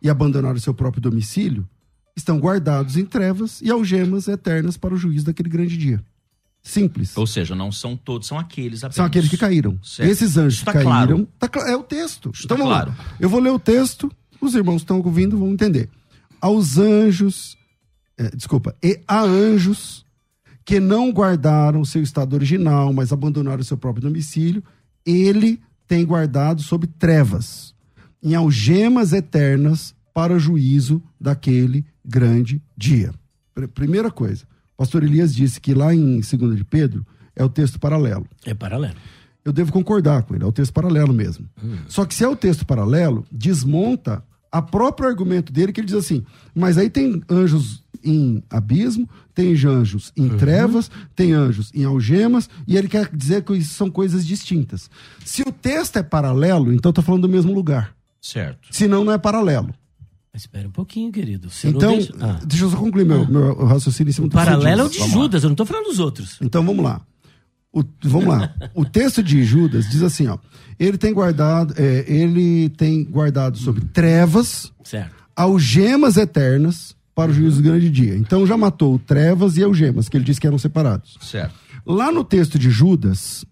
e 0.03 0.11
abandonaram 0.11 0.57
o 0.57 0.61
seu 0.61 0.75
próprio 0.75 1.01
domicílio 1.01 1.67
estão 2.17 2.39
guardados 2.39 2.97
em 2.97 3.05
trevas 3.05 3.61
e 3.61 3.71
algemas 3.71 4.29
eternas 4.29 4.77
para 4.77 4.95
o 4.95 4.97
juízo 4.97 5.27
daquele 5.27 5.49
grande 5.49 5.77
dia. 5.77 6.05
Simples. 6.63 7.17
Ou 7.17 7.27
seja, 7.27 7.55
não 7.55 7.71
são 7.71 7.97
todos, 7.97 8.27
são 8.27 8.39
aqueles 8.39 8.83
apenas. 8.83 8.97
São 8.97 9.05
aqueles 9.05 9.29
que 9.29 9.37
caíram. 9.37 9.79
Certo. 9.83 10.09
Esses 10.09 10.37
anjos 10.37 10.63
tá 10.63 10.73
que 10.73 10.79
caíram. 10.79 11.27
claro. 11.27 11.29
tá 11.39 11.71
é 11.71 11.77
o 11.77 11.83
texto. 11.83 12.31
Isso 12.33 12.45
então 12.45 12.57
tá 12.57 12.63
vamos 12.63 12.77
claro. 12.77 12.95
lá. 12.97 13.17
Eu 13.21 13.29
vou 13.29 13.41
ler 13.41 13.51
o 13.51 13.59
texto, 13.59 14.11
os 14.41 14.55
irmãos 14.55 14.77
que 14.77 14.85
estão 14.85 14.99
ouvindo 14.99 15.37
vão 15.39 15.51
entender. 15.51 15.91
Aos 16.41 16.79
anjos, 16.79 17.57
é, 18.17 18.31
desculpa, 18.31 18.75
e 18.83 19.01
a 19.07 19.23
anjos 19.23 20.04
que 20.65 20.81
não 20.81 21.11
guardaram 21.13 21.81
o 21.81 21.87
seu 21.87 22.03
estado 22.03 22.33
original, 22.35 22.93
mas 22.93 23.13
abandonaram 23.13 23.61
o 23.61 23.65
seu 23.65 23.77
próprio 23.77 24.03
domicílio, 24.03 24.63
ele 25.05 25.61
tem 25.87 26.05
guardado 26.07 26.63
sob 26.63 26.87
trevas, 26.87 27.75
em 28.23 28.35
algemas 28.35 29.13
eternas 29.13 29.95
para 30.15 30.33
o 30.33 30.39
juízo 30.39 31.03
daquele 31.21 31.85
grande 32.05 32.63
dia. 32.77 33.13
Pr- 33.55 33.67
Primeira 33.69 34.11
coisa, 34.11 34.45
o 34.75 34.79
pastor 34.79 35.03
Elias 35.05 35.35
disse 35.35 35.61
que 35.61 35.75
lá 35.75 35.95
em 35.95 36.21
2 36.21 36.57
de 36.57 36.65
Pedro 36.65 37.07
é 37.37 37.45
o 37.45 37.49
texto 37.49 37.79
paralelo 37.79 38.27
É 38.47 38.55
paralelo. 38.55 38.95
eu 39.45 39.53
devo 39.53 39.71
concordar 39.73 40.23
com 40.23 40.35
ele, 40.35 40.45
é 40.45 40.47
o 40.47 40.53
texto 40.53 40.73
paralelo 40.73 41.13
mesmo. 41.13 41.47
Hum. 41.63 41.77
Só 41.89 42.07
que 42.07 42.15
se 42.15 42.25
é 42.25 42.29
o 42.29 42.35
texto 42.37 42.65
paralelo, 42.65 43.27
desmonta 43.31 44.25
a 44.51 44.63
próprio 44.63 45.07
argumento 45.09 45.53
dele, 45.53 45.73
que 45.73 45.81
ele 45.81 45.87
diz 45.89 45.97
assim: 45.97 46.25
mas 46.55 46.79
aí 46.79 46.89
tem 46.89 47.21
anjos 47.29 47.84
em 48.05 48.43
abismo, 48.51 49.09
tem 49.35 49.53
anjos 49.65 50.13
em 50.17 50.29
Uhum. 50.31 50.37
trevas, 50.37 50.91
tem 51.17 51.33
anjos 51.33 51.71
em 51.75 51.85
algemas, 51.85 52.49
e 52.67 52.77
ele 52.77 52.89
quer 52.89 53.09
dizer 53.15 53.43
que 53.43 53.53
isso 53.55 53.75
são 53.75 53.91
coisas 53.91 54.27
distintas. 54.27 54.91
Se 55.25 55.43
o 55.43 55.51
texto 55.53 55.97
é 55.97 56.03
paralelo, 56.03 56.73
então 56.73 56.91
está 56.91 57.03
falando 57.03 57.23
do 57.23 57.29
mesmo 57.29 57.53
lugar. 57.53 57.95
Certo. 58.21 58.69
Senão 58.71 59.05
não 59.05 59.13
é 59.13 59.19
paralelo. 59.19 59.75
Espera 60.33 60.67
um 60.67 60.71
pouquinho, 60.73 61.13
querido. 61.13 61.49
Você 61.49 61.69
Então, 61.69 61.93
deixa- 61.97 62.13
Ah. 62.21 62.41
deixa 62.45 62.65
eu 62.65 62.71
só 62.71 62.77
concluir 62.77 63.05
meu, 63.05 63.25
meu 63.29 63.65
raciocínio 63.67 64.11
em 64.11 64.13
cima 64.13 64.27
O 64.27 64.31
do 64.31 64.35
paralelo 64.35 64.81
é 64.83 64.85
o 64.85 64.89
de 64.89 64.99
Vamos 64.99 65.15
lá. 65.15 65.21
Judas, 65.23 65.43
eu 65.45 65.49
não 65.49 65.55
estou 65.55 65.67
falando 65.67 65.85
dos 65.87 65.99
outros. 66.01 66.39
Então 66.41 66.65
vamos 66.67 66.85
lá. 66.85 67.01
O- 67.73 67.85
vamos 68.03 68.27
lá. 68.29 68.53
O 68.75 68.85
texto 68.85 69.23
de 69.23 69.45
Judas 69.45 69.89
diz 69.91 70.03
assim, 70.03 70.27
ó. 70.27 70.39
Ele 70.79 70.99
tem 70.99 71.13
guardado, 71.13 71.75
é, 71.77 72.05
ele 72.09 72.69
tem 72.71 73.05
guardado 73.05 73.59
sobre 73.59 73.85
trevas, 73.87 74.73
Certo. 74.83 75.15
algemas 75.37 76.17
eternas 76.17 76.94
para 77.15 77.31
o 77.31 77.35
juízo 77.35 77.57
do 77.57 77.63
grande 77.63 77.89
dia. 77.91 78.17
Então 78.17 78.47
já 78.47 78.57
matou 78.57 78.99
trevas 78.99 79.57
e 79.57 79.63
algemas, 79.63 80.09
que 80.09 80.17
ele 80.17 80.25
disse 80.25 80.41
que 80.41 80.47
eram 80.47 80.59
separados. 80.59 81.17
Certo. 81.21 81.55
Lá 81.87 82.11
no 82.11 82.25
texto 82.25 82.59
de 82.59 82.71
Judas, 82.71 83.45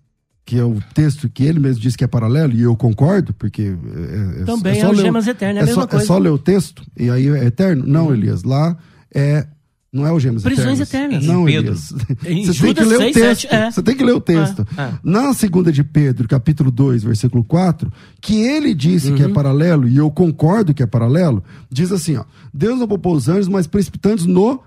que 0.44 0.58
é 0.58 0.64
o 0.64 0.78
texto 0.94 1.28
que 1.28 1.44
ele 1.44 1.60
mesmo 1.60 1.80
disse 1.80 1.96
que 1.96 2.02
é 2.04 2.06
paralelo, 2.08 2.52
e 2.52 2.62
eu 2.62 2.74
concordo, 2.74 3.32
porque 3.34 3.62
é, 3.62 4.40
é, 4.42 4.44
Também 4.44 4.80
só 4.80 4.88
ler 4.88 4.94
o- 4.94 4.98
algemas 4.98 5.26
eternas, 5.28 5.56
é 5.56 5.60
a 5.60 5.62
é 5.62 5.66
mesma 5.66 5.82
só, 5.82 5.88
coisa. 5.88 6.04
É 6.04 6.06
só 6.06 6.18
ler 6.18 6.30
o 6.30 6.38
texto, 6.38 6.82
e 6.98 7.08
aí 7.10 7.28
é 7.28 7.44
eterno? 7.44 7.84
Não, 7.86 8.12
Elias. 8.12 8.42
Lá 8.42 8.76
é. 9.14 9.46
Não 9.92 10.06
é 10.06 10.08
algemas 10.08 10.42
Prisões 10.42 10.80
eternas. 10.80 11.22
eternas. 11.22 11.26
Não, 11.26 11.46
Em 11.46 11.52
Pedro. 11.52 11.74
Você 11.76 11.94
tem 12.24 12.74
que 12.74 12.84
ler 12.84 12.96
o 12.96 12.98
6, 13.00 13.14
texto. 13.14 13.40
7, 13.42 13.54
é. 13.54 13.70
Você 13.70 13.82
tem 13.82 13.94
que 13.96 14.02
ler 14.04 14.14
o 14.14 14.20
texto. 14.22 14.66
Ah, 14.74 14.92
ah. 14.94 14.98
Na 15.04 15.34
segunda 15.34 15.70
de 15.70 15.84
Pedro, 15.84 16.26
capítulo 16.26 16.70
2, 16.70 17.04
versículo 17.04 17.44
4, 17.44 17.92
que 18.20 18.36
ele 18.40 18.72
disse 18.74 19.12
que 19.12 19.22
é 19.22 19.26
Uhum. 19.26 19.34
paralelo, 19.34 19.86
e 19.86 19.96
eu 19.98 20.10
concordo 20.10 20.72
que 20.72 20.82
é 20.82 20.86
paralelo, 20.86 21.44
diz 21.70 21.92
assim, 21.92 22.16
ó. 22.16 22.24
Deus 22.54 22.78
não 22.80 22.88
poupou 22.88 23.14
os 23.14 23.28
anjos, 23.28 23.48
mas 23.48 23.66
precipitando 23.66 24.26
no, 24.26 24.60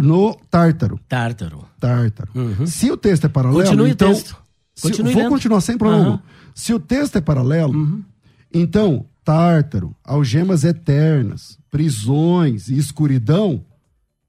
no 0.00 0.34
tártaro. 0.50 0.98
Tártaro. 1.08 1.64
Tártaro. 1.78 2.30
Se 2.66 2.90
o 2.90 2.96
texto 2.96 3.24
é 3.26 3.28
paralelo, 3.28 3.60
Uhum. 3.60 3.64
Continue 3.66 3.88
o 3.88 3.92
então... 3.92 4.12
texto. 4.12 4.36
se- 4.74 4.90
vou 5.00 5.14
lendo. 5.14 5.28
continuar 5.28 5.60
sem 5.60 5.78
problema. 5.78 6.10
Uhum. 6.10 6.18
Se 6.56 6.74
o 6.74 6.80
texto 6.80 7.14
é 7.16 7.20
paralelo, 7.20 8.00
então, 8.52 9.06
tártaro, 9.24 9.94
algemas 10.04 10.64
eternas, 10.64 11.56
prisões 11.70 12.68
e 12.68 12.76
escuridão, 12.76 13.64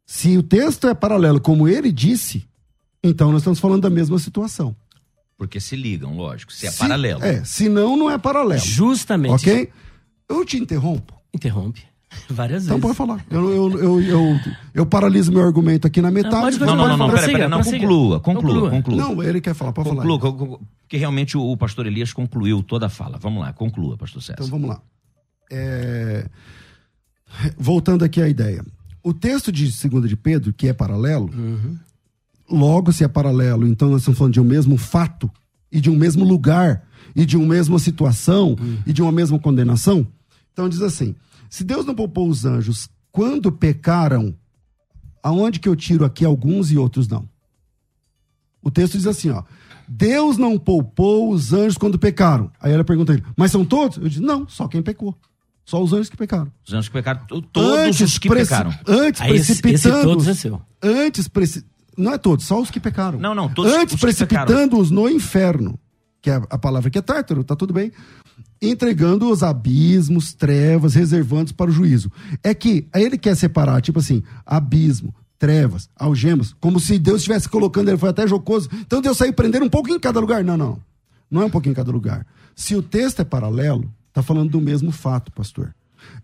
se 0.05 0.37
o 0.37 0.43
texto 0.43 0.87
é 0.87 0.93
paralelo, 0.93 1.39
como 1.39 1.67
ele 1.67 1.91
disse, 1.91 2.45
então 3.03 3.31
nós 3.31 3.41
estamos 3.41 3.59
falando 3.59 3.81
da 3.81 3.89
mesma 3.89 4.17
situação. 4.19 4.75
Porque 5.37 5.59
se 5.59 5.75
ligam, 5.75 6.15
lógico. 6.15 6.53
Se 6.53 6.67
é 6.67 6.71
Se- 6.71 6.77
paralelo. 6.79 7.23
É, 7.23 7.43
se 7.43 7.67
não, 7.67 7.97
não 7.97 8.09
é 8.09 8.17
paralelo. 8.17 8.61
Justamente. 8.61 9.31
Ok? 9.33 9.69
Eu 10.29 10.45
te 10.45 10.57
interrompo. 10.57 11.13
Interrompe. 11.33 11.81
Várias 12.29 12.65
Então 12.65 12.77
vezes. 12.79 12.95
pode 12.95 12.95
falar. 12.97 13.25
Eu, 13.29 13.49
eu, 13.49 13.79
eu, 13.79 14.01
eu, 14.03 14.39
eu 14.73 14.85
paraliso 14.85 15.31
meu 15.31 15.41
argumento 15.43 15.87
aqui 15.87 15.99
na 16.01 16.11
metade. 16.11 16.35
pode 16.43 16.59
Não, 16.59 16.67
continuar. 16.67 16.87
não, 16.89 16.97
não, 16.97 17.07
não, 17.07 17.13
peraí, 17.15 17.31
peraí, 17.33 17.47
não, 17.49 17.63
conclua, 17.63 18.19
conclua, 18.19 18.53
Conclua. 18.53 18.69
conclua. 18.69 18.97
Não, 18.97 19.23
ele 19.23 19.41
quer 19.41 19.55
falar, 19.55 19.73
pode 19.73 19.89
falar. 19.89 20.03
Conclua, 20.03 20.19
con- 20.19 20.37
con- 20.37 20.59
porque 20.81 20.97
realmente 20.97 21.35
o, 21.35 21.41
o 21.41 21.57
pastor 21.57 21.87
Elias 21.87 22.13
concluiu 22.13 22.61
toda 22.61 22.85
a 22.85 22.89
fala. 22.89 23.17
Vamos 23.17 23.41
lá, 23.41 23.51
conclua, 23.51 23.97
pastor 23.97 24.21
César. 24.21 24.35
Então 24.37 24.47
vamos 24.47 24.69
lá. 24.69 24.79
É, 25.51 26.29
Voltando 27.57 28.05
aqui 28.05 28.21
à 28.21 28.29
ideia. 28.29 28.63
O 29.03 29.13
texto 29.13 29.51
de 29.51 29.65
2 29.65 30.07
de 30.07 30.15
Pedro, 30.15 30.53
que 30.53 30.69
é 30.69 30.73
paralelo, 30.73 31.29
logo 32.49 32.91
se 32.91 33.03
é 33.03 33.07
paralelo, 33.07 33.67
então 33.67 33.89
nós 33.89 34.01
estamos 34.01 34.17
falando 34.17 34.33
de 34.33 34.39
um 34.39 34.45
mesmo 34.45 34.77
fato, 34.77 35.29
e 35.71 35.81
de 35.81 35.89
um 35.89 35.95
mesmo 35.95 36.23
lugar, 36.23 36.87
e 37.15 37.25
de 37.25 37.35
uma 37.35 37.47
mesma 37.47 37.77
situação, 37.79 38.55
e 38.85 38.93
de 38.93 39.01
uma 39.01 39.11
mesma 39.11 39.37
condenação. 39.37 40.07
Então 40.53 40.69
diz 40.69 40.81
assim: 40.81 41.15
se 41.49 41.63
Deus 41.63 41.85
não 41.85 41.93
poupou 41.93 42.29
os 42.29 42.45
anjos 42.45 42.89
quando 43.11 43.51
pecaram, 43.51 44.33
aonde 45.21 45.59
que 45.59 45.67
eu 45.67 45.75
tiro 45.75 46.05
aqui 46.05 46.23
alguns 46.23 46.71
e 46.71 46.77
outros 46.77 47.07
não? 47.07 47.27
O 48.61 48.71
texto 48.71 48.97
diz 48.97 49.05
assim, 49.07 49.29
ó. 49.29 49.43
Deus 49.87 50.37
não 50.37 50.57
poupou 50.57 51.29
os 51.29 51.51
anjos 51.51 51.77
quando 51.77 51.99
pecaram. 51.99 52.49
Aí 52.59 52.71
ela 52.71 52.85
pergunta 52.85 53.11
a 53.11 53.15
ele, 53.15 53.23
mas 53.35 53.51
são 53.51 53.65
todos? 53.65 53.97
Eu 53.97 54.07
disse, 54.07 54.21
não, 54.21 54.47
só 54.47 54.67
quem 54.67 54.81
pecou. 54.81 55.15
Só 55.65 55.81
os 55.81 55.93
anjos 55.93 56.09
que 56.09 56.17
pecaram. 56.17 56.51
Os 56.67 56.73
anjos 56.73 56.87
que 56.89 56.93
pecaram, 56.93 57.25
to- 57.25 57.41
todos 57.41 58.01
os 58.01 58.17
que 58.17 58.27
pecaram. 58.29 58.73
Antes 58.87 59.21
Aí 59.21 59.35
esse, 59.35 59.53
esse 59.53 59.61
precipitando. 59.61 60.03
todos 60.03 60.27
é 60.27 60.33
seu. 60.33 60.61
Antes 60.81 61.27
preci- 61.27 61.63
Não 61.97 62.13
é 62.13 62.17
todos, 62.17 62.45
só 62.45 62.59
os 62.61 62.69
que 62.71 62.79
pecaram. 62.79 63.19
Não, 63.19 63.33
não, 63.35 63.47
todos 63.53 63.71
Antes 63.71 63.95
precipitando-os 63.99 64.91
no 64.91 65.07
inferno, 65.07 65.79
que 66.21 66.29
é 66.29 66.41
a 66.49 66.57
palavra 66.57 66.89
que 66.89 66.97
é 66.97 67.01
tártaro, 67.01 67.43
tá 67.43 67.55
tudo 67.55 67.73
bem. 67.73 67.91
Entregando 68.61 69.29
os 69.29 69.43
abismos, 69.43 70.33
trevas, 70.33 70.95
reservando 70.95 71.53
para 71.53 71.69
o 71.69 71.73
juízo. 71.73 72.09
É 72.41 72.53
que 72.53 72.87
aí 72.93 73.03
ele 73.03 73.17
quer 73.17 73.35
separar, 73.35 73.81
tipo 73.81 73.99
assim, 73.99 74.23
abismo, 74.45 75.13
trevas, 75.37 75.89
algemas, 75.95 76.55
como 76.61 76.79
se 76.79 76.97
Deus 76.97 77.17
estivesse 77.17 77.49
colocando, 77.49 77.89
ele 77.89 77.97
foi 77.97 78.09
até 78.09 78.25
jocoso. 78.27 78.69
Então 78.73 79.01
Deus 79.01 79.17
saiu 79.17 79.33
prendendo 79.33 79.65
um 79.65 79.69
pouquinho 79.69 79.97
em 79.97 79.99
cada 79.99 80.19
lugar. 80.19 80.43
Não, 80.43 80.55
não. 80.57 80.79
Não 81.29 81.41
é 81.41 81.45
um 81.45 81.49
pouquinho 81.49 81.71
em 81.71 81.75
cada 81.75 81.91
lugar. 81.91 82.25
Se 82.55 82.75
o 82.75 82.81
texto 82.81 83.19
é 83.21 83.25
paralelo, 83.25 83.91
tá 84.13 84.21
falando 84.21 84.51
do 84.51 84.61
mesmo 84.61 84.91
fato, 84.91 85.31
pastor. 85.31 85.73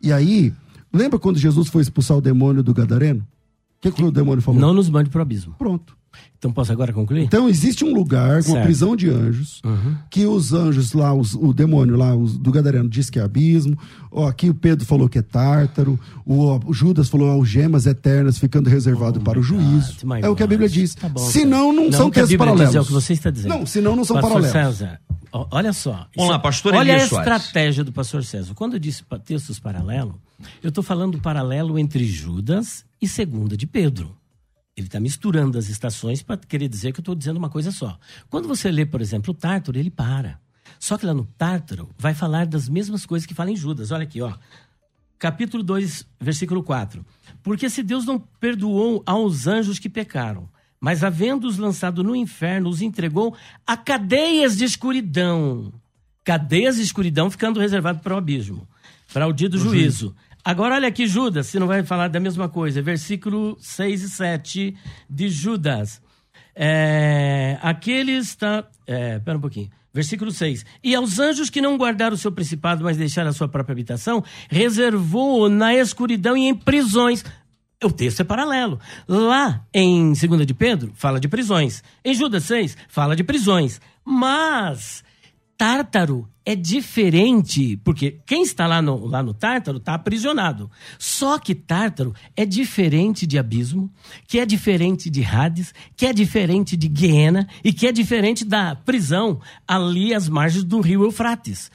E 0.02 0.11
aí, 0.14 0.53
lembra 0.94 1.18
quando 1.20 1.38
Jesus 1.40 1.68
foi 1.70 1.82
expulsar 1.82 2.18
o 2.18 2.22
demônio 2.22 2.61
do 2.64 2.74
Gadareno? 2.74 3.22
O 3.22 3.82
que, 3.82 3.91
que 3.91 4.03
o 4.03 4.11
demônio 4.11 4.41
falou? 4.41 4.60
Não 4.60 4.74
nos 4.74 4.90
mande 4.90 5.10
pro 5.10 5.22
abismo. 5.22 5.56
Pronto. 5.57 5.98
Então 6.38 6.52
posso 6.52 6.72
agora 6.72 6.91
concluir? 6.91 7.22
Então 7.24 7.48
existe 7.48 7.86
um 7.86 7.94
lugar, 7.94 8.38
uma 8.38 8.41
Certo. 8.41 8.57
Uhum. 8.57 8.64
prisão 8.64 8.95
de 8.95 9.10
anjos, 9.10 9.61
que 10.10 10.26
os 10.26 10.52
anjos 10.53 10.91
lá, 10.94 11.14
os- 11.14 11.36
o 11.36 11.53
demônio 11.53 11.95
lá, 11.95 12.16
os, 12.16 12.36
do 12.38 12.52
Gadareno 12.52 12.90
diz 12.90 13.10
que 13.11 13.20
é 13.20 13.22
abismo. 13.22 13.78
Ó, 14.11 14.28
aqui 14.28 14.49
o 14.49 14.53
Pedro 14.56 14.86
falou 14.86 15.07
que 15.07 15.20
é 15.20 15.22
tártaro. 15.22 15.99
O, 16.26 16.60
o 16.68 16.74
Judas 16.74 17.07
falou 17.10 17.30
algemas 17.30 17.86
eternas 17.86 18.38
ficando 18.40 18.70
reservado 18.70 19.22
para 19.22 19.40
o 19.40 19.44
juízo. 19.44 19.95
my 20.03 20.20
é 20.22 20.28
o 20.28 20.36
que 20.36 20.41
a 20.44 20.48
Bíblia 20.48 20.68
God. 20.68 20.76
diz. 20.78 20.95
Tá 20.95 21.07
bom, 21.07 21.20
senão 21.22 21.72
não, 21.72 21.86
Não, 21.86 21.91
são 21.94 22.07
o 22.07 22.11
textos 22.11 22.36
paralelos. 22.36 22.76
é 22.76 22.82
o 22.82 22.86
que 22.86 22.91
você 22.91 23.14
está 23.14 23.30
dizendo. 23.30 23.52
Não, 23.56 23.66
senão 23.66 23.95
não 23.95 24.03
são 24.03 24.16
Pastor 24.20 24.41
paralelos. 24.41 24.78
César, 24.78 24.99
olha 25.31 25.73
só. 25.73 26.07
Vamos 26.15 26.31
lá, 26.31 26.39
pastor 26.39 26.73
Olha 26.73 26.93
a 26.93 26.95
Elias 26.95 27.10
Soares. 27.10 27.34
estratégia 27.34 27.84
do 27.84 27.91
pastor 27.91 28.23
César. 28.23 28.53
Quando 28.53 28.73
eu 28.73 28.80
disse 28.80 29.03
textos 29.23 29.60
paralelo, 29.60 30.22
eu 30.61 30.69
estou 30.69 30.84
falando 30.84 31.14
do 31.14 31.22
paralelo 31.22 31.77
entre 31.77 32.06
Judas 32.06 32.85
e 33.01 33.07
segunda 33.07 33.56
de 33.56 33.68
Pedro. 33.68 34.15
Ele 34.76 34.88
está 34.88 34.99
misturando 34.99 35.57
as 35.57 35.68
estações 35.68 36.23
para 36.23 36.38
querer 36.38 36.69
dizer 36.69 36.93
que 36.93 36.99
eu 36.99 37.01
estou 37.01 37.15
dizendo 37.15 37.38
uma 37.38 37.49
coisa 37.49 37.72
só. 37.72 37.99
Quando 38.30 38.47
você 38.47 38.72
lê, 38.72 38.85
por 38.85 39.01
exemplo, 39.01 39.31
o 39.31 39.35
Tártaro, 39.35 39.77
ele 39.77 39.91
para. 39.91 40.39
Só 40.80 40.97
que 40.97 41.06
lá 41.06 41.14
no 41.14 41.26
Tártaro 41.26 41.89
vai 41.97 42.14
falar 42.14 42.45
das 42.45 42.69
mesmas 42.69 43.06
coisas 43.06 43.26
que 43.26 43.34
fala 43.34 43.51
em 43.51 43.56
Judas. 43.56 43.91
Olha 43.91 44.03
aqui, 44.03 44.22
ó. 44.22 44.34
Capítulo 45.18 45.61
2, 45.64 46.06
versículo 46.22 46.64
4. 46.64 47.06
Porque 47.43 47.69
se 47.69 47.84
Deus 47.84 48.06
não 48.06 48.18
perdoou 48.18 49.03
aos 49.06 49.47
anjos 49.47 49.80
que 49.80 49.89
pecaram, 49.89 50.49
mas 50.80 51.03
havendo-os 51.03 51.57
lançado 51.57 52.03
no 52.03 52.15
inferno, 52.15 52.69
os 52.69 52.81
entregou 52.81 53.35
a 53.65 53.76
cadeias 53.76 54.57
de 54.57 54.64
escuridão. 54.64 55.73
Cadeias 56.23 56.77
de 56.77 56.84
escuridão 56.84 57.30
ficando 57.30 57.60
reservado 57.60 57.99
para 57.99 58.14
o 58.14 58.18
abismo, 58.18 58.68
para 59.11 59.27
o 59.27 59.34
dia 59.34 59.49
do 59.49 59.57
juízo. 59.57 60.15
Agora 60.43 60.76
olha 60.76 60.88
aqui 60.88 61.06
Judas, 61.06 61.47
se 61.47 61.60
não 61.60 61.68
vai 61.68 61.84
falar 61.84 62.07
da 62.07 62.19
mesma 62.19 62.47
coisa. 62.47 62.81
Versículo 62.81 63.57
6 63.60 64.03
e 64.03 64.10
7 64.10 64.77
de 65.10 65.30
Judas. 65.30 66.01
É, 66.56 67.57
aqueles 67.61 68.30
está. 68.30 68.68
É, 68.88 69.19
pera 69.19 69.38
um 69.38 69.41
pouquinho. 69.41 69.69
Versículo 69.93 70.31
6. 70.31 70.65
E 70.84 70.93
aos 70.93 71.19
anjos 71.19 71.49
que 71.49 71.61
não 71.61 71.77
guardaram 71.77 72.14
o 72.14 72.18
seu 72.18 72.31
principado, 72.31 72.84
mas 72.84 72.95
deixaram 72.95 73.30
a 73.30 73.34
sua 73.34 73.47
própria 73.47 73.73
habitação, 73.73 74.23
reservou 74.49 75.49
na 75.49 75.73
escuridão 75.73 76.38
e 76.38 76.47
em 76.47 76.56
prisões. 76.56 77.26
O 77.81 77.89
texto 77.89 78.19
é 78.19 78.23
paralelo. 78.26 78.77
Lá 79.07 79.65
em 79.73 80.11
2 80.11 80.45
de 80.45 80.53
Pedro, 80.53 80.91
fala 80.95 81.19
de 81.19 81.30
prisões. 81.30 81.81
Em 82.03 82.14
Judas 82.14 82.43
6, 82.43 82.76
fala 82.89 83.15
de 83.15 83.23
prisões. 83.23 83.80
Mas 84.03 85.01
Tártaro 85.57 86.27
é 86.45 86.56
diferente, 86.56 87.77
porque 87.77 88.19
quem 88.26 88.43
está 88.43 88.65
lá 88.68 88.81
no, 88.81 89.06
lá 89.06 89.23
no 89.23 89.34
Tártaro 89.34 89.77
está 89.77 89.93
aprisionado. 89.93 90.69
Só 90.97 91.38
que 91.38 91.56
Tártaro 91.56 92.14
é 92.35 92.45
diferente 92.45 93.26
de 93.26 93.38
Abismo, 93.38 93.89
que 94.27 94.39
é 94.39 94.45
diferente 94.45 95.10
de 95.10 95.23
Hades, 95.23 95.73
que 95.95 96.06
é 96.06 96.11
diferente 96.11 96.76
de 96.76 96.88
Guiena 96.89 97.47
e 97.64 97.72
que 97.72 97.88
é 97.88 97.91
diferente 97.93 98.43
da 98.43 98.76
prisão 98.76 99.39
ali 99.65 100.14
às 100.14 100.27
margens 100.27 100.65
do 100.65 100.81
rio 100.81 101.03
Eufrates. 101.03 101.72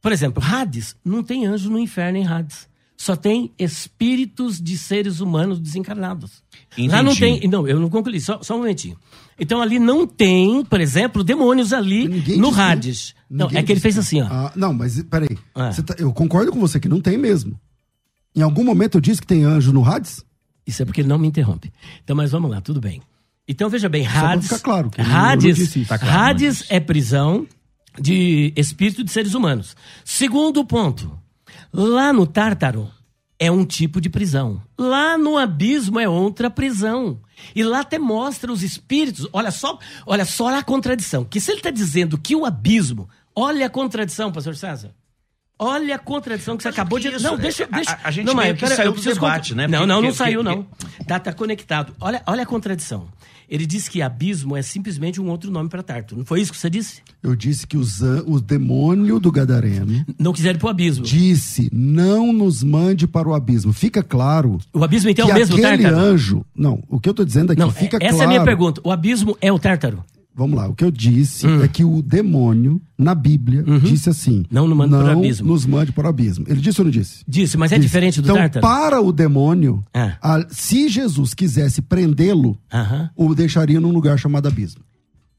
Por 0.00 0.10
exemplo, 0.10 0.42
Hades 0.42 0.96
não 1.04 1.22
tem 1.22 1.46
anjo 1.46 1.70
no 1.70 1.78
inferno 1.78 2.18
em 2.18 2.26
Hades. 2.26 2.68
Só 3.00 3.14
tem 3.14 3.52
espíritos 3.56 4.60
de 4.60 4.76
seres 4.76 5.20
humanos 5.20 5.60
desencarnados. 5.60 6.42
Lá 6.76 7.00
não 7.02 7.12
Entendi. 7.12 7.40
tem. 7.42 7.48
Não, 7.50 7.66
eu 7.66 7.78
não 7.78 7.88
concluí, 7.88 8.20
só, 8.20 8.42
só 8.42 8.54
um 8.56 8.58
momentinho. 8.58 8.96
Então 9.38 9.62
ali 9.62 9.78
não 9.78 10.04
tem, 10.04 10.64
por 10.64 10.80
exemplo, 10.80 11.22
demônios 11.22 11.72
ali 11.72 12.08
Ninguém 12.08 12.38
no 12.38 12.48
disse- 12.48 12.60
Hades. 12.60 13.14
Não, 13.30 13.46
ninguém 13.46 13.60
é 13.60 13.62
que 13.62 13.72
ele 13.72 13.80
fez 13.80 13.96
assim, 13.96 14.20
ó. 14.20 14.26
Ah, 14.28 14.52
não, 14.56 14.74
mas 14.74 15.00
peraí. 15.04 15.28
Ah. 15.54 15.70
Você 15.72 15.82
tá- 15.82 15.94
eu 15.96 16.12
concordo 16.12 16.50
com 16.50 16.58
você 16.58 16.80
que 16.80 16.88
não 16.88 17.00
tem 17.00 17.16
mesmo. 17.16 17.58
Em 18.34 18.42
algum 18.42 18.64
momento 18.64 18.96
eu 18.96 19.00
disse 19.00 19.20
que 19.20 19.26
tem 19.28 19.44
anjo 19.44 19.72
no 19.72 19.84
Hades? 19.84 20.24
Isso 20.66 20.82
é 20.82 20.84
porque 20.84 21.00
ele 21.00 21.08
não 21.08 21.18
me 21.18 21.28
interrompe. 21.28 21.72
Então, 22.02 22.16
mas 22.16 22.32
vamos 22.32 22.50
lá, 22.50 22.60
tudo 22.60 22.80
bem. 22.80 23.00
Então, 23.46 23.70
veja 23.70 23.88
bem, 23.88 24.04
Hades. 24.06 24.48
ficar 24.48 24.58
claro 24.58 24.90
não- 24.98 25.04
não 25.04 25.16
Hades, 25.16 25.56
isso. 25.58 25.84
Tá 25.86 25.98
claro, 25.98 26.18
Hades 26.18 26.64
é 26.68 26.80
prisão 26.80 27.46
de 28.00 28.52
espírito 28.56 29.02
de 29.04 29.10
seres 29.12 29.34
humanos. 29.34 29.76
Segundo 30.04 30.64
ponto, 30.64 31.16
lá 31.72 32.12
no 32.12 32.26
Tártaro 32.26 32.90
é 33.38 33.50
um 33.50 33.64
tipo 33.64 34.00
de 34.00 34.08
prisão. 34.10 34.60
Lá 34.76 35.16
no 35.16 35.36
abismo 35.38 35.98
é 36.00 36.08
outra 36.08 36.50
prisão. 36.50 37.20
E 37.54 37.62
lá 37.62 37.80
até 37.80 37.98
mostra 37.98 38.52
os 38.52 38.62
espíritos. 38.62 39.28
Olha 39.32 39.50
só, 39.52 39.78
olha 40.06 40.24
só 40.24 40.48
a 40.56 40.62
contradição. 40.62 41.24
Que 41.24 41.40
se 41.40 41.50
ele 41.52 41.58
está 41.60 41.70
dizendo 41.70 42.18
que 42.18 42.34
o 42.34 42.44
abismo, 42.44 43.08
olha 43.34 43.66
a 43.66 43.70
contradição, 43.70 44.32
pastor 44.32 44.56
César. 44.56 44.90
Olha 45.60 45.96
a 45.96 45.98
contradição 45.98 46.56
que 46.56 46.62
você 46.62 46.68
acabou 46.68 47.00
que 47.00 47.10
de. 47.10 47.20
Não, 47.22 47.36
deixa, 47.36 47.64
A- 47.64 47.66
deixa. 47.66 47.90
a- 47.92 47.98
a 48.04 48.10
gente 48.12 48.26
não, 48.26 48.34
meio 48.34 48.48
mas 48.50 48.54
que 48.58 48.64
pera, 48.64 48.76
saiu 48.76 48.92
do 48.92 49.00
debate, 49.00 49.50
conclu- 49.50 49.56
né? 49.56 49.66
Não, 49.66 49.78
Porque- 49.80 49.86
não, 49.88 49.96
não 49.96 50.02
porque- 50.10 50.16
saiu, 50.16 50.44
porque- 50.44 50.56
não. 51.00 51.04
Tá, 51.04 51.18
tá 51.18 51.32
conectado. 51.32 51.94
Olha, 52.00 52.22
olha 52.26 52.42
a 52.44 52.46
contradição. 52.46 53.08
Ele 53.48 53.64
disse 53.64 53.90
que 53.90 54.02
abismo 54.02 54.56
é 54.56 54.62
simplesmente 54.62 55.20
um 55.20 55.28
outro 55.28 55.50
nome 55.50 55.68
para 55.70 55.82
Tarto. 55.82 56.14
Não 56.16 56.24
foi 56.24 56.40
isso 56.42 56.52
que 56.52 56.58
você 56.58 56.68
disse? 56.68 57.00
Eu 57.22 57.34
disse 57.34 57.66
que 57.66 57.76
os 57.76 58.00
o 58.26 58.40
demônio 58.40 59.18
do 59.18 59.32
Gadareno 59.32 60.04
Não 60.18 60.32
quiseram 60.32 60.56
ir 60.56 60.60
pro 60.60 60.68
abismo. 60.68 61.04
disse: 61.04 61.68
não 61.72 62.32
nos 62.32 62.62
mande 62.62 63.06
para 63.08 63.28
o 63.28 63.34
abismo. 63.34 63.72
Fica 63.72 64.02
claro 64.02 64.58
O 64.72 64.84
abismo 64.84 65.08
então 65.10 65.24
que 65.26 65.32
é 65.32 65.34
o 65.34 65.38
mesmo 65.38 65.56
aquele 65.56 65.82
Tártaro? 65.84 65.96
anjo. 66.04 66.44
Não, 66.54 66.82
o 66.88 67.00
que 67.00 67.08
eu 67.08 67.14
tô 67.14 67.24
dizendo 67.24 67.52
aqui, 67.52 67.60
Não, 67.60 67.70
fica 67.70 67.96
essa 68.00 68.16
claro. 68.16 68.22
é 68.22 68.24
a 68.24 68.28
minha 68.28 68.44
pergunta. 68.44 68.80
O 68.84 68.90
abismo 68.90 69.36
é 69.40 69.50
o 69.52 69.58
Tártaro? 69.58 70.04
Vamos 70.38 70.56
lá, 70.56 70.68
o 70.68 70.74
que 70.74 70.84
eu 70.84 70.90
disse 70.92 71.46
Hum. 71.46 71.62
é 71.64 71.66
que 71.68 71.82
o 71.84 72.00
demônio, 72.00 72.80
na 72.96 73.12
Bíblia, 73.14 73.64
disse 73.82 74.08
assim: 74.08 74.38
Uhum. 74.38 74.44
Não 74.50 74.68
nos 74.68 74.76
mande 74.78 74.90
para 74.94 75.04
o 75.16 75.18
abismo." 75.18 75.48
nos 75.48 75.66
mande 75.66 75.92
para 75.92 76.06
o 76.06 76.08
abismo. 76.08 76.44
Ele 76.48 76.60
disse 76.60 76.80
ou 76.80 76.84
não 76.84 76.92
disse? 76.92 77.24
Disse, 77.26 77.56
mas 77.56 77.72
é 77.72 77.74
Disse. 77.76 77.88
diferente 77.88 78.20
do 78.22 78.26
então, 78.26 78.36
Tártaro? 78.36 78.62
para 78.64 79.00
o 79.02 79.12
demônio, 79.12 79.84
Ah. 79.92 80.16
a- 80.22 80.46
se 80.48 80.88
Jesus 80.88 81.34
quisesse 81.34 81.82
prendê-lo, 81.82 82.56
Aham. 82.72 83.10
o 83.16 83.34
deixaria 83.34 83.80
num 83.80 83.90
lugar 83.90 84.16
chamado 84.16 84.46
abismo. 84.46 84.80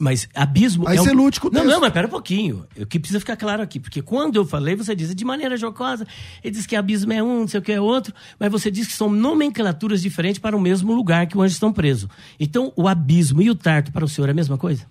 Mas 0.02 0.30
abismo 0.34 0.88
Aí 0.88 0.96
é 0.98 1.02
você 1.02 1.12
o... 1.12 1.14
lute 1.14 1.42
com 1.42 1.50
o 1.50 1.52
Não, 1.52 1.60
texto. 1.60 1.74
não, 1.74 1.82
mas 1.82 1.92
pera 1.92 2.08
um 2.08 2.10
pouquinho. 2.10 2.66
O 2.80 2.86
que 2.86 2.98
precisa 2.98 3.20
ficar 3.20 3.36
claro 3.36 3.62
aqui. 3.62 3.82
Porque 3.82 4.02
quando 4.02 4.38
eu 4.38 4.46
falei, 4.46 4.74
você 4.74 4.96
disse 4.96 5.14
de 5.14 5.26
maneira 5.26 5.58
jocosa, 5.58 6.08
ele 6.42 6.56
diz 6.56 6.66
que 6.66 6.74
abismo 6.74 7.12
é 7.12 7.22
um, 7.22 7.42
não 7.42 7.48
sei 7.50 7.60
o 7.60 7.64
que 7.64 7.74
é 7.74 7.82
outro, 7.82 8.14
mas 8.40 8.50
você 8.50 8.72
diz 8.72 8.88
que 8.88 8.94
são 8.94 9.10
nomenclaturas 9.10 10.02
diferentes 10.02 10.40
para 10.40 10.56
o 10.56 10.62
mesmo 10.62 10.94
lugar 10.94 11.28
que 11.28 11.38
o 11.38 11.42
anjo 11.42 11.52
estão 11.52 11.74
presos. 11.74 12.10
Então, 12.40 12.72
o 12.78 12.88
abismo 12.88 13.42
e 13.42 13.50
o 13.50 13.56
tarto 13.56 13.92
para 13.92 14.06
o 14.06 14.08
senhor 14.08 14.30
é 14.30 14.32
a 14.32 14.36
mesma 14.36 14.58
coisa? 14.58 14.86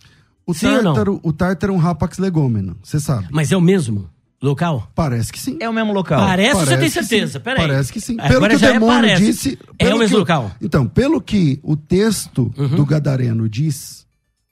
O 0.46 0.52
Sim 0.52 0.66
ou 0.66 0.82
não? 0.82 0.92
tártaro, 0.92 1.20
o 1.22 1.32
tártaro 1.32 1.72
é 1.72 1.76
um 1.76 1.78
rapax 1.78 2.18
legômeno, 2.18 2.76
você 2.82 3.00
sabe. 3.00 3.28
Mas 3.30 3.50
é 3.50 3.56
o 3.56 3.60
mesmo 3.62 4.10
local? 4.42 4.90
Parece 4.94 5.32
que 5.32 5.38
sim. 5.40 5.56
É 5.60 5.68
o 5.68 5.72
mesmo 5.72 5.92
local. 5.94 6.20
Parece, 6.20 6.52
você 6.52 6.64
Parece 6.66 6.78
tem 6.80 7.02
que 7.02 7.08
certeza? 7.08 7.40
Peraí. 7.40 7.66
Parece 7.66 7.92
que 7.92 8.00
sim. 8.00 8.16
Agora 8.18 8.48
Pelo 8.48 8.58
que 8.58 8.64
o 8.64 8.68
é 8.68 8.72
demônio 8.72 9.00
parece. 9.00 9.24
disse. 9.24 9.58
É 9.78 9.94
o 9.94 9.98
mesmo 9.98 10.16
que 10.16 10.20
local. 10.20 10.50
Então, 10.60 10.86
pelo 10.86 11.20
que 11.20 11.58
o 11.62 11.76
texto 11.76 12.46
do 12.76 12.84
Gadareno 12.86 13.48
diz, 13.48 14.06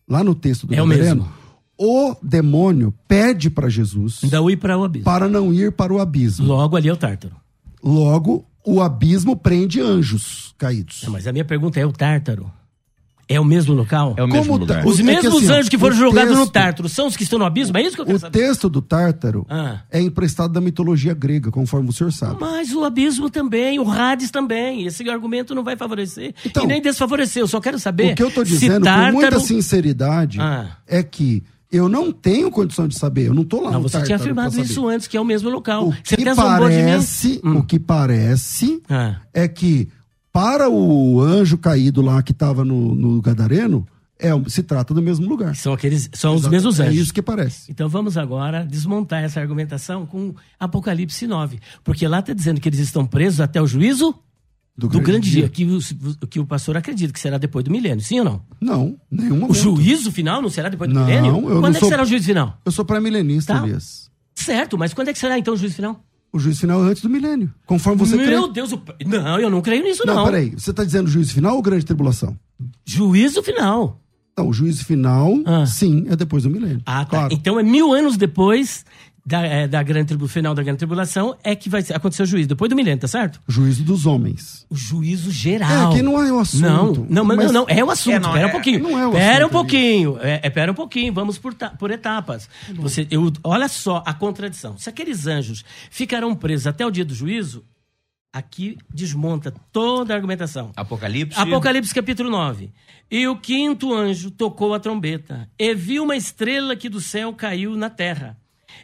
lá 0.08 0.22
no 0.24 0.34
texto 0.34 0.66
do 0.66 0.74
É 0.74 0.82
o 0.82 0.86
Gadareno, 0.86 1.22
mesmo. 1.22 1.32
o 1.78 2.16
demônio 2.22 2.94
pede 3.08 3.50
para 3.50 3.68
Jesus 3.68 4.20
Então, 4.22 4.48
ir 4.50 4.56
para 4.56 4.76
o 4.78 4.84
abismo. 4.84 5.04
para 5.04 5.28
não 5.28 5.52
ir 5.52 5.72
para 5.72 5.92
o 5.92 6.00
abismo. 6.00 6.46
Logo 6.46 6.76
ali 6.76 6.88
é 6.88 6.92
o 6.92 6.96
tártaro. 6.96 7.34
Logo, 7.82 8.44
o 8.64 8.80
abismo 8.80 9.36
prende 9.36 9.80
anjos 9.80 10.54
caídos. 10.58 11.02
Não, 11.04 11.12
mas 11.12 11.26
a 11.26 11.32
minha 11.32 11.44
pergunta 11.44 11.78
é 11.78 11.86
o 11.86 11.92
tártaro. 11.92 12.50
É 13.28 13.40
o 13.40 13.44
mesmo 13.44 13.74
local? 13.74 14.14
É 14.16 14.22
o 14.22 14.28
mesmo 14.28 14.46
Como 14.46 14.58
lugar. 14.60 14.82
tá- 14.82 14.88
Os 14.88 14.94
É 14.94 14.96
que 14.98 15.02
mesmos 15.02 15.34
assim, 15.42 15.50
ó, 15.50 15.54
anjos 15.56 15.68
que 15.68 15.76
foram 15.78 15.96
jogados 15.96 16.32
no 16.34 16.42
texto- 16.42 16.52
tártaro 16.52 16.88
são 16.88 17.08
os 17.08 17.16
que 17.16 17.24
estão 17.24 17.38
no 17.40 17.44
abismo? 17.44 17.76
É 17.76 17.82
isso 17.82 17.96
que 17.96 18.00
eu 18.02 18.06
quero 18.06 18.18
O 18.18 18.20
saber. 18.20 18.38
texto 18.38 18.68
do 18.68 18.80
Tártaro 18.80 19.44
Ah. 19.50 19.80
é 19.90 20.00
emprestado 20.00 20.52
da 20.52 20.60
mitologia 20.60 21.12
grega, 21.12 21.50
conforme 21.50 21.88
o 21.88 21.92
senhor 21.92 22.12
sabe. 22.12 22.36
Mas 22.40 22.72
o 22.72 22.84
abismo 22.84 23.28
também, 23.28 23.80
o 23.80 23.90
Hades 23.90 24.30
também. 24.30 24.86
Esse 24.86 25.08
argumento 25.10 25.54
não 25.56 25.64
vai 25.64 25.76
favorecer 25.76 26.34
Então, 26.44 26.62
e 26.62 26.66
nem 26.68 26.80
desfavorecer. 26.80 27.42
Eu 27.42 27.48
só 27.48 27.60
quero 27.60 27.80
saber. 27.80 28.12
O 28.12 28.14
que 28.14 28.22
eu 28.22 28.30
se 28.30 28.44
dizendo 28.44 28.84
tártaro... 28.84 29.12
com 29.14 29.20
muita 29.20 29.40
sinceridade 29.40 30.40
Ah. 30.40 30.76
é 30.86 31.02
que 31.02 31.42
eu 31.72 31.88
não 31.88 32.12
tenho 32.12 32.48
condição 32.48 32.86
de 32.86 32.96
saber, 32.96 33.26
eu 33.26 33.34
não 33.34 33.42
tô 33.42 33.60
lá 33.60 33.72
Não, 33.72 33.80
no 33.82 33.88
você 33.88 34.00
tinha 34.02 34.14
afirmado 34.16 34.58
isso 34.60 34.86
antes, 34.86 35.08
que 35.08 35.16
é 35.16 35.20
o 35.20 35.24
mesmo 35.24 35.50
local. 35.50 35.88
O 35.88 35.92
Você 36.04 36.16
que 36.16 36.24
mim. 36.24 36.32
parece, 36.36 37.40
Hum. 37.44 37.56
o 37.58 37.62
que 37.64 37.78
parece 37.80 38.80
Ah. 38.88 39.16
é 39.34 39.48
que 39.48 39.88
para 40.36 40.68
o 40.68 41.18
anjo 41.22 41.56
caído 41.56 42.02
lá 42.02 42.22
que 42.22 42.32
estava 42.32 42.62
no, 42.62 42.94
no 42.94 43.22
Gadareno, 43.22 43.86
é, 44.18 44.28
se 44.48 44.62
trata 44.62 44.92
do 44.92 45.00
mesmo 45.00 45.26
lugar. 45.26 45.56
São 45.56 45.72
aqueles, 45.72 46.10
são 46.12 46.34
os 46.34 46.46
mesmos 46.46 46.78
É 46.78 46.84
anjos. 46.88 47.04
isso 47.04 47.14
que 47.14 47.22
parece. 47.22 47.70
Então 47.72 47.88
vamos 47.88 48.18
agora 48.18 48.62
desmontar 48.64 49.24
essa 49.24 49.40
argumentação 49.40 50.04
com 50.04 50.34
Apocalipse 50.60 51.26
9. 51.26 51.58
Porque 51.82 52.06
lá 52.06 52.18
está 52.20 52.34
dizendo 52.34 52.60
que 52.60 52.68
eles 52.68 52.80
estão 52.80 53.06
presos 53.06 53.40
até 53.40 53.62
o 53.62 53.66
juízo 53.66 54.14
do, 54.76 54.88
grande 55.00 55.30
dia, 55.30 55.48
que, 55.48 55.64
o, 55.64 56.26
que 56.26 56.38
o 56.38 56.44
pastor 56.44 56.76
acredita 56.76 57.10
que 57.14 57.18
será 57.20 57.38
depois 57.38 57.64
do 57.64 57.70
milênio. 57.70 58.04
Sim 58.04 58.18
ou 58.18 58.24
não? 58.26 58.42
Não, 58.60 58.96
nenhum 59.10 59.36
O 59.36 59.40
momento. 59.40 59.54
juízo 59.54 60.12
final 60.12 60.42
não 60.42 60.50
será 60.50 60.68
depois 60.68 60.90
do 60.90 60.94
Não, 60.94 61.06
milênio? 61.06 61.28
eu 61.34 61.40
não 61.54 61.60
Quando 61.62 61.76
é 61.76 61.78
que 61.78 61.80
sou- 61.80 61.88
será 61.88 62.02
o 62.02 62.06
juízo 62.06 62.26
final? 62.26 62.58
Eu 62.62 62.72
sou 62.72 62.84
pré-milenista, 62.84 63.54
Tá. 63.54 63.62
Elias. 63.66 64.10
Certo, 64.34 64.76
mas 64.76 64.92
quando 64.92 65.08
é 65.08 65.12
que 65.14 65.18
será 65.18 65.38
então 65.38 65.54
o 65.54 65.56
juízo 65.56 65.76
final? 65.76 65.98
O 66.36 66.38
juízo 66.38 66.60
final 66.60 66.84
é 66.84 66.90
antes 66.90 67.02
do 67.02 67.08
milênio, 67.08 67.50
conforme 67.64 67.98
você 67.98 68.14
Meu 68.14 68.26
crê. 68.44 68.52
Deus, 68.52 68.74
não, 69.06 69.38
eu 69.40 69.48
não 69.48 69.62
creio 69.62 69.82
nisso 69.82 70.02
não. 70.06 70.16
Não, 70.16 70.24
peraí, 70.26 70.50
você 70.50 70.70
está 70.70 70.84
dizendo 70.84 71.08
juízo 71.08 71.32
final 71.32 71.56
ou 71.56 71.62
grande 71.62 71.86
tribulação? 71.86 72.36
Juízo 72.84 73.42
final. 73.42 73.98
Não, 74.36 74.48
o 74.48 74.52
juízo 74.52 74.84
final, 74.84 75.32
Ah. 75.46 75.64
sim, 75.64 76.04
é 76.10 76.14
depois 76.14 76.42
do 76.42 76.50
milênio. 76.50 76.82
Ah, 76.84 77.04
tá. 77.06 77.10
Claro. 77.10 77.32
Então 77.34 77.58
é 77.58 77.62
mil 77.62 77.90
anos 77.90 78.18
depois 78.18 78.84
da, 79.26 79.42
é, 79.44 79.66
da 79.66 79.82
grande 79.82 80.06
tribu, 80.06 80.28
final 80.28 80.54
da 80.54 80.62
grande 80.62 80.78
tribulação 80.78 81.36
é 81.42 81.56
que 81.56 81.68
vai 81.68 81.84
acontecer 81.92 82.22
o 82.22 82.26
juízo, 82.26 82.48
depois 82.48 82.70
do 82.70 82.76
milênio, 82.76 83.00
tá 83.00 83.08
certo? 83.08 83.42
Juízo 83.48 83.82
dos 83.82 84.06
homens. 84.06 84.64
O 84.70 84.76
juízo 84.76 85.32
geral. 85.32 85.90
É, 85.90 85.96
que 85.96 86.00
não 86.00 86.22
é 86.22 86.32
o 86.32 86.38
assunto. 86.38 86.62
Não, 86.62 87.06
não, 87.10 87.24
mas, 87.24 87.36
Mas- 87.38 87.46
não, 87.46 87.52
não, 87.62 87.66
é 87.68 87.82
o 87.82 87.90
assunto. 87.90 88.14
É, 88.14 88.20
não, 88.20 88.32
pera 88.32 88.46
um 88.46 88.48
é- 88.48 88.52
pouquinho. 88.52 88.82
não 88.84 88.98
é 88.98 89.06
o 89.08 89.10
pera 89.10 89.46
um 89.46 89.50
pouquinho. 89.50 90.18
É, 90.20 90.40
é, 90.44 90.50
pera 90.50 90.70
um 90.70 90.74
pouquinho. 90.76 91.12
Vamos 91.12 91.38
por, 91.38 91.54
por 91.54 91.90
etapas. 91.90 92.48
Você, 92.76 93.08
eu, 93.10 93.32
olha 93.42 93.66
só 93.66 94.00
a 94.06 94.14
contradição. 94.14 94.78
Se 94.78 94.88
aqueles 94.88 95.26
anjos 95.26 95.64
ficarão 95.90 96.32
presos 96.32 96.68
até 96.68 96.86
o 96.86 96.90
dia 96.90 97.04
do 97.04 97.14
juízo, 97.14 97.64
Aqui 98.32 98.76
desmonta 98.92 99.50
toda 99.72 100.12
a 100.12 100.16
argumentação. 100.16 100.70
Apocalipse. 100.76 101.40
Apocalipse 101.40 101.94
capítulo 101.94 102.28
9. 102.28 102.70
E 103.10 103.26
o 103.26 103.38
quinto 103.38 103.94
anjo 103.94 104.30
tocou 104.30 104.74
a 104.74 104.78
trombeta, 104.78 105.48
e 105.58 105.74
viu 105.74 106.04
uma 106.04 106.14
estrela 106.14 106.76
que 106.76 106.90
do 106.90 107.00
céu 107.00 107.32
caiu 107.32 107.74
na 107.76 107.88
terra. 107.88 108.36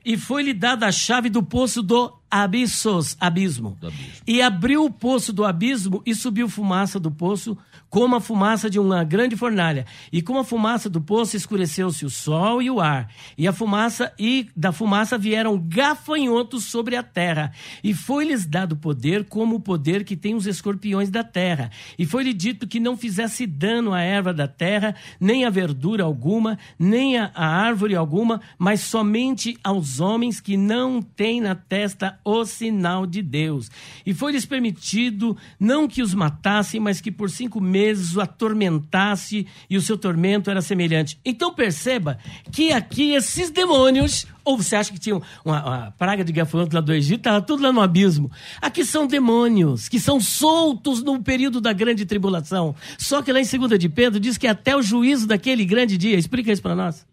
E 0.04 0.16
foi-lhe 0.16 0.52
dada 0.54 0.86
a 0.86 0.92
chave 0.92 1.28
do 1.28 1.42
poço 1.42 1.82
do 1.82 2.21
abissos, 2.32 3.14
abismo. 3.20 3.76
Abismo. 3.82 4.22
E 4.26 4.40
abriu 4.40 4.86
o 4.86 4.90
poço 4.90 5.34
do 5.34 5.44
abismo 5.44 6.02
e 6.06 6.14
subiu 6.14 6.48
fumaça 6.48 6.98
do 6.98 7.10
poço, 7.10 7.58
como 7.90 8.16
a 8.16 8.20
fumaça 8.22 8.70
de 8.70 8.78
uma 8.78 9.04
grande 9.04 9.36
fornalha. 9.36 9.84
E 10.10 10.22
com 10.22 10.38
a 10.38 10.44
fumaça 10.44 10.88
do 10.88 10.98
poço 10.98 11.36
escureceu-se 11.36 12.06
o 12.06 12.10
sol 12.10 12.62
e 12.62 12.70
o 12.70 12.80
ar. 12.80 13.10
E 13.36 13.46
a 13.46 13.52
fumaça 13.52 14.10
e 14.18 14.48
da 14.56 14.72
fumaça 14.72 15.18
vieram 15.18 15.58
gafanhotos 15.58 16.64
sobre 16.64 16.96
a 16.96 17.02
terra. 17.02 17.52
E 17.84 17.92
foi-lhes 17.92 18.46
dado 18.46 18.76
poder 18.76 19.26
como 19.26 19.56
o 19.56 19.60
poder 19.60 20.02
que 20.02 20.16
tem 20.16 20.34
os 20.34 20.46
escorpiões 20.46 21.10
da 21.10 21.22
terra. 21.22 21.70
E 21.98 22.06
foi-lhe 22.06 22.32
dito 22.32 22.66
que 22.66 22.80
não 22.80 22.96
fizesse 22.96 23.46
dano 23.46 23.92
à 23.92 24.00
erva 24.00 24.32
da 24.32 24.48
terra, 24.48 24.94
nem 25.20 25.44
a 25.44 25.50
verdura 25.50 26.04
alguma, 26.04 26.58
nem 26.78 27.18
a 27.18 27.30
árvore 27.34 27.94
alguma, 27.94 28.40
mas 28.58 28.80
somente 28.80 29.58
aos 29.62 30.00
homens 30.00 30.40
que 30.40 30.56
não 30.56 31.02
têm 31.02 31.42
na 31.42 31.54
testa 31.54 32.18
o 32.24 32.44
sinal 32.44 33.06
de 33.06 33.22
Deus. 33.22 33.70
E 34.04 34.14
foi-lhes 34.14 34.44
permitido 34.44 35.36
não 35.58 35.88
que 35.88 36.02
os 36.02 36.14
matassem, 36.14 36.80
mas 36.80 37.00
que 37.00 37.10
por 37.10 37.30
cinco 37.30 37.60
meses 37.60 38.16
o 38.16 38.20
atormentasse, 38.20 39.46
e 39.68 39.76
o 39.76 39.82
seu 39.82 39.96
tormento 39.96 40.50
era 40.50 40.60
semelhante. 40.60 41.18
Então 41.24 41.54
perceba 41.54 42.18
que 42.50 42.72
aqui 42.72 43.12
esses 43.12 43.50
demônios, 43.50 44.26
ou 44.44 44.56
você 44.56 44.76
acha 44.76 44.92
que 44.92 44.98
tinha 44.98 45.20
uma, 45.44 45.64
uma 45.64 45.90
praga 45.92 46.24
de 46.24 46.32
gafanhoto 46.32 46.74
lá 46.74 46.80
do 46.80 46.92
Egito, 46.92 47.20
estava 47.20 47.40
tudo 47.40 47.62
lá 47.62 47.72
no 47.72 47.80
abismo. 47.80 48.30
Aqui 48.60 48.84
são 48.84 49.06
demônios 49.06 49.88
que 49.88 50.00
são 50.00 50.20
soltos 50.20 51.02
no 51.02 51.22
período 51.22 51.60
da 51.60 51.72
grande 51.72 52.04
tribulação. 52.04 52.74
Só 52.98 53.22
que 53.22 53.32
lá 53.32 53.40
em 53.40 53.44
2 53.44 53.78
de 53.78 53.88
Pedro 53.88 54.20
diz 54.20 54.38
que 54.38 54.46
até 54.46 54.76
o 54.76 54.82
juízo 54.82 55.26
daquele 55.26 55.64
grande 55.64 55.96
dia. 55.96 56.16
Explica 56.16 56.52
isso 56.52 56.62
para 56.62 56.74
nós. 56.74 57.06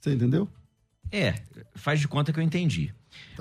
Você 0.00 0.14
entendeu? 0.14 0.48
É, 1.12 1.34
faz 1.74 2.00
de 2.00 2.08
conta 2.08 2.32
que 2.32 2.38
eu 2.38 2.42
entendi. 2.44 2.94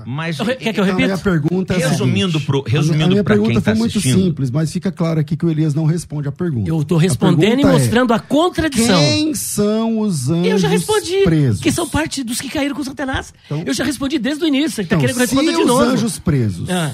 Mas 0.06 0.38
Quer 0.38 0.56
que 0.56 0.68
eu 0.68 0.70
Então, 0.72 0.84
a 0.86 0.94
minha 0.96 1.08
repita? 1.10 1.24
pergunta 1.30 1.74
é 1.74 1.84
a 1.84 1.90
Resumindo 1.90 2.32
seguinte. 2.40 2.46
pro- 2.46 2.64
resumindo 2.66 3.04
a 3.04 3.08
minha 3.10 3.24
pra 3.24 3.36
quem 3.36 3.44
pergunta 3.44 3.62
tá 3.66 3.72
foi 3.72 3.80
muito 3.80 3.98
assistindo. 3.98 4.24
simples, 4.24 4.50
mas 4.50 4.72
fica 4.72 4.92
claro 4.94 5.20
aqui 5.20 5.36
que 5.36 5.46
o 5.46 5.50
Elias 5.50 5.74
não 5.74 5.84
responde 5.86 6.26
a 6.28 6.32
pergunta. 6.32 6.70
Eu 6.70 6.82
estou 6.82 6.98
respondendo 6.98 7.60
e 7.60 7.64
é, 7.64 7.66
mostrando 7.66 8.14
a 8.14 8.20
contradição. 8.20 8.98
Quem 8.98 9.36
são 9.36 10.00
os 10.00 10.30
anjos 10.30 10.48
Eu 10.48 10.58
já 10.58 10.70
respondi, 10.70 11.24
presos? 11.26 11.60
que 11.62 11.70
são 11.70 11.88
parte 11.90 12.24
dos 12.24 12.40
que 12.40 12.48
caíram 12.50 12.76
com 12.76 12.84
Satanás. 12.84 13.34
Então- 13.46 13.62
eu 13.66 13.74
já 13.74 13.84
respondi 13.84 14.18
desde 14.18 14.42
o 14.46 14.48
início, 14.48 14.72
você 14.72 14.82
está 14.84 14.96
Então, 14.96 15.00
querendo 15.02 15.18
que 15.18 15.24
eu 15.24 15.28
se 15.28 15.36
responda 15.36 15.52
de 15.58 15.62
os 15.64 15.68
novo. 15.68 15.84
anjos 15.84 16.18
presos 16.18 16.70
Ah. 16.70 16.94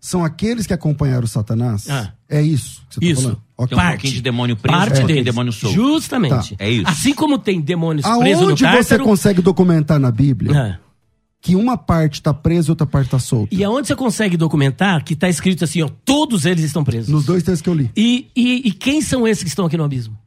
são 0.00 0.24
aqueles 0.24 0.64
que 0.64 0.72
acompanharam 0.72 1.26
Satanás, 1.26 1.90
Ah. 1.90 2.12
é 2.28 2.40
isso 2.40 2.82
que 2.88 2.94
você 2.94 3.04
Isso. 3.04 3.14
tá 3.16 3.22
falando? 3.30 3.42
Ok. 3.56 3.76
Tem 3.76 3.84
um 3.84 3.90
pouquinho 3.90 4.12
de 4.14 4.22
demônio 4.22 4.56
preso, 4.56 4.76
um 4.76 4.80
parte 4.80 5.02
deles. 5.02 5.24
demônio 5.24 5.52
solto. 5.52 5.74
Justamente. 5.74 6.54
Tá. 6.56 6.64
É 6.64 6.70
isso. 6.70 6.86
Assim 6.88 7.12
como 7.12 7.36
tem 7.36 7.60
demônios 7.60 8.06
presos 8.06 8.40
no 8.42 8.48
Aonde 8.50 8.64
você 8.64 8.96
consegue 9.00 9.42
documentar 9.42 9.98
na 9.98 10.12
Bíblia 10.12 10.56
Ah. 10.56 10.87
Que 11.40 11.54
uma 11.54 11.76
parte 11.76 12.14
está 12.14 12.34
presa 12.34 12.68
e 12.68 12.70
outra 12.70 12.86
parte 12.86 13.06
está 13.06 13.18
solta? 13.18 13.54
E 13.54 13.62
aonde 13.62 13.86
você 13.86 13.94
consegue 13.94 14.36
documentar 14.36 15.04
que 15.04 15.14
está 15.14 15.28
escrito 15.28 15.64
assim, 15.64 15.82
ó, 15.82 15.88
todos 16.04 16.44
eles 16.44 16.64
estão 16.64 16.82
presos. 16.82 17.08
Nos 17.08 17.24
dois 17.24 17.42
textos 17.42 17.62
que 17.62 17.68
eu 17.68 17.74
li. 17.74 17.90
E, 17.96 18.28
e, 18.34 18.68
e 18.68 18.72
quem 18.72 19.00
são 19.00 19.26
esses 19.26 19.42
que 19.42 19.48
estão 19.48 19.66
aqui 19.66 19.76
no 19.76 19.84
abismo? 19.84 20.18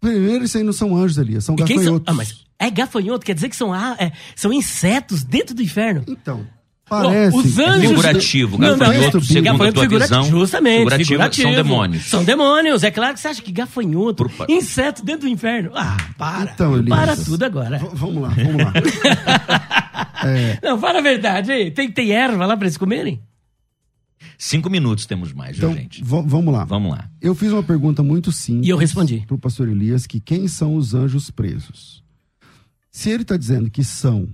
Primeiro, 0.00 0.44
isso 0.44 0.56
aí 0.56 0.62
não 0.62 0.72
são 0.72 0.96
anjos, 0.96 1.18
Elias, 1.18 1.44
são 1.44 1.54
E 1.54 1.64
quem 1.64 1.76
são... 1.76 1.98
gafanhotos. 1.98 2.04
Ah, 2.06 2.12
mas 2.14 2.46
é 2.58 2.70
gafanhoto, 2.70 3.26
quer 3.26 3.34
dizer 3.34 3.48
que 3.48 3.56
são, 3.56 3.72
ah, 3.72 3.96
é, 3.98 4.12
são 4.34 4.52
insetos 4.52 5.22
dentro 5.24 5.54
do 5.54 5.62
inferno. 5.62 6.04
Então, 6.06 6.46
parece... 6.88 7.36
os 7.36 7.58
anjos- 7.58 7.88
Figurativo, 7.88 8.58
Não, 8.58 8.68
não, 8.70 8.78
gafanhoto, 8.78 9.18
isso- 9.18 9.26
segundo 9.32 9.48
a 9.48 9.52
gafanhoto 9.52 9.74
tua 9.88 9.98
visão, 9.98 10.24
justamente, 10.24 10.76
figurativo, 10.78 11.08
figurativo. 11.08 11.48
são 11.48 11.56
demônios. 11.62 12.04
São 12.06 12.24
demônios, 12.24 12.82
é 12.84 12.90
claro 12.90 13.14
que 13.14 13.20
você 13.20 13.28
acha 13.28 13.42
que 13.42 13.52
gafanhoto, 13.52 14.28
Por 14.28 14.46
inseto 14.50 15.04
dentro 15.04 15.22
do 15.22 15.32
inferno. 15.32 15.70
Ah, 15.74 15.96
para. 16.16 16.50
Então, 16.52 16.76
Elias, 16.76 16.88
para 16.98 17.16
tudo 17.16 17.42
agora. 17.44 17.78
v- 17.78 17.88
Vamos 17.94 18.22
lá, 18.22 18.28
vamos 18.30 18.56
lá. 18.64 18.72
Não, 20.62 20.78
fala 20.78 20.98
a 20.98 21.02
verdade 21.02 21.52
aí. 21.52 21.70
Tem, 21.70 21.90
tem 21.90 22.10
erva 22.10 22.44
lá 22.46 22.56
pra 22.56 22.66
eles 22.66 22.76
comerem? 22.76 23.20
Cinco 24.36 24.68
minutos 24.70 25.06
temos 25.06 25.32
mais, 25.32 25.56
viu, 25.56 25.70
Então, 25.70 25.80
gente? 25.82 26.02
v- 26.02 26.22
vamos 26.26 26.52
lá. 26.52 26.64
Vamos 26.64 26.90
lá. 26.92 27.08
Eu 27.20 27.34
fiz 27.34 27.52
uma 27.52 27.62
pergunta 27.62 28.02
muito 28.02 28.30
simples. 28.32 28.66
E 28.66 28.70
eu 28.70 28.76
respondi. 28.76 29.24
Para 29.26 29.34
o 29.36 29.38
pastor 29.38 29.68
Elias, 29.68 30.06
que 30.06 30.20
quem 30.20 30.46
são 30.48 30.74
os 30.74 30.94
anjos 30.94 31.30
presos? 31.30 32.02
Se 32.90 33.10
ele 33.10 33.22
está 33.22 33.36
dizendo 33.36 33.70
que 33.70 33.84
são 33.84 34.28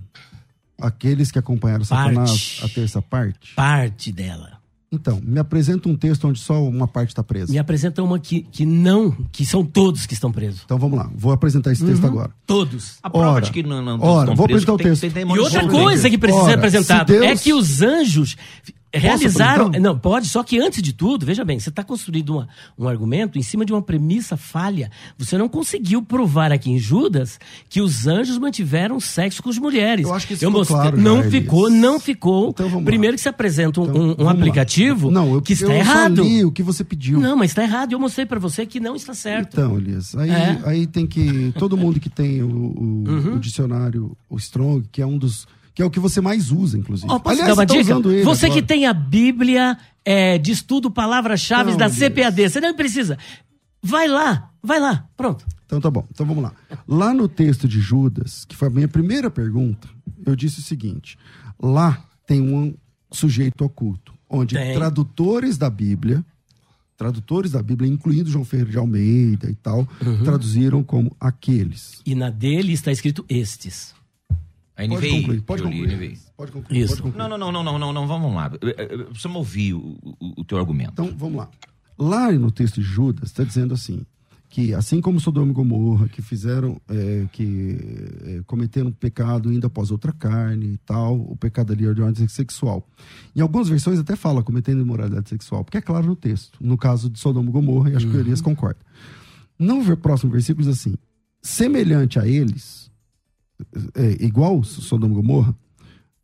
aqueles 0.79 1.31
que 1.31 1.39
acompanharam 1.39 1.83
Satanás 1.85 2.29
Parte. 2.59 2.65
a 2.65 2.69
terça 2.69 3.01
parte, 3.01 3.53
Parte 3.55 4.11
dela. 4.11 4.53
então, 4.91 5.19
me 5.23 5.39
apresenta 5.39 5.89
um 5.89 5.95
texto 5.95 6.27
onde 6.27 6.39
só 6.39 6.63
uma 6.63 6.87
parte 6.87 7.09
está 7.09 7.23
presa. 7.23 7.51
Me 7.51 7.57
apresenta 7.59 8.01
uma 8.03 8.17
que, 8.19 8.41
que 8.43 8.65
não, 8.65 9.11
que 9.31 9.45
são 9.45 9.65
todos 9.65 10.05
que 10.05 10.13
estão 10.13 10.31
presos. 10.31 10.61
Então 10.65 10.77
vamos 10.77 10.97
lá, 10.97 11.09
vou 11.15 11.31
apresentar 11.31 11.71
esse 11.71 11.83
Uhum. 11.83 11.89
texto 11.89 12.05
agora. 12.05 12.31
Todos. 12.47 12.97
A 13.03 13.09
prova 13.09 13.27
Ora, 13.31 13.45
de 13.45 13.51
que 13.51 13.63
não, 13.63 13.81
não 13.81 13.99
ora, 14.01 14.21
estão 14.23 14.35
vou 14.35 14.45
presos, 14.47 14.63
apresentar 14.63 14.73
o 14.73 14.77
tem- 14.77 14.87
texto. 14.87 15.01
tem 15.01 15.09
E 15.09 15.13
demônio 15.13 15.43
outra 15.43 15.67
coisa 15.67 16.09
que 16.09 16.17
precisa 16.17 16.43
Ora, 16.43 16.51
ser 16.51 16.57
apresentado 16.57 17.07
se 17.11 17.19
Deus- 17.19 17.25
é 17.39 17.43
que 17.43 17.53
os 17.53 17.81
anjos 17.81 18.35
realizaram. 18.99 19.67
apresentar? 19.67 19.79
Não, 19.79 19.97
pode, 19.97 20.27
só 20.27 20.43
que 20.43 20.59
antes 20.59 20.81
de 20.81 20.93
tudo, 20.93 21.25
veja 21.25 21.43
bem, 21.45 21.59
você 21.59 21.69
está 21.69 21.83
construindo 21.83 22.29
uma- 22.33 22.47
um 22.77 22.87
argumento 22.87 23.37
em 23.37 23.41
cima 23.41 23.65
de 23.65 23.71
uma 23.73 23.81
premissa 23.81 24.35
falha. 24.37 24.89
Você 25.17 25.37
não 25.37 25.47
conseguiu 25.49 26.01
provar 26.01 26.51
aqui 26.51 26.71
em 26.71 26.77
Judas 26.79 27.39
que 27.69 27.81
os 27.81 28.07
anjos 28.07 28.37
mantiveram 28.37 28.99
sexo 28.99 29.41
com 29.43 29.49
as 29.49 29.57
mulheres. 29.57 30.05
Eu 30.05 30.13
acho 30.13 30.27
que 30.27 30.33
isso 30.33 30.45
ficou 30.45 30.59
mostrei- 30.59 30.77
claro 30.79 30.97
Não 31.01 31.17
Elias. 31.19 31.31
ficou, 31.31 31.69
não 31.69 31.99
ficou. 31.99 32.49
Então 32.49 32.73
lá. 32.75 32.81
Primeiro 32.81 33.15
que 33.15 33.21
se 33.21 33.29
apresenta 33.29 33.81
um, 33.81 33.85
Então, 33.85 34.25
um- 34.25 34.29
aplicativo 34.29 35.09
não, 35.11 35.33
eu, 35.33 35.41
que 35.41 35.53
está 35.53 35.65
eu 35.67 35.71
errado. 35.71 36.17
Só 36.17 36.23
li 36.23 36.45
o 36.45 36.51
que 36.51 36.63
você 36.63 36.83
pediu. 36.83 37.19
Não, 37.19 37.35
mas 37.35 37.51
está 37.51 37.63
errado. 37.63 37.91
Eu 37.93 37.99
mostrei 37.99 38.25
para 38.25 38.39
você 38.39 38.65
que 38.65 38.79
não 38.79 38.95
está 38.95 39.13
certo. 39.13 39.53
Então, 39.53 39.77
Elias, 39.77 40.15
aí, 40.15 40.29
É. 40.29 40.59
aí 40.65 40.87
tem 40.87 41.05
que. 41.05 41.53
Todo 41.57 41.75
mundo 41.77 41.99
que 41.99 42.09
tem 42.09 42.41
o, 42.43 42.47
o- 42.47 43.03
Uhum. 43.07 43.35
o 43.35 43.39
dicionário, 43.39 44.15
o 44.29 44.37
Strong, 44.37 44.85
que 44.91 45.01
é 45.01 45.05
um 45.05 45.17
dos. 45.17 45.47
Que 45.75 45.81
é 45.81 45.85
o 45.85 45.89
que 45.91 45.99
você 45.99 46.21
mais 46.21 46.51
usa, 46.51 46.77
inclusive. 46.77 47.07
Posso 47.07 47.21
Aliás, 47.29 47.47
dar 47.49 47.53
uma 47.53 47.67
você 47.67 47.83
tá 47.83 47.99
dica? 47.99 48.23
Você 48.23 48.45
agora. 48.47 48.61
que 48.61 48.65
tem 48.65 48.85
a 48.87 48.93
Bíblia 48.93 49.77
é, 50.05 50.37
de 50.37 50.51
estudo 50.53 50.89
palavras-chave 50.89 51.75
da. 51.75 51.89
CPAD, 51.89 52.49
você 52.49 52.61
não 52.61 52.73
precisa. 52.73 53.17
Vai 53.83 54.07
lá, 54.07 54.49
vai 54.63 54.79
lá, 54.79 55.07
pronto. 55.15 55.45
Então 55.65 55.79
tá 55.81 55.91
bom. 55.91 56.07
Então 56.11 56.25
vamos 56.25 56.41
lá. 56.43 56.53
Lá 56.87 57.13
no 57.13 57.27
texto 57.27 57.67
de 57.67 57.79
Judas, 57.79 58.45
que 58.45 58.55
foi 58.55 58.69
a 58.69 58.71
minha 58.71 58.87
primeira 58.87 59.29
pergunta, 59.29 59.87
eu 60.25 60.35
disse 60.35 60.59
o 60.59 60.63
seguinte: 60.63 61.17
lá 61.61 62.03
tem 62.25 62.41
um 62.41 62.73
sujeito 63.11 63.63
oculto, 63.65 64.13
onde 64.29 64.55
Tem. 64.55 64.73
tradutores 64.75 65.57
da 65.57 65.69
Bíblia, 65.69 66.23
tradutores 66.97 67.51
da 67.51 67.61
Bíblia, 67.61 67.91
incluindo 67.91 68.29
João 68.29 68.45
Ferreira 68.45 68.71
de 68.71 68.77
Almeida 68.77 69.49
e 69.49 69.55
tal, 69.55 69.87
Uhum. 70.05 70.23
traduziram 70.23 70.83
como 70.83 71.15
aqueles. 71.19 72.01
E 72.05 72.15
na 72.15 72.29
dele 72.29 72.73
está 72.73 72.91
escrito 72.91 73.25
estes. 73.27 73.93
A 74.77 74.85
Pode 74.87 74.95
NVI. 75.07 75.09
concluir, 75.21 75.41
pode 75.41 75.63
eu 75.63 75.69
li, 75.69 75.77
concluir. 75.79 75.95
NVI. 75.97 76.19
Pode 76.35 76.51
concluir. 76.51 76.79
Isso. 76.81 76.89
Pode 76.89 77.01
concluir. 77.03 77.19
Não, 77.29 77.29
não, 77.29 77.37
não, 77.37 77.51
não, 77.51 77.63
não, 77.63 77.79
não, 77.79 77.93
não, 77.93 78.07
vamos 78.07 78.33
lá. 78.35 78.51
Eh, 78.61 78.75
eh, 78.77 78.97
Precisamos 79.05 79.37
ouvir 79.37 79.73
o, 79.73 79.97
o- 80.03 80.41
o 80.41 80.43
teu 80.43 80.57
argumento. 80.57 80.91
Então, 80.91 81.13
vamos 81.17 81.37
lá. 81.37 81.49
Lá 81.97 82.31
no 82.31 82.51
texto 82.51 82.75
de 82.81 82.81
Judas, 82.85 83.29
está 83.29 83.43
dizendo 83.45 83.73
assim, 83.73 84.05
que 84.49 84.73
assim 84.73 84.99
como 84.99 85.17
Sodoma 85.19 85.49
e 85.51 85.53
Gomorra, 85.53 86.09
que 86.09 86.21
fizeram, 86.21 86.79
é, 86.89 87.25
que 87.31 87.77
é, 88.25 88.41
cometeram 88.45 88.91
pecado 88.91 89.51
indo 89.51 89.65
após 89.65 89.91
outra 89.91 90.11
carne 90.11 90.73
e 90.73 90.77
tal, 90.79 91.15
o 91.21 91.37
pecado 91.37 91.71
ali 91.71 91.87
é 91.87 91.93
de 91.93 92.01
ordem 92.01 92.27
sexual. 92.27 92.85
Em 93.33 93.39
algumas 93.39 93.69
versões 93.69 93.97
até 93.97 94.15
fala 94.17 94.43
cometendo 94.43 94.81
imoralidade 94.81 95.29
sexual, 95.29 95.63
porque 95.63 95.77
é 95.77 95.81
claro 95.81 96.05
no 96.07 96.15
texto. 96.17 96.57
No 96.59 96.77
caso 96.77 97.09
de 97.09 97.17
Sodoma 97.17 97.47
e 97.49 97.51
Gomorra, 97.53 97.91
e 97.91 97.95
acho 97.95 98.07
que 98.09 98.17
o 98.17 98.19
Elias 98.19 98.41
concorda. 98.41 98.79
No 99.57 99.81
ver- 99.81 99.95
próximo 99.97 100.33
versículo 100.33 100.67
diz 100.67 100.77
assim, 100.77 100.95
semelhante 101.41 102.19
a 102.19 102.27
eles, 102.27 102.84
é, 103.95 104.23
igual 104.23 104.63
Sodoma 104.63 105.13
e 105.13 105.15
Gomorra, 105.15 105.55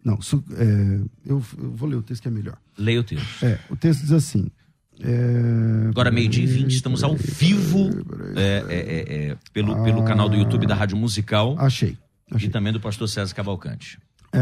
não, 0.03 0.21
su- 0.21 0.43
é, 0.53 0.99
eu, 1.25 1.43
eu 1.57 1.71
vou 1.75 1.87
ler 1.87 1.95
o 1.95 2.01
texto 2.01 2.21
que 2.23 2.27
é 2.27 2.31
melhor. 2.31 2.57
Leia 2.77 2.99
o 2.99 3.03
texto. 3.03 3.43
É, 3.45 3.59
o 3.69 3.75
texto 3.75 4.01
diz 4.01 4.11
assim. 4.11 4.49
é, 4.99 5.87
Agora, 5.89 6.09
meio-dia 6.11 6.43
e 6.43 6.47
20, 6.47 6.71
estamos 6.71 7.03
ao 7.03 7.15
vivo 7.15 7.89
é, 8.35 8.65
é, 8.67 8.75
é, 8.75 9.29
é, 9.31 9.37
pelo, 9.53 9.83
pelo 9.83 10.03
canal 10.03 10.27
do 10.29 10.35
YouTube 10.35 10.65
da 10.67 10.75
Rádio 10.75 10.97
Musical 10.97 11.55
Achei. 11.59 11.97
e 12.31 12.35
achei. 12.35 12.49
também 12.49 12.73
do 12.73 12.79
pastor 12.79 13.07
César 13.07 13.33
Cavalcante. 13.35 13.99
É, 14.33 14.39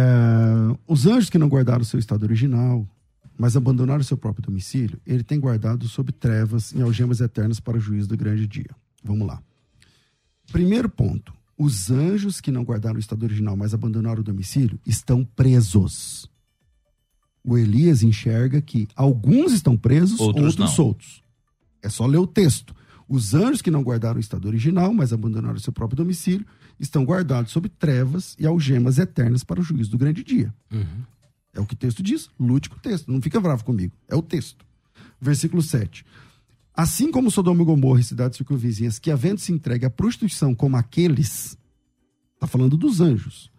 os 0.87 1.05
anjos 1.05 1.29
que 1.29 1.37
não 1.37 1.47
guardaram 1.49 1.81
o 1.81 1.85
seu 1.85 1.99
estado 1.99 2.23
original, 2.23 2.87
mas 3.37 3.55
abandonaram 3.57 4.01
o 4.01 4.03
seu 4.03 4.15
próprio 4.17 4.43
domicílio, 4.45 4.99
ele 5.05 5.23
tem 5.23 5.39
guardado 5.39 5.87
sob 5.87 6.11
trevas 6.11 6.73
em 6.73 6.81
algemas 6.81 7.19
eternas 7.21 7.59
para 7.59 7.77
o 7.77 7.79
juízo 7.79 8.07
do 8.07 8.15
grande 8.17 8.45
dia. 8.47 8.69
Vamos 9.03 9.27
lá. 9.27 9.41
Primeiro 10.51 10.89
ponto. 10.89 11.33
Os 11.59 11.91
anjos 11.91 12.39
que 12.39 12.51
não 12.51 12.63
guardaram 12.63 12.95
o 12.95 12.99
estado 12.99 13.23
original, 13.23 13.57
mas 13.57 13.73
abandonaram 13.73 14.21
o 14.21 14.23
domicílio, 14.23 14.79
estão 14.85 15.25
presos. 15.25 16.29
O 17.43 17.57
Elias 17.57 18.01
enxerga 18.01 18.61
que 18.61 18.87
alguns 18.95 19.51
estão 19.51 19.75
presos, 19.75 20.21
Outros 20.21 20.45
outros, 20.45 20.71
soltos. 20.71 21.23
É 21.81 21.89
só 21.89 22.05
ler 22.05 22.17
o 22.17 22.25
texto. 22.25 22.73
Os 23.09 23.33
anjos 23.33 23.61
que 23.61 23.69
não 23.69 23.83
guardaram 23.83 24.15
o 24.15 24.21
estado 24.21 24.47
original, 24.47 24.93
mas 24.93 25.11
abandonaram 25.11 25.57
o 25.57 25.59
seu 25.59 25.73
próprio 25.73 25.97
domicílio, 25.97 26.45
estão 26.79 27.03
guardados 27.03 27.51
sob 27.51 27.67
trevas 27.67 28.37
e 28.39 28.45
algemas 28.45 28.97
eternas 28.97 29.43
para 29.43 29.59
o 29.59 29.63
juízo 29.63 29.91
do 29.91 29.97
grande 29.97 30.23
dia. 30.23 30.53
É 31.53 31.59
o 31.59 31.65
que 31.65 31.73
o 31.73 31.77
texto 31.77 32.01
diz. 32.01 32.29
Lute 32.39 32.69
com 32.69 32.77
o 32.77 32.79
texto. 32.79 33.11
Não 33.11 33.21
fica 33.21 33.39
bravo 33.41 33.65
comigo. 33.65 33.93
É 34.07 34.15
o 34.15 34.21
texto. 34.21 34.65
Versículo 35.19 35.61
7. 35.61 36.05
Assim 36.79 37.11
como 37.11 37.29
Sodoma 37.29 37.61
e 37.61 37.65
Gomorra 37.65 37.99
e 37.99 38.03
cidades 38.05 38.37
circunvizinhas, 38.37 38.99
que 38.99 39.11
havendo 39.11 39.41
se 39.41 39.51
entregue 39.51 39.85
à 39.85 39.89
prostituição 39.89 40.55
como 40.55 40.77
aqueles, 40.77 41.57
está 42.35 42.47
falando 42.47 42.77
dos 42.77 43.01
anjos, 43.01 43.51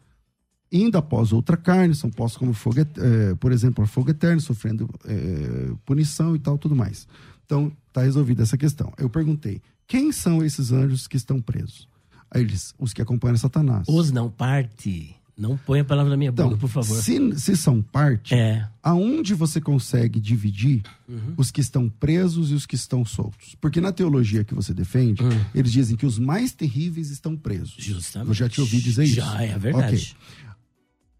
indo 0.73 0.97
após 0.97 1.31
outra 1.31 1.55
carne, 1.55 1.95
são 1.95 2.09
postos 2.09 2.39
como 2.39 2.55
fogo, 2.55 2.81
eh, 2.81 3.35
por 3.39 3.53
exemplo, 3.53 3.85
a 3.85 3.87
fogo 3.87 4.09
eterno, 4.09 4.41
sofrendo 4.41 4.89
eh, 5.05 5.71
punição 5.85 6.35
e 6.35 6.39
tal, 6.39 6.57
tudo 6.57 6.75
mais. 6.75 7.07
Então, 7.45 7.71
está 7.89 8.01
resolvida 8.01 8.43
essa 8.43 8.57
questão. 8.57 8.91
Eu 8.97 9.11
perguntei, 9.11 9.61
quem 9.87 10.13
são 10.13 10.43
esses 10.43 10.73
anjos 10.73 11.07
que 11.07 11.19
estão 11.19 11.43
presos? 11.43 11.87
Eles, 12.35 12.73
os 12.79 12.95
que 12.95 13.03
acompanham 13.03 13.37
Satanás. 13.37 13.87
Os 13.87 14.11
não 14.11 14.31
parte. 14.31 15.15
Não 15.41 15.57
põe 15.57 15.81
a 15.81 15.85
palavra 15.85 16.11
na 16.11 16.17
minha 16.17 16.31
boca, 16.31 16.45
Então, 16.49 16.59
por 16.59 16.69
favor. 16.69 17.01
se, 17.03 17.39
se 17.41 17.57
são 17.57 17.81
parte, 17.81 18.35
É. 18.35 18.69
aonde 18.83 19.33
você 19.33 19.61
consegue 19.61 20.21
dividir 20.21 20.83
Uhum. 21.09 21.33
os 21.37 21.51
que 21.51 21.61
estão 21.63 21.89
presos 21.89 22.51
e 22.51 22.55
os 22.55 22.67
que 22.67 22.75
estão 22.75 23.05
soltos? 23.07 23.57
Porque 23.61 23.81
na 23.81 23.91
teologia 23.91 24.45
que 24.45 24.55
você 24.55 24.75
defende, 24.75 25.25
Hum. 25.25 25.29
eles 25.55 25.73
dizem 25.73 25.97
que 25.97 26.05
os 26.05 26.19
mais 26.19 26.53
terríveis 26.53 27.11
estão 27.11 27.35
presos. 27.37 27.75
Justamente. 27.79 28.29
Eu 28.29 28.35
já 28.35 28.49
te 28.49 28.61
ouvi 28.61 28.81
dizer 28.81 29.05
isso. 29.05 29.15
Já, 29.15 29.43
é 29.43 29.59
verdade. 29.59 30.15
Ok. 30.15 30.51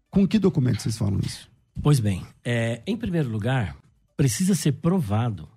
Com 0.09 0.27
que 0.27 0.37
documento 0.37 0.81
vocês 0.81 0.97
falam 0.97 1.19
isso? 1.25 1.49
Pois 1.81 1.99
bem, 1.99 2.21
é, 2.45 2.81
em 2.85 2.95
primeiro 2.97 3.29
lugar, 3.29 3.75
precisa 4.15 4.53
ser 4.53 4.73
provado 4.73 5.47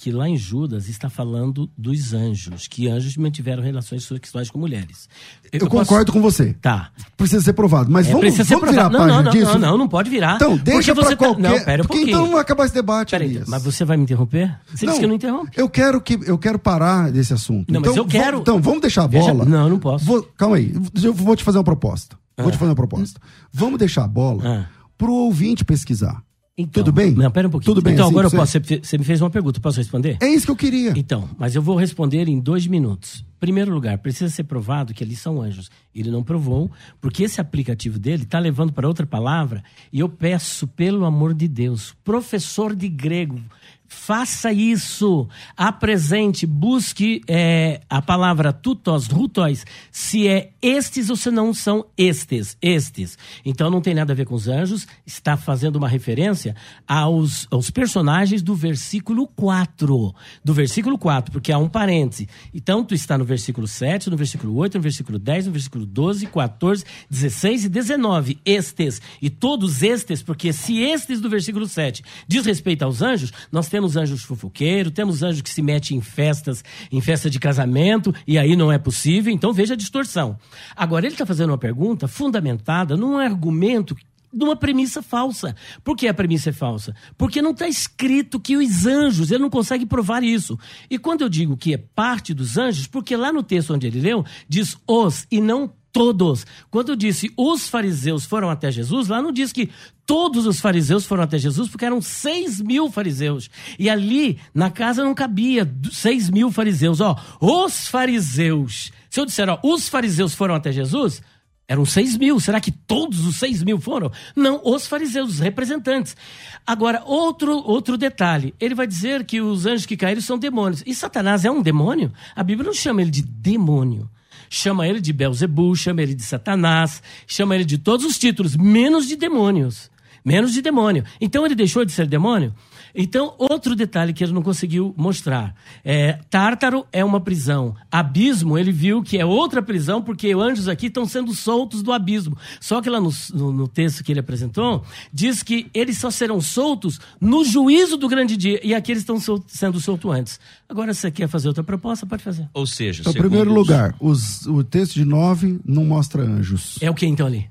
que 0.00 0.12
lá 0.12 0.28
em 0.28 0.36
Judas 0.36 0.88
está 0.88 1.10
falando 1.10 1.68
dos 1.76 2.14
anjos, 2.14 2.68
que 2.68 2.86
anjos 2.88 3.16
mantiveram 3.16 3.60
relações 3.64 4.04
sexuais 4.04 4.48
com 4.48 4.56
mulheres. 4.56 5.08
Eu, 5.52 5.58
posso- 5.68 5.70
concordo 5.70 6.12
com 6.12 6.22
você. 6.22 6.54
Tá. 6.62 6.90
Precisa 7.16 7.42
ser 7.42 7.52
provado. 7.52 7.90
Mas 7.90 8.06
É, 8.06 8.12
vamos, 8.12 8.36
vamos 8.36 8.70
virar 8.70 8.86
a 8.86 8.90
provado. 8.90 8.92
Não, 8.92 9.00
página 9.00 9.22
não, 9.24 9.30
disso? 9.32 9.58
não, 9.58 9.70
não, 9.72 9.78
não 9.78 9.88
pode 9.88 10.08
virar. 10.08 10.36
Então, 10.36 10.56
deixa 10.56 10.94
Porque 10.94 11.08
pra 11.08 11.10
tá- 11.10 11.16
qualquer... 11.16 11.42
Não, 11.42 11.64
pera 11.64 11.82
um 11.82 11.86
porque 11.86 11.96
pouquinho. 11.98 12.08
então 12.10 12.24
não 12.26 12.32
vai 12.32 12.40
acabar 12.42 12.64
esse 12.66 12.74
debate, 12.74 13.10
Peraí, 13.10 13.26
Elias. 13.28 13.48
mas 13.48 13.60
você 13.64 13.84
vai 13.84 13.96
me 13.96 14.04
interromper? 14.04 14.56
Você 14.72 14.86
disse 14.86 15.00
que 15.00 15.06
não 15.08 15.16
interrompe. 15.16 15.50
Eu 15.56 15.68
quero 15.68 16.00
que 16.00 16.16
eu 16.26 16.38
quero 16.38 16.60
parar 16.60 17.10
desse 17.10 17.32
assunto. 17.34 17.72
Não, 17.74 17.80
mas 17.80 17.90
então, 17.90 18.04
eu 18.04 18.08
quero- 18.08 18.24
vamos- 18.24 18.40
então 18.42 18.60
vamos 18.62 18.80
deixar 18.80 19.02
a 19.02 19.08
bola. 19.08 19.44
Não, 19.44 19.68
não 19.68 19.80
posso. 19.80 20.04
Vou- 20.04 20.22
calma 20.36 20.56
aí. 20.58 20.72
Eu 21.02 21.12
vou 21.12 21.34
te 21.34 21.42
fazer 21.42 21.58
uma 21.58 21.64
proposta. 21.64 22.16
Vou 22.36 22.52
te 22.52 22.56
fazer 22.56 22.70
uma 22.70 22.76
proposta. 22.76 23.20
Vamos 23.52 23.80
deixar 23.80 24.04
a 24.04 24.08
bola 24.08 24.42
Ah. 24.46 24.66
pro 24.96 25.12
ouvinte 25.12 25.64
pesquisar. 25.64 26.22
Então, 26.58 26.82
Tudo 26.82 26.92
bem? 26.92 27.12
Não, 27.12 27.30
pera 27.30 27.46
um 27.46 27.50
pouquinho. 27.52 27.72
Tudo 27.72 27.82
bem 27.84 27.92
Então, 27.94 28.06
assim 28.06 28.12
agora 28.14 28.26
eu 28.26 28.30
posso. 28.32 28.52
você? 28.52 28.58
Você 28.60 28.80
você 28.82 28.98
me 28.98 29.04
fez 29.04 29.20
uma 29.22 29.30
pergunta, 29.30 29.60
posso 29.60 29.78
responder? 29.78 30.16
É 30.20 30.26
isso 30.28 30.44
que 30.44 30.50
eu 30.50 30.56
queria. 30.56 30.92
Então, 30.96 31.28
mas 31.38 31.54
eu 31.54 31.62
vou 31.62 31.76
responder 31.76 32.28
em 32.28 32.40
dois 32.40 32.66
minutos. 32.66 33.24
Primeiro 33.38 33.72
lugar, 33.72 33.96
precisa 33.98 34.28
ser 34.28 34.42
provado 34.42 34.92
que 34.92 35.04
eles 35.04 35.20
são 35.20 35.40
anjos. 35.40 35.70
Ele 35.94 36.10
não 36.10 36.24
provou, 36.24 36.68
porque 37.00 37.22
esse 37.22 37.40
aplicativo 37.40 37.96
dele 37.96 38.24
está 38.24 38.40
levando 38.40 38.72
para 38.72 38.88
outra 38.88 39.06
palavra. 39.06 39.62
E 39.92 40.00
eu 40.00 40.08
peço, 40.08 40.66
pelo 40.66 41.04
amor 41.04 41.32
de 41.32 41.46
Deus, 41.46 41.94
professor 42.02 42.74
de 42.74 42.88
grego, 42.88 43.40
faça 43.88 44.52
isso. 44.52 45.26
Apresente, 45.56 46.46
busque 46.46 47.22
é, 47.26 47.80
a 47.88 48.02
palavra 48.02 48.52
tutos, 48.52 49.06
rutóis, 49.06 49.64
se 49.90 50.28
é 50.28 50.50
estes 50.60 51.08
ou 51.08 51.16
se 51.16 51.30
não 51.30 51.54
são 51.54 51.86
estes, 51.96 52.56
estes. 52.60 53.16
Então 53.44 53.70
não 53.70 53.80
tem 53.80 53.94
nada 53.94 54.12
a 54.12 54.16
ver 54.16 54.26
com 54.26 54.34
os 54.34 54.46
anjos, 54.46 54.86
está 55.06 55.36
fazendo 55.36 55.76
uma 55.76 55.88
referência 55.88 56.54
aos, 56.86 57.46
aos 57.50 57.70
personagens 57.70 58.42
do 58.42 58.54
versículo 58.54 59.26
4. 59.26 60.14
Do 60.44 60.54
versículo 60.54 60.98
4, 60.98 61.32
porque 61.32 61.50
há 61.50 61.58
um 61.58 61.68
parêntese. 61.68 62.28
E 62.52 62.60
tanto 62.60 62.94
está 62.94 63.16
no 63.16 63.24
versículo 63.24 63.66
7, 63.66 64.10
no 64.10 64.16
versículo 64.16 64.54
8, 64.56 64.76
no 64.76 64.82
versículo 64.82 65.18
10, 65.18 65.46
no 65.46 65.52
versículo 65.52 65.86
12, 65.86 66.26
14, 66.26 66.84
16 67.08 67.64
e 67.64 67.68
19. 67.68 68.38
Estes. 68.44 69.00
E 69.22 69.30
todos 69.30 69.82
estes, 69.82 70.22
porque 70.22 70.52
se 70.52 70.78
estes 70.82 71.20
do 71.20 71.30
versículo 71.30 71.66
7 71.66 72.02
diz 72.26 72.44
respeito 72.44 72.82
aos 72.82 73.00
anjos, 73.00 73.32
nós 73.50 73.68
temos 73.68 73.77
anjos 73.96 74.22
fofoqueiros, 74.22 74.92
temos 74.92 75.22
anjos 75.22 75.42
que 75.42 75.50
se 75.50 75.62
metem 75.62 75.96
em 75.96 76.00
festas, 76.00 76.64
em 76.90 77.00
festa 77.00 77.28
de 77.28 77.38
casamento, 77.38 78.14
e 78.26 78.38
aí 78.38 78.56
não 78.56 78.72
é 78.72 78.78
possível, 78.78 79.32
então 79.32 79.52
veja 79.52 79.74
a 79.74 79.76
distorção. 79.76 80.38
Agora, 80.74 81.06
ele 81.06 81.14
está 81.14 81.26
fazendo 81.26 81.50
uma 81.50 81.58
pergunta 81.58 82.08
fundamentada 82.08 82.96
num 82.96 83.18
argumento 83.18 83.96
de 84.32 84.44
uma 84.44 84.56
premissa 84.56 85.02
falsa. 85.02 85.56
Por 85.82 85.96
que 85.96 86.06
a 86.06 86.14
premissa 86.14 86.50
é 86.50 86.52
falsa? 86.52 86.94
Porque 87.16 87.40
não 87.40 87.52
está 87.52 87.66
escrito 87.66 88.38
que 88.38 88.56
os 88.56 88.86
anjos, 88.86 89.30
ele 89.30 89.42
não 89.42 89.50
consegue 89.50 89.86
provar 89.86 90.22
isso. 90.22 90.58
E 90.90 90.98
quando 90.98 91.22
eu 91.22 91.28
digo 91.28 91.56
que 91.56 91.74
é 91.74 91.78
parte 91.78 92.34
dos 92.34 92.58
anjos, 92.58 92.86
porque 92.86 93.16
lá 93.16 93.32
no 93.32 93.42
texto 93.42 93.74
onde 93.74 93.86
ele 93.86 94.00
leu, 94.00 94.24
diz 94.48 94.76
os 94.86 95.26
e 95.30 95.40
não 95.40 95.72
todos. 95.98 96.46
Quando 96.70 96.94
disse 96.94 97.28
os 97.36 97.68
fariseus 97.68 98.24
foram 98.24 98.48
até 98.48 98.70
Jesus, 98.70 99.08
lá 99.08 99.20
não 99.20 99.32
diz 99.32 99.52
que 99.52 99.68
todos 100.06 100.46
os 100.46 100.60
fariseus 100.60 101.04
foram 101.04 101.24
até 101.24 101.38
Jesus, 101.38 101.68
porque 101.68 101.84
eram 101.84 102.00
seis 102.00 102.60
mil 102.60 102.88
fariseus. 102.88 103.50
E 103.76 103.90
ali, 103.90 104.38
na 104.54 104.70
casa, 104.70 105.02
não 105.02 105.12
cabia 105.12 105.68
seis 105.90 106.30
mil 106.30 106.52
fariseus. 106.52 107.00
Ó, 107.00 107.20
os 107.40 107.88
fariseus. 107.88 108.92
Se 109.10 109.18
eu 109.18 109.26
disser, 109.26 109.48
ó, 109.48 109.58
os 109.60 109.88
fariseus 109.88 110.34
foram 110.34 110.54
até 110.54 110.70
Jesus, 110.70 111.20
eram 111.66 111.84
seis 111.84 112.16
mil. 112.16 112.38
Será 112.38 112.60
que 112.60 112.70
todos 112.70 113.26
os 113.26 113.34
seis 113.34 113.64
mil 113.64 113.80
foram? 113.80 114.12
Não, 114.36 114.62
os 114.64 114.86
fariseus, 114.86 115.30
os 115.30 115.38
representantes. 115.40 116.16
Agora, 116.64 117.02
outro, 117.04 117.56
outro 117.56 117.98
detalhe. 117.98 118.54
Ele 118.60 118.76
vai 118.76 118.86
dizer 118.86 119.24
que 119.24 119.40
os 119.40 119.66
anjos 119.66 119.84
que 119.84 119.96
caíram 119.96 120.22
são 120.22 120.38
demônios. 120.38 120.84
E 120.86 120.94
Satanás 120.94 121.44
é 121.44 121.50
um 121.50 121.60
demônio? 121.60 122.12
A 122.36 122.44
Bíblia 122.44 122.68
não 122.68 122.74
chama 122.74 123.02
ele 123.02 123.10
de 123.10 123.22
demônio. 123.22 124.08
Chama 124.50 124.86
ele 124.86 125.00
de 125.00 125.12
Belzebu, 125.12 125.74
chama 125.76 126.02
ele 126.02 126.14
de 126.14 126.22
Satanás, 126.22 127.02
chama 127.26 127.54
ele 127.54 127.64
de 127.64 127.78
todos 127.78 128.06
os 128.06 128.18
títulos, 128.18 128.56
menos 128.56 129.06
de 129.06 129.16
demônios. 129.16 129.90
Menos 130.24 130.52
de 130.52 130.60
demônio. 130.60 131.04
Então 131.20 131.44
ele 131.46 131.54
deixou 131.54 131.84
de 131.84 131.92
ser 131.92 132.06
demônio? 132.06 132.54
Então, 133.00 133.32
outro 133.38 133.76
detalhe 133.76 134.12
que 134.12 134.24
ele 134.24 134.32
não 134.32 134.42
conseguiu 134.42 134.92
mostrar. 134.96 135.54
É, 135.84 136.14
Tártaro 136.28 136.84
é 136.92 137.04
uma 137.04 137.20
prisão. 137.20 137.76
Abismo, 137.92 138.58
ele 138.58 138.72
viu 138.72 139.04
que 139.04 139.16
é 139.16 139.24
outra 139.24 139.62
prisão, 139.62 140.02
porque 140.02 140.32
anjos 140.32 140.66
aqui 140.66 140.86
estão 140.86 141.06
sendo 141.06 141.32
soltos 141.32 141.80
do 141.80 141.92
abismo. 141.92 142.36
Só 142.60 142.82
que 142.82 142.90
lá 142.90 143.00
no, 143.00 143.10
no, 143.32 143.52
no 143.52 143.68
texto 143.68 144.02
que 144.02 144.10
ele 144.12 144.18
apresentou, 144.18 144.84
diz 145.12 145.44
que 145.44 145.70
eles 145.72 145.96
só 145.98 146.10
serão 146.10 146.40
soltos 146.40 146.98
no 147.20 147.44
juízo 147.44 147.96
do 147.96 148.08
grande 148.08 148.36
dia. 148.36 148.60
E 148.66 148.74
aqui 148.74 148.90
eles 148.90 149.02
estão 149.04 149.20
sol- 149.20 149.44
sendo 149.46 149.80
soltos 149.80 150.10
antes. 150.10 150.40
Agora, 150.68 150.92
se 150.92 151.02
você 151.02 151.10
quer 151.12 151.28
fazer 151.28 151.46
outra 151.46 151.62
proposta, 151.62 152.04
pode 152.04 152.24
fazer. 152.24 152.48
Ou 152.52 152.66
seja, 152.66 153.02
Então, 153.02 153.12
em 153.12 153.16
primeiro 153.16 153.50
os- 153.50 153.56
lugar, 153.56 153.94
os- 154.00 154.44
o 154.46 154.64
texto 154.64 154.94
de 154.94 155.04
9 155.04 155.60
não 155.64 155.84
mostra 155.84 156.20
anjos. 156.24 156.78
É 156.80 156.90
o 156.90 156.94
que 156.94 157.06
então 157.06 157.28
ali? 157.28 157.48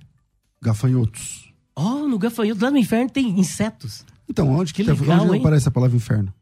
Gafanhotos. 0.62 1.48
Oh, 1.76 2.08
no 2.08 2.18
gafanhoto, 2.20 2.62
lá 2.64 2.72
no 2.72 2.78
inferno 2.78 3.10
tem 3.10 3.40
insetos. 3.40 4.04
Então, 4.30 4.50
onde 4.50 4.74
que, 4.74 4.84
Que 4.84 4.94
tá- 4.94 5.00
legal, 5.00 5.26
onde 5.26 5.36
hein? 5.36 5.40
aparece 5.42 5.68
a 5.68 5.72
palavra 5.72 5.96
inferno? 5.96 6.34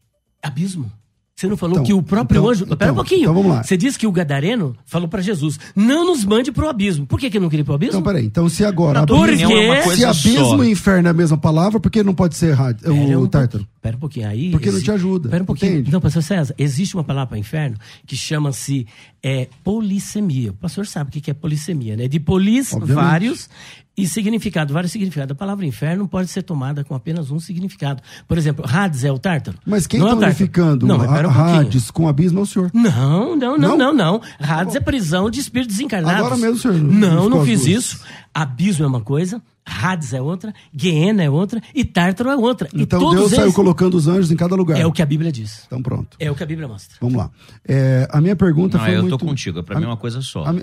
Abismo. 0.41 0.91
Você 1.35 1.47
não 1.47 1.57
falou 1.57 1.73
Então, 1.75 1.83
que 1.85 1.93
o 1.93 2.01
próprio 2.01 2.39
então, 2.39 2.49
anjo. 2.49 2.65
Pera 2.65 2.73
um 2.73 2.75
então, 2.75 2.95
pouquinho. 2.95 3.21
então 3.23 3.33
vamos 3.33 3.51
lá. 3.51 3.61
Você 3.61 3.75
disse 3.75 3.99
que 3.99 4.07
o 4.07 4.11
Gadareno 4.11 4.73
falou 4.85 5.05
pra 5.09 5.21
Jesus: 5.21 5.59
não 5.75 6.05
nos 6.05 6.23
mande 6.23 6.49
pro 6.49 6.69
abismo. 6.69 7.05
Por 7.05 7.19
que, 7.19 7.29
que 7.29 7.37
não 7.41 7.49
queria 7.49 7.61
ir 7.61 7.65
pro 7.65 7.73
abismo? 7.73 7.99
Então, 7.99 8.03
peraí. 8.03 8.25
Então, 8.25 8.47
se 8.47 8.63
agora... 8.63 9.05
Por 9.05 9.27
abismo- 9.27 9.49
quê? 9.49 9.53
é 9.53 9.83
uma 9.83 9.93
Se 9.95 10.05
abismo 10.05 10.45
só. 10.57 10.63
e 10.63 10.71
inferno 10.71 11.09
é 11.09 11.11
a 11.11 11.13
mesma 11.13 11.37
palavra, 11.37 11.77
por 11.77 11.91
que 11.91 12.03
não 12.03 12.15
pode 12.15 12.35
ser 12.35 12.53
ra- 12.53 12.73
Pera 12.73 12.93
o 12.93 13.23
um 13.23 13.27
tártaro? 13.27 13.67
Pera 13.85 13.97
um 13.97 13.99
pouquinho 13.99 14.27
aí. 14.27 14.49
Porque 14.49 14.71
não 14.71 14.81
te 14.81 14.89
ajuda, 14.89 15.29
Pera 15.29 15.43
um 15.43 15.45
pouquinho. 15.45 15.73
entende? 15.73 15.91
Não, 15.91 16.01
pastor 16.01 16.23
César, 16.23 16.55
existe 16.57 16.95
uma 16.95 17.03
palavra 17.03 17.27
para 17.27 17.37
inferno 17.37 17.77
que 18.07 18.15
chama-se 18.15 18.87
é, 19.21 19.47
polissemia. 19.63 20.49
O 20.49 20.55
pastor 20.55 20.87
sabe 20.87 21.09
o 21.09 21.21
que 21.21 21.29
é 21.29 21.35
polissemia, 21.35 21.95
né? 21.95 22.07
De 22.07 22.19
polis, 22.19 22.73
Obviamente. 22.73 22.95
vários, 23.05 23.47
e 23.95 24.07
significado, 24.07 24.73
vários 24.73 24.91
significados. 24.91 25.33
A 25.33 25.35
palavra 25.35 25.67
inferno 25.67 26.07
pode 26.07 26.29
ser 26.29 26.41
tomada 26.41 26.83
com 26.83 26.95
apenas 26.95 27.29
um 27.29 27.39
significado. 27.39 28.01
Por 28.27 28.39
exemplo, 28.39 28.65
Hades 28.67 29.03
é 29.03 29.11
o 29.11 29.19
tártaro? 29.19 29.59
Mas 29.63 29.85
quem 29.85 29.99
é 29.99 30.03
está 30.03 30.09
tártaro. 30.15 30.31
unificando 30.31 30.87
Não, 30.87 30.97
um. 30.97 31.29
Hades 31.29 31.91
com 31.91 32.07
abismo 32.07 32.39
é 32.39 32.41
o 32.41 32.45
senhor. 32.47 32.71
Não, 32.73 33.35
não, 33.35 33.55
não, 33.55 33.77
Não? 33.77 33.93
não. 33.93 34.21
Hades 34.39 34.73
é 34.75 34.79
prisão 34.79 35.29
de 35.29 35.39
espíritos 35.39 35.75
desencarnados. 35.77 36.19
Agora 36.19 36.37
mesmo, 36.37 36.57
senhor, 36.57 36.75
Não, 36.81 37.29
não 37.29 37.45
fiz 37.45 37.67
isso. 37.67 37.99
Abismo 38.33 38.83
é 38.83 38.87
uma 38.87 39.01
coisa, 39.01 39.39
Hades 39.65 40.13
é 40.13 40.21
outra, 40.21 40.53
Guiena 40.73 41.23
é 41.23 41.29
outra 41.29 41.61
e 41.73 41.83
Tártaro 41.83 42.29
é 42.29 42.35
outra. 42.35 42.69
Então 42.73 43.09
Deus 43.15 43.31
saiu 43.31 43.43
eles 43.45 43.55
colocando 43.55 43.95
os 43.95 44.07
anjos 44.07 44.31
em 44.31 44.35
cada 44.35 44.55
lugar. 44.55 44.79
é 44.79 44.85
o 44.85 44.91
que 44.91 45.01
a 45.01 45.05
Bíblia 45.05 45.31
diz. 45.31 45.63
Então 45.65 45.81
pronto. 45.81 46.15
É 46.19 46.29
o 46.29 46.35
que 46.35 46.43
a 46.43 46.45
Bíblia 46.45 46.67
mostra. 46.67 46.97
Vamos 47.01 47.17
lá. 47.17 47.31
É, 47.67 48.07
a 48.11 48.21
minha 48.21 48.35
pergunta 48.35 48.77
Não, 48.77 48.85
foi 48.85 48.95
eu 48.95 49.01
muito... 49.01 49.17
tô 49.17 49.25
contigo. 49.25 49.63
Pra 49.63 49.77
mim 49.79 49.85
é 49.85 49.87
uma 49.87 49.97
coisa 49.97 50.21
só. 50.21 50.43
a 50.45 50.53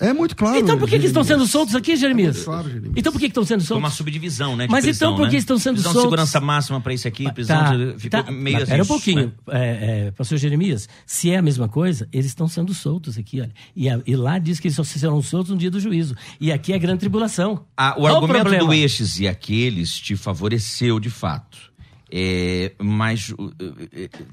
é, 0.00 0.08
é 0.08 0.12
muito 0.12 0.34
claro. 0.34 0.56
Então 0.58 0.76
por 0.78 0.88
que, 0.88 0.98
que 0.98 1.06
estão 1.06 1.22
sendo 1.22 1.46
soltos 1.46 1.74
aqui, 1.74 1.94
Jeremias? 1.96 2.40
É 2.40 2.44
claro, 2.44 2.68
Jeremias. 2.68 2.94
Então 2.96 3.12
por 3.12 3.18
que, 3.18 3.26
que 3.26 3.30
estão 3.30 3.44
sendo 3.44 3.62
Foi 3.64 3.76
uma 3.76 3.82
soltos? 3.88 3.96
subdivisão, 3.98 4.56
né? 4.56 4.66
de 4.66 4.72
Mas 4.72 4.84
prisão, 4.84 5.10
então 5.12 5.18
por 5.18 5.26
que 5.28 5.34
né? 5.34 5.38
estão 5.38 5.58
sendo 5.58 5.74
prisão 5.74 5.92
soltos? 5.92 6.10
de 6.10 6.16
segurança 6.16 6.40
máxima 6.40 6.80
pra 6.80 6.92
isso 6.94 7.06
aqui, 7.06 7.30
prisão 7.32 7.58
Tá, 7.58 7.76
de... 7.76 7.94
Ficou 7.98 8.22
tá. 8.24 8.30
meio 8.32 8.54
Mas 8.54 8.62
assim. 8.64 8.72
Pera 8.72 8.82
um 8.82 8.86
pouquinho, 8.86 9.26
né? 9.26 9.32
é, 9.50 10.06
é, 10.06 10.10
pastor 10.10 10.36
Jeremias. 10.38 10.88
Se 11.06 11.30
é 11.30 11.36
a 11.36 11.42
mesma 11.42 11.68
coisa, 11.68 12.08
eles 12.12 12.26
estão 12.26 12.48
sendo 12.48 12.74
soltos 12.74 13.16
aqui, 13.16 13.40
olha. 13.40 13.52
E, 13.76 13.88
a- 13.88 14.00
e 14.06 14.16
lá 14.16 14.38
diz 14.38 14.58
que 14.58 14.66
eles 14.68 14.76
só 14.76 14.82
serão 14.84 15.20
soltos 15.22 15.50
no 15.52 15.56
dia 15.56 15.70
do 15.70 15.78
juízo. 15.78 16.16
E 16.40 16.50
aqui 16.50 16.72
é 16.72 16.76
a 16.76 16.78
grande 16.78 16.98
tribulação. 17.00 17.64
Ah, 17.76 17.94
o 17.98 18.06
argumento 18.06 18.31
problema? 18.40 18.64
do 18.66 18.72
estes 18.74 19.20
e 19.20 19.28
aqueles 19.28 19.98
te 19.98 20.16
favoreceu 20.16 20.98
de 20.98 21.10
fato. 21.10 21.70
É, 22.14 22.72
mas 22.78 23.30
uh, 23.30 23.34
uh, 23.42 23.54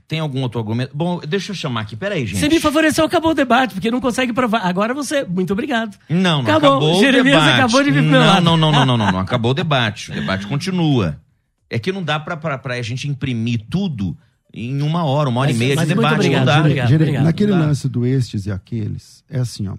tem 0.05 0.19
algum 0.19 0.41
outro 0.41 0.59
argumento? 0.59 0.91
Bom, 0.93 1.21
deixa 1.25 1.51
eu 1.51 1.55
chamar 1.55 1.81
aqui. 1.81 1.95
Peraí, 1.95 2.25
gente. 2.27 2.37
Você 2.39 2.49
me 2.49 2.59
favoreceu, 2.59 3.05
acabou 3.05 3.31
o 3.31 3.33
debate, 3.33 3.73
porque 3.73 3.89
não 3.89 4.01
consegue 4.01 4.33
provar. 4.33 4.59
Agora 4.67 4.93
você, 4.93 5.23
muito 5.23 5.53
obrigado. 5.53 5.97
Não, 6.09 6.41
não 6.41 6.41
acabou, 6.41 6.71
acabou 6.71 6.99
Jeremias 6.99 7.37
o 7.37 7.39
debate. 7.39 7.55
acabou 7.61 7.83
de 7.83 7.91
vir 7.91 8.01
não, 8.01 8.41
não, 8.41 8.57
não, 8.57 8.71
não, 8.71 8.85
não, 8.85 8.97
não, 8.97 9.11
não. 9.13 9.19
Acabou 9.19 9.51
o 9.51 9.53
debate. 9.53 10.11
O 10.11 10.13
debate 10.13 10.45
continua. 10.45 11.21
É 11.69 11.79
que 11.79 11.89
não 11.91 12.03
dá 12.03 12.19
pra, 12.19 12.35
pra, 12.35 12.57
pra 12.57 12.81
gente 12.81 13.07
imprimir 13.07 13.61
tudo 13.69 14.17
em 14.53 14.81
uma 14.81 15.05
hora, 15.05 15.29
uma 15.29 15.39
hora 15.41 15.49
Mas- 15.51 15.55
e 15.55 15.59
meia 15.59 15.75
mas 15.75 15.87
de 15.87 15.95
muito 15.95 16.03
debate. 16.05 16.19
obrigado, 16.19 16.39
não 16.39 16.53
dá. 16.53 16.59
obrigado. 16.59 16.89
Gere- 16.89 17.11
naquele 17.19 17.51
Dá. 17.53 17.59
lance 17.59 17.87
do 17.87 18.05
estes 18.05 18.45
e 18.45 18.51
aqueles, 18.51 19.23
é 19.29 19.39
assim, 19.39 19.67
ó. 19.69 19.75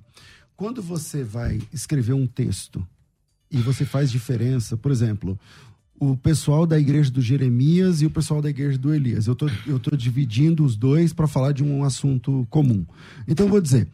Quando 0.56 0.80
você 0.80 1.22
vai 1.24 1.60
escrever 1.72 2.12
um 2.14 2.26
texto 2.26 2.86
e 3.50 3.58
você 3.58 3.84
faz 3.84 4.10
diferença, 4.10 4.76
por 4.76 4.92
exemplo, 4.92 5.38
o 5.98 6.16
pessoal 6.16 6.66
da 6.66 6.78
igreja 6.78 7.10
do 7.10 7.20
Jeremias 7.20 8.00
e 8.00 8.06
o 8.06 8.10
pessoal 8.10 8.40
da 8.40 8.48
igreja 8.48 8.78
do 8.78 8.94
Elias. 8.94 9.26
Eu 9.26 9.34
tô, 9.34 9.50
eu 9.66 9.78
tô 9.78 9.94
dividindo 9.94 10.64
os 10.64 10.74
dois 10.74 11.12
para 11.12 11.26
falar 11.26 11.52
de 11.52 11.62
um 11.62 11.84
assunto 11.84 12.46
comum. 12.48 12.86
Então 13.28 13.46
eu 13.46 13.50
vou 13.50 13.60
dizer, 13.60 13.86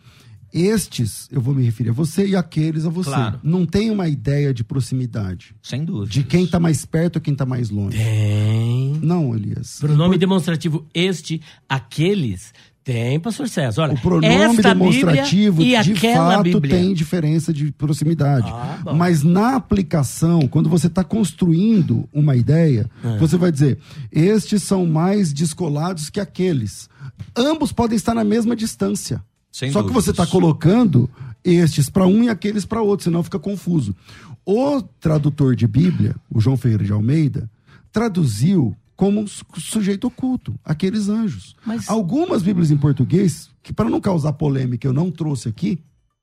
estes 0.52 1.28
eu 1.32 1.40
vou 1.40 1.54
me 1.54 1.64
referir 1.64 1.90
a 1.90 1.92
você 1.92 2.26
e 2.26 2.36
aqueles 2.36 2.86
a 2.86 2.90
você. 2.90 3.10
Claro. 3.10 3.40
Não 3.42 3.66
tem 3.66 3.90
uma 3.90 4.08
ideia 4.08 4.54
de 4.54 4.62
proximidade. 4.62 5.54
Sem 5.60 5.84
dúvida. 5.84 6.12
De 6.12 6.22
quem 6.22 6.46
tá 6.46 6.60
mais 6.60 6.86
perto 6.86 7.16
ou 7.16 7.22
quem 7.22 7.34
tá 7.34 7.44
mais 7.44 7.70
longe. 7.70 7.98
Tem. 7.98 8.92
Não, 9.02 9.34
Elias. 9.34 9.78
Pronome 9.80 10.16
demonstrativo 10.16 10.86
este, 10.94 11.40
aqueles. 11.68 12.52
Tem, 12.86 13.18
pastor 13.18 13.48
César. 13.48 13.82
Olha, 13.82 13.94
O 13.94 14.00
pronome 14.00 14.56
demonstrativo, 14.62 15.60
e 15.60 15.76
de 15.82 15.94
fato, 16.14 16.42
Bíblia. 16.44 16.76
tem 16.76 16.94
diferença 16.94 17.52
de 17.52 17.72
proximidade. 17.72 18.46
Ah. 18.48 18.94
Mas 18.94 19.24
na 19.24 19.56
aplicação, 19.56 20.46
quando 20.46 20.68
você 20.70 20.86
está 20.86 21.02
construindo 21.02 22.08
uma 22.12 22.36
ideia, 22.36 22.88
É. 23.02 23.18
você 23.18 23.36
vai 23.36 23.50
dizer: 23.50 23.78
estes 24.12 24.62
são 24.62 24.86
mais 24.86 25.32
descolados 25.32 26.08
que 26.08 26.20
aqueles. 26.20 26.88
Ambos 27.36 27.72
podem 27.72 27.96
estar 27.96 28.14
na 28.14 28.22
mesma 28.22 28.54
distância. 28.54 29.20
Sem 29.50 29.72
Só 29.72 29.80
que 29.80 29.88
dúvidas. 29.88 30.04
você 30.04 30.10
está 30.12 30.24
colocando 30.24 31.10
estes 31.42 31.90
para 31.90 32.06
um 32.06 32.22
e 32.22 32.28
aqueles 32.28 32.64
para 32.64 32.80
outro, 32.82 33.02
senão 33.02 33.20
fica 33.24 33.38
confuso. 33.40 33.96
O 34.44 34.80
tradutor 35.00 35.56
de 35.56 35.66
Bíblia, 35.66 36.14
o 36.32 36.40
João 36.40 36.56
Ferreira 36.56 36.84
de 36.84 36.92
Almeida, 36.92 37.50
traduziu 37.90 38.76
como 38.96 39.20
um 39.20 39.26
su- 39.26 39.44
sujeito 39.58 40.06
oculto, 40.06 40.58
aqueles 40.64 41.08
anjos. 41.08 41.54
Mas- 41.66 41.88
Algumas 41.88 42.42
Bíblias 42.42 42.70
em 42.70 42.76
português, 42.76 43.50
que 43.62 43.72
para 43.72 43.90
não 43.90 44.00
causar 44.00 44.32
polêmica 44.32 44.86
eu 44.88 44.92
não 44.92 45.10
trouxe 45.10 45.48
aqui, 45.48 45.78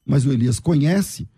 mas 0.06 0.26
o 0.26 0.32
Elias 0.34 0.60
conhece, 0.60 1.30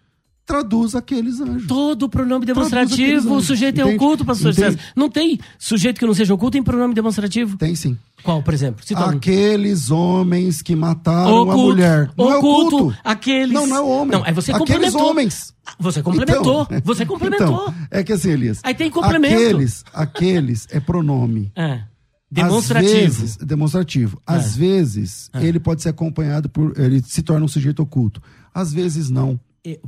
traduz 0.46 0.96
aqueles 0.96 1.40
anjos. 1.42 1.68
Todo 1.68 2.08
pronome 2.08 2.46
demonstrativo, 2.46 3.36
o 3.36 3.42
sujeito 3.42 3.80
é 3.80 3.84
Entende? 3.84 3.96
oculto, 3.96 4.24
pastor? 4.24 4.54
César. 4.54 4.80
Não 4.96 5.10
tem 5.10 5.40
sujeito 5.58 6.00
que 6.00 6.06
não 6.06 6.14
seja 6.14 6.34
oculto 6.34 6.58
em 6.58 6.64
pronome 6.64 6.94
demonstrativo? 6.94 7.58
Tem 7.58 7.74
sim. 7.76 7.98
Qual, 8.24 8.42
por 8.42 8.54
exemplo? 8.54 8.84
Cita 8.86 9.06
um. 9.06 9.10
Aqueles 9.10 9.92
homens 9.92 10.62
que 10.62 10.76
mataram 10.76 11.38
a 11.38 11.42
Oculto, 11.42 11.58
mulher. 11.60 12.12
Não 12.18 12.32
é 12.32 12.38
oculto, 12.38 12.76
oculto. 12.78 12.98
aqueles. 13.04 13.52
Não, 13.54 13.68
não 13.68 13.76
é 13.76 13.82
homem. 13.82 14.18
Não, 14.18 14.24
aí 14.26 14.34
você 14.34 14.52
Aqueles 14.52 14.96
homens. 14.96 15.54
Você 15.80 16.02
complementou. 16.02 16.64
Então, 16.70 16.82
você 16.84 17.06
complementou. 17.08 17.48
Então, 17.48 17.74
é 17.92 18.04
que 18.04 18.14
assim, 18.14 18.30
Elias. 18.32 18.60
Aí 18.64 18.74
tem 18.74 18.90
complemento. 18.90 19.36
Aqueles, 19.36 19.84
aqueles 19.94 20.68
é 20.72 20.80
pronome. 20.80 21.52
É. 21.58 21.82
Demonstrativo. 22.32 22.92
Às 22.96 23.00
vezes, 23.20 23.38
demonstrativo. 23.38 24.22
Às 24.26 24.56
vezes, 24.58 25.30
ele 25.36 25.60
pode 25.60 25.82
ser 25.84 25.90
acompanhado 25.90 26.50
por. 26.50 26.74
Ele 26.78 27.02
se 27.02 27.22
torna 27.22 27.46
um 27.46 27.48
sujeito 27.48 27.82
oculto. 27.82 28.22
Às 28.54 28.74
vezes, 28.74 29.10
não. 29.10 29.40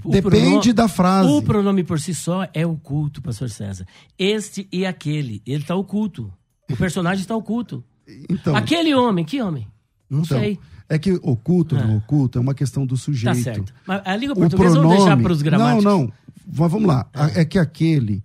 Depende 0.06 0.60
prono- 0.60 0.74
da 0.74 0.88
frase. 0.88 1.30
O 1.30 1.41
pronome 1.41 1.84
por 1.84 1.99
si 1.99 2.14
só 2.16 2.48
é 2.54 2.66
oculto, 2.66 3.22
pastor 3.22 3.49
César. 3.49 3.86
Este 4.18 4.68
e 4.72 4.86
aquele, 4.86 5.41
ele 5.45 5.62
está 5.62 5.76
oculto. 5.76 6.32
O 6.70 6.76
personagem 6.78 7.22
está 7.22 7.36
oculto. 7.36 7.84
Então, 8.30 8.56
Aquele 8.56 8.94
homem, 8.95 9.24
que 9.26 9.41
homem? 9.41 9.68
Não 10.10 10.22
então, 10.22 10.40
sei. 10.40 10.58
é 10.88 10.98
que 10.98 11.12
oculto 11.22 11.76
ou 11.76 11.82
não 11.84 11.98
oculto 11.98 12.38
é 12.38 12.41
uma 12.41 12.54
questão 12.54 12.86
do 12.86 12.95
Tá 12.95 13.02
sujeito. 13.02 13.44
certo. 13.44 13.74
Mas 13.86 14.02
a 14.06 14.16
língua 14.16 14.36
portuguesa 14.36 14.72
pronome. 14.76 14.88
vamos 14.95 15.06
deixar 15.06 15.22
para 15.22 15.34
os 15.34 15.41
gramáticos. 15.41 15.84
Não, 15.84 16.02
não. 16.04 16.14
Mas 16.58 16.72
vamos 16.72 16.88
lá. 16.88 17.08
A- 17.14 17.30
É 17.40 17.44
que 17.45 17.60
aquele 17.60 18.24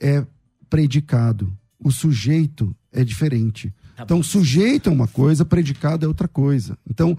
é 0.00 0.24
predicado. 0.70 1.52
O 1.78 1.90
sujeito 1.90 2.74
é 2.92 3.04
diferente. 3.04 3.72
Tá 3.96 4.04
então, 4.04 4.18
bom. 4.18 4.22
sujeito 4.22 4.88
é 4.88 4.92
uma 4.92 5.08
coisa, 5.08 5.44
predicado 5.44 6.04
é 6.04 6.08
outra 6.08 6.28
coisa. 6.28 6.78
Então, 6.88 7.16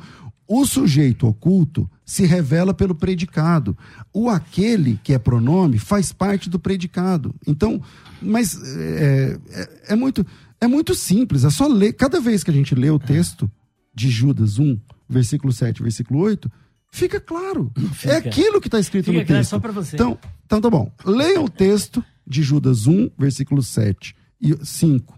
o 0.52 0.66
sujeito 0.66 1.28
oculto 1.28 1.88
se 2.04 2.26
revela 2.26 2.74
pelo 2.74 2.96
predicado. 2.96 3.78
O 4.12 4.28
aquele, 4.30 5.00
que 5.04 5.14
é 5.14 5.20
pronome, 5.20 5.78
faz 5.78 6.12
parte 6.12 6.50
do 6.50 6.58
predicado. 6.58 7.36
Então, 7.46 7.80
mas 8.20 8.60
é, 8.76 9.38
é- 9.52 9.70
é 9.90 9.96
muito, 9.96 10.26
é 10.60 10.66
muito 10.68 10.96
simples. 10.96 11.44
É 11.46 11.52
só 11.52 11.68
ler. 11.68 11.94
Cada 11.94 12.20
vez 12.20 12.44
que 12.44 12.50
a 12.50 12.54
gente 12.54 12.74
lê 12.74 12.90
o 12.90 12.98
texto 12.98 13.50
de 13.94 14.10
Judas 14.10 14.58
1, 14.58 14.76
versículo 15.08 15.54
7, 15.54 15.84
versículo 15.84 16.20
8, 16.22 16.52
fica 16.92 17.20
claro. 17.20 17.72
Fica. 17.94 18.14
É 18.14 18.18
aquilo 18.18 18.60
que 18.60 18.68
está 18.68 18.80
escrito 18.80 19.06
Fica 19.06 19.20
no 19.20 19.26
claro 19.26 19.40
texto. 19.42 19.52
só 19.52 19.60
pra 19.60 19.72
você. 19.72 19.96
Então, 19.96 20.18
então 20.48 20.60
tá 20.60 20.70
bom. 20.72 20.92
Leia 21.06 21.40
o 21.42 21.48
texto 21.48 22.04
de 22.26 22.42
Judas 22.42 22.88
1, 22.88 23.12
versículo 23.20 23.62
7 23.62 24.16
e 24.42 24.58
5. 24.66 25.16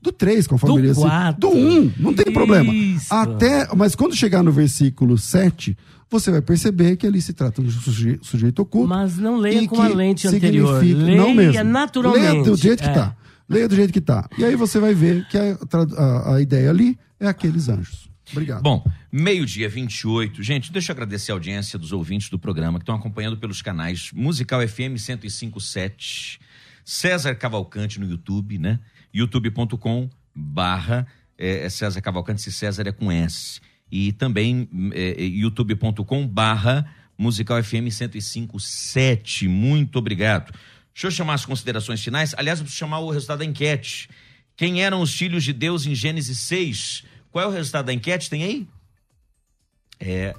Do 0.00 0.12
3, 0.12 0.46
conforme 0.46 0.76
Do 0.76 0.80
ele 0.82 0.90
assim. 0.92 1.00
quatro. 1.00 1.40
Do 1.40 1.50
1, 1.56 1.92
não 1.98 2.14
tem 2.14 2.32
problema. 2.32 2.72
Isso. 2.72 3.12
Até, 3.12 3.68
mas 3.74 3.94
quando 3.94 4.14
chegar 4.14 4.42
no 4.42 4.52
versículo 4.52 5.18
7, 5.18 5.76
você 6.10 6.30
vai 6.30 6.40
perceber 6.40 6.96
que 6.96 7.06
ali 7.06 7.20
se 7.20 7.32
trata 7.32 7.60
de 7.62 7.68
um 7.68 7.72
suje- 7.72 8.18
sujeito 8.22 8.60
oculto. 8.62 8.88
Mas 8.88 9.16
não 9.18 9.36
leia 9.36 9.66
com 9.66 9.80
a 9.82 9.88
que 9.88 9.94
lente 9.94 10.28
anterior. 10.28 10.82
Leia 10.84 11.16
não 11.16 11.34
mesmo. 11.34 11.64
naturalmente. 11.64 12.22
Leia 12.24 12.42
do 12.44 12.56
jeito 12.56 12.82
que 12.82 12.88
É. 12.88 12.92
tá. 12.92 13.16
Leia 13.48 13.68
do 13.68 13.74
jeito 13.76 13.92
que 13.92 14.00
tá. 14.00 14.28
E 14.38 14.44
aí 14.44 14.54
você 14.54 14.78
vai 14.78 14.94
ver 14.94 15.26
que 15.28 15.36
a, 15.38 15.56
a- 15.96 16.34
a 16.36 16.40
ideia 16.40 16.70
ali 16.70 16.96
é 17.18 17.26
aqueles 17.26 17.68
anjos. 17.68 18.06
Obrigado. 18.32 18.60
Bom, 18.62 18.84
meio-dia 19.10 19.68
28. 19.68 20.42
Gente, 20.42 20.72
deixa 20.72 20.90
eu 20.90 20.94
agradecer 20.94 21.30
a 21.30 21.34
audiência 21.36 21.78
dos 21.78 21.92
ouvintes 21.92 22.28
do 22.28 22.38
programa 22.38 22.78
que 22.78 22.82
estão 22.82 22.96
acompanhando 22.96 23.36
pelos 23.36 23.62
canais 23.62 24.10
Musical 24.12 24.66
FM 24.66 24.98
1057, 24.98 26.38
César 26.84 27.34
Cavalcante 27.34 27.98
no 28.00 28.06
YouTube, 28.08 28.58
né? 28.58 28.78
youtube.com 29.16 30.10
barra 30.34 31.06
é, 31.38 31.68
César 31.70 32.00
Cavalcante, 32.00 32.42
se 32.42 32.52
César 32.52 32.86
é 32.86 32.92
com 32.92 33.10
S. 33.10 33.60
E 33.90 34.12
também 34.12 34.68
é, 34.92 35.22
youtube.com 35.22 36.26
barra 36.26 36.86
Musical 37.16 37.62
FM 37.62 37.88
1057. 37.88 39.48
Muito 39.48 39.98
obrigado. 39.98 40.52
Deixa 40.92 41.06
eu 41.06 41.10
chamar 41.10 41.34
as 41.34 41.44
considerações 41.46 42.02
finais. 42.02 42.34
Aliás, 42.36 42.58
eu 42.58 42.64
preciso 42.64 42.78
chamar 42.78 42.98
o 42.98 43.10
resultado 43.10 43.38
da 43.38 43.44
enquete. 43.44 44.08
Quem 44.54 44.82
eram 44.82 45.00
os 45.00 45.14
filhos 45.14 45.44
de 45.44 45.52
Deus 45.52 45.86
em 45.86 45.94
Gênesis 45.94 46.38
6? 46.40 47.04
Qual 47.30 47.44
é 47.44 47.48
o 47.48 47.50
resultado 47.50 47.86
da 47.86 47.92
enquete? 47.92 48.28
Tem 48.28 48.42
aí? 48.42 48.68
É. 50.00 50.34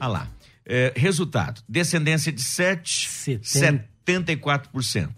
Ah 0.00 0.08
lá. 0.08 0.28
É, 0.64 0.92
resultado: 0.96 1.62
descendência 1.68 2.32
de 2.32 2.42
7, 2.42 3.08
Setenta. 3.42 3.88
74%. 4.06 5.10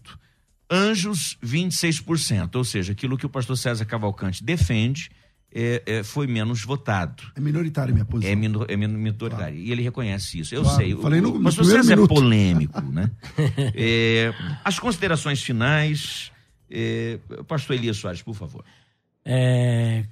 Anjos, 0.70 1.36
26%. 1.45 2.55
Ou 2.57 2.65
seja, 2.65 2.93
aquilo 2.93 3.16
que 3.19 3.27
o 3.27 3.28
pastor 3.28 3.57
César 3.57 3.85
Cavalcante 3.85 4.43
defende 4.43 5.11
é, 5.57 5.82
é, 5.86 6.03
foi 6.03 6.27
menos 6.27 6.62
votado. 6.65 7.23
É 7.36 7.41
minoritária 7.41 7.93
a 7.93 7.95
minha 7.95 8.05
posição. 8.05 8.32
É, 8.32 8.35
mino, 8.35 8.65
é 8.69 8.77
mino- 8.77 8.99
minoritário. 8.99 9.57
E 9.57 9.70
ele 9.70 9.82
reconhece 9.82 10.41
isso. 10.41 10.55
Eu 10.55 10.62
Claro. 10.62 10.77
sei. 10.77 10.97
Falei 10.97 11.20
no- 11.20 11.31
o, 11.32 11.39
no 11.39 11.45
pastor 11.45 11.65
César 11.66 11.95
minuto. 11.95 12.11
é 12.11 12.15
polêmico, 12.15 12.81
né? 12.82 13.11
É, 13.74 14.32
as 14.65 14.78
considerações 14.78 15.43
finais. 15.43 16.32
É, 16.70 17.20
pastor 17.47 17.77
Elias 17.77 17.99
Soares, 17.99 18.20
por 18.23 18.35
favor. 18.35 18.65
É, 19.24 20.05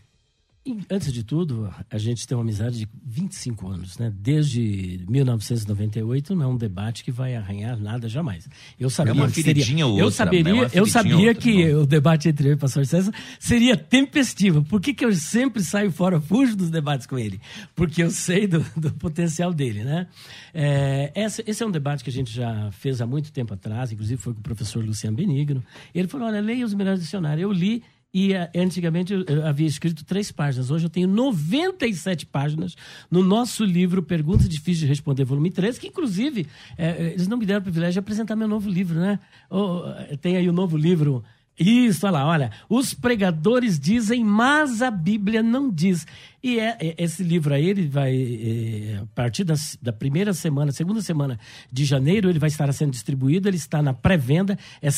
antes 0.88 1.12
de 1.12 1.24
tudo, 1.24 1.72
a 1.90 1.98
gente 1.98 2.26
tem 2.26 2.36
uma 2.36 2.42
amizade 2.42 2.78
de 2.78 2.88
25 3.04 3.68
anos, 3.68 3.98
né? 3.98 4.12
Desde 4.14 5.04
1998 5.08 6.36
não 6.36 6.44
é 6.44 6.46
um 6.46 6.56
debate 6.56 7.02
que 7.02 7.10
vai 7.10 7.34
arranhar 7.34 7.76
nada 7.76 8.08
jamais. 8.08 8.48
Eu 8.78 8.88
sabia 8.88 9.12
uma 9.12 9.26
que 9.26 9.42
seria, 9.42 9.54
feridinha 9.54 9.86
ou 9.86 9.98
eu 9.98 10.04
outra, 10.04 10.24
saberia, 10.24 10.66
é 10.66 10.70
eu 10.72 10.86
sabia 10.86 11.16
ou 11.16 11.26
outra, 11.26 11.34
que 11.34 11.66
não. 11.66 11.82
o 11.82 11.86
debate 11.86 12.28
entre 12.28 12.48
eu 12.48 12.52
e 12.52 12.54
o 12.54 12.58
pastor 12.58 12.86
César 12.86 13.12
seria 13.40 13.76
tempestivo. 13.76 14.62
Por 14.62 14.80
que, 14.80 14.94
que 14.94 15.04
eu 15.04 15.12
sempre 15.12 15.64
saio 15.64 15.90
fora, 15.90 16.20
fujo 16.20 16.54
dos 16.54 16.70
debates 16.70 17.08
com 17.08 17.18
ele? 17.18 17.40
Porque 17.74 18.00
eu 18.00 18.10
sei 18.10 18.46
do, 18.46 18.64
do 18.76 18.92
potencial 18.92 19.52
dele, 19.52 19.82
né? 19.82 20.06
É, 20.54 21.10
esse, 21.16 21.42
esse 21.44 21.62
é 21.62 21.66
um 21.66 21.72
debate 21.72 22.04
que 22.04 22.10
a 22.10 22.12
gente 22.12 22.32
já 22.32 22.70
fez 22.70 23.00
há 23.00 23.06
muito 23.06 23.32
tempo 23.32 23.52
atrás, 23.52 23.90
inclusive 23.90 24.20
foi 24.20 24.32
com 24.32 24.40
o 24.40 24.42
professor 24.42 24.84
Luciano 24.84 25.16
Benigno. 25.16 25.62
Ele 25.92 26.06
falou, 26.06 26.28
olha, 26.28 26.40
leia 26.40 26.64
os 26.64 26.72
melhores 26.72 27.00
dicionários. 27.00 27.42
Eu 27.42 27.50
li 27.50 27.82
e 28.12 28.34
eh, 28.34 28.50
antigamente 28.54 29.12
eu, 29.12 29.46
havia 29.46 29.66
escrito 29.66 30.04
três 30.04 30.30
páginas. 30.30 30.70
Hoje 30.70 30.86
eu 30.86 30.90
tenho 30.90 31.08
97 31.08 32.26
páginas 32.26 32.76
no 33.10 33.22
nosso 33.22 33.64
livro 33.64 34.02
Perguntas 34.02 34.48
Difíceis 34.48 34.80
de 34.80 34.86
Responder, 34.86 35.24
volume 35.24 35.50
3, 35.50 35.78
que 35.78 35.88
inclusive 35.88 36.46
eh, 36.76 37.12
eles 37.12 37.26
não 37.26 37.38
me 37.38 37.46
deram 37.46 37.60
o 37.60 37.64
privilégio 37.64 37.94
de 37.94 37.98
apresentar 38.00 38.36
meu 38.36 38.48
novo 38.48 38.68
livro, 38.68 38.98
né? 38.98 39.18
Oh, 39.48 39.82
tem 40.20 40.36
aí 40.36 40.48
o 40.48 40.52
novo 40.52 40.76
livro. 40.76 41.24
Isso, 41.58 42.06
olha 42.06 42.12
lá, 42.14 42.26
olha. 42.26 42.50
Os 42.68 42.94
pregadores 42.94 43.78
dizem, 43.78 44.24
mas 44.24 44.82
a 44.82 44.90
Bíblia 44.90 45.42
não 45.42 45.70
diz. 45.70 46.06
E 46.42 46.58
é, 46.58 46.76
é, 46.80 46.94
esse 46.98 47.22
livro 47.22 47.54
aí, 47.54 47.68
ele 47.68 47.86
vai, 47.86 48.12
é, 48.12 48.98
a 49.00 49.06
partir 49.14 49.44
das, 49.44 49.78
da 49.80 49.92
primeira 49.92 50.32
semana, 50.32 50.72
segunda 50.72 51.00
semana 51.00 51.38
de 51.70 51.84
janeiro, 51.84 52.28
ele 52.28 52.40
vai 52.40 52.48
estar 52.48 52.72
sendo 52.72 52.90
distribuído, 52.90 53.48
ele 53.48 53.56
está 53.56 53.80
na 53.80 53.94
pré-venda, 53.94 54.58
é 54.80 54.88
R$ 54.88 54.92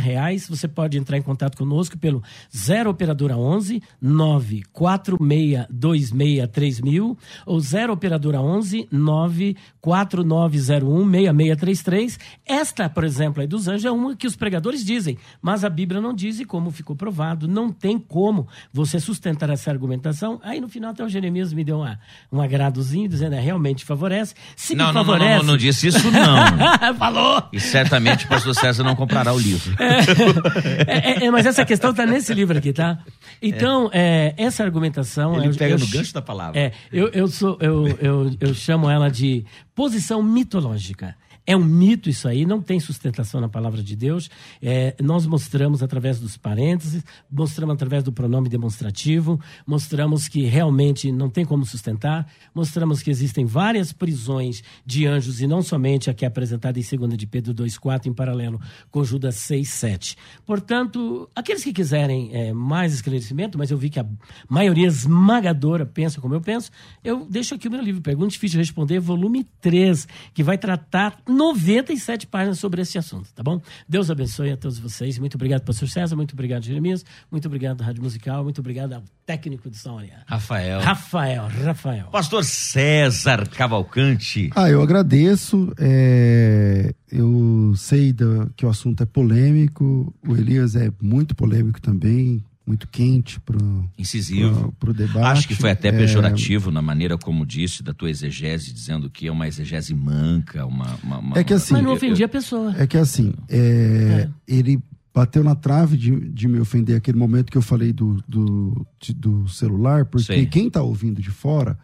reais. 0.00 0.48
Você 0.48 0.66
pode 0.66 0.98
entrar 0.98 1.16
em 1.16 1.22
contato 1.22 1.56
conosco 1.56 1.96
pelo 1.96 2.20
0 2.54 2.90
Operadora 2.90 3.36
11 3.36 3.80
94626 4.02 6.80
mil 6.80 7.16
ou 7.46 7.60
0 7.60 7.92
Operadora 7.92 8.40
11 8.40 8.88
94901 8.90 11.08
6633. 11.08 12.18
Esta, 12.44 12.88
por 12.88 13.04
exemplo, 13.04 13.40
aí 13.40 13.46
dos 13.46 13.68
anjos 13.68 13.84
é 13.84 13.92
uma 13.92 14.16
que 14.16 14.26
os 14.26 14.34
pregadores 14.34 14.84
dizem, 14.84 15.16
mas 15.40 15.64
a 15.64 15.70
Bíblia 15.70 16.00
não 16.00 16.12
diz 16.12 16.40
e 16.40 16.44
como 16.44 16.72
ficou 16.72 16.96
provado, 16.96 17.46
não 17.46 17.70
tem 17.70 17.96
como 17.96 18.48
você 18.72 18.98
sustentar 18.98 19.50
essa 19.50 19.70
argumentação. 19.70 20.40
Aí 20.42 20.60
no 20.60 20.68
final 20.68 20.79
final 20.80 20.92
até 20.92 21.04
o 21.04 21.08
Jeremias 21.08 21.52
me 21.52 21.62
deu 21.62 21.78
uma, 21.78 22.00
um 22.32 22.40
agradozinho, 22.40 23.08
dizendo, 23.08 23.34
é, 23.34 23.40
realmente 23.40 23.84
favorece. 23.84 24.34
Se 24.56 24.74
não, 24.74 24.86
não, 24.86 25.04
favorece... 25.04 25.30
não, 25.30 25.38
não, 25.38 25.44
não, 25.44 25.56
disse 25.56 25.88
isso 25.88 26.10
não. 26.10 26.96
Falou! 26.96 27.42
E 27.52 27.60
certamente 27.60 28.24
o 28.24 28.28
pastor 28.28 28.54
César 28.54 28.82
não 28.82 28.96
comprará 28.96 29.32
o 29.32 29.38
livro. 29.38 29.76
É, 29.78 31.24
é, 31.24 31.26
é 31.26 31.30
mas 31.30 31.44
essa 31.44 31.64
questão 31.64 31.90
está 31.90 32.06
nesse 32.06 32.32
livro 32.32 32.56
aqui, 32.56 32.72
tá? 32.72 32.98
Então, 33.42 33.90
é, 33.92 34.34
essa 34.36 34.64
argumentação... 34.64 35.36
Ele 35.36 35.48
eu, 35.48 35.54
pega 35.54 35.74
eu, 35.74 35.78
no 35.78 35.88
gancho 35.88 36.14
da 36.14 36.22
palavra. 36.22 36.58
É, 36.58 36.72
eu, 36.90 37.08
eu, 37.08 37.28
sou, 37.28 37.58
eu, 37.60 37.86
eu, 38.00 38.36
eu 38.40 38.54
chamo 38.54 38.88
ela 38.88 39.10
de 39.10 39.44
posição 39.74 40.22
mitológica. 40.22 41.14
É 41.50 41.56
um 41.56 41.64
mito 41.64 42.08
isso 42.08 42.28
aí, 42.28 42.46
não 42.46 42.62
tem 42.62 42.78
sustentação 42.78 43.40
na 43.40 43.48
palavra 43.48 43.82
de 43.82 43.96
Deus. 43.96 44.30
É, 44.62 44.94
nós 45.02 45.26
mostramos 45.26 45.82
através 45.82 46.20
dos 46.20 46.36
parênteses, 46.36 47.02
mostramos 47.28 47.74
através 47.74 48.04
do 48.04 48.12
pronome 48.12 48.48
demonstrativo, 48.48 49.40
mostramos 49.66 50.28
que 50.28 50.44
realmente 50.44 51.10
não 51.10 51.28
tem 51.28 51.44
como 51.44 51.66
sustentar, 51.66 52.24
mostramos 52.54 53.02
que 53.02 53.10
existem 53.10 53.46
várias 53.46 53.92
prisões 53.92 54.62
de 54.86 55.08
anjos 55.08 55.40
e 55.40 55.48
não 55.48 55.60
somente 55.60 56.08
a 56.08 56.14
que 56.14 56.24
é 56.24 56.28
apresentada 56.28 56.78
em 56.78 56.84
2 56.84 57.16
de 57.16 57.26
Pedro 57.26 57.52
2,4 57.52 58.06
em 58.06 58.12
paralelo 58.12 58.60
com 58.88 59.02
Judas 59.02 59.34
6,7. 59.34 60.16
Portanto, 60.46 61.28
aqueles 61.34 61.64
que 61.64 61.72
quiserem 61.72 62.30
é, 62.32 62.52
mais 62.52 62.94
esclarecimento, 62.94 63.58
mas 63.58 63.72
eu 63.72 63.76
vi 63.76 63.90
que 63.90 63.98
a 63.98 64.06
maioria 64.48 64.86
esmagadora 64.86 65.84
pensa 65.84 66.20
como 66.20 66.32
eu 66.32 66.40
penso, 66.40 66.70
eu 67.02 67.26
deixo 67.28 67.56
aqui 67.56 67.66
o 67.66 67.72
meu 67.72 67.82
livro, 67.82 68.00
Pergunta 68.00 68.30
Difícil 68.30 68.60
de 68.60 68.68
Responder, 68.68 69.00
volume 69.00 69.42
3, 69.60 70.06
que 70.32 70.44
vai 70.44 70.56
tratar 70.56 71.20
97 71.40 72.26
páginas 72.26 72.58
sobre 72.58 72.82
esse 72.82 72.98
assunto, 72.98 73.32
tá 73.34 73.42
bom? 73.42 73.62
Deus 73.88 74.10
abençoe 74.10 74.50
a 74.50 74.58
todos 74.58 74.78
vocês. 74.78 75.18
Muito 75.18 75.36
obrigado, 75.36 75.62
pastor 75.62 75.88
César. 75.88 76.14
Muito 76.14 76.34
obrigado, 76.34 76.62
Jeremias. 76.62 77.02
Muito 77.30 77.46
obrigado, 77.46 77.80
Rádio 77.80 78.02
Musical. 78.02 78.44
Muito 78.44 78.60
obrigado 78.60 78.92
ao 78.92 79.02
técnico 79.24 79.70
de 79.70 79.78
som 79.78 79.98
ali. 79.98 80.12
Rafael. 80.26 80.80
Rafael, 80.80 81.48
Rafael. 81.64 82.08
Pastor 82.08 82.44
César 82.44 83.48
Cavalcante. 83.48 84.50
Ah, 84.54 84.68
eu 84.68 84.82
agradeço. 84.82 85.72
É... 85.78 86.94
Eu 87.10 87.72
sei 87.74 88.12
do... 88.12 88.52
que 88.54 88.66
o 88.66 88.68
assunto 88.68 89.02
é 89.02 89.06
polêmico. 89.06 90.14
O 90.28 90.36
Elias 90.36 90.76
é 90.76 90.92
muito 91.00 91.34
polêmico 91.34 91.80
também 91.80 92.44
muito 92.70 92.86
quente 92.86 93.40
para 93.40 93.58
incisivo 93.98 94.72
para 94.78 94.90
o 94.90 94.94
debate. 94.94 95.26
Acho 95.26 95.48
que 95.48 95.56
foi 95.56 95.72
até 95.72 95.90
pejorativo 95.90 96.70
é... 96.70 96.72
na 96.72 96.80
maneira 96.80 97.18
como 97.18 97.44
disse 97.44 97.82
da 97.82 97.92
tua 97.92 98.08
exegese, 98.08 98.72
dizendo 98.72 99.10
que 99.10 99.26
é 99.26 99.32
uma 99.32 99.48
exegese 99.48 99.92
manca, 99.92 100.64
uma, 100.64 100.96
uma, 101.02 101.18
uma 101.18 101.38
é 101.38 101.42
que 101.42 101.52
assim, 101.52 101.74
mas 101.74 101.82
não 101.82 101.92
ofendia 101.92 102.24
eu, 102.24 102.26
a 102.26 102.28
pessoa. 102.28 102.74
É 102.78 102.86
que 102.86 102.96
assim, 102.96 103.34
é, 103.48 103.58
é. 103.58 104.28
ele 104.46 104.80
bateu 105.12 105.42
na 105.42 105.56
trave 105.56 105.96
de, 105.96 106.12
de 106.30 106.46
me 106.46 106.60
ofender 106.60 106.96
aquele 106.96 107.18
momento 107.18 107.50
que 107.50 107.58
eu 107.58 107.62
falei 107.62 107.92
do, 107.92 108.22
do, 108.28 108.86
de, 109.00 109.12
do 109.12 109.48
celular, 109.48 110.04
porque 110.04 110.26
Sei. 110.26 110.46
quem 110.46 110.68
está 110.68 110.80
ouvindo 110.80 111.20
de 111.20 111.30
fora, 111.30 111.76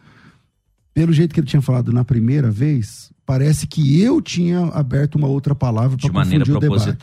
pelo 0.93 1.11
jeito 1.11 1.33
que 1.33 1.41
ele 1.41 1.47
tinha 1.47 1.61
falado 1.61 1.91
na 1.91 2.05
primeira 2.05 2.49
vez, 2.49 3.11
parece 3.25 3.67
que 3.67 4.01
eu 4.01 4.21
tinha 4.21 4.59
aberto 4.67 5.15
uma 5.15 5.27
outra 5.27 5.53
palavra 5.53 5.97
para 5.97 6.09
confundir 6.09 6.55
o 6.55 6.59
debate 6.61 6.97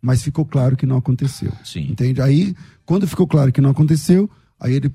mas 0.00 0.22
ficou 0.22 0.44
claro 0.44 0.76
que 0.76 0.86
não 0.86 0.96
aconteceu. 0.96 1.52
Sim. 1.62 1.88
Entende? 1.90 2.22
Aí, 2.22 2.54
quando 2.90 3.06
ficou 3.06 3.24
claro 3.24 3.52
que 3.52 3.60
não 3.60 3.70
aconteceu, 3.70 4.28
aí 4.58 4.74
ele 4.74 4.92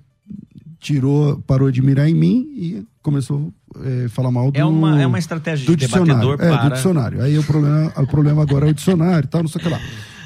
tirou, 0.81 1.41
parou 1.47 1.71
de 1.71 1.81
mirar 1.81 2.09
em 2.09 2.13
mim 2.13 2.51
e 2.53 2.85
começou 3.01 3.53
a 3.73 3.87
é, 3.87 4.09
falar 4.09 4.31
mal 4.31 4.51
do 4.51 4.59
É 4.59 4.65
uma, 4.65 5.01
é 5.01 5.07
uma 5.07 5.17
estratégia 5.17 5.65
do 5.65 5.77
de 5.77 5.85
dicionário. 5.85 6.35
para... 6.35 6.45
É, 6.45 6.69
do 6.69 6.75
dicionário. 6.75 7.21
Aí 7.21 7.39
o 7.39 7.43
problema, 7.45 7.93
o 7.95 8.05
problema 8.05 8.41
agora 8.41 8.67
é 8.67 8.71
o 8.71 8.73
dicionário 8.73 9.25
e 9.25 9.29
tal, 9.29 9.43
não 9.43 9.47
sei 9.47 9.61
o 9.61 9.63
que 9.63 9.69
lá. 9.69 9.79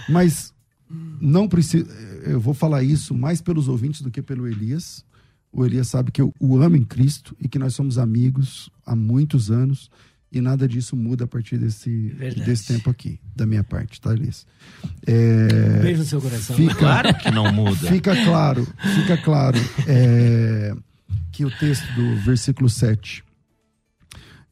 Mas 0.09 0.51
não 1.21 1.47
precisa... 1.47 1.85
Eu 2.23 2.39
vou 2.39 2.55
falar 2.55 2.81
isso 2.81 3.13
mais 3.13 3.39
pelos 3.39 3.67
ouvintes 3.67 4.01
do 4.01 4.09
que 4.09 4.23
pelo 4.23 4.47
Elias. 4.47 5.05
O 5.53 5.63
Elias 5.63 5.89
sabe 5.89 6.11
que 6.11 6.23
eu 6.23 6.33
o 6.39 6.57
amo 6.57 6.75
em 6.75 6.83
Cristo 6.83 7.37
e 7.39 7.47
que 7.47 7.59
nós 7.59 7.75
somos 7.75 7.99
amigos 7.99 8.71
há 8.83 8.95
muitos 8.95 9.51
anos 9.51 9.91
e 10.31 10.39
nada 10.41 10.67
disso 10.67 10.95
muda 10.95 11.23
a 11.23 11.27
partir 11.27 11.57
desse, 11.57 12.15
desse 12.45 12.67
tempo 12.67 12.89
aqui, 12.89 13.19
da 13.35 13.47
minha 13.47 13.63
parte, 13.63 13.99
tá, 13.99 14.13
Elias? 14.13 14.45
É, 15.05 15.79
Beijo 15.81 16.01
no 16.01 16.05
seu 16.05 16.21
coração. 16.21 16.55
Fica, 16.55 16.75
claro 16.75 17.13
que 17.15 17.31
não 17.31 17.51
muda. 17.51 17.87
Fica 17.87 18.15
claro, 18.23 18.67
fica 18.95 19.17
claro 19.17 19.57
é, 19.87 20.75
que 21.31 21.45
o 21.45 21.51
texto 21.57 21.85
do 21.93 22.15
versículo 22.17 22.69
7 22.69 23.23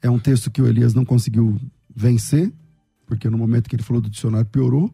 é 0.02 0.10
um 0.10 0.18
texto 0.18 0.50
que 0.50 0.62
o 0.62 0.68
Elias 0.68 0.96
não 0.96 1.06
conseguiu 1.06 1.60
vencer, 1.96 2.52
porque 3.06 3.30
no 3.30 3.38
momento 3.38 3.70
que 3.70 3.76
ele 3.76 3.84
falou 3.84 4.02
do 4.02 4.10
dicionário 4.10 4.48
piorou. 4.48 4.92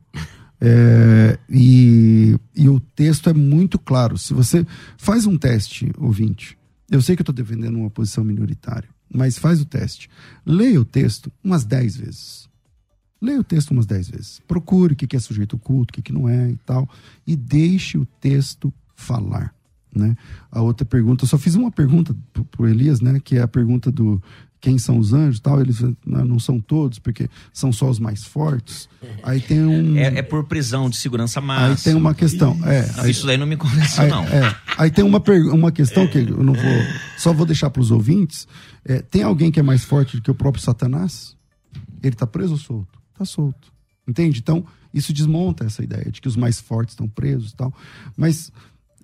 É, 0.65 1.37
e, 1.49 2.37
e 2.55 2.69
o 2.69 2.79
texto 2.79 3.29
é 3.29 3.33
muito 3.33 3.77
claro. 3.79 4.17
Se 4.17 4.33
você 4.33 4.65
faz 4.97 5.25
um 5.25 5.37
teste, 5.37 5.91
ouvinte, 5.97 6.57
eu 6.89 7.01
sei 7.01 7.15
que 7.15 7.21
eu 7.21 7.23
estou 7.23 7.35
defendendo 7.35 7.75
uma 7.77 7.89
posição 7.89 8.23
minoritária 8.23 8.92
mas 9.13 9.37
faz 9.37 9.61
o 9.61 9.65
teste. 9.65 10.09
Leia 10.45 10.81
o 10.81 10.85
texto 10.85 11.31
umas 11.43 11.63
10 11.63 11.97
vezes. 11.97 12.49
Leia 13.21 13.39
o 13.39 13.43
texto 13.43 13.71
umas 13.71 13.85
10 13.85 14.09
vezes. 14.09 14.41
Procure 14.47 14.93
o 14.93 14.95
que 14.95 15.15
é 15.15 15.19
sujeito 15.19 15.55
oculto, 15.55 15.99
o 15.99 16.03
que 16.03 16.11
não 16.11 16.27
é 16.27 16.49
e 16.49 16.57
tal. 16.65 16.89
E 17.25 17.35
deixe 17.35 17.97
o 17.97 18.05
texto 18.05 18.73
falar. 18.95 19.53
Né? 19.95 20.17
A 20.51 20.61
outra 20.61 20.85
pergunta, 20.85 21.25
só 21.25 21.37
fiz 21.37 21.55
uma 21.55 21.71
pergunta 21.71 22.15
para 22.33 22.61
o 22.61 22.67
Elias, 22.67 22.99
né? 22.99 23.19
que 23.23 23.37
é 23.37 23.41
a 23.41 23.47
pergunta 23.47 23.91
do 23.91 24.21
quem 24.63 24.77
são 24.77 24.97
os 24.97 25.11
anjos 25.11 25.41
tal, 25.41 25.59
eles 25.59 25.83
não, 26.05 26.39
são 26.39 26.57
todos, 26.57 26.97
porque 26.97 27.29
são 27.51 27.73
só 27.73 27.89
os 27.89 27.99
mais 27.99 28.23
fortes. 28.23 28.87
Aí 29.21 29.41
tem 29.41 29.61
um. 29.61 29.97
É, 29.97 30.19
é 30.19 30.21
por 30.21 30.45
prisão 30.45 30.89
de 30.89 30.95
segurança 30.95 31.41
máxima. 31.41 31.67
Aí 31.71 31.75
tem 31.75 31.93
uma 31.93 32.15
questão. 32.15 32.57
É, 32.63 32.89
não, 32.95 33.03
aí, 33.03 33.11
isso 33.11 33.27
daí 33.27 33.35
não 33.35 33.45
me 33.45 33.57
convenceu, 33.57 34.05
aí, 34.05 34.09
não. 34.09 34.23
É, 34.23 34.55
aí 34.77 34.89
tem 34.89 35.03
uma, 35.03 35.21
uma 35.51 35.69
questão 35.69 36.07
que 36.07 36.19
eu 36.19 36.41
não 36.41 36.53
vou. 36.53 36.81
Só 37.17 37.33
vou 37.33 37.45
deixar 37.45 37.69
para 37.71 37.81
os 37.81 37.91
ouvintes. 37.91 38.47
É, 38.85 39.01
tem 39.01 39.21
alguém 39.21 39.51
que 39.51 39.59
é 39.59 39.63
mais 39.63 39.83
forte 39.83 40.15
do 40.15 40.23
que 40.23 40.31
o 40.31 40.35
próprio 40.35 40.63
Satanás? 40.63 41.35
Ele 42.01 42.15
está 42.15 42.25
preso 42.25 42.53
ou 42.53 42.57
solto? 42.57 42.99
Está 43.11 43.25
solto. 43.25 43.67
Entende? 44.07 44.39
Então, 44.39 44.65
isso 44.93 45.11
desmonta 45.11 45.65
essa 45.65 45.83
ideia 45.83 46.09
de 46.09 46.21
que 46.21 46.27
os 46.29 46.37
mais 46.37 46.61
fortes 46.61 46.93
estão 46.93 47.07
presos 47.09 47.51
e 47.51 47.55
tal. 47.55 47.73
Mas 48.15 48.49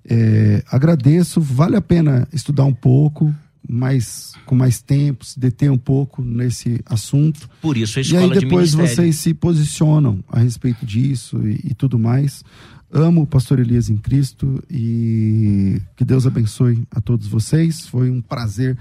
é, 0.06 0.64
agradeço, 0.72 1.41
vale 1.41 1.76
a 1.76 1.81
pena 1.81 2.26
estudar 2.31 2.64
um 2.64 2.73
pouco, 2.73 3.36
mais, 3.69 4.33
com 4.45 4.55
mais 4.55 4.81
tempo, 4.81 5.23
se 5.23 5.39
deter 5.39 5.71
um 5.71 5.77
pouco 5.77 6.23
nesse 6.23 6.81
assunto. 6.85 7.47
Por 7.61 7.77
isso 7.77 7.99
a 7.99 8.01
escola 8.01 8.21
E 8.21 8.25
aí 8.25 8.39
depois 8.39 8.71
de 8.71 8.77
vocês 8.77 9.17
se 9.17 9.33
posicionam 9.33 10.23
a 10.27 10.39
respeito 10.39 10.85
disso 10.85 11.47
e, 11.47 11.69
e, 11.71 11.73
tudo 11.75 11.99
mais. 11.99 12.43
Amo 12.91 13.21
o 13.21 13.27
pastor 13.27 13.59
Elias 13.59 13.87
em 13.89 13.97
Cristo 13.97 14.63
e 14.69 15.79
que 15.95 16.03
Deus 16.03 16.25
abençoe 16.25 16.83
a 16.89 16.99
todos 16.99 17.27
vocês. 17.27 17.87
Foi 17.87 18.09
um 18.09 18.19
prazer 18.19 18.75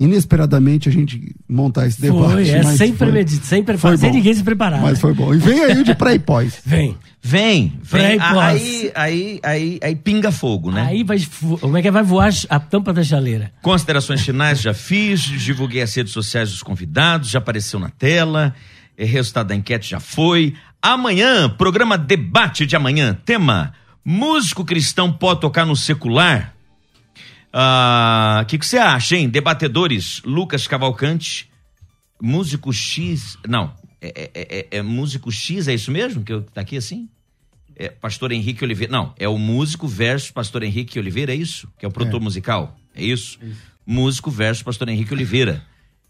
inesperadamente 0.00 0.88
a 0.88 0.92
gente 0.92 1.34
montar 1.48 1.86
esse 1.86 2.00
debate. 2.00 2.32
Foi, 2.32 2.48
é 2.48 2.62
sempre 2.76 3.10
medito, 3.10 3.44
sempre 3.44 3.76
foi 3.76 3.96
sem 3.96 4.12
ninguém 4.12 4.32
se 4.32 4.44
preparar. 4.44 4.80
Mas 4.80 4.92
né? 4.92 5.00
foi 5.00 5.12
bom. 5.12 5.34
E 5.34 5.38
vem 5.38 5.60
aí 5.64 5.78
o 5.78 5.84
de 5.84 5.94
pré 5.94 6.14
e 6.14 6.18
pós. 6.18 6.60
Vem. 6.64 6.96
Vem, 7.20 7.78
vem. 7.82 8.16
Aí, 8.20 8.92
aí, 8.94 9.40
aí, 9.42 9.80
aí 9.82 9.96
pinga 9.96 10.30
fogo, 10.30 10.70
né? 10.70 10.82
Aí 10.82 11.02
vai, 11.02 11.18
como 11.60 11.76
é 11.76 11.82
que 11.82 11.90
vai 11.90 12.04
voar 12.04 12.30
a 12.48 12.60
tampa 12.60 12.92
da 12.92 13.02
chaleira? 13.02 13.52
Considerações 13.60 14.22
finais 14.22 14.60
já 14.60 14.72
fiz, 14.72 15.22
divulguei 15.22 15.82
as 15.82 15.92
redes 15.92 16.12
sociais 16.12 16.50
dos 16.50 16.62
convidados, 16.62 17.28
já 17.28 17.40
apareceu 17.40 17.80
na 17.80 17.90
tela, 17.90 18.54
é, 18.96 19.04
resultado 19.04 19.48
da 19.48 19.56
enquete 19.56 19.90
já 19.90 19.98
foi. 19.98 20.54
Amanhã, 20.80 21.50
programa 21.50 21.98
Debate 21.98 22.64
de 22.64 22.76
amanhã, 22.76 23.18
tema: 23.24 23.74
músico 24.04 24.64
cristão 24.64 25.12
pode 25.12 25.40
tocar 25.40 25.66
no 25.66 25.74
secular? 25.74 26.54
O 27.50 27.56
uh, 27.56 27.60
ah, 27.60 28.44
que, 28.46 28.58
que 28.58 28.66
você 28.66 28.78
acha, 28.78 29.16
hein? 29.16 29.28
Debatedores, 29.28 30.20
Lucas 30.24 30.66
Cavalcante, 30.66 31.50
músico 32.20 32.72
X. 32.72 33.38
Não, 33.46 33.74
é, 34.00 34.30
é, 34.34 34.58
é, 34.60 34.66
é, 34.78 34.82
músico 34.82 35.30
X, 35.32 35.66
é 35.66 35.74
isso 35.74 35.90
mesmo? 35.90 36.22
Que 36.22 36.40
tá 36.52 36.60
aqui 36.60 36.76
assim? 36.76 37.08
É, 37.74 37.88
pastor 37.88 38.32
Henrique 38.32 38.64
Oliveira. 38.64 38.92
Não, 38.92 39.14
é 39.18 39.28
o 39.28 39.38
músico 39.38 39.86
versus 39.86 40.30
Pastor 40.30 40.62
Henrique 40.62 40.98
Oliveira, 40.98 41.32
é 41.32 41.36
isso? 41.36 41.68
Que 41.78 41.86
é 41.86 41.88
o 41.88 41.92
produtor 41.92 42.20
musical? 42.20 42.76
É 42.94 43.04
isso? 43.04 43.38
isso? 43.40 43.56
Músico 43.86 44.30
versus 44.30 44.62
Pastor 44.62 44.88
Henrique 44.88 45.14
Oliveira. 45.14 45.64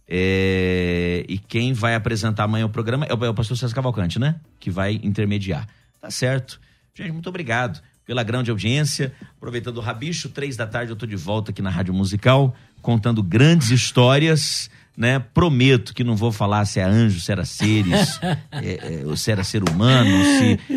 É, 0.09 1.27
e 1.29 1.37
quem 1.37 1.75
vai 1.75 1.95
apresentar 1.95 2.45
amanhã 2.45 2.65
o 2.65 2.71
programa 2.71 3.05
é 3.05 3.15
o, 3.15 3.25
é 3.27 3.29
o 3.29 3.35
pastor 3.35 3.59
César 3.59 3.75
Cavalcante, 3.75 4.19
né? 4.19 4.41
Que 4.59 4.71
vai 4.71 4.99
intermediar. 5.03 5.69
Tá 6.01 6.11
certo. 6.11 6.59
Gente, 6.95 7.13
muito 7.13 7.29
obrigado. 7.29 7.83
Pela 8.09 8.23
grande 8.23 8.51
audiência. 8.51 9.13
Aproveitando 9.37 9.77
o 9.77 9.81
rabicho, 9.83 10.31
três 10.31 10.57
da 10.57 10.67
tarde 10.67 10.91
eu 10.91 10.97
tô 10.97 11.05
de 11.05 11.15
volta 11.15 11.51
aqui 11.51 11.61
na 11.61 11.69
Rádio 11.69 11.93
Musical, 11.93 12.57
contando 12.81 13.23
grandes 13.23 13.71
histórias 13.71 14.71
né? 14.99 15.23
Prometo 15.33 15.95
que 15.95 16.03
não 16.03 16.17
vou 16.17 16.33
falar 16.33 16.65
se 16.65 16.81
é 16.81 16.83
anjo, 16.83 17.21
se 17.21 17.31
era 17.31 17.45
seres, 17.45 18.19
é, 18.51 19.01
é, 19.01 19.03
ou 19.07 19.17
se 19.17 19.31
era 19.31 19.45
ser 19.45 19.63
humano, 19.63 20.11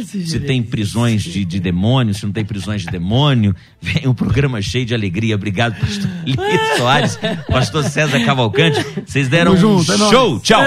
se, 0.05 0.27
se 0.27 0.39
tem 0.39 0.61
prisões 0.61 1.23
de, 1.23 1.43
de 1.43 1.59
demônio, 1.59 2.13
se 2.13 2.23
não 2.23 2.31
tem 2.31 2.45
prisões 2.45 2.83
de 2.83 2.87
demônio. 2.87 3.55
Vem 3.81 4.07
um 4.07 4.13
programa 4.13 4.61
cheio 4.61 4.85
de 4.85 4.93
alegria. 4.93 5.33
Obrigado, 5.33 5.73
pastor 5.79 6.07
Lito 6.23 6.43
Soares, 6.77 7.19
pastor 7.49 7.83
César 7.85 8.23
Cavalcante. 8.23 8.85
Vocês 9.07 9.27
deram 9.27 9.55
Tamo 9.55 9.73
um 9.73 9.83
junto, 9.83 9.91
é 9.91 9.97
show. 9.97 10.39
Tchau. 10.39 10.61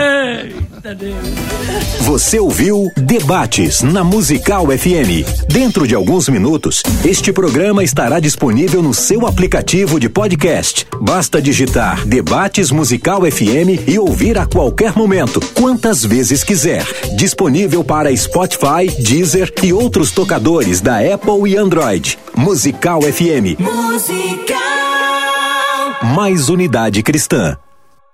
Você 2.01 2.41
ouviu 2.41 2.91
Debates 2.97 3.83
na 3.83 4.03
Musical 4.03 4.67
FM. 4.67 5.49
Dentro 5.49 5.87
de 5.87 5.95
alguns 5.95 6.29
minutos, 6.29 6.83
este 7.05 7.33
programa 7.33 7.85
estará 7.85 8.19
disponível 8.19 8.83
no 8.83 8.93
seu 8.93 9.27
aplicativo 9.27 10.01
de 10.01 10.09
podcast. 10.09 10.87
Basta 11.01 11.41
digitar 11.41 12.05
Debates 12.05 12.73
Musical 12.73 13.23
FM 13.31 13.44
FM 13.45 13.89
e 13.89 13.99
ouvir 13.99 14.39
a 14.39 14.47
qualquer 14.47 14.97
momento, 14.97 15.41
quantas 15.55 16.05
vezes 16.05 16.43
quiser. 16.43 16.85
Disponível 17.17 17.85
para 17.85 18.15
Spotify, 18.17 18.89
Deezer 18.99 19.53
e 19.63 19.73
outros 19.73 20.11
tocadores 20.11 20.81
da 20.81 20.99
Apple 20.99 21.51
e 21.51 21.57
Android. 21.57 22.19
Musical 22.37 23.03
FM. 23.03 23.61
Musical. 23.61 24.59
Mais 26.15 26.49
unidade 26.49 27.03
cristã. 27.03 27.57